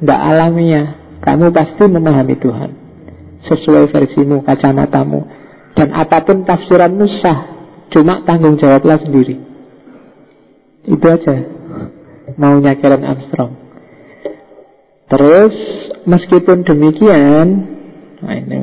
Tidak 0.03 0.19
alamiah. 0.19 0.99
Kamu 1.23 1.55
pasti 1.55 1.87
memahami 1.87 2.35
Tuhan. 2.43 2.71
Sesuai 3.47 3.87
versimu, 3.95 4.43
kacamatamu. 4.43 5.21
Dan 5.79 5.95
apa 5.95 6.27
pun 6.27 6.43
tafsiranmu 6.43 7.07
sah. 7.23 7.41
Cuma 7.95 8.27
tanggung 8.27 8.59
jawablah 8.59 8.99
sendiri. 8.99 9.39
Itu 10.91 11.07
aja. 11.07 11.37
Maunya 12.35 12.75
Karen 12.83 13.07
Armstrong. 13.07 13.55
Terus 15.07 15.55
meskipun 16.03 16.67
demikian 16.67 17.73
Nah 18.23 18.39
ini. 18.39 18.59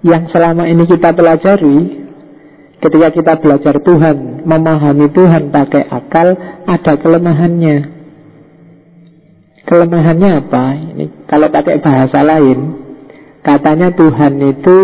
Yang 0.00 0.32
selama 0.32 0.64
ini 0.64 0.84
kita 0.88 1.12
pelajari 1.12 2.05
Ketika 2.76 3.08
kita 3.08 3.32
belajar 3.40 3.74
Tuhan, 3.80 4.44
memahami 4.44 5.08
Tuhan 5.08 5.48
pakai 5.48 5.88
akal, 5.88 6.36
ada 6.68 6.92
kelemahannya. 7.00 7.76
Kelemahannya 9.64 10.30
apa? 10.44 10.64
Ini 10.94 11.04
kalau 11.26 11.48
pakai 11.48 11.80
bahasa 11.80 12.20
lain, 12.20 12.58
katanya 13.40 13.90
Tuhan 13.96 14.32
itu 14.44 14.76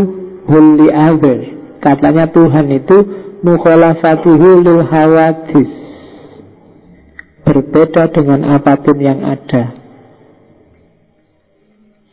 holy 0.49 0.89
other. 0.89 1.39
Katanya 1.83 2.31
Tuhan 2.33 2.67
itu 2.73 2.97
mukhalafatuhu 3.45 4.49
lil 4.65 4.83
hawadis. 4.89 5.71
Berbeda 7.43 8.09
dengan 8.15 8.57
apa 8.57 8.81
pun 8.81 8.97
yang 9.03 9.21
ada. 9.21 9.83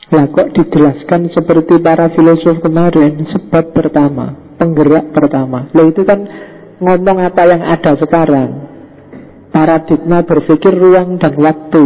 Lah 0.10 0.26
kok 0.26 0.57
dijelaskan 0.57 1.30
seperti 1.30 1.77
para 1.85 2.10
filosof 2.10 2.65
kemarin 2.65 3.30
Sebab 3.30 3.77
pertama 3.77 4.49
penggerak 4.60 5.15
pertama. 5.15 5.72
Lah 5.72 5.86
itu 5.88 6.03
kan 6.03 6.19
ngomong 6.84 7.18
apa 7.23 7.41
yang 7.48 7.64
ada 7.64 7.95
sekarang. 7.95 8.49
Paradigma 9.49 10.22
berpikir 10.27 10.76
ruang 10.76 11.18
dan 11.18 11.34
waktu. 11.40 11.84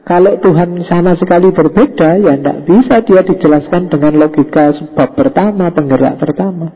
Kalau 0.00 0.40
Tuhan 0.40 0.80
sama 0.88 1.12
sekali 1.20 1.52
berbeda, 1.52 2.16
ya 2.18 2.34
tidak 2.34 2.64
bisa 2.64 3.04
dia 3.04 3.20
dijelaskan 3.20 3.92
dengan 3.92 4.16
logika 4.16 4.72
sebab 4.72 5.12
pertama, 5.12 5.68
penggerak 5.70 6.16
pertama. 6.16 6.72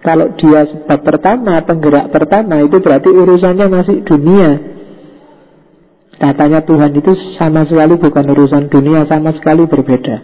Kalau 0.00 0.32
dia 0.36 0.64
sebab 0.66 1.00
pertama, 1.04 1.60
penggerak 1.62 2.10
pertama, 2.10 2.64
itu 2.64 2.80
berarti 2.80 3.08
urusannya 3.12 3.66
masih 3.68 4.02
dunia. 4.02 4.50
Katanya 6.16 6.64
Tuhan 6.64 6.92
itu 6.96 7.12
sama 7.36 7.68
sekali 7.68 8.00
bukan 8.00 8.24
urusan 8.32 8.72
dunia, 8.72 9.04
sama 9.04 9.36
sekali 9.36 9.68
berbeda. 9.68 10.16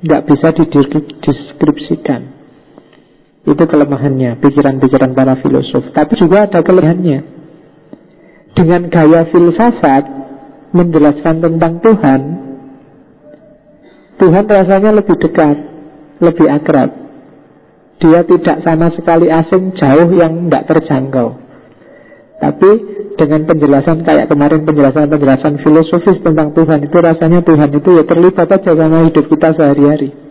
Tidak 0.00 0.22
bisa 0.28 0.48
dideskripsikan. 0.52 2.35
Itu 3.46 3.62
kelemahannya, 3.62 4.42
pikiran-pikiran 4.42 5.14
para 5.14 5.38
filosof. 5.38 5.94
Tapi 5.94 6.18
juga 6.18 6.50
ada 6.50 6.66
kelebihannya. 6.66 7.18
Dengan 8.58 8.90
gaya 8.90 9.30
filsafat 9.30 10.04
menjelaskan 10.74 11.36
tentang 11.38 11.78
Tuhan, 11.78 12.20
Tuhan 14.18 14.44
rasanya 14.50 14.90
lebih 14.98 15.14
dekat, 15.22 15.56
lebih 16.18 16.46
akrab. 16.50 16.90
Dia 18.02 18.26
tidak 18.26 18.66
sama 18.66 18.90
sekali 18.92 19.30
asing, 19.30 19.78
jauh 19.78 20.10
yang 20.18 20.50
tidak 20.50 20.66
terjangkau. 20.66 21.38
Tapi 22.42 22.70
dengan 23.16 23.46
penjelasan 23.48 24.04
kayak 24.04 24.26
kemarin 24.28 24.66
penjelasan-penjelasan 24.66 25.62
filosofis 25.64 26.20
tentang 26.20 26.52
Tuhan 26.52 26.84
itu 26.84 26.96
rasanya 27.00 27.40
Tuhan 27.40 27.70
itu 27.72 27.90
ya 27.96 28.04
terlibat 28.04 28.48
aja 28.52 28.72
sama 28.76 29.08
hidup 29.08 29.24
kita 29.24 29.56
sehari-hari 29.56 30.25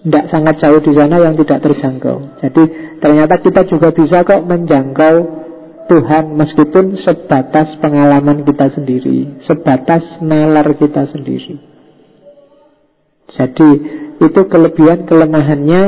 tidak 0.00 0.24
sangat 0.32 0.54
jauh 0.64 0.80
di 0.80 0.92
sana 0.96 1.20
yang 1.20 1.36
tidak 1.36 1.60
terjangkau. 1.60 2.40
Jadi 2.40 2.62
ternyata 3.04 3.34
kita 3.44 3.68
juga 3.68 3.92
bisa 3.92 4.24
kok 4.24 4.48
menjangkau 4.48 5.16
Tuhan 5.90 6.24
meskipun 6.38 7.02
sebatas 7.02 7.74
pengalaman 7.82 8.46
kita 8.46 8.70
sendiri, 8.72 9.42
sebatas 9.44 10.22
nalar 10.22 10.70
kita 10.78 11.10
sendiri. 11.10 11.58
Jadi 13.34 13.70
itu 14.22 14.40
kelebihan 14.46 15.04
kelemahannya 15.04 15.82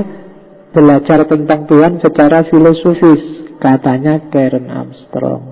belajar 0.75 1.23
tentang 1.31 1.71
Tuhan 1.71 2.03
secara 2.03 2.49
filosofis, 2.51 3.55
katanya 3.63 4.27
Karen 4.33 4.67
Armstrong. 4.69 5.45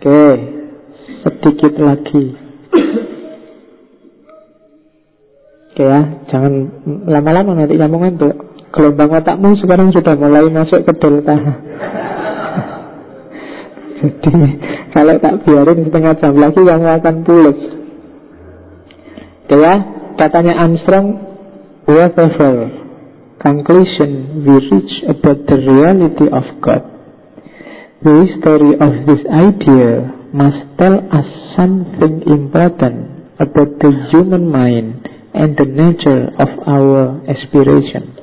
Oke, 0.00 0.24
sedikit 1.26 1.74
lagi. 1.76 2.24
Ya, 5.80 6.00
jangan 6.28 6.52
lama-lama 7.08 7.56
nanti 7.56 7.80
kamu 7.80 7.96
ngantuk. 8.04 8.36
Gelombang 8.68 9.16
otakmu 9.16 9.56
sekarang 9.56 9.96
sudah 9.96 10.12
mulai 10.12 10.44
masuk 10.52 10.84
ke 10.84 10.92
delta. 11.00 11.36
Jadi 14.20 14.48
kalau 14.92 15.16
tak 15.24 15.34
biarin 15.48 15.88
setengah 15.88 16.14
jam 16.20 16.34
lagi 16.36 16.60
kamu 16.60 16.86
akan 17.00 17.16
pulas. 17.24 17.58
Oke 19.48 19.56
ya, 19.56 19.74
katanya 20.20 20.68
Armstrong, 20.68 21.16
whatever 21.88 22.52
conclusion 23.40 24.44
we 24.44 24.60
reach 24.60 24.94
about 25.08 25.48
the 25.48 25.58
reality 25.64 26.28
of 26.28 26.44
God, 26.60 26.84
the 28.04 28.14
history 28.28 28.76
of 28.76 28.92
this 29.08 29.24
idea 29.32 30.12
must 30.36 30.60
tell 30.76 31.00
us 31.08 31.28
something 31.56 32.20
important 32.28 33.32
about 33.40 33.80
the 33.80 33.90
human 34.12 34.44
mind 34.46 35.19
and 35.34 35.54
the 35.54 35.66
nature 35.66 36.34
of 36.38 36.50
our 36.66 37.22
aspiration. 37.30 38.18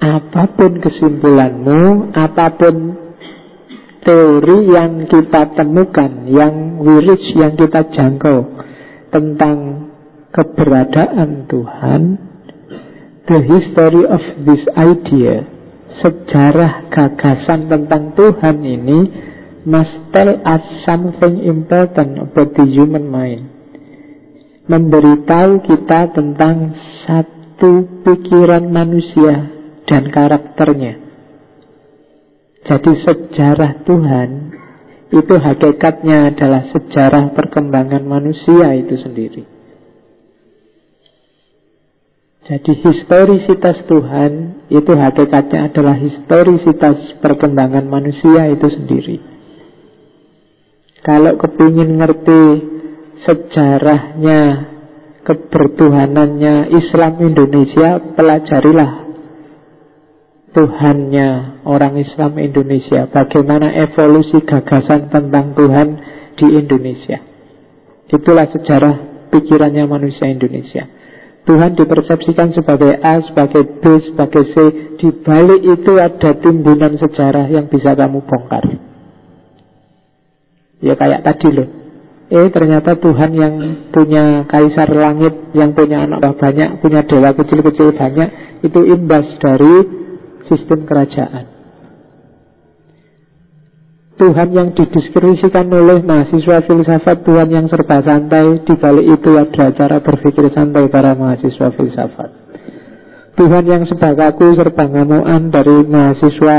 Apa 0.00 0.56
pun 0.56 0.80
kesimpulanmu, 0.80 2.16
apa 2.16 2.56
pun 2.56 2.76
teori 4.00 4.72
yang 4.72 5.04
kita 5.04 5.52
temukan, 5.52 6.24
yang 6.24 6.80
reach, 6.80 7.36
yang 7.36 7.52
kita 7.52 7.84
jangkau 7.92 8.48
tentang 9.12 9.92
keberadaan 10.32 11.44
Tuhan, 11.52 12.02
the 13.28 13.38
history 13.44 14.08
of 14.08 14.22
this 14.48 14.64
idea, 14.80 15.44
sejarah 16.00 16.88
gagasan 16.88 17.68
tentang 17.68 18.16
Tuhan 18.16 18.56
ini 18.64 19.00
must 19.68 19.92
tell 20.16 20.32
us 20.48 20.64
something 20.88 21.44
important 21.44 22.16
about 22.16 22.56
the 22.56 22.64
human 22.64 23.04
mind 23.12 23.49
memberitahu 24.70 25.66
kita 25.66 26.14
tentang 26.14 26.78
satu 27.02 27.90
pikiran 28.06 28.70
manusia 28.70 29.50
dan 29.90 30.14
karakternya. 30.14 30.94
Jadi 32.62 32.92
sejarah 33.02 33.82
Tuhan 33.82 34.30
itu 35.10 35.34
hakikatnya 35.34 36.30
adalah 36.30 36.70
sejarah 36.70 37.34
perkembangan 37.34 38.06
manusia 38.06 38.78
itu 38.78 38.94
sendiri. 39.02 39.42
Jadi 42.46 42.72
historisitas 42.78 43.90
Tuhan 43.90 44.62
itu 44.70 44.92
hakikatnya 44.94 45.70
adalah 45.70 45.98
historisitas 45.98 47.18
perkembangan 47.18 47.90
manusia 47.90 48.54
itu 48.54 48.70
sendiri. 48.70 49.18
Kalau 51.02 51.34
kepingin 51.42 51.96
ngerti 51.98 52.69
sejarahnya, 53.26 54.40
kebertuhanannya 55.24 56.72
Islam 56.72 57.14
Indonesia, 57.20 58.00
pelajarilah 58.16 59.10
Tuhannya 60.50 61.62
orang 61.62 61.94
Islam 62.02 62.34
Indonesia, 62.42 63.06
bagaimana 63.06 63.70
evolusi 63.70 64.42
gagasan 64.42 65.06
tentang 65.06 65.54
Tuhan 65.54 65.88
di 66.34 66.46
Indonesia. 66.58 67.22
Itulah 68.10 68.50
sejarah 68.50 68.94
pikirannya 69.30 69.86
manusia 69.86 70.26
Indonesia. 70.26 70.90
Tuhan 71.46 71.78
dipersepsikan 71.78 72.52
sebagai 72.52 72.98
A, 72.98 73.22
sebagai 73.24 73.62
B, 73.78 73.82
sebagai 74.10 74.42
C. 74.50 74.54
Di 74.98 75.08
balik 75.22 75.62
itu 75.62 75.92
ada 75.96 76.36
timbunan 76.36 76.98
sejarah 76.98 77.46
yang 77.48 77.70
bisa 77.70 77.94
kamu 77.94 78.26
bongkar. 78.26 78.64
Ya 80.82 80.98
kayak 80.98 81.24
tadi 81.24 81.48
loh. 81.54 81.79
Eh 82.30 82.46
ternyata 82.54 82.94
Tuhan 82.94 83.34
yang 83.34 83.54
punya 83.90 84.46
kaisar 84.46 84.86
langit 84.94 85.50
Yang 85.50 85.70
punya 85.82 86.06
anak 86.06 86.38
banyak 86.38 86.78
Punya 86.78 87.02
dewa 87.02 87.34
kecil-kecil 87.34 87.90
banyak 87.98 88.62
Itu 88.62 88.86
imbas 88.86 89.26
dari 89.42 89.98
sistem 90.46 90.86
kerajaan. 90.86 91.46
Tuhan 94.18 94.48
yang 94.52 94.68
dideskripsikan 94.76 95.70
oleh 95.70 96.04
mahasiswa 96.04 96.60
filsafat 96.66 97.24
Tuhan 97.26 97.48
yang 97.50 97.66
serba 97.66 97.98
santai 98.04 98.62
Di 98.62 98.74
balik 98.78 99.06
itu 99.10 99.30
ada 99.34 99.66
cara 99.74 99.98
berpikir 99.98 100.54
santai 100.54 100.86
para 100.86 101.18
mahasiswa 101.18 101.72
filsafat. 101.74 102.30
Tuhan 103.34 103.64
yang 103.66 103.82
serba 103.90 104.14
kaku, 104.14 104.54
serba 104.54 104.86
ngamuan 104.86 105.50
Dari 105.50 105.82
mahasiswa 105.82 106.58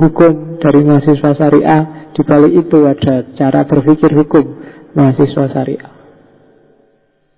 hukum, 0.00 0.56
dari 0.64 0.80
mahasiswa 0.80 1.30
syariah 1.36 1.82
Di 2.16 2.22
balik 2.24 2.52
itu 2.56 2.78
ada 2.88 3.26
cara 3.36 3.68
berpikir 3.68 4.14
hukum 4.16 4.64
mahasiswa 4.94 5.44
syariah. 5.50 5.92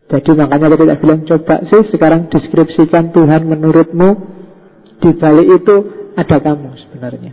Jadi 0.07 0.31
makanya 0.39 0.79
kita 0.79 0.97
bilang 1.03 1.27
coba 1.27 1.67
sih 1.67 1.83
sekarang 1.91 2.31
deskripsikan 2.31 3.11
Tuhan 3.11 3.43
menurutmu 3.51 4.09
di 5.03 5.11
balik 5.19 5.49
itu 5.63 5.77
ada 6.15 6.37
kamu 6.39 6.71
sebenarnya. 6.87 7.33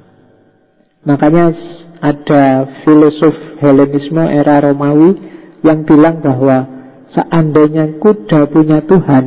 Makanya 1.06 1.54
ada 2.02 2.44
filosof 2.84 3.36
Helenisme 3.62 4.24
era 4.26 4.60
Romawi 4.60 5.16
yang 5.64 5.86
bilang 5.86 6.20
bahwa 6.20 6.68
seandainya 7.14 8.02
kuda 8.02 8.50
punya 8.52 8.82
Tuhan, 8.84 9.26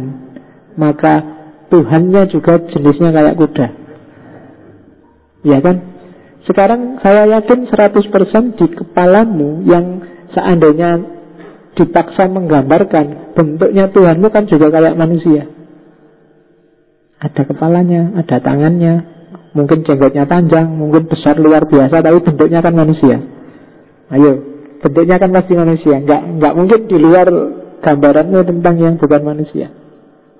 maka 0.76 1.14
Tuhannya 1.70 2.28
juga 2.30 2.60
jenisnya 2.66 3.10
kayak 3.14 3.38
kuda. 3.38 3.66
Ya 5.46 5.58
kan? 5.62 5.76
Sekarang 6.46 6.98
saya 7.02 7.26
yakin 7.38 7.66
100% 7.66 8.58
di 8.58 8.66
kepalamu 8.70 9.66
yang 9.66 10.15
seandainya 10.34 10.90
dipaksa 11.76 12.26
menggambarkan 12.32 13.36
bentuknya 13.36 13.92
Tuhanmu 13.92 14.32
kan 14.32 14.48
juga 14.48 14.72
kayak 14.72 14.96
manusia. 14.96 15.44
Ada 17.20 17.42
kepalanya, 17.48 18.16
ada 18.16 18.36
tangannya, 18.40 18.94
mungkin 19.52 19.84
jenggotnya 19.84 20.24
panjang, 20.24 20.68
mungkin 20.68 21.08
besar 21.08 21.36
luar 21.36 21.68
biasa, 21.68 22.00
tapi 22.00 22.18
bentuknya 22.24 22.60
kan 22.64 22.72
manusia. 22.76 23.16
Ayo, 24.12 24.32
bentuknya 24.80 25.16
kan 25.20 25.30
pasti 25.32 25.52
manusia. 25.56 25.96
Enggak, 26.00 26.22
enggak 26.24 26.52
mungkin 26.56 26.80
di 26.88 26.96
luar 26.96 27.28
gambaranmu 27.84 28.40
tentang 28.44 28.76
yang 28.80 28.94
bukan 28.96 29.22
manusia. 29.24 29.68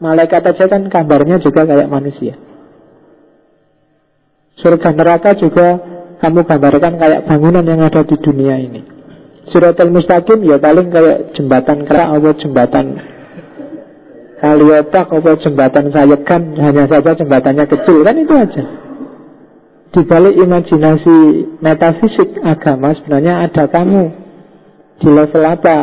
Malaikat 0.01 0.45
aja 0.45 0.65
kan 0.69 0.89
kabarnya 0.93 1.41
juga 1.41 1.65
kayak 1.65 1.89
manusia. 1.89 2.37
Surga 4.61 4.93
neraka 4.93 5.37
juga 5.37 5.81
kamu 6.21 6.49
gambarkan 6.49 6.95
kayak 6.97 7.25
bangunan 7.29 7.65
yang 7.65 7.81
ada 7.85 8.05
di 8.05 8.17
dunia 8.21 8.57
ini. 8.61 8.96
Suratul 9.51 9.95
Mustaqim 9.95 10.43
ya 10.43 10.59
paling 10.59 10.91
kayak 10.91 11.39
jembatan 11.39 11.87
kerak 11.87 12.09
atau 12.19 12.33
jembatan 12.35 12.87
kaliotak 14.43 15.07
atau 15.07 15.35
jembatan 15.39 15.95
sayekan 15.95 16.43
hanya 16.61 16.85
saja 16.91 17.15
jembatannya 17.15 17.65
kecil 17.71 18.03
kan 18.03 18.17
itu 18.19 18.35
aja. 18.35 18.65
Di 19.97 20.03
balik 20.05 20.35
imajinasi 20.37 21.17
metafisik 21.63 22.37
agama 22.45 22.93
sebenarnya 23.01 23.49
ada 23.49 23.65
kamu 23.71 24.05
di 25.01 25.09
level 25.09 25.45
apa 25.47 25.79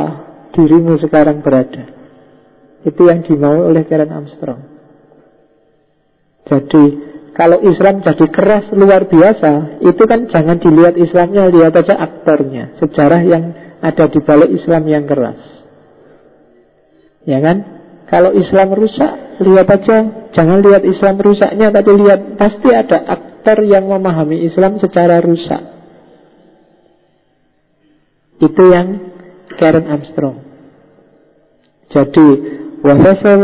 dirimu 0.53 1.01
sekarang 1.01 1.41
berada. 1.41 1.89
Itu 2.83 3.07
yang 3.07 3.23
dimau 3.23 3.71
oleh 3.71 3.87
Karen 3.87 4.11
Armstrong. 4.11 4.61
Jadi 6.43 6.83
kalau 7.33 7.65
Islam 7.65 8.05
jadi 8.05 8.25
keras 8.29 8.69
luar 8.77 9.09
biasa, 9.09 9.81
itu 9.81 10.03
kan 10.05 10.29
jangan 10.29 10.61
dilihat 10.61 10.93
Islamnya, 10.93 11.49
lihat 11.49 11.73
aja 11.73 11.97
aktornya, 11.97 12.77
sejarah 12.77 13.21
yang 13.25 13.43
ada 13.81 14.05
di 14.05 14.21
balik 14.21 14.53
Islam 14.53 14.85
yang 14.85 15.09
keras. 15.09 15.41
Ya 17.25 17.41
kan? 17.41 17.57
Kalau 18.05 18.37
Islam 18.37 18.77
rusak, 18.77 19.41
lihat 19.41 19.65
aja, 19.65 20.29
jangan 20.37 20.61
lihat 20.61 20.85
Islam 20.85 21.17
rusaknya, 21.17 21.73
tapi 21.73 21.91
lihat 21.97 22.37
pasti 22.37 22.69
ada 22.69 23.01
aktor 23.01 23.65
yang 23.65 23.89
memahami 23.89 24.45
Islam 24.45 24.77
secara 24.77 25.17
rusak. 25.17 25.61
Itu 28.37 28.63
yang 28.69 28.87
Karen 29.57 29.89
Armstrong. 29.89 30.37
Jadi, 31.89 32.27
whatever 32.85 33.37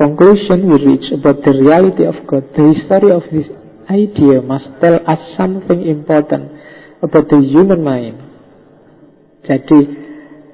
conclusion 0.00 0.64
we 0.64 0.76
reach 0.80 1.12
about 1.12 1.44
the 1.44 1.52
reality 1.52 2.08
of 2.08 2.16
God, 2.24 2.48
the 2.56 2.72
history 2.72 3.12
of 3.12 3.24
this 3.28 3.48
idea 3.84 4.40
must 4.40 4.64
tell 4.80 4.96
us 4.96 5.20
something 5.36 5.84
important 5.84 6.48
about 7.04 7.28
the 7.28 7.40
human 7.44 7.84
mind. 7.84 8.16
Jadi, 9.44 9.80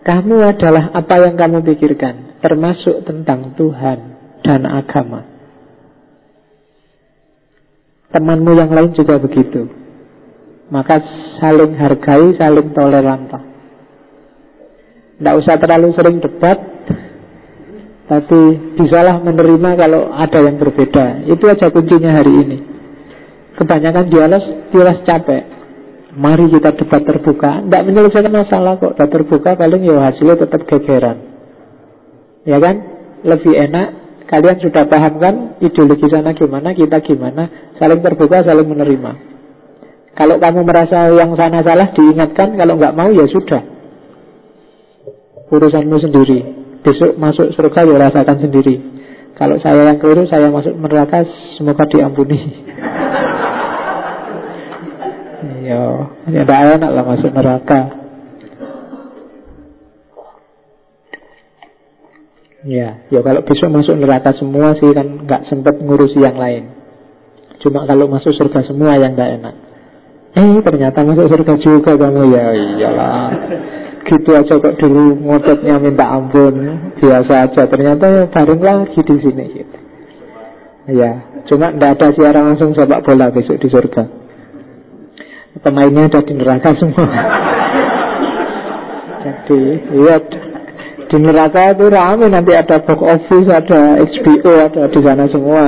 kamu 0.02 0.36
adalah 0.42 0.90
apa 0.90 1.14
yang 1.22 1.38
kamu 1.38 1.62
pikirkan, 1.62 2.42
termasuk 2.42 3.06
tentang 3.06 3.54
Tuhan 3.54 3.98
dan 4.42 4.66
agama. 4.66 5.22
Temanmu 8.10 8.50
yang 8.54 8.70
lain 8.70 8.94
juga 8.94 9.18
begitu. 9.18 9.66
Maka 10.70 10.98
saling 11.38 11.78
hargai, 11.78 12.34
saling 12.34 12.74
toleran. 12.74 13.30
Tidak 15.16 15.34
usah 15.38 15.54
terlalu 15.58 15.94
sering 15.94 16.18
debat, 16.18 16.75
tapi 18.06 18.40
bisalah 18.78 19.18
menerima 19.18 19.70
kalau 19.74 20.14
ada 20.14 20.38
yang 20.38 20.62
berbeda. 20.62 21.26
Itu 21.26 21.42
aja 21.50 21.74
kuncinya 21.74 22.14
hari 22.14 22.32
ini. 22.46 22.58
Kebanyakan 23.58 24.06
dialog, 24.06 24.42
dialog 24.70 24.98
capek. 25.02 25.42
Mari 26.14 26.46
kita 26.54 26.70
debat 26.78 27.02
terbuka. 27.02 27.66
Tidak 27.66 27.82
menyelesaikan 27.82 28.30
masalah 28.30 28.78
kok. 28.78 28.94
Debat 28.94 29.10
terbuka 29.10 29.50
paling 29.58 29.82
ya 29.82 29.98
hasilnya 30.06 30.38
tetap 30.38 30.62
gegeran. 30.70 31.18
Ya 32.46 32.62
kan? 32.62 32.76
Lebih 33.26 33.54
enak. 33.58 33.88
Kalian 34.26 34.58
sudah 34.58 34.90
paham 34.90 35.22
kan 35.22 35.34
Ideologi 35.62 36.10
sana 36.10 36.34
gimana, 36.34 36.74
kita 36.74 36.98
gimana? 36.98 37.74
Saling 37.78 38.02
terbuka, 38.02 38.42
saling 38.42 38.66
menerima. 38.66 39.12
Kalau 40.18 40.42
kamu 40.42 40.66
merasa 40.66 41.14
yang 41.14 41.30
sana 41.38 41.62
salah 41.62 41.94
Diingatkan, 41.94 42.58
kalau 42.58 42.74
nggak 42.74 42.94
mau 42.94 43.10
ya 43.14 43.26
sudah. 43.30 43.62
Urusanmu 45.46 45.96
sendiri 46.02 46.65
Besok 46.86 47.18
masuk 47.18 47.50
surga 47.58 47.82
ya 47.82 47.96
rasakan 47.98 48.46
sendiri. 48.46 48.78
Kalau 49.34 49.58
saya 49.58 49.90
yang 49.90 49.98
keliru 49.98 50.22
saya 50.30 50.54
masuk 50.54 50.78
neraka 50.78 51.26
Semoga 51.58 51.82
diampuni. 51.90 52.38
Ya, 55.66 55.82
ya 56.30 56.46
tidak 56.46 56.78
enak 56.78 56.90
lah 56.94 57.02
masuk 57.02 57.30
neraka. 57.34 57.80
Ya, 62.62 63.02
ya 63.10 63.20
kalau 63.22 63.42
besok 63.42 63.74
masuk 63.74 63.98
neraka 63.98 64.30
semua 64.38 64.78
sih 64.78 64.94
kan 64.94 65.26
nggak 65.26 65.50
sempat 65.50 65.74
ngurusi 65.82 66.22
yang 66.22 66.38
lain. 66.38 66.70
Cuma 67.58 67.82
kalau 67.82 68.06
masuk 68.06 68.30
surga 68.38 68.62
semua 68.62 68.94
yang 68.94 69.18
nggak 69.18 69.42
enak. 69.42 69.54
Eh 70.38 70.62
ternyata 70.62 71.02
masuk 71.02 71.34
surga 71.34 71.54
juga 71.58 71.98
kamu. 71.98 72.22
Ya 72.30 72.46
iyalah 72.54 73.26
gitu 74.06 74.30
aja 74.38 74.54
kok 74.54 74.78
dulu 74.78 75.18
ngototnya 75.26 75.82
minta 75.82 76.06
ampun 76.06 76.54
biasa 77.02 77.50
aja. 77.50 77.62
Ternyata 77.66 78.04
ya 78.06 78.22
bareng 78.30 78.62
lagi 78.62 79.00
di 79.02 79.16
sini 79.18 79.44
gitu. 79.50 79.76
Ya 80.86 81.12
cuma 81.50 81.74
tidak 81.74 81.98
ada 81.98 82.08
siaran 82.14 82.44
langsung 82.54 82.70
sepak 82.70 83.02
bola 83.02 83.34
besok 83.34 83.58
di 83.58 83.66
surga. 83.66 84.06
Pemainnya 85.58 86.06
ada 86.06 86.20
di 86.22 86.32
neraka 86.36 86.70
semua. 86.78 87.06
Jadi 89.26 89.60
lihat 89.98 90.24
di 91.10 91.16
neraka 91.18 91.74
itu 91.74 91.86
rame. 91.90 92.26
Nanti 92.30 92.52
ada 92.54 92.76
box 92.78 93.00
office 93.02 93.48
ada 93.50 93.98
HBO 93.98 94.52
ada 94.62 94.82
di 94.86 95.00
sana 95.02 95.24
semua. 95.26 95.64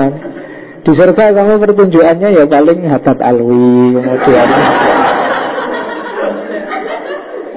Di 0.86 0.92
surga 0.94 1.34
kamu 1.34 1.58
pertunjukannya 1.66 2.28
ya 2.38 2.44
paling 2.46 2.78
Hadat 2.86 3.18
Alwi 3.18 3.98
kemudian 3.98 4.48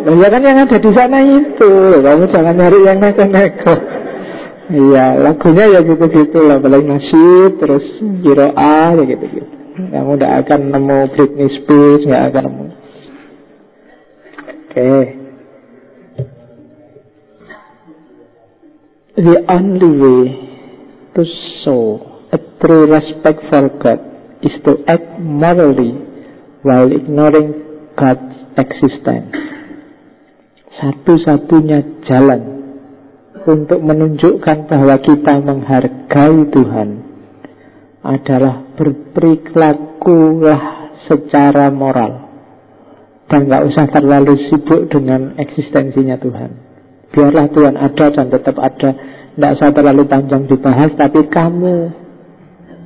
Loh, 0.02 0.18
ya 0.18 0.34
kan 0.34 0.42
yang 0.42 0.66
ada 0.66 0.78
di 0.82 0.92
sana 0.98 1.22
itu. 1.22 1.72
Kamu 2.02 2.26
jangan 2.34 2.58
nyari 2.58 2.80
yang 2.90 2.98
neko-neko 2.98 3.76
Iya 4.72 5.20
lagunya 5.20 5.66
ya 5.78 5.80
gitu-gitu 5.86 6.40
lah. 6.48 6.58
Paling 6.58 6.90
nasyid 6.90 7.62
Terus 7.62 7.86
A 8.58 8.98
ya 8.98 9.04
gitu-gitu. 9.06 9.52
Kamu 9.78 10.18
tidak 10.18 10.34
akan 10.48 10.60
nemu 10.74 11.00
Britney 11.14 11.50
Spears 11.60 12.02
Tidak 12.08 12.24
akan 12.34 12.44
nemu. 12.50 12.66
Oke. 12.66 12.76
Okay. 14.72 15.02
The 19.22 19.38
only 19.54 19.92
way 20.02 20.22
to 21.14 21.22
show 21.62 22.00
a 22.32 22.40
true 22.64 22.90
respect 22.90 23.44
for 23.52 23.70
God 23.78 24.00
is 24.42 24.56
to 24.66 24.82
act 24.88 25.20
morally 25.20 25.94
while 26.64 26.90
ignoring 26.90 27.54
God's 28.00 28.34
existence 28.56 29.61
satu-satunya 30.80 32.06
jalan 32.08 32.42
untuk 33.44 33.82
menunjukkan 33.82 34.70
bahwa 34.70 34.96
kita 35.02 35.34
menghargai 35.42 36.40
Tuhan 36.54 36.90
adalah 38.02 38.64
berperilakulah 38.78 40.62
secara 41.10 41.74
moral 41.74 42.30
dan 43.32 43.48
nggak 43.48 43.64
usah 43.72 43.86
terlalu 43.90 44.36
sibuk 44.52 44.92
dengan 44.92 45.40
eksistensinya 45.40 46.20
Tuhan. 46.20 46.52
Biarlah 47.12 47.48
Tuhan 47.52 47.76
ada 47.80 48.06
dan 48.12 48.28
tetap 48.28 48.56
ada, 48.60 48.90
tidak 49.36 49.52
usah 49.56 49.70
terlalu 49.72 50.04
panjang 50.08 50.48
dibahas, 50.48 50.92
tapi 50.96 51.28
kamu 51.32 51.76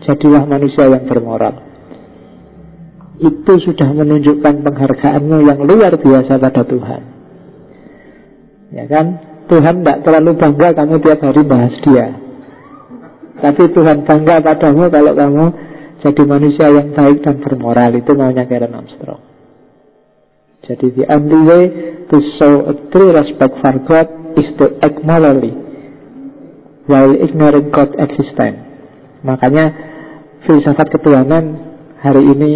jadilah 0.06 0.44
manusia 0.46 0.86
yang 0.86 1.06
bermoral. 1.10 1.66
Itu 3.22 3.54
sudah 3.58 3.90
menunjukkan 3.96 4.62
penghargaanmu 4.66 5.38
yang 5.46 5.60
luar 5.66 5.98
biasa 5.98 6.38
pada 6.38 6.62
Tuhan. 6.62 7.15
Ya 8.74 8.86
kan? 8.90 9.36
Tuhan 9.46 9.86
tidak 9.86 10.02
terlalu 10.02 10.32
bangga 10.42 10.74
kamu 10.74 10.96
tiap 11.06 11.22
hari 11.22 11.42
bahas 11.46 11.76
dia. 11.86 12.08
Tapi 13.38 13.64
Tuhan 13.70 14.02
bangga 14.02 14.42
padamu 14.42 14.90
kalau 14.90 15.14
kamu 15.14 15.46
jadi 16.02 16.24
manusia 16.26 16.68
yang 16.74 16.90
baik 16.98 17.22
dan 17.22 17.38
bermoral. 17.46 17.94
Itu 17.94 18.18
maunya 18.18 18.50
Karen 18.50 18.74
Armstrong. 18.74 19.22
Jadi 20.66 20.98
the 20.98 21.06
only 21.14 21.42
way 21.46 21.64
to 22.10 22.18
show 22.42 22.66
a 22.66 22.74
true 22.90 23.14
respect 23.14 23.54
for 23.62 23.76
God 23.86 24.08
is 24.34 24.50
to 24.58 24.82
act 24.82 24.98
morally 25.06 25.54
while 26.90 27.14
ignoring 27.14 27.70
God 27.70 27.94
existence. 28.02 28.66
Makanya 29.22 29.66
filsafat 30.50 30.90
ketuhanan 30.90 31.58
hari 32.02 32.22
ini 32.34 32.54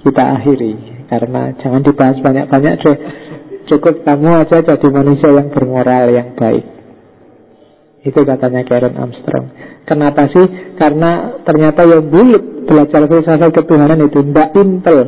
kita 0.00 0.40
akhiri 0.40 1.04
Karena 1.08 1.52
jangan 1.58 1.82
dibahas 1.82 2.16
banyak-banyak 2.22 2.74
deh 2.80 2.96
Cukup 3.68 4.06
kamu 4.06 4.46
aja 4.46 4.62
jadi 4.64 4.88
manusia 4.88 5.28
yang 5.28 5.52
bermoral, 5.52 6.08
yang 6.08 6.32
baik 6.38 6.64
Itu 8.06 8.24
katanya 8.24 8.64
Karen 8.64 8.96
Armstrong 8.96 9.46
Kenapa 9.84 10.30
sih? 10.32 10.46
Karena 10.78 11.42
ternyata 11.44 11.84
yang 11.84 12.06
bulat 12.08 12.44
belajar 12.64 13.04
filsafat 13.10 13.50
ketuhanan 13.52 14.00
itu 14.06 14.20
Tidak 14.22 14.48
intel 14.56 14.98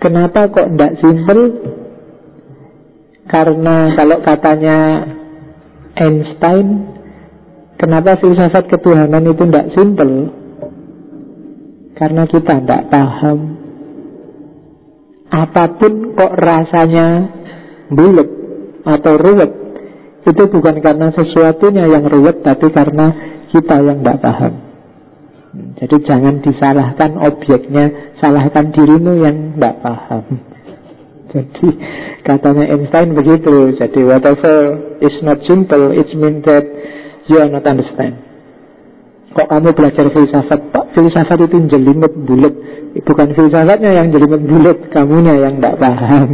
Kenapa 0.00 0.52
kok 0.52 0.68
tidak 0.68 0.92
simpel? 1.00 1.40
Karena 3.24 3.76
kalau 3.96 4.18
katanya 4.20 4.78
Einstein 5.96 6.66
Kenapa 7.74 8.16
filsafat 8.22 8.70
ketuhanan 8.70 9.28
itu 9.28 9.44
tidak 9.44 9.66
simpel? 9.74 10.10
Karena 11.94 12.22
kita 12.26 12.62
tidak 12.62 12.90
paham 12.90 13.63
Apa 15.34 15.74
pun 15.82 16.14
kok 16.14 16.34
rasanya 16.38 17.06
bulat 17.90 18.28
atau 18.86 19.18
ruwet 19.18 19.50
Itu 20.24 20.42
bukan 20.46 20.78
karena 20.78 21.10
sesuatunya 21.10 21.90
yang 21.90 22.06
ruwet 22.06 22.46
Tapi 22.46 22.70
karena 22.70 23.06
kita 23.50 23.76
yang 23.82 24.02
tidak 24.02 24.18
paham. 24.22 24.54
Jadi 25.78 25.96
jangan 26.06 26.38
disalahkan 26.38 27.18
objeknya 27.18 28.14
Salahkan 28.22 28.70
dirimu 28.70 29.12
yang 29.26 29.58
tidak 29.58 29.74
paham. 29.82 30.24
Jadi 31.34 31.66
katanya 32.22 32.70
Einstein 32.70 33.10
begitu. 33.18 33.74
Jadi 33.74 34.00
whatever 34.06 34.54
is 35.02 35.18
not 35.26 35.42
simple 35.50 35.90
It 35.90 36.14
means 36.14 36.46
that 36.46 36.62
you 37.26 37.42
are 37.42 37.50
not 37.50 37.66
understand. 37.66 38.22
Kok 39.34 39.50
kamu 39.50 39.74
belajar 39.74 40.06
filsafat? 40.14 40.70
Pak 40.70 40.94
filsafat 40.94 41.50
itu 41.50 41.58
jelimet 41.66 42.14
bulat 42.22 42.54
Bukan 43.02 43.34
filsafatnya 43.34 43.90
yang 43.90 44.14
jelimet 44.14 44.46
bulat 44.46 44.78
Kamunya 44.94 45.34
yang 45.34 45.58
tidak 45.58 45.82
paham. 45.82 46.28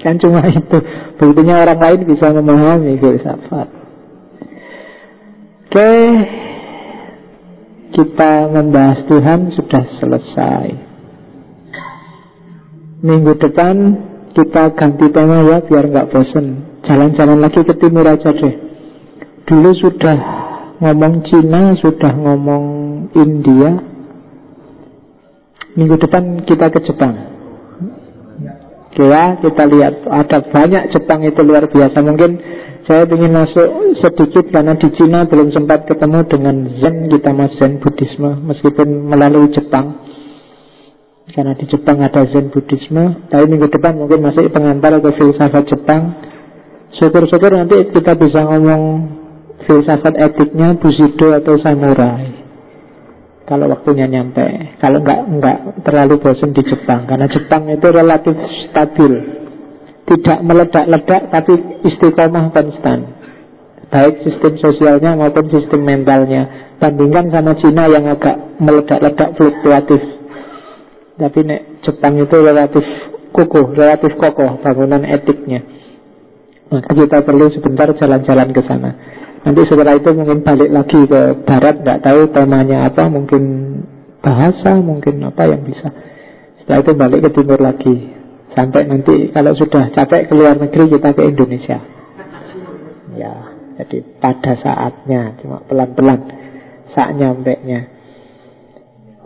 Kan 0.00 0.16
cuma 0.22 0.46
itu. 0.46 0.78
Buktinya 1.18 1.66
orang 1.66 1.80
lain 1.82 2.00
bisa 2.06 2.30
memahami 2.30 2.94
filsafat. 3.02 3.68
Oke. 5.66 5.92
Kita 7.90 8.32
membahas 8.54 9.02
Tuhan 9.10 9.50
sudah 9.50 9.84
selesai. 9.98 10.66
Minggu 13.02 13.34
depan 13.34 13.76
kita 14.30 14.78
ganti 14.78 15.10
tema 15.10 15.42
ya 15.42 15.58
biar 15.58 15.90
nggak 15.90 16.08
bosen. 16.14 16.78
Jalan-jalan 16.86 17.42
lagi 17.42 17.60
ke 17.66 17.74
timur 17.82 18.06
aja 18.06 18.30
deh. 18.30 18.54
Dulu 19.50 19.70
sudah 19.74 20.18
ngomong 20.78 21.26
Cina, 21.26 21.74
sudah 21.82 22.12
ngomong 22.14 22.64
India. 23.18 23.89
Minggu 25.78 25.94
depan 26.02 26.42
kita 26.46 26.66
ke 26.72 26.80
Jepang. 26.82 27.14
Ya, 29.00 29.38
kita 29.38 29.64
lihat 29.70 30.04
ada 30.04 30.44
banyak 30.50 30.92
Jepang 30.92 31.22
itu 31.24 31.40
luar 31.46 31.70
biasa. 31.70 32.04
Mungkin 32.04 32.30
saya 32.84 33.06
ingin 33.06 33.32
masuk 33.32 33.96
sedikit 34.02 34.50
karena 34.50 34.74
di 34.76 34.90
Cina 34.98 35.24
belum 35.30 35.54
sempat 35.54 35.86
ketemu 35.86 36.26
dengan 36.26 36.56
Zen, 36.82 37.06
kita 37.06 37.30
mas 37.30 37.54
Zen 37.56 37.78
Buddhisme 37.78 38.44
meskipun 38.50 39.08
melalui 39.08 39.48
Jepang. 39.54 40.04
Karena 41.30 41.54
di 41.54 41.70
Jepang 41.70 42.02
ada 42.02 42.26
Zen 42.28 42.50
Buddhisme, 42.50 43.30
tapi 43.30 43.46
minggu 43.46 43.70
depan 43.70 43.94
mungkin 43.94 44.26
masih 44.26 44.50
pengantar 44.50 44.98
ke 44.98 45.10
filsafat 45.16 45.70
Jepang. 45.70 46.02
Syukur-syukur 46.98 47.54
nanti 47.54 47.94
kita 47.94 48.18
bisa 48.18 48.42
ngomong 48.42 48.82
filsafat 49.70 50.18
etiknya 50.18 50.74
Bushido 50.76 51.30
atau 51.30 51.54
samurai 51.62 52.39
kalau 53.50 53.66
waktunya 53.66 54.06
nyampe. 54.06 54.78
Kalau 54.78 55.02
nggak 55.02 55.20
nggak 55.26 55.58
terlalu 55.82 56.22
bosan 56.22 56.54
di 56.54 56.62
Jepang. 56.62 57.10
Karena 57.10 57.26
Jepang 57.26 57.66
itu 57.66 57.86
relatif 57.90 58.38
stabil. 58.70 59.12
Tidak 60.06 60.38
meledak-ledak 60.46 61.34
tapi 61.34 61.52
istiqomah 61.82 62.54
konstan. 62.54 63.18
Baik 63.90 64.22
sistem 64.22 64.54
sosialnya 64.62 65.18
maupun 65.18 65.50
sistem 65.50 65.82
mentalnya. 65.82 66.70
Bandingkan 66.78 67.34
sama 67.34 67.58
Cina 67.58 67.90
yang 67.90 68.06
agak 68.06 68.38
meledak-ledak 68.62 69.34
fluktuatif. 69.34 69.98
Tapi 71.18 71.38
nek 71.42 71.82
Jepang 71.82 72.22
itu 72.22 72.36
relatif 72.38 72.86
kukuh 73.34 73.74
relatif 73.74 74.14
kokoh 74.14 74.62
bangunan 74.62 75.02
etiknya. 75.02 75.66
Maka 76.70 76.94
kita 76.94 77.26
perlu 77.26 77.50
sebentar 77.50 77.90
jalan-jalan 77.98 78.54
ke 78.54 78.62
sana 78.62 78.90
Nanti 79.40 79.60
setelah 79.64 79.96
itu 79.96 80.10
mungkin 80.12 80.44
balik 80.44 80.68
lagi 80.68 81.00
ke 81.08 81.20
barat 81.48 81.80
Tidak 81.80 82.00
tahu 82.04 82.20
temanya 82.28 82.92
apa 82.92 83.08
Mungkin 83.08 83.42
bahasa, 84.20 84.76
mungkin 84.76 85.16
apa 85.24 85.48
yang 85.48 85.64
bisa. 85.64 85.88
Setelah 86.60 86.78
itu 86.84 86.92
balik 86.92 87.20
ke 87.24 87.30
timur 87.40 87.56
lagi. 87.56 87.96
Sampai 88.52 88.84
nanti 88.84 89.32
kalau 89.32 89.56
sudah 89.56 89.88
capek 89.94 90.28
ke 90.28 90.32
luar 90.36 90.60
negeri 90.60 90.92
kita 90.92 91.16
ke 91.16 91.22
Indonesia. 91.24 91.78
Ya, 93.16 93.34
jadi 93.80 94.06
pada 94.22 94.54
saatnya 94.54 95.34
Cuma 95.42 95.66
pelan-pelan 95.66 96.30
Saat 96.94 97.18
nyampe 97.18 97.58
nya 97.66 97.90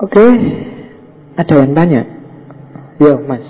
Oke 0.00 0.24
Ada 1.36 1.54
yang 1.66 1.76
tanya? 1.76 2.02
Yo 3.02 3.18
mas. 3.26 3.42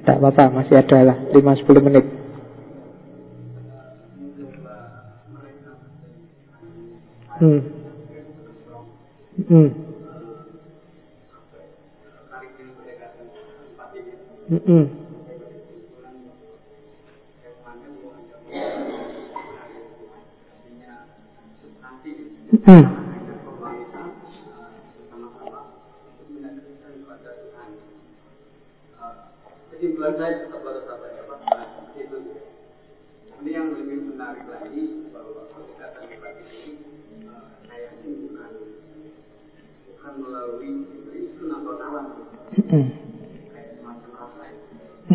Tidak 0.00 0.16
apa-apa, 0.22 0.62
masih 0.62 0.78
ada 0.78 1.12
lah 1.12 1.16
5-10 1.34 1.86
menit 1.86 2.04
Hmm. 7.40 7.60
Hmm. 9.48 9.68
Hmm. 14.48 14.84
Hmm. 22.60 22.84
Kesimpulan 29.72 30.12
saya 30.20 30.39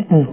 kalau 0.04 0.28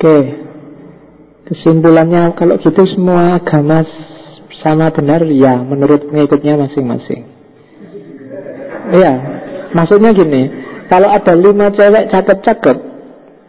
Oke, 0.00 0.16
kesimpulannya 1.44 2.32
kalau 2.32 2.56
gitu 2.56 2.88
semua 2.96 3.36
agama 3.36 3.84
sama 4.64 4.88
benar 4.96 5.28
ya 5.28 5.60
menurut 5.60 6.08
pengikutnya 6.08 6.56
masing-masing. 6.56 7.28
Iya, 8.96 9.12
maksudnya 9.76 10.16
gini, 10.16 10.48
kalau 10.88 11.04
ada 11.12 11.36
lima 11.36 11.68
cewek 11.76 12.08
cakep-cakep, 12.16 12.76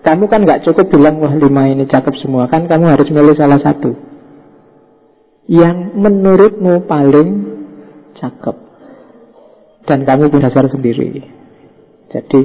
kamu 0.03 0.27
kan 0.27 0.43
nggak 0.43 0.67
cukup 0.67 0.91
bilang 0.91 1.23
wah 1.23 1.31
lima 1.31 1.71
ini 1.71 1.87
cakep 1.87 2.19
semua 2.19 2.51
kan 2.51 2.67
kamu 2.67 2.99
harus 2.99 3.07
milih 3.07 3.31
salah 3.39 3.63
satu 3.63 3.95
yang 5.47 5.95
menurutmu 6.03 6.83
paling 6.83 7.29
cakep 8.19 8.55
dan 9.87 10.03
kamu 10.03 10.27
punya 10.27 10.51
sendiri. 10.51 11.31
Jadi 12.11 12.39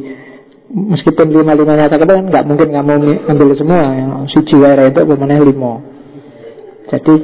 meskipun 0.66 1.30
lima 1.30 1.54
limanya 1.54 1.86
cakep 1.86 2.08
kan 2.08 2.26
nggak 2.26 2.44
mungkin 2.46 2.68
kamu 2.74 2.92
ambil 3.30 3.48
semua 3.54 3.82
ya. 3.94 4.04
si 4.30 4.38
jiwa 4.50 4.74
itu 4.82 5.00
bagaimana 5.06 5.38
lima. 5.38 5.72
Jadi 6.90 7.14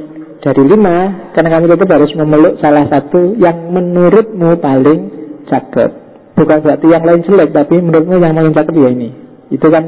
dari 0.43 0.63
lima 0.67 0.95
karena 1.35 1.49
kamu 1.55 1.65
tetap 1.75 1.89
harus 1.91 2.11
memeluk 2.15 2.59
salah 2.59 2.85
satu 2.87 3.35
yang 3.39 3.71
menurutmu 3.71 4.59
paling 4.59 4.99
cakep. 5.47 5.91
Bukan 6.33 6.57
berarti 6.65 6.87
yang 6.89 7.03
lain 7.05 7.21
jelek 7.23 7.49
tapi 7.51 7.79
menurutmu 7.79 8.19
yang 8.19 8.33
paling 8.35 8.53
cakep 8.55 8.73
ya 8.75 8.89
ini. 8.91 9.09
Itu 9.51 9.67
kan 9.69 9.83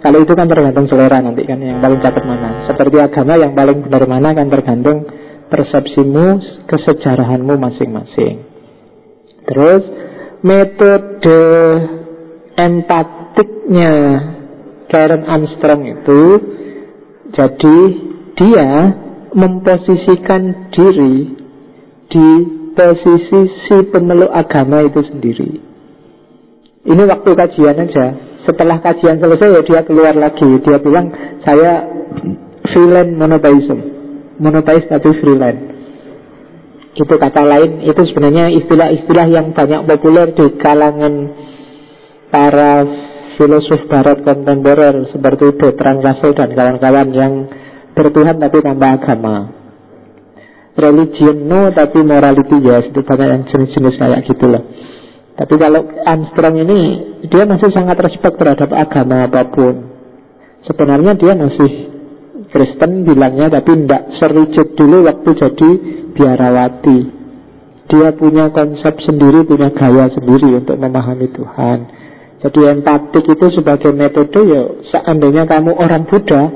Kalau 0.00 0.16
itu 0.16 0.32
kan 0.32 0.48
tergantung 0.48 0.88
selera 0.88 1.20
nanti 1.20 1.44
kan 1.44 1.60
yang 1.60 1.84
paling 1.84 2.00
cakep 2.00 2.24
mana. 2.24 2.64
Seperti 2.64 2.96
agama 3.04 3.36
yang 3.36 3.52
paling 3.52 3.84
benar 3.84 4.08
mana 4.08 4.32
kan 4.32 4.48
tergantung 4.48 5.04
persepsimu, 5.52 6.40
kesejarahanmu 6.64 7.52
masing-masing. 7.60 8.48
Terus 9.44 9.82
metode 10.40 11.40
empatiknya 12.60 13.94
Karen 14.90 15.24
Armstrong 15.24 15.82
itu 15.86 16.22
jadi 17.30 17.78
dia 18.34 18.70
memposisikan 19.32 20.72
diri 20.74 21.14
di 22.10 22.28
posisi 22.74 23.40
si 23.66 23.76
pemeluk 23.90 24.32
agama 24.34 24.82
itu 24.82 25.00
sendiri. 25.06 25.50
Ini 26.80 27.02
waktu 27.06 27.30
kajian 27.36 27.76
aja. 27.76 28.06
Setelah 28.48 28.80
kajian 28.80 29.20
selesai 29.20 29.52
ya 29.52 29.62
dia 29.62 29.80
keluar 29.84 30.16
lagi. 30.16 30.48
Dia 30.64 30.80
bilang 30.80 31.12
saya 31.44 31.86
freelance 32.72 33.14
monotheism. 33.14 33.78
Monotheis 34.40 34.88
tapi 34.88 35.12
freelance. 35.20 35.70
Itu 36.96 37.14
kata 37.14 37.46
lain, 37.46 37.86
itu 37.86 38.02
sebenarnya 38.10 38.50
istilah-istilah 38.50 39.26
yang 39.30 39.54
banyak 39.54 39.86
populer 39.86 40.34
di 40.34 40.46
kalangan 40.58 41.14
para 42.30 42.86
filosof 43.36 43.86
barat 43.90 44.22
kontemporer 44.22 45.10
seperti 45.10 45.54
Bertrand 45.58 46.00
Russell 46.00 46.36
dan 46.36 46.50
kawan-kawan 46.54 47.08
yang 47.10 47.32
bertuhan 47.92 48.38
tapi 48.38 48.58
tanpa 48.62 48.96
agama. 48.96 49.36
Religion 50.78 51.50
no 51.50 51.68
tapi 51.74 52.00
morality 52.00 52.56
yes 52.62 52.88
itu 52.88 53.02
banyak 53.02 53.28
yang 53.28 53.42
jenis-jenis 53.50 53.94
kayak 53.98 54.24
gitulah. 54.24 54.62
Tapi 55.34 55.54
kalau 55.56 55.88
Armstrong 56.04 56.56
ini 56.62 56.80
dia 57.26 57.48
masih 57.48 57.72
sangat 57.72 57.96
respect 58.00 58.36
terhadap 58.36 58.70
agama 58.76 59.24
apa 59.24 59.48
pun. 59.50 59.74
Sebenarnya 60.68 61.16
dia 61.16 61.32
masih 61.32 61.90
Kristen 62.50 63.08
bilangnya 63.08 63.48
tapi 63.48 63.72
tidak 63.72 64.02
serigid 64.20 64.76
dulu 64.76 65.08
waktu 65.08 65.30
jadi 65.32 65.70
biarawati. 66.12 66.98
Dia 67.90 68.14
punya 68.14 68.54
konsep 68.54 69.02
sendiri, 69.02 69.42
punya 69.42 69.74
gaya 69.74 70.12
sendiri 70.14 70.62
untuk 70.62 70.78
memahami 70.78 71.26
Tuhan. 71.34 71.78
Jadi 72.40 72.60
empatik 72.72 73.24
itu 73.28 73.46
sebagai 73.52 73.92
metode 73.92 74.40
ya 74.48 74.62
seandainya 74.88 75.44
kamu 75.44 75.76
orang 75.76 76.08
Buddha 76.08 76.48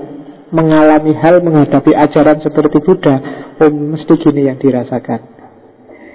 mengalami 0.48 1.12
hal 1.12 1.44
menghadapi 1.44 1.93
ajaran 1.93 2.40
seperti 2.40 2.81
Buddha, 2.81 3.15
oh 3.61 3.70
mesti 3.70 4.15
gini 4.16 4.48
yang 4.48 4.56
dirasakan. 4.56 5.35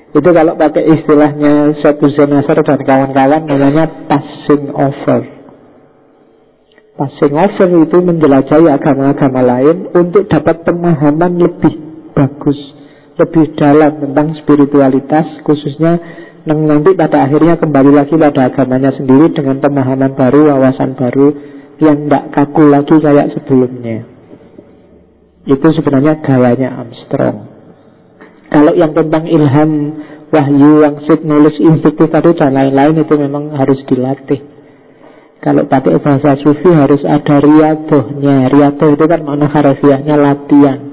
Itu 0.10 0.26
kalau 0.34 0.58
pakai 0.58 0.90
istilahnya 0.90 1.78
Satu 1.86 2.10
Zenasar 2.10 2.66
dan 2.66 2.82
kawan-kawan 2.82 3.46
namanya 3.46 3.86
passing 4.10 4.74
over. 4.74 5.22
Passing 6.98 7.34
over 7.38 7.68
itu 7.86 7.98
menjelajahi 8.02 8.66
agama-agama 8.74 9.42
lain 9.46 9.86
untuk 9.94 10.26
dapat 10.26 10.66
pemahaman 10.66 11.38
lebih 11.38 11.78
bagus, 12.18 12.58
lebih 13.22 13.54
dalam 13.54 14.02
tentang 14.02 14.34
spiritualitas, 14.42 15.46
khususnya 15.46 16.02
nanti 16.56 16.98
pada 16.98 17.30
akhirnya 17.30 17.62
kembali 17.62 17.92
lagi 17.94 18.16
pada 18.18 18.50
agamanya 18.50 18.90
sendiri 18.96 19.30
dengan 19.36 19.62
pemahaman 19.62 20.18
baru, 20.18 20.50
wawasan 20.50 20.98
baru 20.98 21.28
yang 21.78 22.10
tidak 22.10 22.24
kaku 22.34 22.64
lagi 22.66 22.96
kayak 22.98 23.28
sebelumnya. 23.38 24.08
Itu 25.46 25.68
sebenarnya 25.70 26.20
gayanya 26.26 26.82
Armstrong. 26.82 27.38
Kalau 28.50 28.74
yang 28.74 28.92
tentang 28.98 29.30
ilham, 29.30 29.72
wahyu, 30.34 30.82
wangsit, 30.82 31.22
nulis, 31.22 31.56
instruktif 31.62 32.10
tadi 32.10 32.34
dan 32.34 32.58
lain-lain 32.58 33.06
itu 33.06 33.14
memang 33.14 33.54
harus 33.54 33.80
dilatih. 33.86 34.42
Kalau 35.40 35.64
pakai 35.72 36.02
bahasa 36.04 36.36
sufi 36.36 36.68
harus 36.74 37.00
ada 37.08 37.40
riadohnya. 37.40 38.52
Riadoh 38.52 38.90
itu 38.92 39.06
kan 39.08 39.22
mana 39.24 39.48
harafiahnya 39.48 40.16
latihan. 40.20 40.89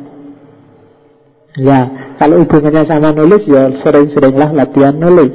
Ya, 1.56 2.12
kalau 2.20 2.44
hubungannya 2.44 2.84
sama 2.84 3.16
nulis 3.16 3.40
ya 3.48 3.72
sering-seringlah 3.80 4.52
latihan 4.52 4.92
nulis. 4.92 5.32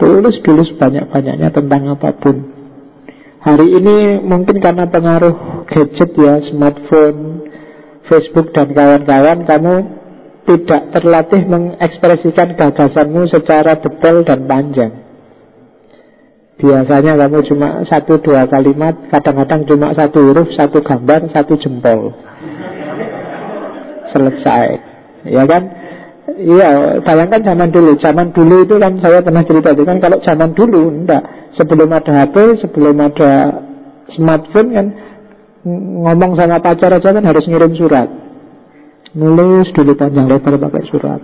Tulis 0.00 0.36
dulu 0.40 0.64
sebanyak-banyaknya 0.72 1.52
tentang 1.52 1.92
apa 1.92 2.16
pun. 2.16 2.36
Hari 3.44 3.68
ini 3.76 4.24
mungkin 4.24 4.56
karena 4.64 4.88
pengaruh 4.88 5.68
gadget 5.68 6.16
ya, 6.16 6.40
smartphone, 6.48 7.44
Facebook 8.08 8.56
dan 8.56 8.72
kawan-kawan, 8.72 9.44
kamu 9.44 9.74
tidak 10.48 10.82
terlatih 10.96 11.42
mengekspresikan 11.44 12.56
gagasanmu 12.56 13.28
secara 13.28 13.76
detail 13.84 14.24
dan 14.24 14.48
panjang. 14.48 14.92
Biasanya 16.56 17.20
kamu 17.20 17.38
cuma 17.52 17.84
satu 17.84 18.16
dua 18.24 18.48
kalimat, 18.48 18.96
kadang-kadang 19.12 19.68
cuma 19.68 19.92
satu 19.92 20.24
huruf, 20.24 20.48
satu 20.56 20.80
gambar, 20.80 21.28
satu 21.36 21.60
jempol 21.60 22.16
selesai. 24.12 24.66
Ya 25.28 25.44
kan? 25.44 25.62
Iya, 26.38 27.02
bayangkan 27.02 27.42
zaman 27.42 27.68
dulu. 27.74 27.98
Zaman 27.98 28.30
dulu 28.30 28.62
itu 28.62 28.78
kan 28.78 28.96
saya 29.02 29.18
pernah 29.24 29.42
cerita 29.42 29.74
itu 29.74 29.82
kan 29.82 29.98
kalau 29.98 30.22
zaman 30.22 30.54
dulu 30.54 30.82
enggak. 31.02 31.22
Sebelum 31.58 31.90
ada 31.90 32.12
HP, 32.24 32.62
sebelum 32.62 32.96
ada 33.02 33.32
smartphone 34.14 34.70
kan 34.70 34.86
ngomong 35.66 36.38
sama 36.38 36.62
pacar 36.62 36.94
aja 36.94 37.10
kan 37.10 37.24
harus 37.24 37.44
ngirim 37.44 37.74
surat. 37.74 38.08
Nulis 39.10 39.68
dulu 39.74 39.98
panjang 39.98 40.30
lebar 40.30 40.54
pakai 40.54 40.84
surat, 40.86 41.20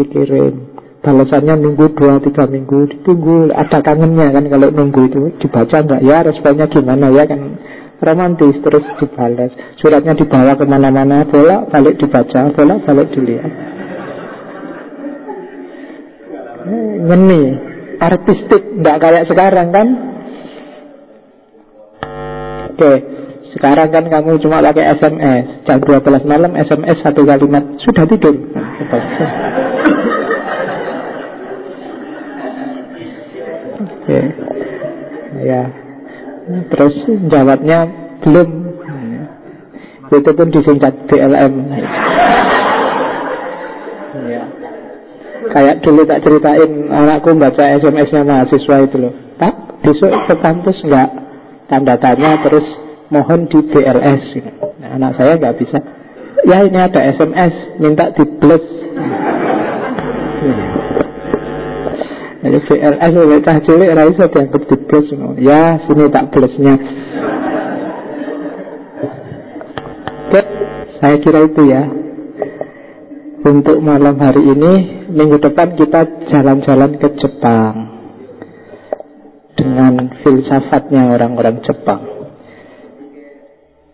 dikirim. 0.00 0.72
Balasannya 1.04 1.60
nunggu 1.60 1.92
dua 1.92 2.18
tiga 2.24 2.48
minggu, 2.48 2.88
ditunggu. 2.96 3.52
Ada 3.52 3.84
kangennya 3.84 4.32
kan 4.32 4.48
kalau 4.48 4.72
nunggu 4.72 5.00
itu 5.06 5.20
dibaca 5.44 5.76
enggak 5.84 6.00
ya 6.02 6.24
responnya 6.24 6.66
gimana 6.66 7.12
ya 7.12 7.28
kan 7.28 7.60
romantis 8.00 8.56
terus 8.60 8.84
dibalas 9.00 9.52
suratnya 9.80 10.14
dibawa 10.16 10.52
ke 10.56 10.64
mana-mana 10.68 11.24
bolak 11.24 11.72
balik 11.72 11.96
dibaca 11.96 12.52
bolak 12.52 12.78
balik 12.84 13.08
dilihat. 13.14 13.52
Ngeni 17.06 17.42
artistik 18.02 18.62
nggak 18.82 18.98
kayak 19.00 19.24
sekarang 19.30 19.68
kan? 19.70 19.88
Oke 22.76 23.16
sekarang 23.56 23.88
kan 23.88 24.04
kamu 24.12 24.36
cuma 24.44 24.60
pakai 24.60 25.00
SMS 25.00 25.64
jam 25.64 25.80
12 25.80 26.28
malam 26.28 26.52
SMS 26.52 27.00
satu 27.00 27.24
kalimat 27.24 27.64
sudah 27.80 28.04
tidur. 28.04 28.36
Oke. 33.80 34.20
Ya 35.40 35.85
Terus 36.46 36.94
jawabnya 37.26 37.78
belum. 38.22 38.48
Itu 40.06 40.30
pun 40.38 40.48
disingkat 40.54 40.94
BLM 41.10 41.54
ya. 41.74 41.90
Kayak 45.46 45.76
dulu 45.82 46.02
tak 46.06 46.22
ceritain 46.26 46.90
Anakku 46.90 47.34
baca 47.38 47.64
SMS-nya 47.78 48.22
mahasiswa 48.26 48.76
itu 48.82 48.96
loh. 48.98 49.14
Tak, 49.36 49.82
besok 49.82 50.10
ke 50.26 50.34
kampus 50.42 50.78
enggak 50.86 51.10
Tanda 51.66 51.98
tanya 51.98 52.38
terus 52.42 52.66
Mohon 53.06 53.46
di 53.46 53.62
BLS 53.70 54.22
nah, 54.82 54.98
Anak 54.98 55.14
saya 55.14 55.38
enggak 55.38 55.62
bisa. 55.62 55.78
Ya 56.46 56.62
ini 56.66 56.78
ada 56.78 57.00
SMS 57.14 57.78
Minta 57.78 58.10
di 58.14 58.24
plus 58.38 58.64
jadi 62.46 62.62
VLS 62.62 63.12
oleh 63.18 63.42
cah 63.42 63.58
cilik 63.58 63.90
ra 63.90 64.06
iso 64.06 64.22
dianggap 64.30 64.62
plus 64.86 65.10
Ya, 65.42 65.82
sini 65.82 66.06
tak 66.14 66.30
plusnya. 66.30 66.78
Oke, 70.30 70.40
saya 71.02 71.16
kira 71.18 71.42
itu 71.42 71.62
ya. 71.66 71.82
Untuk 73.42 73.82
malam 73.82 74.14
hari 74.22 74.46
ini, 74.46 74.72
minggu 75.10 75.42
depan 75.42 75.74
kita 75.74 76.30
jalan-jalan 76.30 77.02
ke 77.02 77.08
Jepang 77.18 77.74
dengan 79.58 80.14
filsafatnya 80.22 81.18
orang-orang 81.18 81.58
Jepang. 81.66 82.02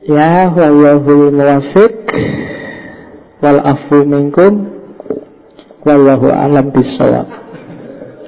Ya, 0.04 0.52
wallahu 0.52 1.32
muwafiq 1.32 1.96
wal 3.40 3.60
afu 3.64 3.98
minkum 4.04 4.52
wallahu 5.88 6.28
alam 6.28 6.68
bisawab. 6.68 7.41